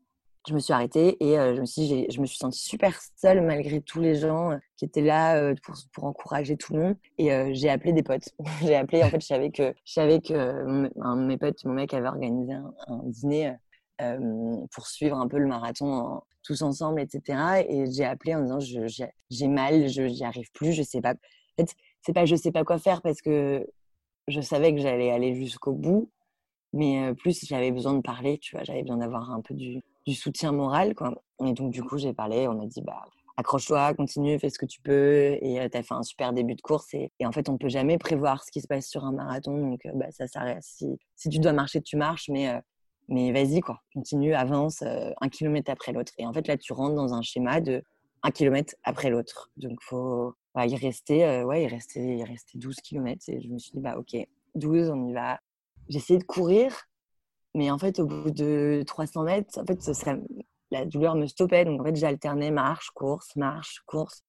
je 0.47 0.53
me 0.53 0.59
suis 0.59 0.73
arrêtée 0.73 1.17
et 1.23 1.35
je, 1.35 1.59
me 1.59 1.65
suis, 1.65 2.07
je 2.09 2.21
me 2.21 2.25
suis 2.25 2.37
sentie 2.37 2.61
super 2.61 2.97
seule 3.15 3.41
malgré 3.41 3.81
tous 3.81 3.99
les 3.99 4.15
gens 4.15 4.57
qui 4.77 4.85
étaient 4.85 5.01
là 5.01 5.53
pour, 5.63 5.75
pour, 5.93 6.05
encourager 6.05 6.55
tout 6.55 6.73
le 6.73 6.79
monde. 6.79 6.95
Et 7.17 7.29
j'ai 7.53 7.69
appelé 7.69 7.93
des 7.93 8.03
potes. 8.03 8.29
j'ai 8.61 8.75
appelé, 8.75 9.03
en 9.03 9.09
fait, 9.09 9.21
je 9.21 9.25
savais 9.27 9.51
que, 9.51 9.73
je 9.85 9.93
savais 9.93 10.21
que 10.21 10.87
mes 11.15 11.37
potes, 11.37 11.63
mon 11.65 11.73
mec 11.73 11.93
avait 11.93 12.07
organisé 12.07 12.53
un, 12.53 13.01
dîner 13.05 13.55
pour 14.71 14.87
suivre 14.87 15.17
un 15.17 15.27
peu 15.27 15.37
le 15.37 15.47
marathon 15.47 16.21
tous 16.43 16.61
ensemble, 16.61 17.01
etc. 17.01 17.65
Et 17.67 17.91
j'ai 17.91 18.05
appelé 18.05 18.35
en 18.35 18.41
disant 18.41 18.59
j'ai 18.59 19.47
mal, 19.47 19.89
je 19.89 20.03
n'y 20.03 20.23
arrive 20.23 20.51
plus, 20.53 20.71
je 20.71 20.83
sais 20.83 21.01
pas. 21.01 21.11
En 21.13 21.63
fait, 21.63 21.75
c'est 22.01 22.13
pas 22.13 22.25
je 22.25 22.35
sais 22.35 22.51
pas 22.51 22.63
quoi 22.63 22.77
faire 22.77 23.01
parce 23.01 23.21
que 23.21 23.67
je 24.27 24.41
savais 24.41 24.73
que 24.73 24.79
j'allais 24.79 25.11
aller 25.11 25.35
jusqu'au 25.35 25.73
bout, 25.73 26.09
mais 26.73 27.13
plus 27.15 27.45
j'avais 27.45 27.71
besoin 27.71 27.93
de 27.93 28.01
parler, 28.01 28.37
tu 28.37 28.55
vois, 28.55 28.63
j'avais 28.63 28.81
besoin 28.81 28.97
d'avoir 28.97 29.31
un 29.31 29.41
peu 29.41 29.53
du, 29.53 29.81
du 30.07 30.15
soutien 30.15 30.51
moral. 30.51 30.95
Quoi. 30.95 31.13
Et 31.45 31.53
donc, 31.53 31.71
du 31.71 31.83
coup, 31.83 31.97
j'ai 31.97 32.13
parlé, 32.13 32.47
on 32.47 32.55
m'a 32.55 32.65
dit, 32.65 32.81
bah, 32.81 33.03
accroche-toi, 33.35 33.93
continue, 33.93 34.39
fais 34.39 34.49
ce 34.49 34.57
que 34.57 34.65
tu 34.65 34.81
peux. 34.81 35.37
Et 35.41 35.59
euh, 35.59 35.67
tu 35.69 35.77
as 35.77 35.83
fait 35.83 35.93
un 35.93 36.03
super 36.03 36.33
début 36.33 36.55
de 36.55 36.61
course. 36.61 36.93
Et, 36.93 37.11
en 37.23 37.31
fait, 37.31 37.49
on 37.49 37.53
ne 37.53 37.57
peut 37.57 37.69
jamais 37.69 37.97
prévoir 37.97 38.43
ce 38.43 38.51
qui 38.51 38.61
se 38.61 38.67
passe 38.67 38.87
sur 38.87 39.05
un 39.05 39.11
marathon. 39.11 39.57
Donc, 39.57 39.85
euh, 39.85 39.91
bah, 39.93 40.07
ça 40.11 40.27
s'arrête. 40.27 40.63
Si, 40.63 40.97
si, 41.15 41.29
tu 41.29 41.39
dois 41.39 41.53
marcher, 41.53 41.81
tu 41.81 41.97
marches. 41.97 42.29
Mais, 42.29 42.49
euh, 42.49 42.59
mais 43.09 43.31
vas-y, 43.31 43.59
quoi. 43.59 43.81
Continue, 43.93 44.33
avance 44.33 44.81
un 44.81 45.29
kilomètre 45.29 45.71
après 45.71 45.93
l'autre. 45.93 46.11
Et 46.17 46.25
en 46.25 46.33
fait, 46.33 46.47
là, 46.47 46.57
tu 46.57 46.73
rentres 46.73 46.95
dans 46.95 47.13
un 47.13 47.21
schéma 47.21 47.61
de 47.61 47.83
un 48.23 48.31
kilomètre 48.31 48.75
après 48.83 49.09
l'autre. 49.09 49.51
Donc, 49.57 49.77
faut 49.81 50.33
bah, 50.55 50.65
y 50.65 50.75
rester. 50.75 51.43
ouais, 51.43 51.63
il 51.63 51.67
restait, 51.67 52.17
il 52.17 52.23
restait 52.23 52.57
12 52.57 52.77
kilomètres. 52.77 53.23
Et 53.29 53.41
je 53.41 53.47
me 53.47 53.59
suis 53.59 53.71
dit, 53.71 53.79
bah, 53.79 53.97
OK, 53.97 54.17
12, 54.55 54.89
on 54.89 55.05
y 55.05 55.13
va. 55.13 55.39
J'ai 55.89 55.97
essayé 55.97 56.19
de 56.19 56.25
courir. 56.25 56.86
Mais 57.57 57.71
en 57.71 57.79
fait, 57.79 57.99
au 57.99 58.05
bout 58.05 58.29
de 58.29 58.83
300 58.85 59.23
mètres, 59.23 59.59
en 59.59 59.65
fait, 59.65 59.79
la 60.69 60.85
douleur 60.85 61.15
me 61.15 61.25
stoppait. 61.25 61.65
Donc, 61.65 61.81
en 61.81 61.83
fait, 61.83 61.95
j'alternais 61.95 62.51
marche, 62.51 62.91
course, 62.91 63.35
marche, 63.35 63.81
course, 63.87 64.21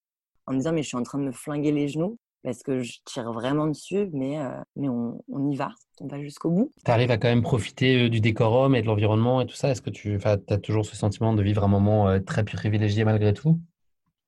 en 0.47 0.53
me 0.53 0.59
disant, 0.59 0.73
mais 0.73 0.83
je 0.83 0.89
suis 0.89 0.97
en 0.97 1.03
train 1.03 1.19
de 1.19 1.25
me 1.25 1.33
flinguer 1.33 1.71
les 1.71 1.89
genoux 1.89 2.19
parce 2.43 2.63
que 2.63 2.81
je 2.81 2.99
tire 3.05 3.31
vraiment 3.33 3.67
dessus, 3.67 4.09
mais, 4.15 4.39
euh, 4.39 4.53
on, 4.77 5.51
y 5.51 5.57
va, 5.57 5.73
on 6.01 6.07
va 6.07 6.23
jusqu'au 6.23 6.51
bout. 6.51 6.73
Tu 6.83 6.91
arrives 6.91 7.11
à 7.11 7.19
quand 7.19 7.29
même 7.29 7.43
profiter 7.43 8.05
euh, 8.05 8.09
du 8.09 8.21
décorum 8.21 8.75
et 8.75 8.81
de 8.81 8.87
l'environnement 8.87 9.43
et 9.43 9.47
tout 9.47 9.57
ça? 9.57 9.69
Est-ce 9.69 9.83
que 9.83 9.91
tu 9.91 10.19
as 10.25 10.39
toujours 10.59 10.87
ce 10.87 10.97
sentiment 10.97 11.35
de 11.35 11.43
vivre 11.43 11.65
un 11.65 11.69
moment 11.69 12.09
euh, 12.09 12.21
très 12.21 12.45
privilégié 12.45 13.05
malgré 13.05 13.35
tout? 13.35 13.61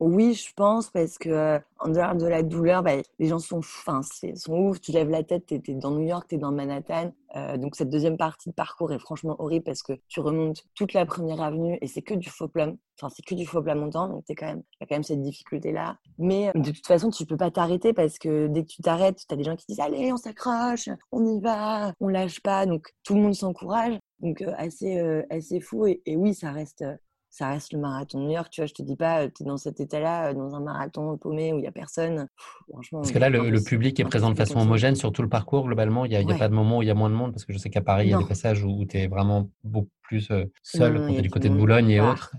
Oui, 0.00 0.32
je 0.32 0.50
pense, 0.54 0.90
parce 0.90 1.18
que 1.18 1.60
en 1.78 1.88
dehors 1.88 2.14
de 2.14 2.26
la 2.26 2.42
douleur, 2.42 2.82
bah, 2.82 2.92
les 3.18 3.28
gens 3.28 3.38
sont, 3.38 3.58
enfin, 3.58 4.00
sont 4.34 4.54
ouf. 4.54 4.80
Tu 4.80 4.92
lèves 4.92 5.10
la 5.10 5.22
tête, 5.22 5.44
tu 5.46 5.54
es, 5.54 5.74
dans 5.74 5.90
New 5.90 6.06
York, 6.06 6.26
tu 6.28 6.36
es 6.36 6.38
dans 6.38 6.52
Manhattan. 6.52 7.12
Donc, 7.58 7.76
cette 7.76 7.90
deuxième 7.90 8.16
partie 8.16 8.48
de 8.48 8.54
parcours 8.54 8.92
est 8.92 8.98
franchement 8.98 9.36
horrible 9.38 9.64
parce 9.64 9.82
que 9.82 9.92
tu 10.08 10.20
remontes 10.20 10.64
toute 10.74 10.94
la 10.94 11.06
première 11.06 11.42
avenue 11.42 11.78
et 11.80 11.86
c'est 11.86 12.02
que 12.02 12.14
du 12.14 12.30
faux 12.30 12.48
plat. 12.48 12.72
Enfin, 12.98 13.12
c'est 13.14 13.24
que 13.24 13.34
du 13.34 13.46
faux 13.46 13.62
plat 13.62 13.74
montant. 13.74 14.08
Donc, 14.08 14.24
il 14.28 14.34
quand 14.34 14.46
même, 14.46 14.62
y 14.80 14.84
a 14.84 14.86
quand 14.86 14.96
même 14.96 15.04
cette 15.04 15.22
difficulté-là. 15.22 15.98
Mais 16.18 16.50
de 16.54 16.70
toute 16.70 16.86
façon, 16.86 17.10
tu 17.10 17.26
peux 17.26 17.36
pas 17.36 17.50
t'arrêter 17.50 17.92
parce 17.92 18.18
que 18.18 18.46
dès 18.46 18.62
que 18.62 18.68
tu 18.68 18.82
t'arrêtes, 18.82 19.18
tu 19.28 19.34
as 19.34 19.36
des 19.36 19.44
gens 19.44 19.56
qui 19.56 19.66
disent 19.68 19.80
Allez, 19.80 20.12
on 20.12 20.16
s'accroche, 20.16 20.88
on 21.12 21.26
y 21.26 21.40
va, 21.40 21.92
on 22.00 22.08
lâche 22.08 22.40
pas. 22.40 22.64
Donc, 22.64 22.88
tout 23.04 23.14
le 23.14 23.20
monde 23.20 23.34
s'encourage. 23.34 23.98
Donc, 24.20 24.42
assez, 24.56 24.98
assez 25.28 25.60
fou. 25.60 25.86
Et, 25.86 26.16
oui, 26.16 26.34
ça 26.34 26.52
reste 26.52 26.84
ça 27.30 27.48
reste 27.48 27.72
le 27.72 27.78
marathon 27.78 28.18
de 28.18 28.24
New 28.24 28.32
York. 28.32 28.48
Tu 28.50 28.60
vois, 28.60 28.66
je 28.66 28.74
te 28.74 28.82
dis 28.82 28.96
pas, 28.96 29.28
tu 29.28 29.42
es 29.42 29.46
dans 29.46 29.56
cet 29.56 29.80
état-là, 29.80 30.34
dans 30.34 30.54
un 30.56 30.60
marathon 30.60 31.16
paumé 31.16 31.52
où 31.52 31.58
il 31.58 31.62
n'y 31.62 31.68
a 31.68 31.72
personne. 31.72 32.28
franchement. 32.68 33.00
Parce 33.00 33.12
que 33.12 33.18
là, 33.18 33.30
le, 33.30 33.62
public 33.62 33.98
est 34.00 34.04
présent 34.04 34.30
de 34.30 34.36
façon 34.36 34.58
homogène 34.58 34.96
sur 34.96 35.12
tout 35.12 35.22
le 35.22 35.28
parcours, 35.28 35.64
globalement. 35.64 36.04
Il 36.04 36.10
n'y 36.10 36.32
a, 36.32 36.36
pas 36.36 36.48
de 36.48 36.54
moment 36.54 36.78
où 36.78 36.82
il 36.82 36.88
y 36.88 36.90
a 36.90 36.94
moins 36.94 37.08
de 37.08 37.14
monde, 37.14 37.32
parce 37.32 37.44
que 37.44 37.52
je 37.52 37.58
sais 37.58 37.70
qu'à 37.70 37.82
Paris, 37.82 38.08
il 38.08 38.10
y 38.10 38.14
a 38.14 38.18
des 38.18 38.26
passages 38.26 38.64
où, 38.64 38.84
tu 38.84 38.98
es 38.98 39.06
vraiment 39.06 39.48
beaucoup 39.62 39.88
plus 40.02 40.28
seul, 40.62 40.98
quand 40.98 41.06
tu 41.06 41.18
es 41.18 41.22
du 41.22 41.30
côté 41.30 41.48
de 41.48 41.54
Boulogne 41.54 41.90
et 41.90 42.00
autres. 42.00 42.34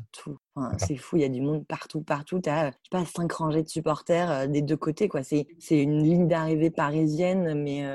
c'est 0.77 0.97
fou, 0.97 1.15
il 1.15 1.21
y 1.21 1.25
a 1.25 1.29
du 1.29 1.41
monde 1.41 1.65
partout, 1.65 2.01
partout. 2.01 2.41
Tu 2.41 2.49
as, 2.49 2.67
je 2.67 2.71
sais 2.71 2.89
pas, 2.91 3.05
cinq 3.05 3.31
rangées 3.31 3.63
de 3.63 3.69
supporters 3.69 4.49
des 4.49 4.61
deux 4.61 4.77
côtés. 4.77 5.07
quoi. 5.07 5.21
C'est 5.23 5.47
une 5.71 6.03
ligne 6.03 6.27
d'arrivée 6.27 6.69
parisienne, 6.69 7.61
mais 7.63 7.85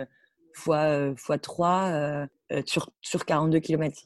fois, 0.55 1.14
fois 1.16 1.36
3 1.36 2.26
sur, 2.64 2.88
sur 3.03 3.26
42 3.26 3.61
km 3.61 4.01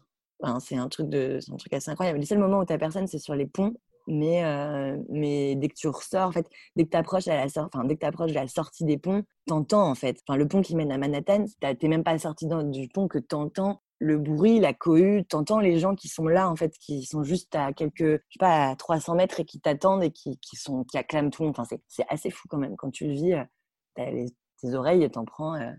c'est 0.61 0.77
un 0.77 0.89
truc 0.89 1.09
de, 1.09 1.39
un 1.51 1.57
truc 1.57 1.73
assez 1.73 1.91
incroyable. 1.91 2.19
Les 2.19 2.27
seuls 2.27 2.39
moments 2.39 2.61
où 2.61 2.65
tu 2.65 2.77
personne, 2.79 3.07
c'est 3.07 3.19
sur 3.19 3.35
les 3.35 3.47
ponts. 3.47 3.75
Mais, 4.07 4.45
euh, 4.45 4.97
mais 5.09 5.55
dès 5.57 5.69
que 5.69 5.75
tu 5.75 5.87
ressors, 5.87 6.27
en 6.27 6.33
fait, 6.33 6.49
dès 6.75 6.85
que 6.85 6.91
tu 6.91 6.97
approches, 6.97 7.29
à 7.29 7.47
de 7.47 8.33
la 8.33 8.49
sortie 8.49 8.85
des 8.85 8.99
ponts, 8.99 9.23
t'entends 9.47 9.89
en 9.89 9.95
fait. 9.95 10.19
Enfin, 10.27 10.37
le 10.37 10.49
pont 10.49 10.63
qui 10.63 10.75
mène 10.75 10.91
à 10.91 10.99
Manhattan, 10.99 11.45
t'es 11.61 11.89
même 11.89 12.03
pas 12.03 12.19
sorti 12.19 12.47
dans, 12.47 12.63
du 12.63 12.89
pont 12.89 13.09
que 13.09 13.19
t'entends 13.19 13.83
le 14.01 14.17
bruit, 14.19 14.59
la 14.59 14.73
cohue, 14.73 15.25
t'entends 15.27 15.61
les 15.61 15.79
gens 15.79 15.95
qui 15.95 16.09
sont 16.09 16.27
là 16.27 16.49
en 16.49 16.57
fait, 16.57 16.73
qui 16.79 17.05
sont 17.05 17.23
juste 17.23 17.55
à 17.55 17.73
quelques, 17.73 18.23
pas, 18.39 18.71
à 18.71 18.77
300 18.77 19.15
mètres 19.15 19.41
et 19.41 19.45
qui 19.45 19.61
t'attendent 19.61 20.03
et 20.03 20.11
qui, 20.11 20.39
qui, 20.39 20.57
sont, 20.57 20.85
qui 20.85 20.97
acclament 20.97 21.31
tout 21.31 21.43
le 21.43 21.49
monde. 21.49 21.57
Enfin, 21.59 21.77
c'est 21.87 22.07
assez 22.09 22.31
fou 22.31 22.49
quand 22.49 22.57
même. 22.57 22.77
Quand 22.77 22.91
tu 22.91 23.07
le 23.07 23.13
vis, 23.13 23.35
euh, 23.35 24.27
tes 24.61 24.75
oreilles, 24.75 25.09
t'en 25.11 25.27
prends. 25.27 25.55
Euh, 25.55 25.71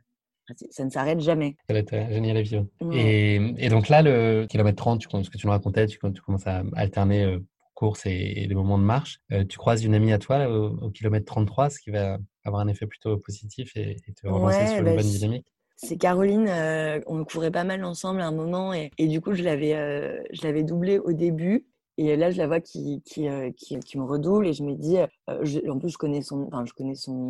ça 0.69 0.85
ne 0.85 0.89
s'arrête 0.89 1.19
jamais. 1.19 1.55
Ça 1.67 1.73
va 1.73 1.79
être 1.79 1.93
euh, 1.93 2.09
génial 2.09 2.37
à 2.37 2.41
vivre. 2.41 2.65
Et, 2.93 3.69
donc 3.69 3.89
là, 3.89 4.01
le 4.01 4.45
kilomètre 4.49 4.77
30, 4.77 5.01
ce 5.01 5.29
que 5.29 5.37
tu 5.37 5.45
nous 5.45 5.51
racontais, 5.51 5.87
tu, 5.87 5.97
tu 5.99 6.21
commences 6.21 6.47
à 6.47 6.63
alterner 6.75 7.23
euh, 7.23 7.39
course 7.73 8.05
et, 8.05 8.45
les 8.47 8.55
moments 8.55 8.77
de 8.77 8.83
marche. 8.83 9.19
Euh, 9.31 9.45
tu 9.45 9.57
croises 9.57 9.83
une 9.83 9.95
amie 9.95 10.13
à 10.13 10.19
toi 10.19 10.47
au, 10.47 10.89
kilomètre 10.89 11.25
33, 11.25 11.69
ce 11.69 11.79
qui 11.79 11.91
va 11.91 12.17
avoir 12.43 12.61
un 12.61 12.67
effet 12.67 12.87
plutôt 12.87 13.17
positif 13.17 13.75
et, 13.75 13.97
te 14.15 14.27
relancer 14.27 14.67
sur 14.67 14.79
une 14.79 14.85
bah, 14.85 14.95
bonne 14.95 15.05
dynamique. 15.05 15.45
C'est 15.77 15.97
Caroline, 15.97 16.47
on 17.07 17.25
courait 17.25 17.49
pas 17.49 17.63
mal 17.63 17.83
ensemble 17.83 18.21
à 18.21 18.27
un 18.27 18.31
moment 18.31 18.71
et, 18.71 18.91
du 18.99 19.19
coup 19.19 19.33
je 19.33 19.41
l'avais 19.41 19.71
je 20.31 20.43
l'avais 20.43 20.61
doublé 20.61 20.99
au 20.99 21.11
début 21.11 21.65
et 22.07 22.15
là, 22.15 22.31
je 22.31 22.37
la 22.37 22.47
vois 22.47 22.57
euh, 22.57 22.59
qui, 22.61 23.97
me 23.97 24.03
redouble 24.03 24.47
et 24.47 24.53
je 24.53 24.63
me 24.63 24.73
dis, 24.73 24.97
euh, 24.97 25.07
en 25.69 25.77
plus, 25.77 25.89
je 25.89 25.97
connais, 25.97 26.21
son, 26.21 26.49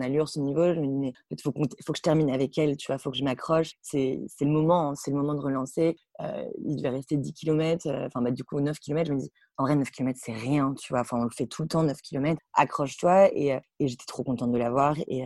allure, 0.02 0.30
son 0.30 0.44
niveau. 0.44 0.74
Je 0.74 0.80
me 0.80 0.88
dis, 0.88 0.98
mais 0.98 1.14
il 1.30 1.42
faut, 1.42 1.52
que 1.52 1.68
je 1.98 2.02
termine 2.02 2.30
avec 2.30 2.58
elle, 2.58 2.78
tu 2.78 2.88
vois, 2.88 2.98
faut 2.98 3.12
que 3.12 3.18
je 3.18 3.24
m'accroche. 3.24 3.74
C'est 3.82 4.22
le 4.40 4.48
moment, 4.48 4.90
hein, 4.90 4.96
c'est 4.96 5.12
le 5.12 5.18
moment 5.18 5.34
de 5.34 5.42
relancer. 5.42 5.98
Euh, 6.22 6.46
il 6.64 6.78
devait 6.78 6.90
rester 6.90 7.18
10 7.18 7.34
km, 7.34 7.90
enfin, 8.06 8.22
bah, 8.22 8.32
du 8.32 8.44
coup, 8.44 8.62
9 8.62 8.80
km. 8.80 9.08
Je 9.08 9.14
me 9.14 9.20
dis, 9.20 9.32
en 9.58 9.64
vrai, 9.64 9.76
9 9.76 9.92
km, 9.92 10.18
c'est 10.22 10.32
rien, 10.32 10.74
tu 10.76 10.94
vois, 10.94 11.02
enfin, 11.02 11.18
on 11.20 11.24
le 11.24 11.30
fait 11.36 11.48
tout 11.48 11.64
le 11.64 11.68
temps, 11.68 11.84
9 11.84 11.98
km. 12.02 12.40
Accroche-toi. 12.54 13.30
Et, 13.36 13.60
j'étais 13.80 14.06
trop 14.08 14.24
contente 14.24 14.52
de 14.52 14.58
l'avoir. 14.58 14.96
Et, 15.08 15.24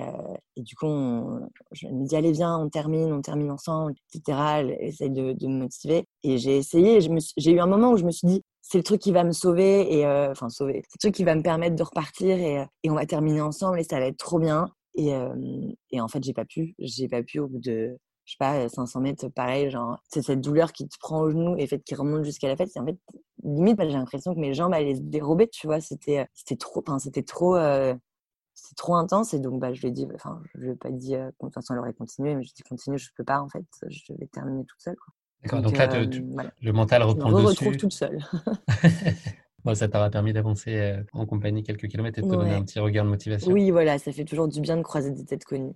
et 0.56 0.62
du 0.64 0.76
coup, 0.76 0.88
je 1.72 1.88
me 1.88 2.06
dis, 2.08 2.16
allez, 2.16 2.32
viens, 2.32 2.58
on 2.58 2.70
termine, 2.70 3.12
on 3.14 3.22
termine 3.22 3.52
ensemble, 3.52 3.94
etc. 4.14 4.40
Elle 4.60 4.78
essaye 4.80 5.12
de 5.12 5.48
me 5.48 5.60
motiver. 5.60 6.08
Et 6.24 6.38
j'ai 6.38 6.58
essayé. 6.58 7.00
J'ai 7.38 7.52
eu 7.52 7.60
un 7.60 7.68
moment 7.68 7.92
où 7.92 7.98
je 7.98 8.06
me 8.06 8.12
suis 8.12 8.28
dit, 8.28 8.42
c'est 8.68 8.80
le 8.80 8.84
truc 8.84 9.00
qui 9.00 9.12
va 9.12 9.24
me 9.24 9.32
sauver 9.32 9.94
et 9.96 10.06
euh, 10.08 10.32
enfin 10.32 10.50
sauver 10.50 10.82
c'est 10.90 10.96
le 10.96 11.00
truc 11.00 11.16
qui 11.16 11.24
va 11.24 11.36
me 11.36 11.44
permettre 11.44 11.76
de 11.76 11.84
repartir 11.84 12.38
et, 12.38 12.60
euh, 12.60 12.66
et, 12.84 12.90
on 12.90 12.96
va 12.96 13.06
terminer 13.06 13.42
ensemble 13.42 13.80
et 13.80 13.84
ça 13.84 14.00
va 14.00 14.08
être 14.08 14.18
trop 14.18 14.40
bien 14.40 14.68
et, 14.96 15.14
euh, 15.14 15.36
et 15.92 16.02
en 16.02 16.08
fait 16.08 16.24
j'ai 16.24 16.34
pas 16.34 16.46
pu 16.46 16.74
j'ai 16.80 17.08
pas 17.08 17.22
pu 17.22 17.40
au 17.40 17.48
bout 17.48 17.60
de 17.60 17.96
je 18.26 18.32
sais 18.32 18.38
pas 18.40 18.68
500 18.68 19.02
mètres 19.02 19.28
pareil 19.30 19.70
genre 19.70 20.00
c'est 20.10 20.24
cette 20.24 20.42
douleur 20.42 20.74
qui 20.74 20.88
te 20.88 20.98
prend 21.00 21.22
au 21.22 21.30
genou 21.30 21.56
et 21.58 21.68
fait 21.68 21.80
qui 21.80 21.94
remonte 21.94 22.26
jusqu'à 22.26 22.48
la 22.48 22.56
fête 22.56 22.70
c'est 22.74 22.80
en 22.80 22.86
fait 22.86 22.98
limite 23.44 23.80
j'ai 23.80 23.90
l'impression 23.90 24.34
que 24.34 24.40
mes 24.40 24.56
jambes 24.56 24.74
allaient 24.74 24.96
se 24.96 25.02
dérober 25.02 25.48
tu 25.48 25.68
vois 25.68 25.80
c'était 25.80 26.28
c'était 26.34 26.56
trop 26.56 26.84
c'était 26.98 27.24
trop 27.24 27.56
c'est 28.56 28.76
trop 28.76 28.96
intense 28.96 29.36
et 29.36 29.40
donc 29.40 29.60
bah 29.60 29.74
je 29.74 29.82
lui 29.82 29.90
ai 29.90 29.92
dit 29.92 30.08
enfin 30.16 30.42
je 30.56 30.60
lui 30.60 30.72
ai 30.72 30.76
pas 30.76 30.90
dit 30.90 31.12
de 31.12 31.32
toute 31.40 31.54
façon 31.54 31.76
elle 31.76 31.82
aurait 31.82 31.94
continué 31.94 32.34
mais 32.34 32.42
je 32.42 32.48
lui 32.48 32.54
ai 32.54 32.64
dit 32.64 32.64
continue 32.64 32.98
je 32.98 33.10
peux 33.16 33.24
pas 33.24 33.42
en 33.42 33.50
fait 33.50 33.66
je 33.88 34.14
vais 34.14 34.28
terminer 34.28 34.66
toute 34.66 34.82
seule 34.82 34.96
quoi. 34.96 35.14
D'accord, 35.46 35.62
donc, 35.62 35.78
là, 35.78 35.94
euh, 35.94 36.08
le 36.62 36.74
mental 36.74 37.04
reprend 37.04 37.30
le 37.30 37.36
dessus. 37.36 37.58
Je 37.60 37.66
me 37.66 37.70
retrouve 37.70 37.78
toute 37.78 37.94
seule. 37.94 38.18
bon, 39.64 39.76
ça 39.76 39.88
t'aura 39.88 40.10
permis 40.10 40.34
d'avancer 40.34 40.76
euh, 40.76 41.04
en 41.14 41.28
compagnie 41.28 41.62
quelques 41.62 41.88
kilomètres 41.88 42.18
et 42.18 42.24
de 42.24 42.28
te 42.28 42.32
donner 42.32 42.56
un 42.56 42.64
petit 42.64 42.80
regard 42.80 43.06
de 43.06 43.12
motivation. 43.12 43.52
Oui, 43.52 43.70
voilà, 43.70 44.00
ça 44.00 44.12
fait 44.12 44.26
toujours 44.26 44.48
du 44.48 44.60
bien 44.60 44.76
de 44.76 44.82
croiser 44.82 45.12
des 45.12 45.24
têtes 45.24 45.46
connues. 45.46 45.76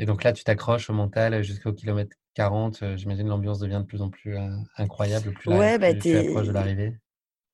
Et 0.00 0.04
donc 0.04 0.24
là, 0.24 0.32
tu 0.32 0.42
t'accroches 0.42 0.90
au 0.90 0.94
mental 0.94 1.44
jusqu'au 1.44 1.72
kilomètre 1.72 2.16
40. 2.34 2.82
Euh, 2.82 2.96
j'imagine 2.96 3.28
l'ambiance 3.28 3.60
devient 3.60 3.78
de 3.80 3.86
plus 3.86 4.02
en 4.02 4.10
plus 4.10 4.36
incroyable, 4.76 5.32
plus, 5.32 5.52
ouais, 5.52 5.78
bah, 5.78 5.94
tu 5.94 6.16
approches 6.16 6.48
de 6.48 6.52
l'arrivée. 6.52 6.98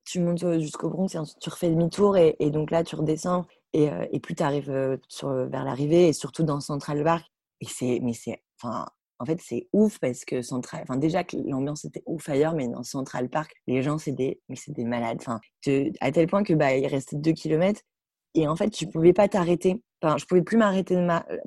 Tu 0.06 0.20
montes 0.20 0.58
jusqu'au 0.60 0.88
Bronx 0.88 1.08
et 1.14 1.18
ensuite 1.18 1.40
tu 1.40 1.50
refais 1.50 1.68
demi-tour 1.68 2.16
et, 2.16 2.36
et, 2.38 2.50
donc 2.50 2.70
là, 2.70 2.84
tu 2.84 2.96
redescends 2.96 3.46
et, 3.74 3.90
et 4.12 4.20
plus 4.20 4.34
tu 4.34 4.42
arrives 4.42 4.70
vers 4.70 5.64
l'arrivée 5.64 6.08
et 6.08 6.12
surtout 6.14 6.42
dans 6.42 6.60
Central 6.60 7.04
Park. 7.04 7.26
Et 7.60 7.66
c'est, 7.66 8.00
mais 8.02 8.12
c'est, 8.12 8.42
enfin, 8.62 8.86
en 9.18 9.24
fait, 9.24 9.40
c'est 9.40 9.68
ouf 9.72 9.98
parce 9.98 10.24
que 10.24 10.42
Central, 10.42 10.82
enfin 10.82 10.96
déjà 10.96 11.24
que 11.24 11.36
l'ambiance 11.36 11.84
était 11.84 12.02
ouf 12.06 12.28
ailleurs, 12.28 12.54
mais 12.54 12.68
dans 12.68 12.82
Central 12.82 13.28
Park, 13.28 13.54
les 13.66 13.82
gens 13.82 13.98
c'est 13.98 14.12
des, 14.12 14.40
mais 14.48 14.56
c'est 14.56 14.72
des 14.72 14.84
malades. 14.84 15.18
Enfin, 15.20 15.40
à 16.00 16.12
tel 16.12 16.26
point 16.26 16.42
que 16.42 16.54
bah 16.54 16.74
il 16.76 16.86
restait 16.86 17.16
deux 17.16 17.32
kilomètres 17.32 17.82
Et 18.34 18.48
en 18.48 18.56
fait, 18.56 18.70
tu 18.70 18.86
pouvais 18.88 19.12
pas 19.12 19.28
t'arrêter. 19.28 19.82
Enfin, 20.02 20.16
je 20.18 20.26
pouvais 20.26 20.42
plus 20.42 20.56
m'arrêter 20.56 20.96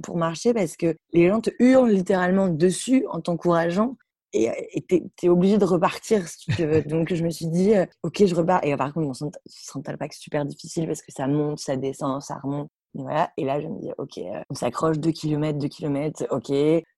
pour 0.03 0.17
marcher 0.17 0.53
parce 0.53 0.77
que 0.77 0.95
les 1.13 1.27
gens 1.29 1.41
te 1.41 1.51
hurlent 1.59 1.91
littéralement 1.91 2.47
dessus 2.49 3.05
en 3.09 3.21
t'encourageant 3.21 3.97
et 4.33 4.85
tu 4.87 5.03
es, 5.23 5.29
obligé 5.29 5.57
de 5.57 5.65
repartir 5.65 6.27
si 6.27 6.51
tu 6.51 6.65
veux. 6.65 6.81
Donc 6.83 7.13
je 7.13 7.23
me 7.23 7.29
suis 7.29 7.47
dit, 7.47 7.73
ok, 8.03 8.25
je 8.25 8.35
repars. 8.35 8.63
Et 8.63 8.75
par 8.77 8.93
contre, 8.93 9.07
mon 9.07 9.31
central 9.45 9.97
pack, 9.97 10.13
super 10.13 10.45
difficile 10.45 10.87
parce 10.87 11.01
que 11.01 11.11
ça 11.11 11.27
monte, 11.27 11.59
ça 11.59 11.75
descend, 11.75 12.21
ça 12.21 12.39
remonte. 12.43 12.69
Et 12.97 13.01
voilà. 13.01 13.31
Et 13.37 13.45
là, 13.45 13.59
je 13.61 13.67
me 13.67 13.79
dis, 13.79 13.91
ok, 13.97 14.19
on 14.49 14.55
s'accroche 14.55 14.97
2 14.99 15.11
km, 15.11 15.57
2 15.57 15.67
km, 15.67 16.25
ok. 16.31 16.51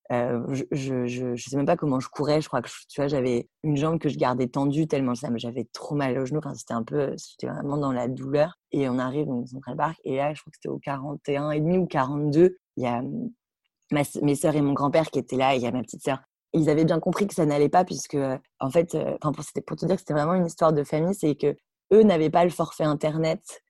Je, 0.09 0.63
je, 0.71 1.05
je, 1.05 1.49
sais 1.49 1.55
même 1.55 1.65
pas 1.65 1.77
comment 1.77 1.99
je 1.99 2.09
courais. 2.09 2.41
Je 2.41 2.47
crois 2.47 2.61
que 2.61 2.69
tu 2.87 2.99
vois, 2.99 3.07
j'avais 3.07 3.47
une 3.63 3.77
jambe 3.77 3.99
que 3.99 4.09
je 4.09 4.17
gardais 4.17 4.47
tendue 4.47 4.87
tellement 4.87 5.13
j'avais 5.13 5.67
trop 5.71 5.95
mal 5.95 6.17
au 6.17 6.25
genou. 6.25 6.39
Enfin, 6.39 6.55
c'était 6.55 6.73
un 6.73 6.83
peu, 6.83 7.15
j'étais 7.17 7.51
vraiment 7.51 7.77
dans 7.77 7.91
la 7.91 8.07
douleur. 8.07 8.57
Et 8.71 8.89
on 8.89 8.97
arrive 8.97 9.27
dans 9.27 9.45
Central 9.45 9.77
Park. 9.77 9.97
Et 10.03 10.17
là, 10.17 10.33
je 10.33 10.41
crois 10.41 10.51
que 10.51 10.57
c'était 10.57 10.69
au 10.69 10.79
41 10.79 11.51
et 11.51 11.59
demi 11.59 11.77
ou 11.77 11.85
42. 11.85 12.57
Il 12.77 12.83
y 12.83 12.87
a 12.87 13.01
mes 13.91 14.35
sœurs 14.35 14.55
et 14.55 14.61
mon 14.61 14.73
grand-père 14.73 15.09
qui 15.11 15.19
étaient 15.19 15.37
là. 15.37 15.53
Et 15.53 15.57
il 15.57 15.63
y 15.63 15.67
a 15.67 15.71
ma 15.71 15.81
petite 15.81 16.03
sœur 16.03 16.19
ils 16.53 16.69
avaient 16.69 16.85
bien 16.85 16.99
compris 16.99 17.27
que 17.27 17.35
ça 17.35 17.45
n'allait 17.45 17.69
pas 17.69 17.85
puisque 17.85 18.17
en 18.59 18.69
fait 18.69 18.97
enfin 19.21 19.31
pour, 19.31 19.45
pour 19.65 19.77
te 19.77 19.85
dire 19.85 19.95
que 19.95 20.01
c'était 20.01 20.13
vraiment 20.13 20.33
une 20.33 20.47
histoire 20.47 20.73
de 20.73 20.83
famille 20.83 21.13
c'est 21.13 21.35
que 21.35 21.55
eux 21.93 22.03
n'avaient 22.03 22.29
pas 22.29 22.43
le 22.43 22.49
forfait 22.49 22.83
internet 22.83 23.61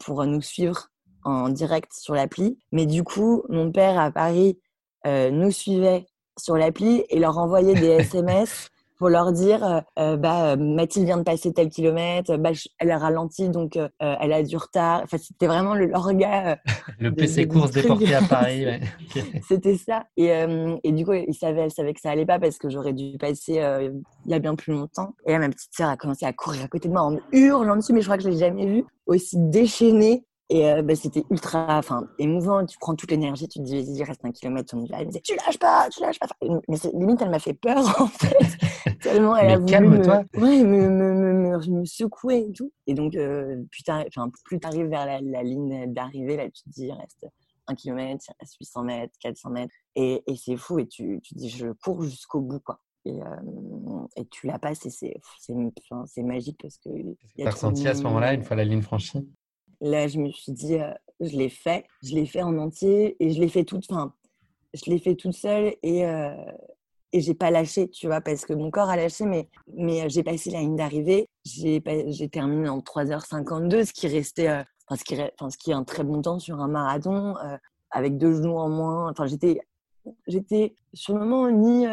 pour 0.00 0.24
nous 0.26 0.42
suivre 0.42 0.88
en 1.24 1.48
direct 1.48 1.90
sur 1.94 2.14
l'appli 2.14 2.58
mais 2.72 2.86
du 2.86 3.02
coup 3.02 3.44
mon 3.48 3.72
père 3.72 3.98
à 3.98 4.10
Paris 4.10 4.58
nous 5.04 5.50
suivait 5.50 6.06
sur 6.38 6.56
l'appli 6.56 7.04
et 7.08 7.18
leur 7.18 7.38
envoyait 7.38 7.74
des 7.74 7.86
SMS 8.00 8.68
pour 8.98 9.08
leur 9.08 9.32
dire 9.32 9.64
euh, 9.64 9.80
euh, 9.98 10.16
bah 10.16 10.56
Mathilde 10.56 11.06
vient 11.06 11.18
de 11.18 11.22
passer 11.22 11.52
tel 11.52 11.68
kilomètre, 11.68 12.36
bah, 12.36 12.50
elle 12.78 12.90
a 12.90 12.98
ralenti 12.98 13.48
donc 13.48 13.76
euh, 13.76 13.88
elle 13.98 14.32
a 14.32 14.42
du 14.42 14.56
retard. 14.56 15.02
Enfin, 15.04 15.18
c'était 15.18 15.46
vraiment 15.46 15.74
le 15.74 15.86
l'orga. 15.86 16.58
le 16.98 17.14
PC 17.14 17.46
course 17.46 17.70
déporté 17.70 18.12
à 18.14 18.22
Paris. 18.22 18.66
Ouais. 18.66 18.80
c'était 19.48 19.76
ça. 19.76 20.04
Et, 20.16 20.30
et, 20.82 20.92
du 20.92 21.04
coup, 21.04 21.12
il 21.12 21.34
savait, 21.34 21.62
elle 21.62 21.70
savait 21.70 21.94
que 21.94 22.00
ça 22.00 22.10
allait 22.10 22.26
pas 22.26 22.38
parce 22.38 22.58
que 22.58 22.68
j'aurais 22.68 22.92
dû 22.92 23.16
passer 23.18 23.62
il 24.24 24.30
y 24.30 24.34
a 24.34 24.38
bien 24.38 24.56
plus 24.56 24.72
longtemps. 24.72 25.14
Et 25.26 25.32
là, 25.32 25.38
ma 25.38 25.48
petite 25.48 25.72
sœur 25.72 25.88
a 25.88 25.96
commencé 25.96 26.26
à 26.26 26.32
courir 26.32 26.64
à 26.64 26.68
côté 26.68 26.88
de 26.88 26.92
moi 26.92 27.02
en 27.02 27.16
hurlant 27.32 27.76
dessus, 27.76 27.92
mais 27.92 28.00
je 28.00 28.06
crois 28.06 28.16
que 28.16 28.24
je 28.24 28.30
l'ai 28.30 28.38
jamais 28.38 28.66
vue 28.66 28.84
aussi 29.06 29.36
déchaînée 29.38 30.24
et 30.50 30.70
euh, 30.70 30.82
bah, 30.82 30.94
c'était 30.94 31.24
ultra 31.30 31.80
émouvant. 32.18 32.64
Tu 32.64 32.78
prends 32.78 32.94
toute 32.94 33.10
l'énergie, 33.10 33.48
tu 33.48 33.58
te 33.58 33.64
dis, 33.64 33.82
vas-y, 33.82 34.02
reste 34.02 34.24
un 34.24 34.32
kilomètre. 34.32 34.74
On 34.74 34.82
y 34.82 34.88
va. 34.88 34.98
Elle 35.00 35.06
me 35.06 35.10
disait, 35.10 35.20
tu 35.20 35.36
lâches 35.36 35.58
pas, 35.58 35.88
tu 35.90 36.00
lâches 36.00 36.18
pas. 36.18 36.28
Mais 36.68 36.76
limite, 36.94 37.20
elle 37.20 37.30
m'a 37.30 37.38
fait 37.38 37.54
peur, 37.54 37.78
en 38.00 38.06
fait. 38.06 38.98
Tellement 39.00 39.36
elle 39.36 39.50
a 39.50 39.58
voulu. 39.58 39.88
Me, 39.88 40.08
ouais, 40.40 40.64
me, 40.64 40.88
me, 40.88 41.58
me, 41.58 41.84
secouer 41.84 42.46
et 42.48 42.52
tout. 42.52 42.72
Et 42.86 42.94
donc, 42.94 43.14
euh, 43.14 43.62
putain, 43.70 44.04
plus 44.44 44.58
tu 44.58 44.66
arrives 44.66 44.88
vers 44.88 45.06
la, 45.06 45.42
ligne 45.42 45.92
d'arrivée, 45.92 46.36
là, 46.36 46.44
tu 46.44 46.62
te 46.62 46.70
dis, 46.70 46.90
reste 46.92 47.26
un 47.66 47.74
kilomètre, 47.74 48.24
il 48.28 48.34
reste 48.40 48.56
800 48.58 48.82
mètres, 48.84 49.14
400 49.20 49.50
mètres. 49.50 49.74
Et, 49.94 50.22
et 50.26 50.36
c'est 50.36 50.56
fou. 50.56 50.78
Et 50.78 50.86
tu, 50.86 51.20
tu 51.22 51.34
dis, 51.34 51.50
je 51.50 51.66
cours 51.84 52.02
jusqu'au 52.02 52.40
bout, 52.40 52.60
quoi. 52.60 52.80
Et, 53.04 53.22
euh, 53.22 54.06
et, 54.16 54.26
tu 54.26 54.46
la 54.46 54.58
passes 54.58 54.84
et 54.86 54.90
c'est, 54.90 56.22
magique 56.22 56.58
parce 56.60 56.78
que 56.78 56.88
tu 57.36 57.46
as 57.46 57.50
ressenti 57.50 57.86
à 57.86 57.94
ce 57.94 58.02
moment-là, 58.02 58.34
une 58.34 58.42
fois 58.42 58.56
la 58.56 58.64
ligne 58.64 58.82
franchie? 58.82 59.26
Là, 59.80 60.08
je 60.08 60.18
me 60.18 60.30
suis 60.30 60.52
dit, 60.52 60.74
euh, 60.74 60.92
je 61.20 61.36
l'ai 61.36 61.48
fait, 61.48 61.84
je 62.02 62.14
l'ai 62.14 62.26
fait 62.26 62.42
en 62.42 62.56
entier 62.58 63.16
et 63.20 63.30
je 63.30 63.40
l'ai 63.40 63.48
fait 63.48 63.64
toute, 63.64 63.86
fin, 63.86 64.12
je 64.74 64.90
l'ai 64.90 64.98
fait 64.98 65.14
toute 65.14 65.34
seule 65.34 65.74
et 65.82 66.06
euh, 66.06 66.34
et 67.12 67.22
j'ai 67.22 67.32
pas 67.32 67.50
lâché, 67.50 67.88
tu 67.88 68.06
vois, 68.06 68.20
parce 68.20 68.44
que 68.44 68.52
mon 68.52 68.70
corps 68.70 68.90
a 68.90 68.96
lâché, 68.96 69.24
mais 69.24 69.48
mais 69.74 70.02
euh, 70.02 70.08
j'ai 70.08 70.22
passé 70.22 70.50
la 70.50 70.60
ligne 70.60 70.76
d'arrivée, 70.76 71.28
j'ai 71.44 71.82
j'ai 72.08 72.28
terminé 72.28 72.68
en 72.68 72.80
3h52, 72.80 73.86
ce 73.86 73.92
qui 73.92 74.08
restait, 74.08 74.48
euh, 74.48 74.62
ce 74.90 74.96
ce 74.96 75.58
qui 75.58 75.70
est 75.70 75.74
un 75.74 75.84
très 75.84 76.04
bon 76.04 76.20
temps 76.22 76.38
sur 76.38 76.60
un 76.60 76.68
marathon, 76.68 77.34
avec 77.90 78.18
deux 78.18 78.34
genoux 78.34 78.58
en 78.58 78.68
moins. 78.68 79.10
Enfin, 79.10 79.26
j'étais 79.26 79.60
j'étais 80.26 80.74
sur 80.94 81.14
le 81.14 81.24
moment 81.24 81.50
ni 81.50 81.86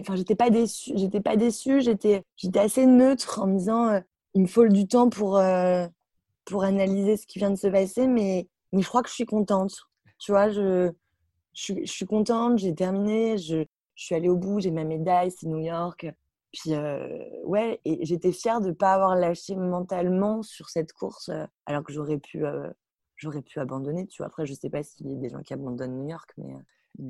enfin, 0.00 0.16
j'étais 0.16 0.34
pas 0.34 0.50
déçue, 0.50 0.92
j'étais 0.96 1.20
pas 1.20 1.36
déçue, 1.36 1.80
j'étais 1.80 2.22
j'étais 2.36 2.60
assez 2.60 2.86
neutre 2.86 3.40
en 3.42 3.46
me 3.46 3.58
disant, 3.58 4.00
il 4.34 4.42
me 4.42 4.46
faut 4.46 4.68
du 4.68 4.86
temps 4.86 5.08
pour 5.08 5.40
pour 6.46 6.64
analyser 6.64 7.16
ce 7.16 7.26
qui 7.26 7.38
vient 7.38 7.50
de 7.50 7.56
se 7.56 7.66
passer, 7.66 8.06
mais, 8.06 8.48
mais 8.72 8.80
je 8.80 8.88
crois 8.88 9.02
que 9.02 9.08
je 9.08 9.14
suis 9.14 9.26
contente. 9.26 9.74
Tu 10.18 10.30
vois, 10.32 10.48
je, 10.48 10.90
je, 11.52 11.84
suis 11.84 12.06
contente, 12.06 12.58
j'ai 12.58 12.74
terminé, 12.74 13.36
je, 13.36 13.64
je, 13.94 14.04
suis 14.04 14.14
allée 14.14 14.28
au 14.28 14.36
bout, 14.36 14.60
j'ai 14.60 14.70
ma 14.70 14.84
médaille, 14.84 15.30
c'est 15.30 15.46
New 15.46 15.58
York. 15.58 16.06
Puis, 16.52 16.72
euh, 16.74 17.24
ouais, 17.44 17.80
et 17.84 18.04
j'étais 18.06 18.32
fière 18.32 18.60
de 18.60 18.68
ne 18.68 18.72
pas 18.72 18.94
avoir 18.94 19.16
lâché 19.16 19.56
mentalement 19.56 20.42
sur 20.42 20.70
cette 20.70 20.92
course, 20.92 21.28
euh, 21.28 21.44
alors 21.66 21.82
que 21.82 21.92
j'aurais 21.92 22.18
pu, 22.18 22.46
euh, 22.46 22.70
j'aurais 23.16 23.42
pu 23.42 23.58
abandonner. 23.58 24.06
Tu 24.06 24.18
vois, 24.18 24.28
après, 24.28 24.46
je 24.46 24.52
ne 24.52 24.56
sais 24.56 24.70
pas 24.70 24.82
s'il 24.82 25.10
y 25.10 25.12
a 25.12 25.16
des 25.16 25.28
gens 25.28 25.42
qui 25.42 25.52
abandonnent 25.52 25.98
New 25.98 26.08
York, 26.08 26.32
mais. 26.38 26.54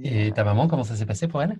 et 0.02 0.32
ta 0.32 0.42
maman, 0.42 0.66
comment 0.66 0.82
ça 0.82 0.96
s'est 0.96 1.06
passé 1.06 1.28
pour 1.28 1.42
elle? 1.42 1.58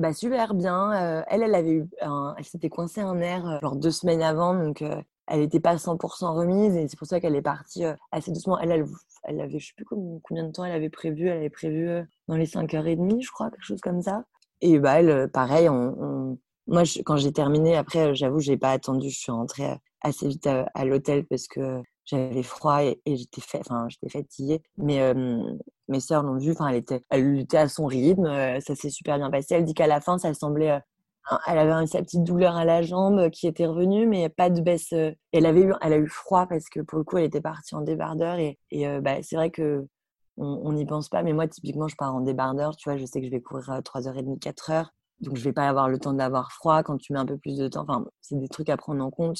Bah, 0.00 0.14
super 0.14 0.54
bien. 0.54 1.22
elle, 1.28 1.42
elle 1.42 1.54
avait 1.54 1.72
eu, 1.72 1.90
elle 2.00 2.44
s'était 2.44 2.70
coincée 2.70 3.02
un 3.02 3.14
nerf 3.14 3.60
genre 3.60 3.76
deux 3.76 3.90
semaines 3.90 4.22
avant, 4.22 4.54
donc 4.54 4.82
elle 5.28 5.40
n'était 5.40 5.60
pas 5.60 5.76
100% 5.76 6.34
remise 6.34 6.76
et 6.76 6.88
c'est 6.88 6.98
pour 6.98 7.06
ça 7.06 7.20
qu'elle 7.20 7.36
est 7.36 7.42
partie 7.42 7.84
euh, 7.84 7.94
assez 8.10 8.32
doucement. 8.32 8.58
Elle, 8.58 8.72
elle, 8.72 8.86
elle, 9.24 9.40
avait, 9.40 9.58
je 9.58 9.66
sais 9.66 9.72
plus 9.76 9.84
combien 9.84 10.44
de 10.44 10.52
temps 10.52 10.64
elle 10.64 10.72
avait 10.72 10.90
prévu, 10.90 11.28
elle 11.28 11.38
avait 11.38 11.50
prévu 11.50 11.88
euh, 11.88 12.02
dans 12.28 12.36
les 12.36 12.46
5h30, 12.46 13.22
je 13.22 13.30
crois, 13.30 13.50
quelque 13.50 13.64
chose 13.64 13.80
comme 13.80 14.02
ça. 14.02 14.24
Et 14.60 14.78
bah, 14.78 15.00
elle, 15.00 15.10
euh, 15.10 15.28
pareil, 15.28 15.68
on, 15.68 16.38
moi, 16.66 16.82
quand 17.04 17.16
j'ai 17.16 17.32
terminé, 17.32 17.76
après, 17.76 18.14
j'avoue, 18.14 18.40
j'ai 18.40 18.56
pas 18.56 18.70
attendu, 18.72 19.10
je 19.10 19.18
suis 19.18 19.32
rentrée 19.32 19.76
assez 20.00 20.28
vite 20.28 20.46
à, 20.46 20.84
l'hôtel 20.84 21.24
parce 21.26 21.46
que 21.48 21.80
j'avais 22.04 22.42
froid 22.42 22.82
et, 22.82 23.00
j'étais 23.06 23.40
fait, 23.40 23.60
enfin, 23.60 23.88
fatiguée. 24.08 24.62
Mais 24.76 25.12
mes 25.88 26.00
sœurs 26.00 26.22
l'ont 26.22 26.38
vu, 26.38 26.52
enfin, 26.52 26.68
elle 26.68 26.76
était, 26.76 27.02
elle 27.10 27.40
était 27.40 27.56
à 27.56 27.68
son 27.68 27.86
rythme, 27.86 28.26
ça 28.60 28.76
s'est 28.76 28.90
super 28.90 29.18
bien 29.18 29.30
passé. 29.30 29.56
Elle 29.56 29.64
dit 29.64 29.74
qu'à 29.74 29.88
la 29.88 30.00
fin, 30.00 30.18
ça 30.18 30.32
semblait 30.34 30.80
elle 31.46 31.58
avait 31.58 31.86
sa 31.86 32.00
petite 32.00 32.24
douleur 32.24 32.56
à 32.56 32.64
la 32.64 32.82
jambe 32.82 33.30
qui 33.30 33.46
était 33.46 33.66
revenue, 33.66 34.06
mais 34.06 34.28
pas 34.28 34.50
de 34.50 34.60
baisse. 34.60 34.92
Euh, 34.92 35.12
elle 35.32 35.46
avait 35.46 35.62
eu, 35.62 35.72
elle 35.80 35.92
a 35.92 35.98
eu 35.98 36.08
froid 36.08 36.46
parce 36.46 36.68
que 36.68 36.80
pour 36.80 36.98
le 36.98 37.04
coup, 37.04 37.18
elle 37.18 37.24
était 37.24 37.40
partie 37.40 37.74
en 37.74 37.82
débardeur 37.82 38.38
et, 38.38 38.58
euh, 38.74 39.00
bah, 39.00 39.22
c'est 39.22 39.36
vrai 39.36 39.50
que 39.50 39.86
on 40.38 40.72
n'y 40.72 40.86
pense 40.86 41.08
pas. 41.08 41.22
Mais 41.22 41.32
moi, 41.32 41.46
typiquement, 41.46 41.88
je 41.88 41.96
pars 41.96 42.14
en 42.14 42.20
débardeur. 42.20 42.74
Tu 42.76 42.88
vois, 42.88 42.98
je 42.98 43.04
sais 43.04 43.20
que 43.20 43.26
je 43.26 43.30
vais 43.30 43.40
courir 43.40 43.70
à 43.70 43.82
3h30, 43.82 44.38
4h. 44.38 44.86
Donc, 45.20 45.36
je 45.36 45.44
vais 45.44 45.52
pas 45.52 45.68
avoir 45.68 45.88
le 45.88 45.98
temps 45.98 46.14
d'avoir 46.14 46.52
froid 46.52 46.82
quand 46.82 46.96
tu 46.98 47.12
mets 47.12 47.18
un 47.18 47.26
peu 47.26 47.36
plus 47.36 47.58
de 47.58 47.68
temps. 47.68 47.82
Enfin, 47.82 48.04
c'est 48.20 48.38
des 48.38 48.48
trucs 48.48 48.68
à 48.70 48.76
prendre 48.76 49.04
en 49.04 49.10
compte 49.10 49.38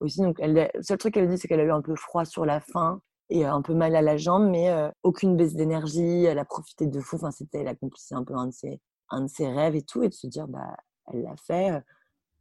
aussi. 0.00 0.20
Donc, 0.22 0.38
elle, 0.40 0.54
le 0.54 0.82
seul 0.82 0.96
truc 0.98 1.14
qu'elle 1.14 1.28
dit, 1.28 1.38
c'est 1.38 1.48
qu'elle 1.48 1.60
a 1.60 1.64
eu 1.64 1.72
un 1.72 1.82
peu 1.82 1.94
froid 1.96 2.24
sur 2.24 2.46
la 2.46 2.60
fin 2.60 3.00
et 3.30 3.44
un 3.44 3.62
peu 3.62 3.74
mal 3.74 3.94
à 3.94 4.00
la 4.00 4.16
jambe, 4.16 4.48
mais 4.48 4.70
euh, 4.70 4.90
aucune 5.02 5.36
baisse 5.36 5.54
d'énergie. 5.54 6.24
Elle 6.24 6.38
a 6.38 6.44
profité 6.44 6.86
de 6.86 7.00
fou. 7.00 7.16
Enfin, 7.16 7.30
c'était, 7.30 7.58
elle 7.58 7.68
accomplissait 7.68 8.14
un 8.14 8.24
peu 8.24 8.34
un 8.34 8.46
de 8.46 8.52
ses, 8.52 8.80
un 9.10 9.22
de 9.22 9.28
ses 9.28 9.48
rêves 9.48 9.74
et 9.74 9.82
tout. 9.82 10.02
Et 10.02 10.08
de 10.08 10.14
se 10.14 10.26
dire, 10.26 10.48
bah, 10.48 10.76
elle 11.12 11.22
l'a 11.22 11.36
fait. 11.36 11.82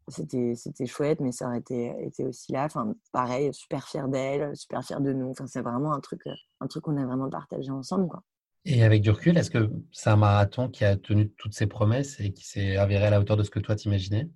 C'était, 0.09 0.53
c'était 0.55 0.86
chouette, 0.86 1.20
mes 1.20 1.34
sœurs 1.34 1.53
étaient, 1.53 1.93
étaient 2.01 2.24
aussi 2.24 2.53
là. 2.53 2.65
Enfin, 2.65 2.95
pareil, 3.11 3.53
super 3.53 3.88
fière 3.88 4.07
d'elle, 4.07 4.55
super 4.55 4.84
fière 4.84 5.01
de 5.01 5.11
nous. 5.11 5.32
Enfin, 5.32 5.47
c'est 5.47 5.61
vraiment 5.61 5.93
un 5.93 5.99
truc, 5.99 6.22
un 6.61 6.68
truc 6.68 6.84
qu'on 6.84 6.97
a 6.97 7.05
vraiment 7.05 7.30
partagé 7.30 7.70
ensemble. 7.72 8.07
Quoi. 8.07 8.24
Et 8.63 8.84
avec 8.84 9.01
du 9.01 9.11
recul, 9.11 9.38
est-ce 9.38 9.51
que 9.51 9.70
c'est 9.91 10.09
un 10.09 10.15
marathon 10.15 10.70
qui 10.70 10.86
a 10.86 10.95
tenu 10.95 11.30
toutes 11.32 11.53
ses 11.53 11.68
promesses 11.68 12.20
et 12.20 12.32
qui 12.32 12.45
s'est 12.45 12.78
avéré 12.78 13.05
à 13.05 13.09
la 13.09 13.20
hauteur 13.20 13.38
de 13.38 13.43
ce 13.43 13.49
que 13.49 13.59
toi 13.59 13.76
t'imaginais? 13.76 14.30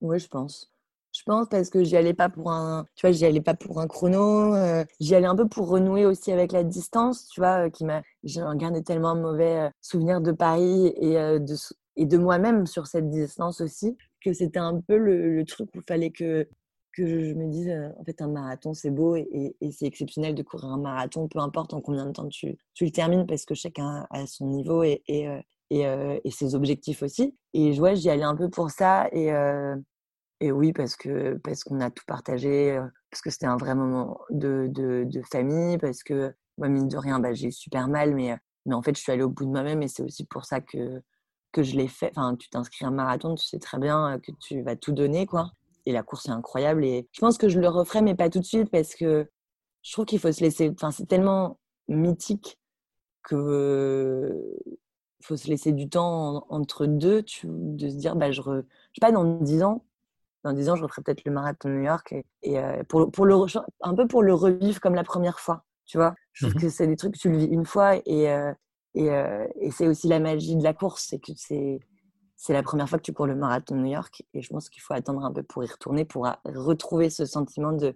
Oui, 0.00 0.18
je 0.18 0.28
pense. 0.28 0.70
Je 1.12 1.22
pense 1.24 1.48
parce 1.48 1.70
que 1.70 1.84
j'y 1.84 1.96
allais 1.96 2.12
pas 2.12 2.28
pour 2.28 2.50
un, 2.50 2.86
tu 2.96 3.06
vois, 3.06 3.12
j'y 3.12 3.24
allais 3.24 3.40
pas 3.40 3.54
pour 3.54 3.80
un 3.80 3.86
chrono. 3.86 4.54
j'y 4.98 5.14
allais 5.14 5.26
un 5.26 5.36
peu 5.36 5.46
pour 5.46 5.68
renouer 5.68 6.06
aussi 6.06 6.32
avec 6.32 6.52
la 6.52 6.64
distance, 6.64 7.28
tu 7.28 7.40
vois, 7.40 7.70
qui 7.70 7.84
m'a, 7.84 8.02
j'ai 8.24 8.40
gardé 8.56 8.82
tellement 8.82 9.14
mauvais 9.14 9.70
souvenirs 9.80 10.20
de 10.20 10.32
Paris 10.32 10.92
et 10.96 11.14
de, 11.14 11.54
et 11.96 12.06
de 12.06 12.18
moi-même 12.18 12.66
sur 12.66 12.86
cette 12.86 13.08
distance 13.10 13.60
aussi, 13.60 13.96
que 14.22 14.32
c'était 14.32 14.58
un 14.58 14.80
peu 14.80 14.96
le, 14.96 15.44
truc 15.44 15.68
où 15.74 15.78
il 15.78 15.84
fallait 15.86 16.10
que, 16.10 16.48
que 16.92 17.06
je 17.06 17.34
me 17.34 17.48
dise, 17.48 17.68
euh, 17.68 17.90
en 17.98 18.04
fait, 18.04 18.20
un 18.22 18.28
marathon, 18.28 18.74
c'est 18.74 18.90
beau 18.90 19.16
et, 19.16 19.56
c'est 19.72 19.86
exceptionnel 19.86 20.34
de 20.34 20.42
courir 20.42 20.66
un 20.66 20.78
marathon, 20.78 21.28
peu 21.28 21.38
importe 21.38 21.74
en 21.74 21.80
combien 21.80 22.06
de 22.06 22.12
temps 22.12 22.28
tu, 22.28 22.56
tu 22.74 22.84
le 22.84 22.90
termines, 22.90 23.26
parce 23.26 23.44
que 23.44 23.54
chacun 23.54 24.06
a 24.10 24.26
son 24.26 24.48
niveau 24.48 24.82
et, 24.82 25.02
et, 25.08 25.28
euh, 25.28 25.40
euh, 25.72 26.18
ses 26.30 26.54
objectifs 26.54 27.02
aussi. 27.02 27.36
Et 27.52 27.78
ouais, 27.78 27.96
j'y 27.96 28.10
allais 28.10 28.22
un 28.22 28.36
peu 28.36 28.48
pour 28.48 28.70
ça. 28.70 29.08
Et, 29.12 29.30
et 30.40 30.52
oui, 30.52 30.72
parce 30.72 30.96
que 30.96 31.34
parce 31.38 31.64
qu'on 31.64 31.80
a 31.80 31.90
tout 31.90 32.04
partagé, 32.06 32.78
parce 33.10 33.22
que 33.22 33.30
c'était 33.30 33.46
un 33.46 33.56
vrai 33.56 33.74
moment 33.74 34.20
de, 34.30 34.68
de, 34.70 35.04
de, 35.04 35.22
famille, 35.30 35.78
parce 35.78 36.02
que, 36.02 36.34
moi, 36.58 36.68
mine 36.68 36.88
de 36.88 36.96
rien, 36.96 37.18
bah, 37.20 37.32
j'ai 37.32 37.48
eu 37.48 37.52
super 37.52 37.88
mal, 37.88 38.14
mais, 38.14 38.36
mais 38.66 38.74
en 38.74 38.82
fait, 38.82 38.96
je 38.96 39.00
suis 39.00 39.12
allée 39.12 39.22
au 39.22 39.30
bout 39.30 39.44
de 39.44 39.50
moi-même 39.50 39.82
et 39.82 39.88
c'est 39.88 40.02
aussi 40.02 40.24
pour 40.26 40.44
ça 40.44 40.60
que 40.60 41.02
que 41.54 41.62
je 41.62 41.76
l'ai 41.76 41.88
fait. 41.88 42.10
Enfin, 42.10 42.36
tu 42.36 42.50
t'inscris 42.50 42.84
à 42.84 42.88
un 42.88 42.90
marathon, 42.90 43.34
tu 43.36 43.46
sais 43.46 43.58
très 43.58 43.78
bien 43.78 44.18
que 44.18 44.32
tu 44.40 44.62
vas 44.62 44.76
tout 44.76 44.92
donner, 44.92 45.24
quoi. 45.24 45.52
Et 45.86 45.92
la 45.92 46.02
course 46.02 46.26
est 46.26 46.32
incroyable. 46.32 46.84
Et 46.84 47.08
je 47.12 47.20
pense 47.20 47.38
que 47.38 47.48
je 47.48 47.60
le 47.60 47.68
referai, 47.68 48.02
mais 48.02 48.14
pas 48.14 48.28
tout 48.28 48.40
de 48.40 48.44
suite, 48.44 48.70
parce 48.70 48.94
que 48.94 49.30
je 49.82 49.92
trouve 49.92 50.04
qu'il 50.04 50.18
faut 50.18 50.32
se 50.32 50.42
laisser. 50.42 50.70
Enfin, 50.74 50.90
c'est 50.90 51.06
tellement 51.06 51.58
mythique 51.88 52.58
que 53.22 54.56
faut 55.22 55.36
se 55.36 55.48
laisser 55.48 55.72
du 55.72 55.88
temps 55.88 56.44
entre 56.50 56.84
deux, 56.84 57.22
tu, 57.22 57.46
de 57.48 57.88
se 57.88 57.94
dire, 57.94 58.14
bah, 58.14 58.30
je, 58.30 58.42
re... 58.42 58.56
je 58.56 58.60
sais 58.60 59.00
pas, 59.00 59.12
dans 59.12 59.24
10 59.24 59.62
ans, 59.62 59.84
dans 60.42 60.52
10 60.52 60.68
ans, 60.68 60.76
je 60.76 60.82
referai 60.82 61.02
peut-être 61.02 61.24
le 61.24 61.32
marathon 61.32 61.70
de 61.70 61.74
New 61.74 61.84
York 61.84 62.14
et, 62.42 62.58
pour, 62.88 63.10
pour 63.10 63.24
le, 63.24 63.34
un 63.80 63.94
peu 63.94 64.06
pour 64.06 64.22
le 64.22 64.34
revivre 64.34 64.80
comme 64.80 64.94
la 64.94 65.04
première 65.04 65.40
fois. 65.40 65.64
Tu 65.86 65.96
vois, 65.96 66.14
je 66.32 66.46
trouve 66.46 66.56
mmh 66.56 66.60
que 66.60 66.68
c'est 66.68 66.86
des 66.86 66.96
trucs 66.96 67.14
que 67.14 67.18
tu 67.18 67.30
le 67.30 67.38
vis 67.38 67.46
une 67.46 67.64
fois 67.64 67.96
et, 68.04 68.28
et, 68.94 69.08
et 69.60 69.70
c'est 69.70 69.88
aussi 69.88 70.08
la 70.08 70.20
magie 70.20 70.56
de 70.56 70.62
la 70.62 70.74
course, 70.74 71.06
c'est 71.08 71.18
que 71.18 71.32
c'est 71.36 71.80
c'est 72.36 72.52
la 72.52 72.62
première 72.62 72.88
fois 72.88 72.98
que 72.98 73.04
tu 73.04 73.12
cours 73.12 73.26
le 73.26 73.36
marathon 73.36 73.76
de 73.76 73.80
New 73.80 73.92
York 73.92 74.22
et 74.34 74.42
je 74.42 74.48
pense 74.48 74.68
qu'il 74.68 74.82
faut 74.82 74.92
attendre 74.92 75.24
un 75.24 75.32
peu 75.32 75.42
pour 75.42 75.64
y 75.64 75.66
retourner 75.66 76.04
pour 76.04 76.28
retrouver 76.44 77.08
ce 77.08 77.24
sentiment 77.24 77.72
de 77.72 77.94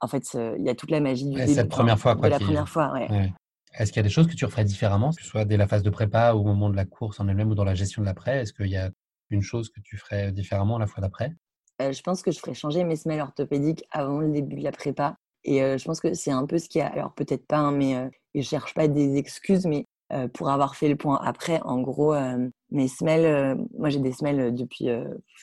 en 0.00 0.06
fait 0.06 0.22
il 0.34 0.64
y 0.64 0.68
a 0.68 0.74
toute 0.74 0.90
la 0.90 1.00
magie 1.00 1.26
du 1.26 1.36
début, 1.36 1.54
cette 1.54 1.68
première 1.70 1.98
fois 1.98 2.14
quoi, 2.14 2.28
de 2.28 2.32
la 2.32 2.38
première 2.38 2.68
fois 2.68 2.92
ouais. 2.92 3.32
Est-ce 3.78 3.92
qu'il 3.92 4.00
y 4.00 4.04
a 4.04 4.08
des 4.08 4.10
choses 4.10 4.26
que 4.26 4.34
tu 4.34 4.44
referais 4.44 4.64
différemment, 4.64 5.10
que 5.10 5.22
ce 5.22 5.28
soit 5.28 5.44
dès 5.44 5.56
la 5.56 5.68
phase 5.68 5.82
de 5.82 5.90
prépa 5.90 6.34
ou 6.34 6.40
au 6.40 6.44
moment 6.44 6.70
de 6.70 6.76
la 6.76 6.84
course 6.84 7.20
en 7.20 7.28
elle-même 7.28 7.50
ou 7.50 7.54
dans 7.54 7.64
la 7.64 7.74
gestion 7.74 8.02
de 8.02 8.06
l'après? 8.06 8.40
Est-ce 8.40 8.52
qu'il 8.52 8.66
y 8.66 8.76
a 8.76 8.90
une 9.30 9.42
chose 9.42 9.70
que 9.70 9.80
tu 9.80 9.96
ferais 9.96 10.32
différemment 10.32 10.76
la 10.76 10.86
fois 10.86 11.00
d'après? 11.00 11.32
Euh, 11.80 11.92
Je 11.92 12.02
pense 12.02 12.22
que 12.22 12.32
je 12.32 12.40
ferais 12.40 12.54
changer 12.54 12.82
mes 12.82 12.96
semelles 12.96 13.20
orthopédiques 13.20 13.84
avant 13.90 14.18
le 14.20 14.30
début 14.30 14.56
de 14.56 14.64
la 14.64 14.72
prépa. 14.72 15.16
Et 15.44 15.62
euh, 15.62 15.78
je 15.78 15.84
pense 15.84 16.00
que 16.00 16.14
c'est 16.14 16.32
un 16.32 16.46
peu 16.46 16.58
ce 16.58 16.68
qui 16.68 16.80
a. 16.80 16.88
Alors 16.88 17.14
peut-être 17.14 17.46
pas, 17.46 17.58
hein, 17.58 17.70
mais 17.70 17.96
euh, 17.96 18.08
je 18.34 18.42
cherche 18.42 18.74
pas 18.74 18.88
des 18.88 19.16
excuses, 19.16 19.66
mais 19.66 19.86
pour 20.34 20.50
avoir 20.50 20.74
fait 20.74 20.88
le 20.88 20.96
point 20.96 21.20
après, 21.22 21.60
en 21.62 21.80
gros, 21.80 22.14
mes 22.70 22.88
semelles, 22.88 23.56
moi 23.78 23.90
j'ai 23.90 24.00
des 24.00 24.12
semelles 24.12 24.54
depuis, 24.54 24.86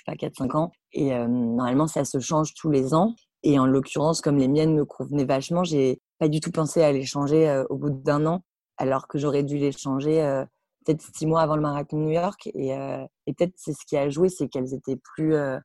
pas, 0.05 0.13
4-5 0.13 0.57
ans. 0.57 0.71
Et 0.93 1.11
normalement, 1.27 1.87
ça 1.87 2.05
se 2.05 2.19
change 2.19 2.53
tous 2.53 2.69
les 2.69 2.93
ans. 2.93 3.15
Et 3.43 3.59
en 3.59 3.65
l'occurrence, 3.65 4.21
comme 4.21 4.37
les 4.37 4.47
miennes 4.47 4.73
me 4.73 4.85
convenaient 4.85 5.25
vachement, 5.25 5.63
j'ai 5.63 6.01
pas 6.19 6.27
du 6.27 6.39
tout 6.39 6.51
pensé 6.51 6.81
à 6.81 6.91
les 6.91 7.05
changer 7.05 7.63
au 7.69 7.77
bout 7.77 7.89
d'un 7.89 8.25
an, 8.25 8.43
alors 8.77 9.07
que 9.07 9.17
j'aurais 9.17 9.43
dû 9.43 9.57
les 9.57 9.71
changer 9.71 10.43
peut-être 10.85 11.03
six 11.15 11.25
mois 11.25 11.41
avant 11.41 11.55
le 11.55 11.61
marathon 11.61 11.97
de 11.97 12.03
New 12.03 12.11
York. 12.11 12.47
Et, 12.53 12.71
et 12.71 13.33
peut-être 13.33 13.53
c'est 13.55 13.73
ce 13.73 13.85
qui 13.87 13.97
a 13.97 14.09
joué, 14.09 14.29
c'est 14.29 14.47
qu'elles 14.47 14.73
étaient 14.73 14.97
plus, 14.97 15.35
enfin, 15.35 15.61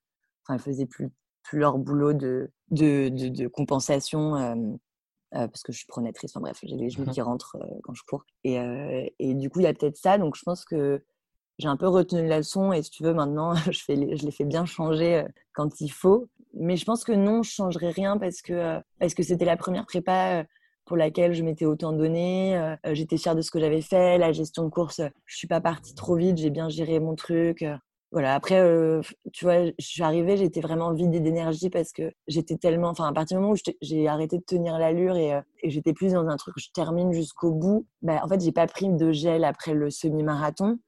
elles 0.50 0.58
faisaient 0.60 0.86
plus, 0.86 1.10
plus 1.42 1.58
leur 1.58 1.78
boulot 1.78 2.12
de, 2.12 2.50
de, 2.70 3.08
de, 3.08 3.48
compensation. 3.48 4.76
Parce 5.32 5.62
que 5.62 5.72
je 5.72 5.78
suis 5.78 5.86
pronatrice, 5.86 6.32
enfin 6.34 6.40
bref, 6.40 6.58
j'ai 6.62 6.76
les 6.76 6.90
genoux 6.90 7.10
qui 7.12 7.20
rentrent 7.20 7.56
quand 7.82 7.94
je 7.94 8.02
cours. 8.04 8.24
Et, 8.44 8.56
et 9.18 9.34
du 9.34 9.50
coup, 9.50 9.60
il 9.60 9.64
y 9.64 9.66
a 9.66 9.74
peut-être 9.74 9.96
ça. 9.96 10.18
Donc, 10.18 10.36
je 10.36 10.42
pense 10.42 10.64
que 10.64 11.02
j'ai 11.58 11.68
un 11.68 11.76
peu 11.76 11.88
retenu 11.88 12.26
la 12.26 12.38
leçon 12.38 12.72
et 12.72 12.82
si 12.82 12.90
tu 12.90 13.02
veux, 13.02 13.14
maintenant, 13.14 13.54
je, 13.70 13.82
fais 13.82 13.96
je 13.96 14.24
les 14.24 14.30
fais 14.30 14.44
bien 14.44 14.64
changer 14.64 15.24
quand 15.54 15.80
il 15.80 15.90
faut 15.90 16.28
mais 16.54 16.76
je 16.76 16.84
pense 16.84 17.04
que 17.04 17.12
non, 17.12 17.42
je 17.42 17.50
changerais 17.50 17.90
rien 17.90 18.18
parce 18.18 18.42
que 18.42 18.52
euh, 18.52 18.80
parce 18.98 19.14
que 19.14 19.22
c'était 19.22 19.44
la 19.44 19.56
première 19.56 19.86
prépa 19.86 20.40
euh, 20.40 20.44
pour 20.84 20.96
laquelle 20.96 21.32
je 21.32 21.42
m'étais 21.42 21.64
autant 21.64 21.92
donné. 21.92 22.56
Euh, 22.56 22.76
j'étais 22.92 23.16
fière 23.16 23.34
de 23.34 23.42
ce 23.42 23.50
que 23.50 23.60
j'avais 23.60 23.80
fait. 23.80 24.18
La 24.18 24.32
gestion 24.32 24.64
de 24.64 24.68
course, 24.68 25.00
je 25.26 25.36
suis 25.36 25.48
pas 25.48 25.60
partie 25.60 25.94
trop 25.94 26.16
vite. 26.16 26.38
J'ai 26.38 26.50
bien 26.50 26.68
géré 26.68 27.00
mon 27.00 27.14
truc. 27.14 27.64
Voilà. 28.12 28.34
Après, 28.34 28.62
tu 29.32 29.44
vois, 29.46 29.64
je 29.66 29.72
suis 29.78 30.02
arrivée, 30.02 30.36
j'étais 30.36 30.60
vraiment 30.60 30.92
vidée 30.92 31.20
d'énergie 31.20 31.70
parce 31.70 31.92
que 31.92 32.12
j'étais 32.28 32.56
tellement. 32.56 32.90
Enfin, 32.90 33.06
à 33.06 33.12
partir 33.12 33.38
du 33.38 33.42
moment 33.42 33.54
où 33.54 33.72
j'ai 33.80 34.06
arrêté 34.06 34.38
de 34.38 34.44
tenir 34.44 34.78
l'allure 34.78 35.16
et, 35.16 35.40
j'étais 35.64 35.94
plus 35.94 36.12
dans 36.12 36.28
un 36.28 36.36
truc 36.36 36.54
je 36.58 36.68
termine 36.74 37.12
jusqu'au 37.12 37.52
bout, 37.52 37.86
bah, 38.02 38.20
en 38.22 38.28
fait, 38.28 38.40
j'ai 38.42 38.52
pas 38.52 38.66
pris 38.66 38.90
de 38.90 39.12
gel 39.12 39.44
après 39.44 39.72
le 39.74 39.90
semi-marathon. 39.90 40.78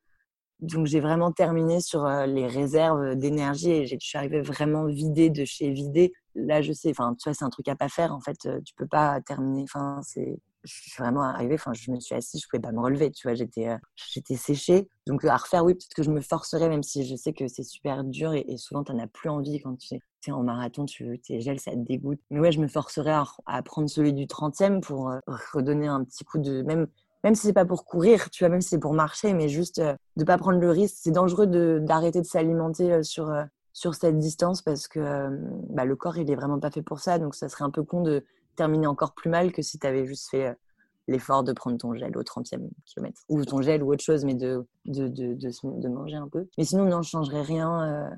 Donc 0.61 0.87
j'ai 0.87 1.01
vraiment 1.01 1.33
terminé 1.33 1.81
sur 1.81 2.07
les 2.07 2.47
réserves 2.47 3.17
d'énergie 3.17 3.71
et 3.71 3.87
je 3.87 3.97
suis 4.01 4.19
arrivée 4.19 4.41
vraiment 4.41 4.87
vidée 4.87 5.31
de 5.31 5.45
chez 5.45 5.71
vidée. 5.71 6.13
Là, 6.35 6.63
je 6.63 6.73
sais, 6.73 6.91
enfin, 6.91 7.15
tu 7.19 7.29
vois, 7.29 7.35
c'est 7.35 7.45
un 7.45 7.51
truc 7.51 7.69
à 7.69 7.77
pas 7.77 7.89
faire. 7.89 8.13
En 8.13 8.21
fait, 8.21 8.37
tu 8.65 8.75
peux 8.77 8.87
pas 8.87 9.21
terminer. 9.23 9.63
Enfin, 9.63 10.01
c'est, 10.03 10.39
je 10.65 10.73
suis 10.73 10.93
vraiment 10.99 11.23
arrivée. 11.23 11.55
Enfin, 11.55 11.73
je 11.73 11.91
me 11.91 12.01
suis 12.01 12.15
assise, 12.15 12.43
je 12.43 12.49
pouvais 12.49 12.61
pas 12.61 12.73
me 12.73 12.81
relever. 12.81 13.11
Tu 13.11 13.29
vois, 13.29 13.35
j'étais, 13.35 13.77
j'étais 13.95 14.37
séchée. 14.37 14.89
Donc 15.07 15.25
à 15.25 15.37
refaire, 15.37 15.65
oui, 15.65 15.75
peut-être 15.75 15.95
que 15.95 16.03
je 16.03 16.11
me 16.11 16.21
forcerai, 16.21 16.69
même 16.69 16.83
si 16.83 17.07
je 17.07 17.17
sais 17.17 17.33
que 17.33 17.47
c'est 17.49 17.63
super 17.63 18.05
dur 18.05 18.33
et, 18.35 18.57
souvent 18.57 18.85
tu 18.85 18.93
n'en 18.93 19.03
as 19.03 19.07
plus 19.07 19.29
envie 19.29 19.61
quand 19.61 19.77
tu 19.77 19.95
es 19.95 20.33
en 20.33 20.43
marathon, 20.43 20.87
tu 20.87 21.19
tes 21.21 21.41
gels, 21.41 21.61
ça 21.61 21.73
te 21.73 21.77
dégoûte. 21.77 22.21
Mais 22.31 22.41
ouais, 22.41 22.53
je 22.53 22.61
me 22.61 22.69
forcerai 22.69 23.13
à, 23.47 23.63
prendre 23.63 23.89
celui 23.89 24.13
du 24.13 24.27
30e 24.27 24.81
pour 24.81 25.13
redonner 25.53 25.87
un 25.87 26.03
petit 26.05 26.25
coup 26.25 26.39
de 26.39 26.63
même 26.63 26.87
même 27.25 27.35
si 27.35 27.47
c'est 27.47 27.55
pas 27.55 27.65
pour 27.65 27.87
courir, 27.87 28.29
tu 28.31 28.45
vois, 28.45 28.51
même 28.51 28.61
si 28.61 28.69
c'est 28.69 28.79
pour 28.79 28.93
marcher, 28.93 29.33
mais 29.33 29.49
juste 29.49 29.79
euh, 29.79 29.97
de 30.17 30.25
pas 30.25 30.37
prendre 30.37 30.59
le 30.61 30.71
risque. 30.71 30.97
C'est 31.01 31.11
dangereux 31.11 31.47
d'arrêter 31.81 32.21
de, 32.21 32.27
s'alimenter 32.27 32.93
euh, 32.93 33.03
sur, 33.03 33.31
euh, 33.31 33.45
sur 33.73 33.95
cette 33.95 34.19
distance 34.19 34.61
parce 34.61 34.87
que 34.87 35.31
bah, 35.71 35.87
le 35.87 35.97
corps, 35.97 36.19
il 36.19 36.31
est 36.31 36.37
vraiment 36.37 36.61
pas 36.61 36.71
fait 36.71 36.83
pour 36.83 37.01
ça. 37.01 37.19
Donc, 37.19 37.35
ça 37.35 37.49
serait 37.49 37.65
un 37.65 37.71
peu 37.71 37.83
con 37.83 38.03
de 38.03 38.25
terminer 38.55 38.87
encore 38.87 39.15
plus 39.15 39.31
mal 39.31 39.53
que 39.53 39.63
si 39.63 39.79
tu 39.79 39.87
avais 39.87 40.07
juste 40.07 40.31
fait 40.31 40.57
l'effort 41.07 41.45
de 41.45 41.53
prendre 41.53 41.77
ton 41.77 41.95
gel 41.95 42.17
au 42.17 42.23
30e 42.23 42.69
kilomètre. 42.87 43.23
Ou 43.29 43.45
ton 43.45 43.61
gel 43.61 43.83
ou 43.83 43.93
autre 43.93 44.03
chose, 44.03 44.25
mais 44.25 44.35
de, 44.35 44.67
de, 44.87 45.09
de, 45.09 45.35
de, 45.35 45.89
manger 45.89 46.17
un 46.17 46.29
peu. 46.29 46.49
Mais 46.57 46.65
sinon, 46.65 46.87
non, 46.87 47.03
je 47.03 47.11
changerais 47.11 47.43
rien 47.43 48.11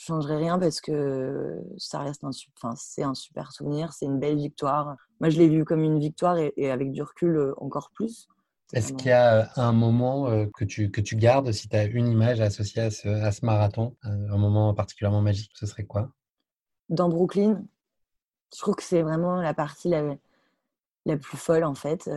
je 0.00 0.04
changerais 0.04 0.36
rien 0.36 0.58
parce 0.58 0.80
que 0.80 1.60
ça 1.76 2.00
reste 2.00 2.24
un, 2.24 2.30
enfin, 2.56 2.74
c'est 2.76 3.02
un 3.02 3.14
super 3.14 3.52
souvenir, 3.52 3.92
c'est 3.92 4.06
une 4.06 4.18
belle 4.18 4.36
victoire. 4.36 4.96
Moi, 5.20 5.30
je 5.30 5.38
l'ai 5.38 5.48
vu 5.48 5.64
comme 5.64 5.82
une 5.82 5.98
victoire 5.98 6.38
et, 6.38 6.70
avec 6.70 6.92
du 6.92 7.02
recul 7.02 7.36
euh, 7.36 7.54
encore 7.58 7.90
plus. 7.94 8.28
Est-ce 8.72 8.92
qu'il 8.92 9.08
y 9.08 9.12
a 9.12 9.40
euh, 9.40 9.46
un 9.56 9.72
moment 9.72 10.28
euh, 10.28 10.46
que 10.54 10.64
tu, 10.64 10.90
que 10.90 11.00
tu 11.00 11.16
gardes, 11.16 11.50
si 11.50 11.68
tu 11.68 11.76
as 11.76 11.84
une 11.84 12.06
image 12.06 12.40
associée 12.40 12.82
à 12.82 12.90
ce, 12.90 13.08
à 13.08 13.32
ce 13.32 13.44
marathon, 13.44 13.96
un 14.02 14.38
moment 14.38 14.72
particulièrement 14.74 15.22
magique, 15.22 15.50
ce 15.54 15.66
serait 15.66 15.84
quoi? 15.84 16.10
Dans 16.88 17.08
Brooklyn, 17.08 17.64
je 18.54 18.58
trouve 18.58 18.74
que 18.76 18.82
c'est 18.82 19.02
vraiment 19.02 19.36
la 19.36 19.54
partie 19.54 19.88
la, 19.88 20.02
la 21.06 21.16
plus 21.16 21.36
folle 21.36 21.64
en 21.64 21.74
fait. 21.74 22.10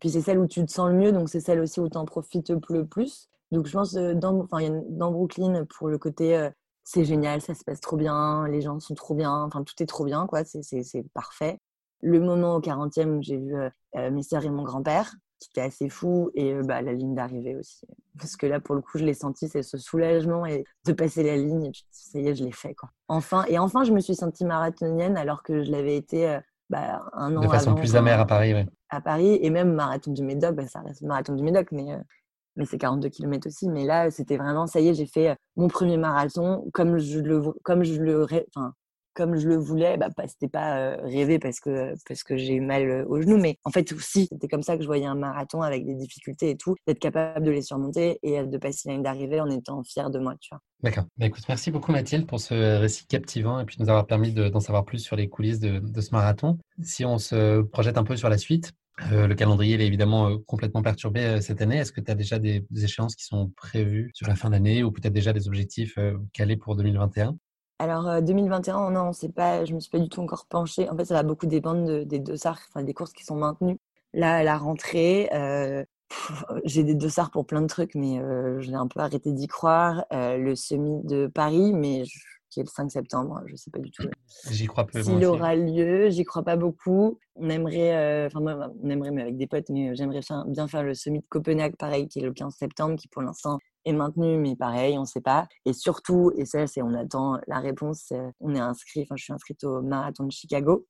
puis 0.00 0.10
c'est 0.10 0.20
celle 0.22 0.38
où 0.38 0.46
tu 0.46 0.64
te 0.64 0.70
sens 0.70 0.90
le 0.90 0.96
mieux, 0.96 1.12
donc 1.12 1.28
c'est 1.28 1.40
celle 1.40 1.60
aussi 1.60 1.80
où 1.80 1.88
tu 1.88 1.96
en 1.96 2.04
profites 2.04 2.50
le 2.50 2.86
plus. 2.86 3.28
Donc 3.52 3.66
je 3.66 3.72
pense 3.72 3.94
dans, 3.94 4.40
enfin, 4.40 4.82
dans 4.88 5.12
Brooklyn, 5.12 5.64
pour 5.66 5.88
le 5.88 5.98
côté 5.98 6.50
c'est 6.86 7.04
génial, 7.04 7.42
ça 7.42 7.52
se 7.54 7.64
passe 7.64 7.80
trop 7.80 7.96
bien, 7.96 8.46
les 8.46 8.62
gens 8.62 8.78
sont 8.78 8.94
trop 8.94 9.14
bien, 9.14 9.42
enfin 9.42 9.64
tout 9.64 9.74
est 9.82 9.86
trop 9.86 10.04
bien, 10.04 10.26
quoi, 10.28 10.44
c'est 10.44 11.02
parfait. 11.12 11.58
Le 12.00 12.20
moment 12.20 12.54
au 12.56 12.60
40e 12.60 13.18
où 13.18 13.22
j'ai 13.22 13.38
vu 13.38 13.56
euh, 13.56 13.68
euh, 13.96 14.10
mes 14.12 14.22
sœurs 14.22 14.44
et 14.44 14.50
mon 14.50 14.62
grand-père, 14.62 15.12
qui 15.38 15.50
était 15.50 15.62
assez 15.62 15.88
fou, 15.88 16.30
et 16.34 16.54
euh, 16.54 16.62
bah, 16.62 16.82
la 16.82 16.92
ligne 16.92 17.14
d'arrivée 17.14 17.56
aussi. 17.56 17.86
Parce 18.18 18.36
que 18.36 18.46
là, 18.46 18.60
pour 18.60 18.74
le 18.74 18.80
coup, 18.80 18.98
je 18.98 19.04
l'ai 19.04 19.14
senti, 19.14 19.48
c'est 19.48 19.62
ce 19.62 19.78
soulagement 19.78 20.46
et 20.46 20.64
de 20.86 20.92
passer 20.92 21.22
la 21.22 21.36
ligne, 21.36 21.66
et 21.66 21.70
puis 21.70 21.84
ça 21.90 22.18
y 22.18 22.28
est, 22.28 22.34
je 22.34 22.44
l'ai 22.44 22.52
fait. 22.52 22.74
Quoi. 22.74 22.90
Enfin, 23.08 23.44
et 23.48 23.58
enfin, 23.58 23.84
je 23.84 23.92
me 23.92 24.00
suis 24.00 24.14
sentie 24.14 24.44
marathonienne 24.44 25.16
alors 25.16 25.42
que 25.42 25.62
je 25.62 25.70
l'avais 25.70 25.96
été 25.96 26.38
bah, 26.70 27.02
un 27.12 27.36
an 27.36 27.40
De 27.40 27.48
façon 27.48 27.74
plus 27.74 27.96
amère 27.96 28.20
à 28.20 28.26
Paris, 28.26 28.54
oui. 28.54 28.64
À 28.88 29.00
Paris, 29.00 29.38
et 29.42 29.50
même 29.50 29.72
marathon 29.74 30.12
du 30.12 30.22
Médoc, 30.22 30.54
bah, 30.54 30.66
ça 30.66 30.80
reste 30.80 31.02
marathon 31.02 31.34
du 31.34 31.42
Médoc, 31.42 31.68
mais 31.72 31.98
mais 32.56 32.64
c'est 32.64 32.78
42 32.78 33.08
km 33.10 33.46
aussi. 33.46 33.68
Mais 33.68 33.84
là, 33.84 34.10
c'était 34.10 34.36
vraiment, 34.36 34.66
ça 34.66 34.80
y 34.80 34.88
est, 34.88 34.94
j'ai 34.94 35.06
fait 35.06 35.30
euh, 35.30 35.34
mon 35.56 35.68
premier 35.68 35.96
marathon 35.96 36.68
comme 36.72 36.98
je 36.98 37.20
le, 37.20 37.42
comme 37.62 37.84
je 37.84 38.00
le, 38.00 38.26
enfin, 38.54 38.72
comme 39.16 39.36
je 39.36 39.48
le 39.48 39.56
voulais. 39.56 39.96
Bah, 39.96 40.08
c'était 40.28 40.48
pas 40.48 40.96
rêvé 40.98 41.38
parce 41.38 41.58
que, 41.58 41.94
parce 42.06 42.22
que 42.22 42.36
j'ai 42.36 42.54
eu 42.54 42.60
mal 42.60 43.04
au 43.08 43.20
genou, 43.20 43.38
mais 43.38 43.58
en 43.64 43.70
fait 43.70 43.90
aussi, 43.92 44.28
c'était 44.30 44.46
comme 44.46 44.62
ça 44.62 44.76
que 44.76 44.82
je 44.82 44.86
voyais 44.86 45.06
un 45.06 45.14
marathon 45.14 45.62
avec 45.62 45.84
des 45.84 45.94
difficultés 45.94 46.50
et 46.50 46.56
tout, 46.56 46.76
d'être 46.86 46.98
capable 46.98 47.44
de 47.44 47.50
les 47.50 47.62
surmonter 47.62 48.18
et 48.22 48.44
de 48.44 48.58
passer 48.58 48.88
la 48.88 48.94
ligne 48.94 49.02
d'arrivée 49.02 49.40
en 49.40 49.50
étant 49.50 49.82
fier 49.82 50.10
de 50.10 50.18
moi, 50.18 50.34
tu 50.40 50.50
vois. 50.52 50.60
D'accord. 50.82 51.04
Bah, 51.16 51.26
merci 51.48 51.70
beaucoup 51.70 51.90
Mathilde 51.90 52.26
pour 52.26 52.38
ce 52.38 52.78
récit 52.78 53.06
captivant 53.06 53.58
et 53.58 53.64
puis 53.64 53.76
nous 53.80 53.88
avoir 53.88 54.06
permis 54.06 54.32
d'en 54.32 54.60
savoir 54.60 54.84
plus 54.84 54.98
sur 54.98 55.16
les 55.16 55.28
coulisses 55.28 55.58
de, 55.58 56.00
ce 56.00 56.10
marathon. 56.12 56.58
Si 56.82 57.04
on 57.04 57.18
se 57.18 57.62
projette 57.62 57.96
un 57.96 58.04
peu 58.04 58.16
sur 58.16 58.28
la 58.28 58.36
suite, 58.36 58.72
le 59.10 59.34
calendrier 59.34 59.80
est 59.80 59.86
évidemment 59.86 60.38
complètement 60.46 60.82
perturbé 60.82 61.40
cette 61.40 61.62
année. 61.62 61.78
Est-ce 61.78 61.92
que 61.92 62.00
tu 62.00 62.10
as 62.10 62.14
déjà 62.14 62.38
des, 62.38 62.64
échéances 62.82 63.16
qui 63.16 63.24
sont 63.24 63.50
prévues 63.56 64.10
sur 64.14 64.28
la 64.28 64.36
fin 64.36 64.50
d'année 64.50 64.82
ou 64.84 64.92
peut-être 64.92 65.12
déjà 65.12 65.32
des 65.32 65.48
objectifs 65.48 65.98
calés 66.32 66.56
pour 66.56 66.76
2021 66.76 67.36
alors 67.78 68.22
2021, 68.22 68.90
non, 68.90 69.12
c'est 69.12 69.32
pas, 69.32 69.64
je 69.64 69.74
me 69.74 69.80
suis 69.80 69.90
pas 69.90 69.98
du 69.98 70.08
tout 70.08 70.20
encore 70.20 70.46
penchée. 70.46 70.88
En 70.88 70.96
fait, 70.96 71.04
ça 71.04 71.14
va 71.14 71.22
beaucoup 71.22 71.46
dépendre 71.46 72.04
des 72.04 72.18
dossards, 72.18 72.60
enfin 72.68 72.82
des 72.82 72.94
courses 72.94 73.12
qui 73.12 73.24
sont 73.24 73.36
maintenues. 73.36 73.78
Là, 74.14 74.36
à 74.36 74.42
la 74.42 74.56
rentrée, 74.56 75.28
j'ai 76.64 76.84
des 76.84 76.94
dossards 76.94 77.30
pour 77.30 77.46
plein 77.46 77.60
de 77.60 77.66
trucs, 77.66 77.94
mais 77.94 78.18
je 78.60 78.70
l'ai 78.70 78.76
un 78.76 78.86
peu 78.86 79.00
arrêté 79.00 79.32
d'y 79.32 79.46
croire. 79.46 80.04
le 80.10 80.54
semi 80.54 81.02
de 81.04 81.26
Paris, 81.26 81.72
mais 81.74 82.04
je 82.04 82.18
qui 82.56 82.60
est 82.60 82.62
le 82.62 82.68
5 82.68 82.90
septembre. 82.90 83.42
Je 83.46 83.52
ne 83.52 83.56
sais 83.56 83.70
pas 83.70 83.78
du 83.78 83.90
tout. 83.90 84.04
J'y 84.50 84.66
crois 84.66 84.86
peu. 84.86 85.02
S'il 85.02 85.24
aura 85.26 85.54
lieu, 85.54 86.08
j'y 86.08 86.24
crois 86.24 86.42
pas 86.42 86.56
beaucoup. 86.56 87.18
On 87.34 87.50
aimerait, 87.50 87.94
euh, 87.94 88.26
enfin 88.28 88.40
moi, 88.40 88.70
on 88.82 88.88
aimerait, 88.88 89.10
mais 89.10 89.22
avec 89.22 89.36
des 89.36 89.46
potes, 89.46 89.68
mais 89.68 89.90
euh, 89.90 89.94
j'aimerais 89.94 90.20
bien 90.46 90.66
faire 90.66 90.82
le 90.82 90.94
semi 90.94 91.20
de 91.20 91.26
Copenhague, 91.28 91.76
pareil, 91.76 92.08
qui 92.08 92.20
est 92.20 92.22
le 92.22 92.32
15 92.32 92.54
septembre, 92.54 92.96
qui 92.96 93.08
pour 93.08 93.20
l'instant 93.20 93.58
est 93.86 93.92
maintenu, 93.94 94.36
mais 94.36 94.54
pareil, 94.56 94.98
on 94.98 95.02
ne 95.02 95.06
sait 95.06 95.22
pas. 95.22 95.48
Et 95.64 95.72
surtout, 95.72 96.32
et 96.36 96.44
ça, 96.44 96.66
c'est 96.66 96.82
on 96.82 96.92
attend 96.92 97.38
la 97.46 97.60
réponse. 97.60 98.12
On 98.40 98.54
est 98.54 98.60
inscrit, 98.60 99.02
enfin, 99.02 99.16
je 99.16 99.24
suis 99.24 99.32
inscrite 99.32 99.64
au 99.64 99.80
marathon 99.80 100.24
de 100.24 100.32
Chicago, 100.32 100.86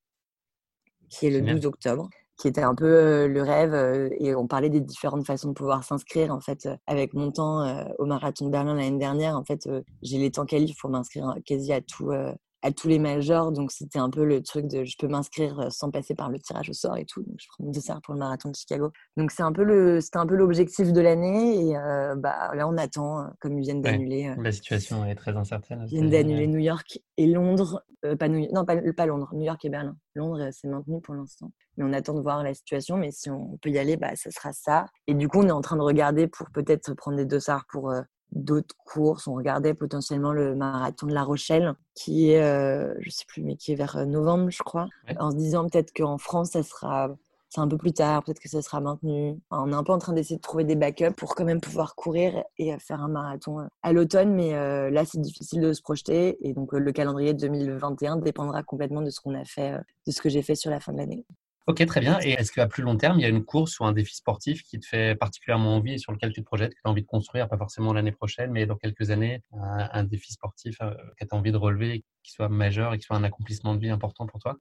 qui 1.09 1.27
est 1.27 1.31
le 1.31 1.43
12 1.43 1.67
octobre 1.67 2.09
qui 2.39 2.49
était 2.49 2.63
un 2.63 2.75
peu 2.75 3.27
le 3.27 3.43
rêve. 3.43 4.13
et 4.21 4.35
on 4.35 4.47
parlait 4.47 4.69
des 4.69 4.83
différentes 4.83 5.27
façons 5.27 5.49
de 5.49 5.55
pouvoir 5.55 5.85
s'inscrire. 5.85 6.35
En 6.35 6.41
fait, 6.41 6.69
avec 6.87 7.15
mon 7.15 7.33
temps 7.33 7.65
au 7.99 8.05
marathon 8.05 8.47
de 8.47 8.51
Berlin 8.51 8.75
l'année 8.75 8.99
dernière, 8.99 9.37
en 9.37 9.45
fait, 9.45 9.67
j'ai 10.03 10.19
les 10.19 10.31
temps 10.31 10.45
qualifs 10.45 10.77
pour 10.79 10.91
m'inscrire 10.91 11.35
quasi 11.47 11.73
à 11.73 11.81
tout, 11.81 12.11
à 12.67 12.73
tous 12.73 12.89
les 12.89 12.99
majors. 12.99 13.53
Donc, 13.53 13.71
c'était 13.71 14.01
un 14.01 14.11
peu 14.11 14.25
le 14.25 14.43
truc 14.43 14.67
de 14.67 14.85
je 14.85 14.97
peux 14.99 15.07
m'inscrire 15.07 15.71
sans 15.71 15.91
passer 15.93 16.15
par 16.17 16.31
le 16.31 16.41
tirage 16.41 16.69
au 16.69 16.73
sort 16.73 16.97
et 16.97 17.05
tout. 17.05 17.23
Donc, 17.23 17.37
je 17.39 17.47
prends 17.49 17.65
mon 17.65 17.71
dossard 17.71 18.01
pour 18.03 18.13
le 18.13 18.19
marathon 18.19 18.51
de 18.51 18.57
Chicago. 18.57 18.91
Donc, 19.17 19.31
c'est 19.31 19.45
un 19.45 19.53
peu 19.53 19.63
le, 19.63 20.01
c'était 20.01 20.19
un 20.19 20.27
peu 20.27 20.35
l'objectif 20.35 20.93
de 20.93 21.01
l'année. 21.01 21.71
Et 21.71 21.75
bah, 22.17 22.51
là, 22.55 22.67
on 22.67 22.77
attend, 22.77 23.29
comme 23.41 23.57
ils 23.59 23.63
viennent 23.63 23.83
d'annuler. 23.83 24.35
la 24.37 24.53
situation 24.53 25.05
est 25.05 25.15
très 25.15 25.37
incertaine. 25.37 25.87
Ils 25.87 25.99
viennent 25.99 26.11
d'annuler 26.11 26.49
New 26.49 26.59
York 26.59 26.99
et 27.17 27.27
Londres. 27.27 27.85
pas 28.19 28.29
New... 28.29 28.49
Non, 28.53 28.65
pas, 28.65 28.77
pas 28.97 29.07
Londres, 29.07 29.31
New 29.33 29.45
York 29.45 29.65
et 29.65 29.71
Berlin. 29.71 29.97
Londres, 30.17 30.49
c'est 30.51 30.67
maintenu 30.67 31.01
pour 31.01 31.15
l'instant. 31.15 31.53
Mais 31.77 31.85
on 31.85 31.93
attend 31.93 32.15
de 32.15 32.21
voir 32.21 32.43
la 32.43 32.55
situation. 32.55 32.97
Mais 32.97 33.13
si 33.13 33.31
on 33.31 33.59
peut 33.59 33.71
y 33.71 33.79
aller, 33.79 33.97
bah, 33.97 34.17
ça 34.17 34.33
sera 34.33 34.53
ça. 34.53 34.87
Et 35.07 35.15
du 35.15 35.29
coup, 35.29 35.39
on 35.39 35.47
est 35.47 35.53
en 35.53 35.61
train 35.61 35.77
de 35.77 35.83
regarder 35.83 36.27
pour 36.27 36.51
peut-être 36.51 36.95
prendre 36.95 37.17
des 37.17 37.27
dossards 37.27 37.67
pour 37.71 37.93
d'autres 38.33 38.75
courses. 38.85 39.27
On 39.27 39.35
regardait 39.35 39.75
potentiellement 39.75 40.33
le 40.33 40.55
marathon 40.55 41.07
de 41.07 41.15
La 41.15 41.23
Rochelle, 41.23 41.75
qui 41.95 42.31
est, 42.31 42.43
euh, 42.43 42.95
je 43.01 43.11
sais 43.11 43.25
plus, 43.27 43.43
mais 43.43 43.57
qui 43.57 43.73
est 43.73 43.75
vers 43.75 43.97
euh, 43.97 44.05
novembre, 44.05 44.51
je 44.51 44.63
crois, 44.63 44.89
en 45.19 45.31
se 45.31 45.37
disant 45.37 45.69
peut-être 45.69 45.93
qu'en 45.95 46.19
France, 46.19 46.51
ça 46.51 46.63
sera, 46.63 47.15
c'est 47.49 47.61
un 47.61 47.69
peu 47.69 47.79
plus 47.79 47.93
tard, 47.93 48.23
peut-être 48.25 48.41
que 48.41 48.49
ça 48.49 48.63
sera 48.63 48.81
maintenu. 48.81 49.39
on 49.51 49.73
est 49.73 49.75
un 49.75 49.85
peu 49.85 49.93
en 49.93 49.99
train 49.99 50.13
d'essayer 50.13 50.37
de 50.37 50.43
trouver 50.43 50.65
des 50.65 50.77
backups 50.77 51.15
pour 51.17 51.35
quand 51.35 51.45
même 51.45 51.61
pouvoir 51.61 51.95
courir 51.95 52.43
et 52.59 52.75
euh, 52.75 52.79
faire 52.79 53.03
un 53.03 53.09
marathon 53.09 53.69
à 53.83 53.93
l'automne, 53.93 54.35
mais 54.35 54.53
là, 54.91 55.05
c'est 55.05 55.21
difficile 55.21 55.61
de 55.61 55.73
se 55.73 55.83
projeter. 55.83 56.37
Et 56.47 56.53
donc, 56.53 56.73
le 56.73 56.93
calendrier 56.93 57.35
2021 57.35 58.17
dépendra 58.17 58.63
complètement 58.63 59.03
de 59.03 59.11
ce 59.11 59.21
qu'on 59.21 59.35
a 59.35 59.45
fait, 59.45 59.73
de 60.07 60.13
ce 60.13 60.21
que 60.21 60.29
j'ai 60.29 60.43
fait 60.43 60.55
sur 60.55 60.71
la 60.71 60.81
fin 60.81 60.93
de 60.93 60.99
l'année. 60.99 61.25
Ok, 61.67 61.85
très 61.85 62.01
bien. 62.01 62.21
Et 62.23 62.31
est-ce 62.31 62.53
qu'à 62.53 62.69
plus 62.69 62.85
long 62.85 62.97
terme, 62.97 63.19
il 63.19 63.23
y 63.23 63.25
a 63.25 63.29
une 63.29 63.45
course 63.45 63.81
ou 63.81 63.85
un 63.85 63.93
défi 63.93 64.15
sportif 64.15 64.63
qui 64.63 64.79
te 64.79 64.87
fait 64.87 65.17
particulièrement 65.17 65.75
envie 65.75 65.95
et 65.95 65.99
sur 65.99 66.13
lequel 66.13 66.33
tu 66.33 66.41
te 66.41 66.47
projettes, 66.47 66.71
que 66.73 66.81
tu 66.81 66.83
as 66.85 66.91
envie 66.91 67.03
de 67.03 67.09
construire, 67.09 67.49
pas 67.49 67.59
forcément 67.59 67.93
l'année 67.93 68.13
prochaine, 68.13 68.53
mais 68.53 68.67
dans 68.67 68.77
quelques 68.77 69.11
années, 69.11 69.43
un, 69.53 70.05
défi 70.05 70.33
sportif 70.33 70.77
euh, 70.81 70.93
que 71.19 71.25
tu 71.25 71.35
as 71.35 71.37
envie 71.37 71.51
de 71.51 71.57
relever, 71.57 72.05
qui 72.23 72.33
soit 72.33 72.49
majeur 72.49 72.95
et 72.95 72.99
qui 72.99 73.05
soit 73.05 73.17
un 73.17 73.25
accomplissement 73.25 73.75
de 73.75 73.81
vie 73.81 73.91
important 73.91 74.27
pour 74.27 74.39
toi? 74.39 74.57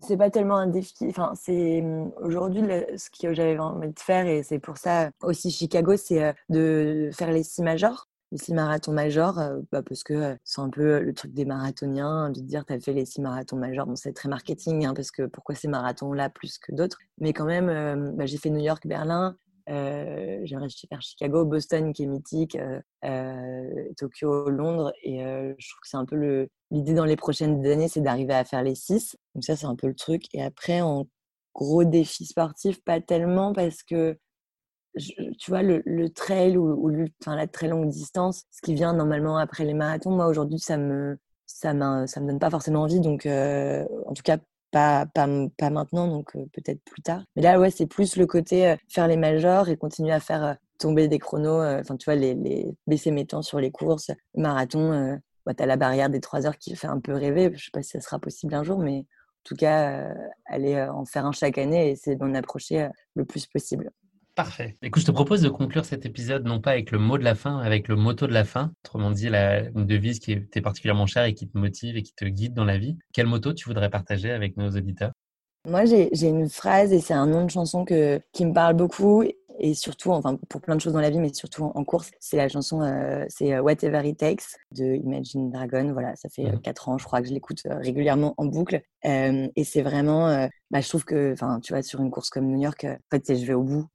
C'est 0.00 0.16
pas 0.16 0.30
tellement 0.30 0.56
un 0.56 0.66
défi. 0.66 1.06
Enfin, 1.08 1.32
c'est 1.34 1.82
hum, 1.82 2.10
aujourd'hui 2.22 2.62
ce 2.96 3.10
que 3.10 3.34
j'avais 3.34 3.58
envie 3.58 3.92
de 3.92 4.00
faire 4.00 4.26
et 4.26 4.42
c'est 4.42 4.58
pour 4.58 4.78
ça 4.78 5.10
aussi 5.22 5.50
Chicago, 5.50 5.96
c'est 5.96 6.22
euh, 6.22 6.32
de 6.48 7.10
faire 7.12 7.32
les 7.32 7.42
six 7.42 7.62
majors 7.62 8.08
les 8.32 8.38
six 8.38 8.52
marathons 8.54 8.92
majors, 8.92 9.38
euh, 9.38 9.60
bah, 9.72 9.82
parce 9.82 10.02
que 10.02 10.14
euh, 10.14 10.34
c'est 10.44 10.60
un 10.60 10.70
peu 10.70 11.00
le 11.00 11.14
truc 11.14 11.32
des 11.32 11.44
marathoniens, 11.44 12.30
de 12.30 12.40
dire 12.40 12.64
tu 12.64 12.72
as 12.72 12.80
fait 12.80 12.92
les 12.92 13.04
six 13.04 13.20
marathons 13.20 13.56
majors. 13.56 13.86
Bon, 13.86 13.96
c'est 13.96 14.12
très 14.12 14.28
marketing, 14.28 14.86
hein, 14.86 14.94
parce 14.94 15.10
que 15.10 15.26
pourquoi 15.26 15.54
ces 15.54 15.68
marathons-là 15.68 16.30
plus 16.30 16.58
que 16.58 16.72
d'autres? 16.72 16.98
Mais 17.18 17.32
quand 17.32 17.44
même, 17.44 17.68
euh, 17.68 18.12
bah, 18.12 18.26
j'ai 18.26 18.38
fait 18.38 18.50
New 18.50 18.62
York, 18.62 18.86
Berlin, 18.86 19.36
j'aimerais 19.68 20.68
faire 20.88 21.02
Chicago, 21.02 21.44
Boston 21.44 21.92
qui 21.92 22.04
est 22.04 22.06
mythique, 22.06 22.56
Tokyo, 23.96 24.48
Londres. 24.48 24.92
Et 25.02 25.18
je 25.18 25.68
trouve 25.68 25.80
que 25.80 25.88
c'est 25.88 25.96
un 25.96 26.04
peu 26.04 26.48
l'idée 26.70 26.94
dans 26.94 27.04
les 27.04 27.16
prochaines 27.16 27.66
années, 27.66 27.88
c'est 27.88 28.00
d'arriver 28.00 28.34
à 28.34 28.44
faire 28.44 28.62
les 28.62 28.76
six. 28.76 29.16
Donc 29.34 29.42
ça, 29.42 29.56
c'est 29.56 29.66
un 29.66 29.74
peu 29.74 29.88
le 29.88 29.96
truc. 29.96 30.32
Et 30.34 30.42
après, 30.42 30.82
en 30.82 31.08
gros 31.52 31.82
défi 31.82 32.26
sportif, 32.26 32.80
pas 32.84 33.00
tellement 33.00 33.52
parce 33.52 33.82
que 33.82 34.16
tu 34.96 35.50
vois, 35.50 35.62
le, 35.62 36.08
trail 36.08 36.56
ou, 36.56 36.90
enfin, 37.20 37.36
la 37.36 37.46
très 37.46 37.68
longue 37.68 37.88
distance, 37.88 38.44
ce 38.50 38.60
qui 38.62 38.74
vient 38.74 38.92
normalement 38.92 39.36
après 39.36 39.64
les 39.64 39.74
marathons, 39.74 40.10
moi 40.10 40.26
aujourd'hui, 40.26 40.58
ça 40.58 40.76
me, 40.76 41.18
ça, 41.46 41.72
ça 42.06 42.20
me 42.20 42.26
donne 42.26 42.38
pas 42.38 42.50
forcément 42.50 42.82
envie. 42.82 43.00
Donc, 43.00 43.26
euh, 43.26 43.86
en 44.06 44.14
tout 44.14 44.22
cas, 44.22 44.38
pas, 44.70 45.06
pas, 45.06 45.26
maintenant, 45.70 46.08
donc 46.08 46.34
euh, 46.36 46.44
peut-être 46.52 46.82
plus 46.84 47.02
tard. 47.02 47.22
Mais 47.34 47.42
là, 47.42 47.58
ouais, 47.58 47.70
c'est 47.70 47.86
plus 47.86 48.16
le 48.16 48.26
côté 48.26 48.68
euh, 48.68 48.76
faire 48.88 49.08
les 49.08 49.16
majors 49.16 49.68
et 49.68 49.76
continuer 49.76 50.12
à 50.12 50.20
faire 50.20 50.56
tomber 50.78 51.08
des 51.08 51.18
chronos, 51.18 51.62
enfin, 51.62 51.96
tu 51.96 52.04
vois, 52.04 52.16
les, 52.16 52.66
baisser 52.86 53.10
mes 53.10 53.26
temps 53.26 53.42
sur 53.42 53.60
les 53.60 53.70
courses, 53.70 54.10
marathon. 54.34 55.18
Tu 55.46 55.62
as 55.62 55.66
la 55.66 55.76
barrière 55.76 56.10
des 56.10 56.20
3 56.20 56.46
heures 56.46 56.58
qui 56.58 56.74
fait 56.74 56.88
un 56.88 57.00
peu 57.00 57.14
rêver. 57.14 57.50
Je 57.54 57.66
sais 57.66 57.70
pas 57.72 57.82
si 57.82 57.90
ça 57.90 58.00
sera 58.00 58.18
possible 58.18 58.54
un 58.54 58.64
jour, 58.64 58.78
mais 58.78 58.98
en 58.98 59.44
tout 59.44 59.54
cas, 59.54 60.12
aller 60.44 60.82
en 60.82 61.04
faire 61.06 61.24
un 61.24 61.32
chaque 61.32 61.56
année 61.56 61.88
et 61.88 61.90
essayer 61.92 62.16
d'en 62.16 62.34
approcher 62.34 62.88
le 63.14 63.24
plus 63.24 63.46
possible. 63.46 63.90
Parfait. 64.36 64.76
Écoute, 64.82 65.00
je 65.00 65.06
te 65.06 65.12
propose 65.12 65.40
de 65.40 65.48
conclure 65.48 65.86
cet 65.86 66.04
épisode 66.04 66.44
non 66.44 66.60
pas 66.60 66.72
avec 66.72 66.90
le 66.90 66.98
mot 66.98 67.16
de 67.16 67.24
la 67.24 67.34
fin, 67.34 67.58
avec 67.58 67.88
le 67.88 67.96
motto 67.96 68.26
de 68.26 68.34
la 68.34 68.44
fin. 68.44 68.70
Autrement 68.84 69.10
dit, 69.10 69.30
la, 69.30 69.60
une 69.60 69.86
devise 69.86 70.18
qui 70.18 70.32
est 70.32 70.60
particulièrement 70.60 71.06
chère 71.06 71.24
et 71.24 71.32
qui 71.32 71.48
te 71.48 71.56
motive 71.56 71.96
et 71.96 72.02
qui 72.02 72.12
te 72.14 72.26
guide 72.26 72.52
dans 72.52 72.66
la 72.66 72.76
vie. 72.76 72.98
Quel 73.14 73.26
motto 73.26 73.54
tu 73.54 73.66
voudrais 73.66 73.88
partager 73.88 74.30
avec 74.30 74.58
nos 74.58 74.68
auditeurs? 74.68 75.12
Moi, 75.66 75.86
j'ai 75.86 76.28
une 76.28 76.50
phrase 76.50 76.92
et 76.92 77.00
c'est 77.00 77.14
un 77.14 77.26
nom 77.26 77.46
de 77.46 77.50
chanson 77.50 77.86
que, 77.86 78.20
qui 78.34 78.44
me 78.44 78.52
parle 78.52 78.74
beaucoup 78.74 79.24
et 79.58 79.72
surtout, 79.72 80.10
enfin, 80.10 80.36
pour 80.50 80.60
plein 80.60 80.76
de 80.76 80.82
choses 80.82 80.92
dans 80.92 81.00
la 81.00 81.08
vie, 81.08 81.18
mais 81.18 81.32
surtout 81.32 81.64
en, 81.74 81.84
course, 81.84 82.10
c'est 82.20 82.36
la 82.36 82.50
chanson, 82.50 82.82
euh, 82.82 83.24
c'est 83.30 83.54
euh, 83.54 83.62
Whatever 83.62 84.06
It 84.06 84.18
Takes 84.18 84.44
de 84.72 84.96
Imagine 84.96 85.50
Dragon. 85.50 85.92
Voilà, 85.94 86.14
ça 86.14 86.28
fait 86.28 86.52
mmh. 86.52 86.60
quatre 86.60 86.90
ans, 86.90 86.98
je 86.98 87.04
crois, 87.04 87.22
que 87.22 87.28
je 87.28 87.32
l'écoute 87.32 87.62
euh, 87.64 87.78
régulièrement 87.78 88.34
en 88.36 88.44
boucle. 88.44 88.82
et 89.02 89.64
c'est 89.64 89.80
vraiment, 89.80 90.46
bah, 90.70 90.82
je 90.82 90.88
trouve 90.90 91.06
que, 91.06 91.32
enfin, 91.32 91.58
tu 91.60 91.72
vois, 91.72 91.82
sur 91.82 92.00
une 92.00 92.10
course 92.10 92.28
comme 92.28 92.46
New 92.46 92.60
York, 92.60 92.84
en 92.84 92.96
fait, 93.10 93.34
je 93.34 93.46
vais 93.46 93.54
au 93.54 93.62
bout. 93.62 93.86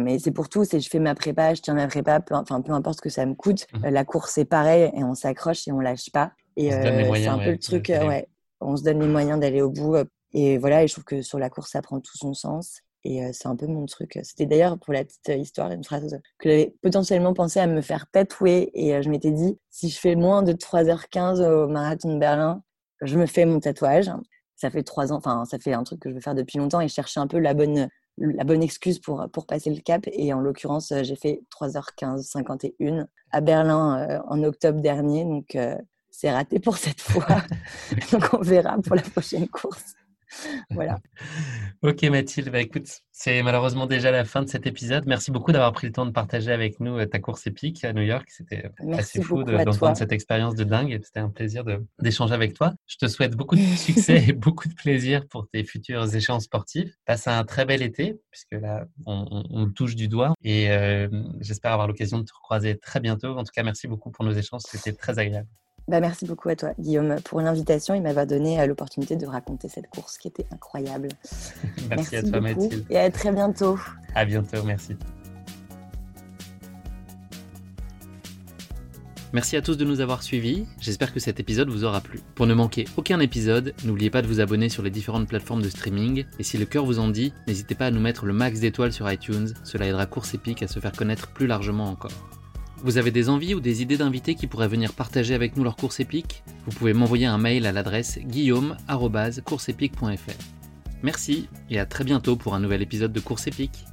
Mais 0.00 0.18
c'est 0.18 0.30
pour 0.30 0.48
tout, 0.48 0.64
c'est 0.64 0.80
je 0.80 0.88
fais 0.88 0.98
ma 0.98 1.14
prépa, 1.14 1.54
je 1.54 1.62
tiens 1.62 1.74
ma 1.74 1.86
prépa, 1.86 2.20
peu, 2.20 2.34
enfin 2.34 2.60
peu 2.60 2.72
importe 2.72 2.98
ce 2.98 3.02
que 3.02 3.08
ça 3.08 3.24
me 3.26 3.34
coûte. 3.34 3.66
Mmh. 3.72 3.88
La 3.88 4.04
course 4.04 4.32
c'est 4.34 4.44
pareil 4.44 4.90
et 4.94 5.04
on 5.04 5.14
s'accroche 5.14 5.66
et 5.68 5.72
on 5.72 5.80
lâche 5.80 6.10
pas. 6.12 6.32
Et 6.56 6.72
euh, 6.72 6.82
c'est 7.14 7.26
un 7.26 7.38
peu 7.38 7.50
le 7.50 7.58
truc, 7.58 7.88
ouais, 7.88 8.28
on 8.60 8.76
se 8.76 8.82
donne 8.82 9.00
les 9.00 9.08
moyens 9.08 9.40
d'aller 9.40 9.62
au 9.62 9.70
bout. 9.70 9.96
Et 10.32 10.58
voilà, 10.58 10.82
et 10.82 10.88
je 10.88 10.92
trouve 10.92 11.04
que 11.04 11.22
sur 11.22 11.38
la 11.38 11.50
course 11.50 11.70
ça 11.70 11.82
prend 11.82 12.00
tout 12.00 12.16
son 12.16 12.34
sens. 12.34 12.80
Et 13.04 13.22
c'est 13.32 13.46
un 13.46 13.54
peu 13.54 13.68
mon 13.68 13.86
truc. 13.86 14.18
C'était 14.24 14.46
d'ailleurs 14.46 14.78
pour 14.80 14.92
la 14.92 15.04
petite 15.04 15.28
histoire 15.28 15.70
une 15.70 15.84
phrase 15.84 16.18
que 16.38 16.48
j'avais 16.48 16.74
potentiellement 16.82 17.34
pensé 17.34 17.60
à 17.60 17.68
me 17.68 17.80
faire 17.80 18.10
tatouer. 18.10 18.72
Et 18.74 19.00
je 19.00 19.08
m'étais 19.08 19.30
dit, 19.30 19.60
si 19.70 19.90
je 19.90 19.98
fais 20.00 20.16
moins 20.16 20.42
de 20.42 20.52
3h15 20.52 21.40
au 21.46 21.68
marathon 21.68 22.12
de 22.12 22.18
Berlin, 22.18 22.64
je 23.02 23.16
me 23.16 23.26
fais 23.26 23.44
mon 23.44 23.60
tatouage. 23.60 24.10
Ça 24.56 24.70
fait 24.70 24.82
trois 24.82 25.12
ans, 25.12 25.16
enfin, 25.16 25.44
ça 25.44 25.58
fait 25.58 25.74
un 25.74 25.84
truc 25.84 26.00
que 26.00 26.08
je 26.08 26.14
veux 26.14 26.20
faire 26.20 26.34
depuis 26.34 26.58
longtemps 26.58 26.80
et 26.80 26.88
je 26.88 26.94
cherchais 26.94 27.20
un 27.20 27.26
peu 27.26 27.38
la 27.38 27.54
bonne 27.54 27.88
la 28.18 28.44
bonne 28.44 28.62
excuse 28.62 28.98
pour, 28.98 29.28
pour 29.30 29.46
passer 29.46 29.70
le 29.70 29.80
cap. 29.80 30.06
Et 30.12 30.32
en 30.32 30.40
l'occurrence, 30.40 30.92
euh, 30.92 31.02
j'ai 31.02 31.16
fait 31.16 31.42
3h15 31.50 32.22
51 32.22 33.08
à 33.30 33.40
Berlin 33.40 33.98
euh, 33.98 34.20
en 34.28 34.42
octobre 34.42 34.80
dernier. 34.80 35.24
Donc, 35.24 35.54
euh, 35.54 35.76
c'est 36.10 36.30
raté 36.30 36.58
pour 36.58 36.76
cette 36.76 37.00
fois. 37.00 37.26
donc, 38.12 38.32
on 38.32 38.40
verra 38.40 38.78
pour 38.78 38.96
la 38.96 39.02
prochaine 39.02 39.48
course 39.48 39.94
voilà. 40.70 40.98
ok 41.82 42.02
Mathilde, 42.04 42.50
bah, 42.50 42.60
écoute, 42.60 42.88
c'est 43.12 43.42
malheureusement 43.42 43.86
déjà 43.86 44.10
la 44.10 44.24
fin 44.24 44.42
de 44.42 44.48
cet 44.48 44.66
épisode. 44.66 45.04
Merci 45.06 45.30
beaucoup 45.30 45.52
d'avoir 45.52 45.72
pris 45.72 45.86
le 45.86 45.92
temps 45.92 46.06
de 46.06 46.10
partager 46.10 46.52
avec 46.52 46.80
nous 46.80 46.98
euh, 46.98 47.06
ta 47.06 47.18
course 47.18 47.46
épique 47.46 47.84
à 47.84 47.92
New 47.92 48.02
York. 48.02 48.28
C'était 48.28 48.70
assez 48.92 49.22
fou 49.22 49.42
d'entendre 49.44 49.96
cette 49.96 50.12
expérience 50.12 50.54
de 50.54 50.64
dingue. 50.64 51.00
C'était 51.02 51.20
un 51.20 51.30
plaisir 51.30 51.64
d'échanger 52.00 52.34
avec 52.34 52.54
toi. 52.54 52.74
Je 52.86 52.96
te 52.96 53.06
souhaite 53.06 53.36
beaucoup 53.36 53.56
de 53.56 53.60
succès 53.76 54.24
et 54.28 54.32
beaucoup 54.32 54.68
de 54.68 54.74
plaisir 54.74 55.26
pour 55.28 55.48
tes 55.48 55.64
futures 55.64 56.14
échéances 56.14 56.44
sportives. 56.44 56.92
Passe 57.04 57.26
un 57.28 57.44
très 57.44 57.64
bel 57.64 57.82
été, 57.82 58.20
puisque 58.30 58.52
là, 58.52 58.86
on, 59.06 59.70
touche 59.74 59.96
du 59.96 60.08
doigt. 60.08 60.34
Et 60.42 60.70
euh, 60.70 61.08
j'espère 61.40 61.72
avoir 61.72 61.88
l'occasion 61.88 62.18
de 62.18 62.24
te 62.24 62.32
recroiser 62.32 62.78
très 62.78 63.00
bientôt. 63.00 63.36
En 63.36 63.44
tout 63.44 63.52
cas, 63.54 63.62
merci 63.62 63.88
beaucoup 63.88 64.10
pour 64.10 64.24
nos 64.24 64.32
échanges. 64.32 64.62
C'était 64.64 64.92
très 64.92 65.18
agréable. 65.18 65.48
Bah, 65.88 66.00
merci 66.00 66.24
beaucoup 66.24 66.48
à 66.48 66.56
toi, 66.56 66.70
Guillaume, 66.80 67.16
pour 67.24 67.40
l'invitation. 67.40 67.94
Il 67.94 68.02
m'avait 68.02 68.26
donné 68.26 68.60
euh, 68.60 68.66
l'opportunité 68.66 69.14
de 69.14 69.26
raconter 69.26 69.68
cette 69.68 69.88
course 69.88 70.18
qui 70.18 70.26
était 70.28 70.46
incroyable. 70.52 71.08
merci, 71.90 72.16
à 72.16 72.22
toi, 72.22 72.40
Mathilde. 72.40 72.84
Et 72.90 72.98
à 72.98 73.10
très 73.10 73.30
bientôt. 73.30 73.78
À 74.14 74.24
bientôt, 74.24 74.62
merci. 74.64 74.96
Merci 79.32 79.56
à 79.56 79.62
tous 79.62 79.76
de 79.76 79.84
nous 79.84 80.00
avoir 80.00 80.22
suivis, 80.22 80.66
j'espère 80.80 81.12
que 81.12 81.20
cet 81.20 81.40
épisode 81.40 81.68
vous 81.68 81.84
aura 81.84 82.00
plu. 82.00 82.20
Pour 82.36 82.46
ne 82.46 82.54
manquer 82.54 82.86
aucun 82.96 83.20
épisode, 83.20 83.74
n'oubliez 83.84 84.08
pas 84.08 84.22
de 84.22 84.26
vous 84.26 84.40
abonner 84.40 84.70
sur 84.70 84.82
les 84.82 84.88
différentes 84.88 85.28
plateformes 85.28 85.60
de 85.60 85.68
streaming, 85.68 86.24
et 86.38 86.42
si 86.42 86.56
le 86.56 86.64
cœur 86.64 86.86
vous 86.86 87.00
en 87.00 87.08
dit, 87.08 87.34
n'hésitez 87.46 87.74
pas 87.74 87.86
à 87.86 87.90
nous 87.90 88.00
mettre 88.00 88.24
le 88.24 88.32
max 88.32 88.60
d'étoiles 88.60 88.94
sur 88.94 89.10
iTunes, 89.12 89.52
cela 89.62 89.88
aidera 89.88 90.06
Course 90.06 90.32
Épique 90.32 90.62
à 90.62 90.68
se 90.68 90.80
faire 90.80 90.92
connaître 90.92 91.32
plus 91.32 91.46
largement 91.46 91.86
encore. 91.86 92.12
Vous 92.82 92.98
avez 92.98 93.10
des 93.10 93.28
envies 93.28 93.54
ou 93.54 93.60
des 93.60 93.82
idées 93.82 93.96
d'invités 93.96 94.34
qui 94.34 94.46
pourraient 94.46 94.68
venir 94.68 94.92
partager 94.92 95.34
avec 95.34 95.56
nous 95.56 95.64
leur 95.64 95.76
course 95.76 96.00
épique 96.00 96.42
Vous 96.66 96.72
pouvez 96.72 96.92
m'envoyer 96.92 97.26
un 97.26 97.38
mail 97.38 97.66
à 97.66 97.72
l'adresse 97.72 98.18
guillaume.courseepique.fr. 98.18 100.32
Merci 101.02 101.48
et 101.70 101.78
à 101.78 101.86
très 101.86 102.04
bientôt 102.04 102.36
pour 102.36 102.54
un 102.54 102.60
nouvel 102.60 102.82
épisode 102.82 103.12
de 103.12 103.20
Course 103.20 103.46
épique. 103.46 103.86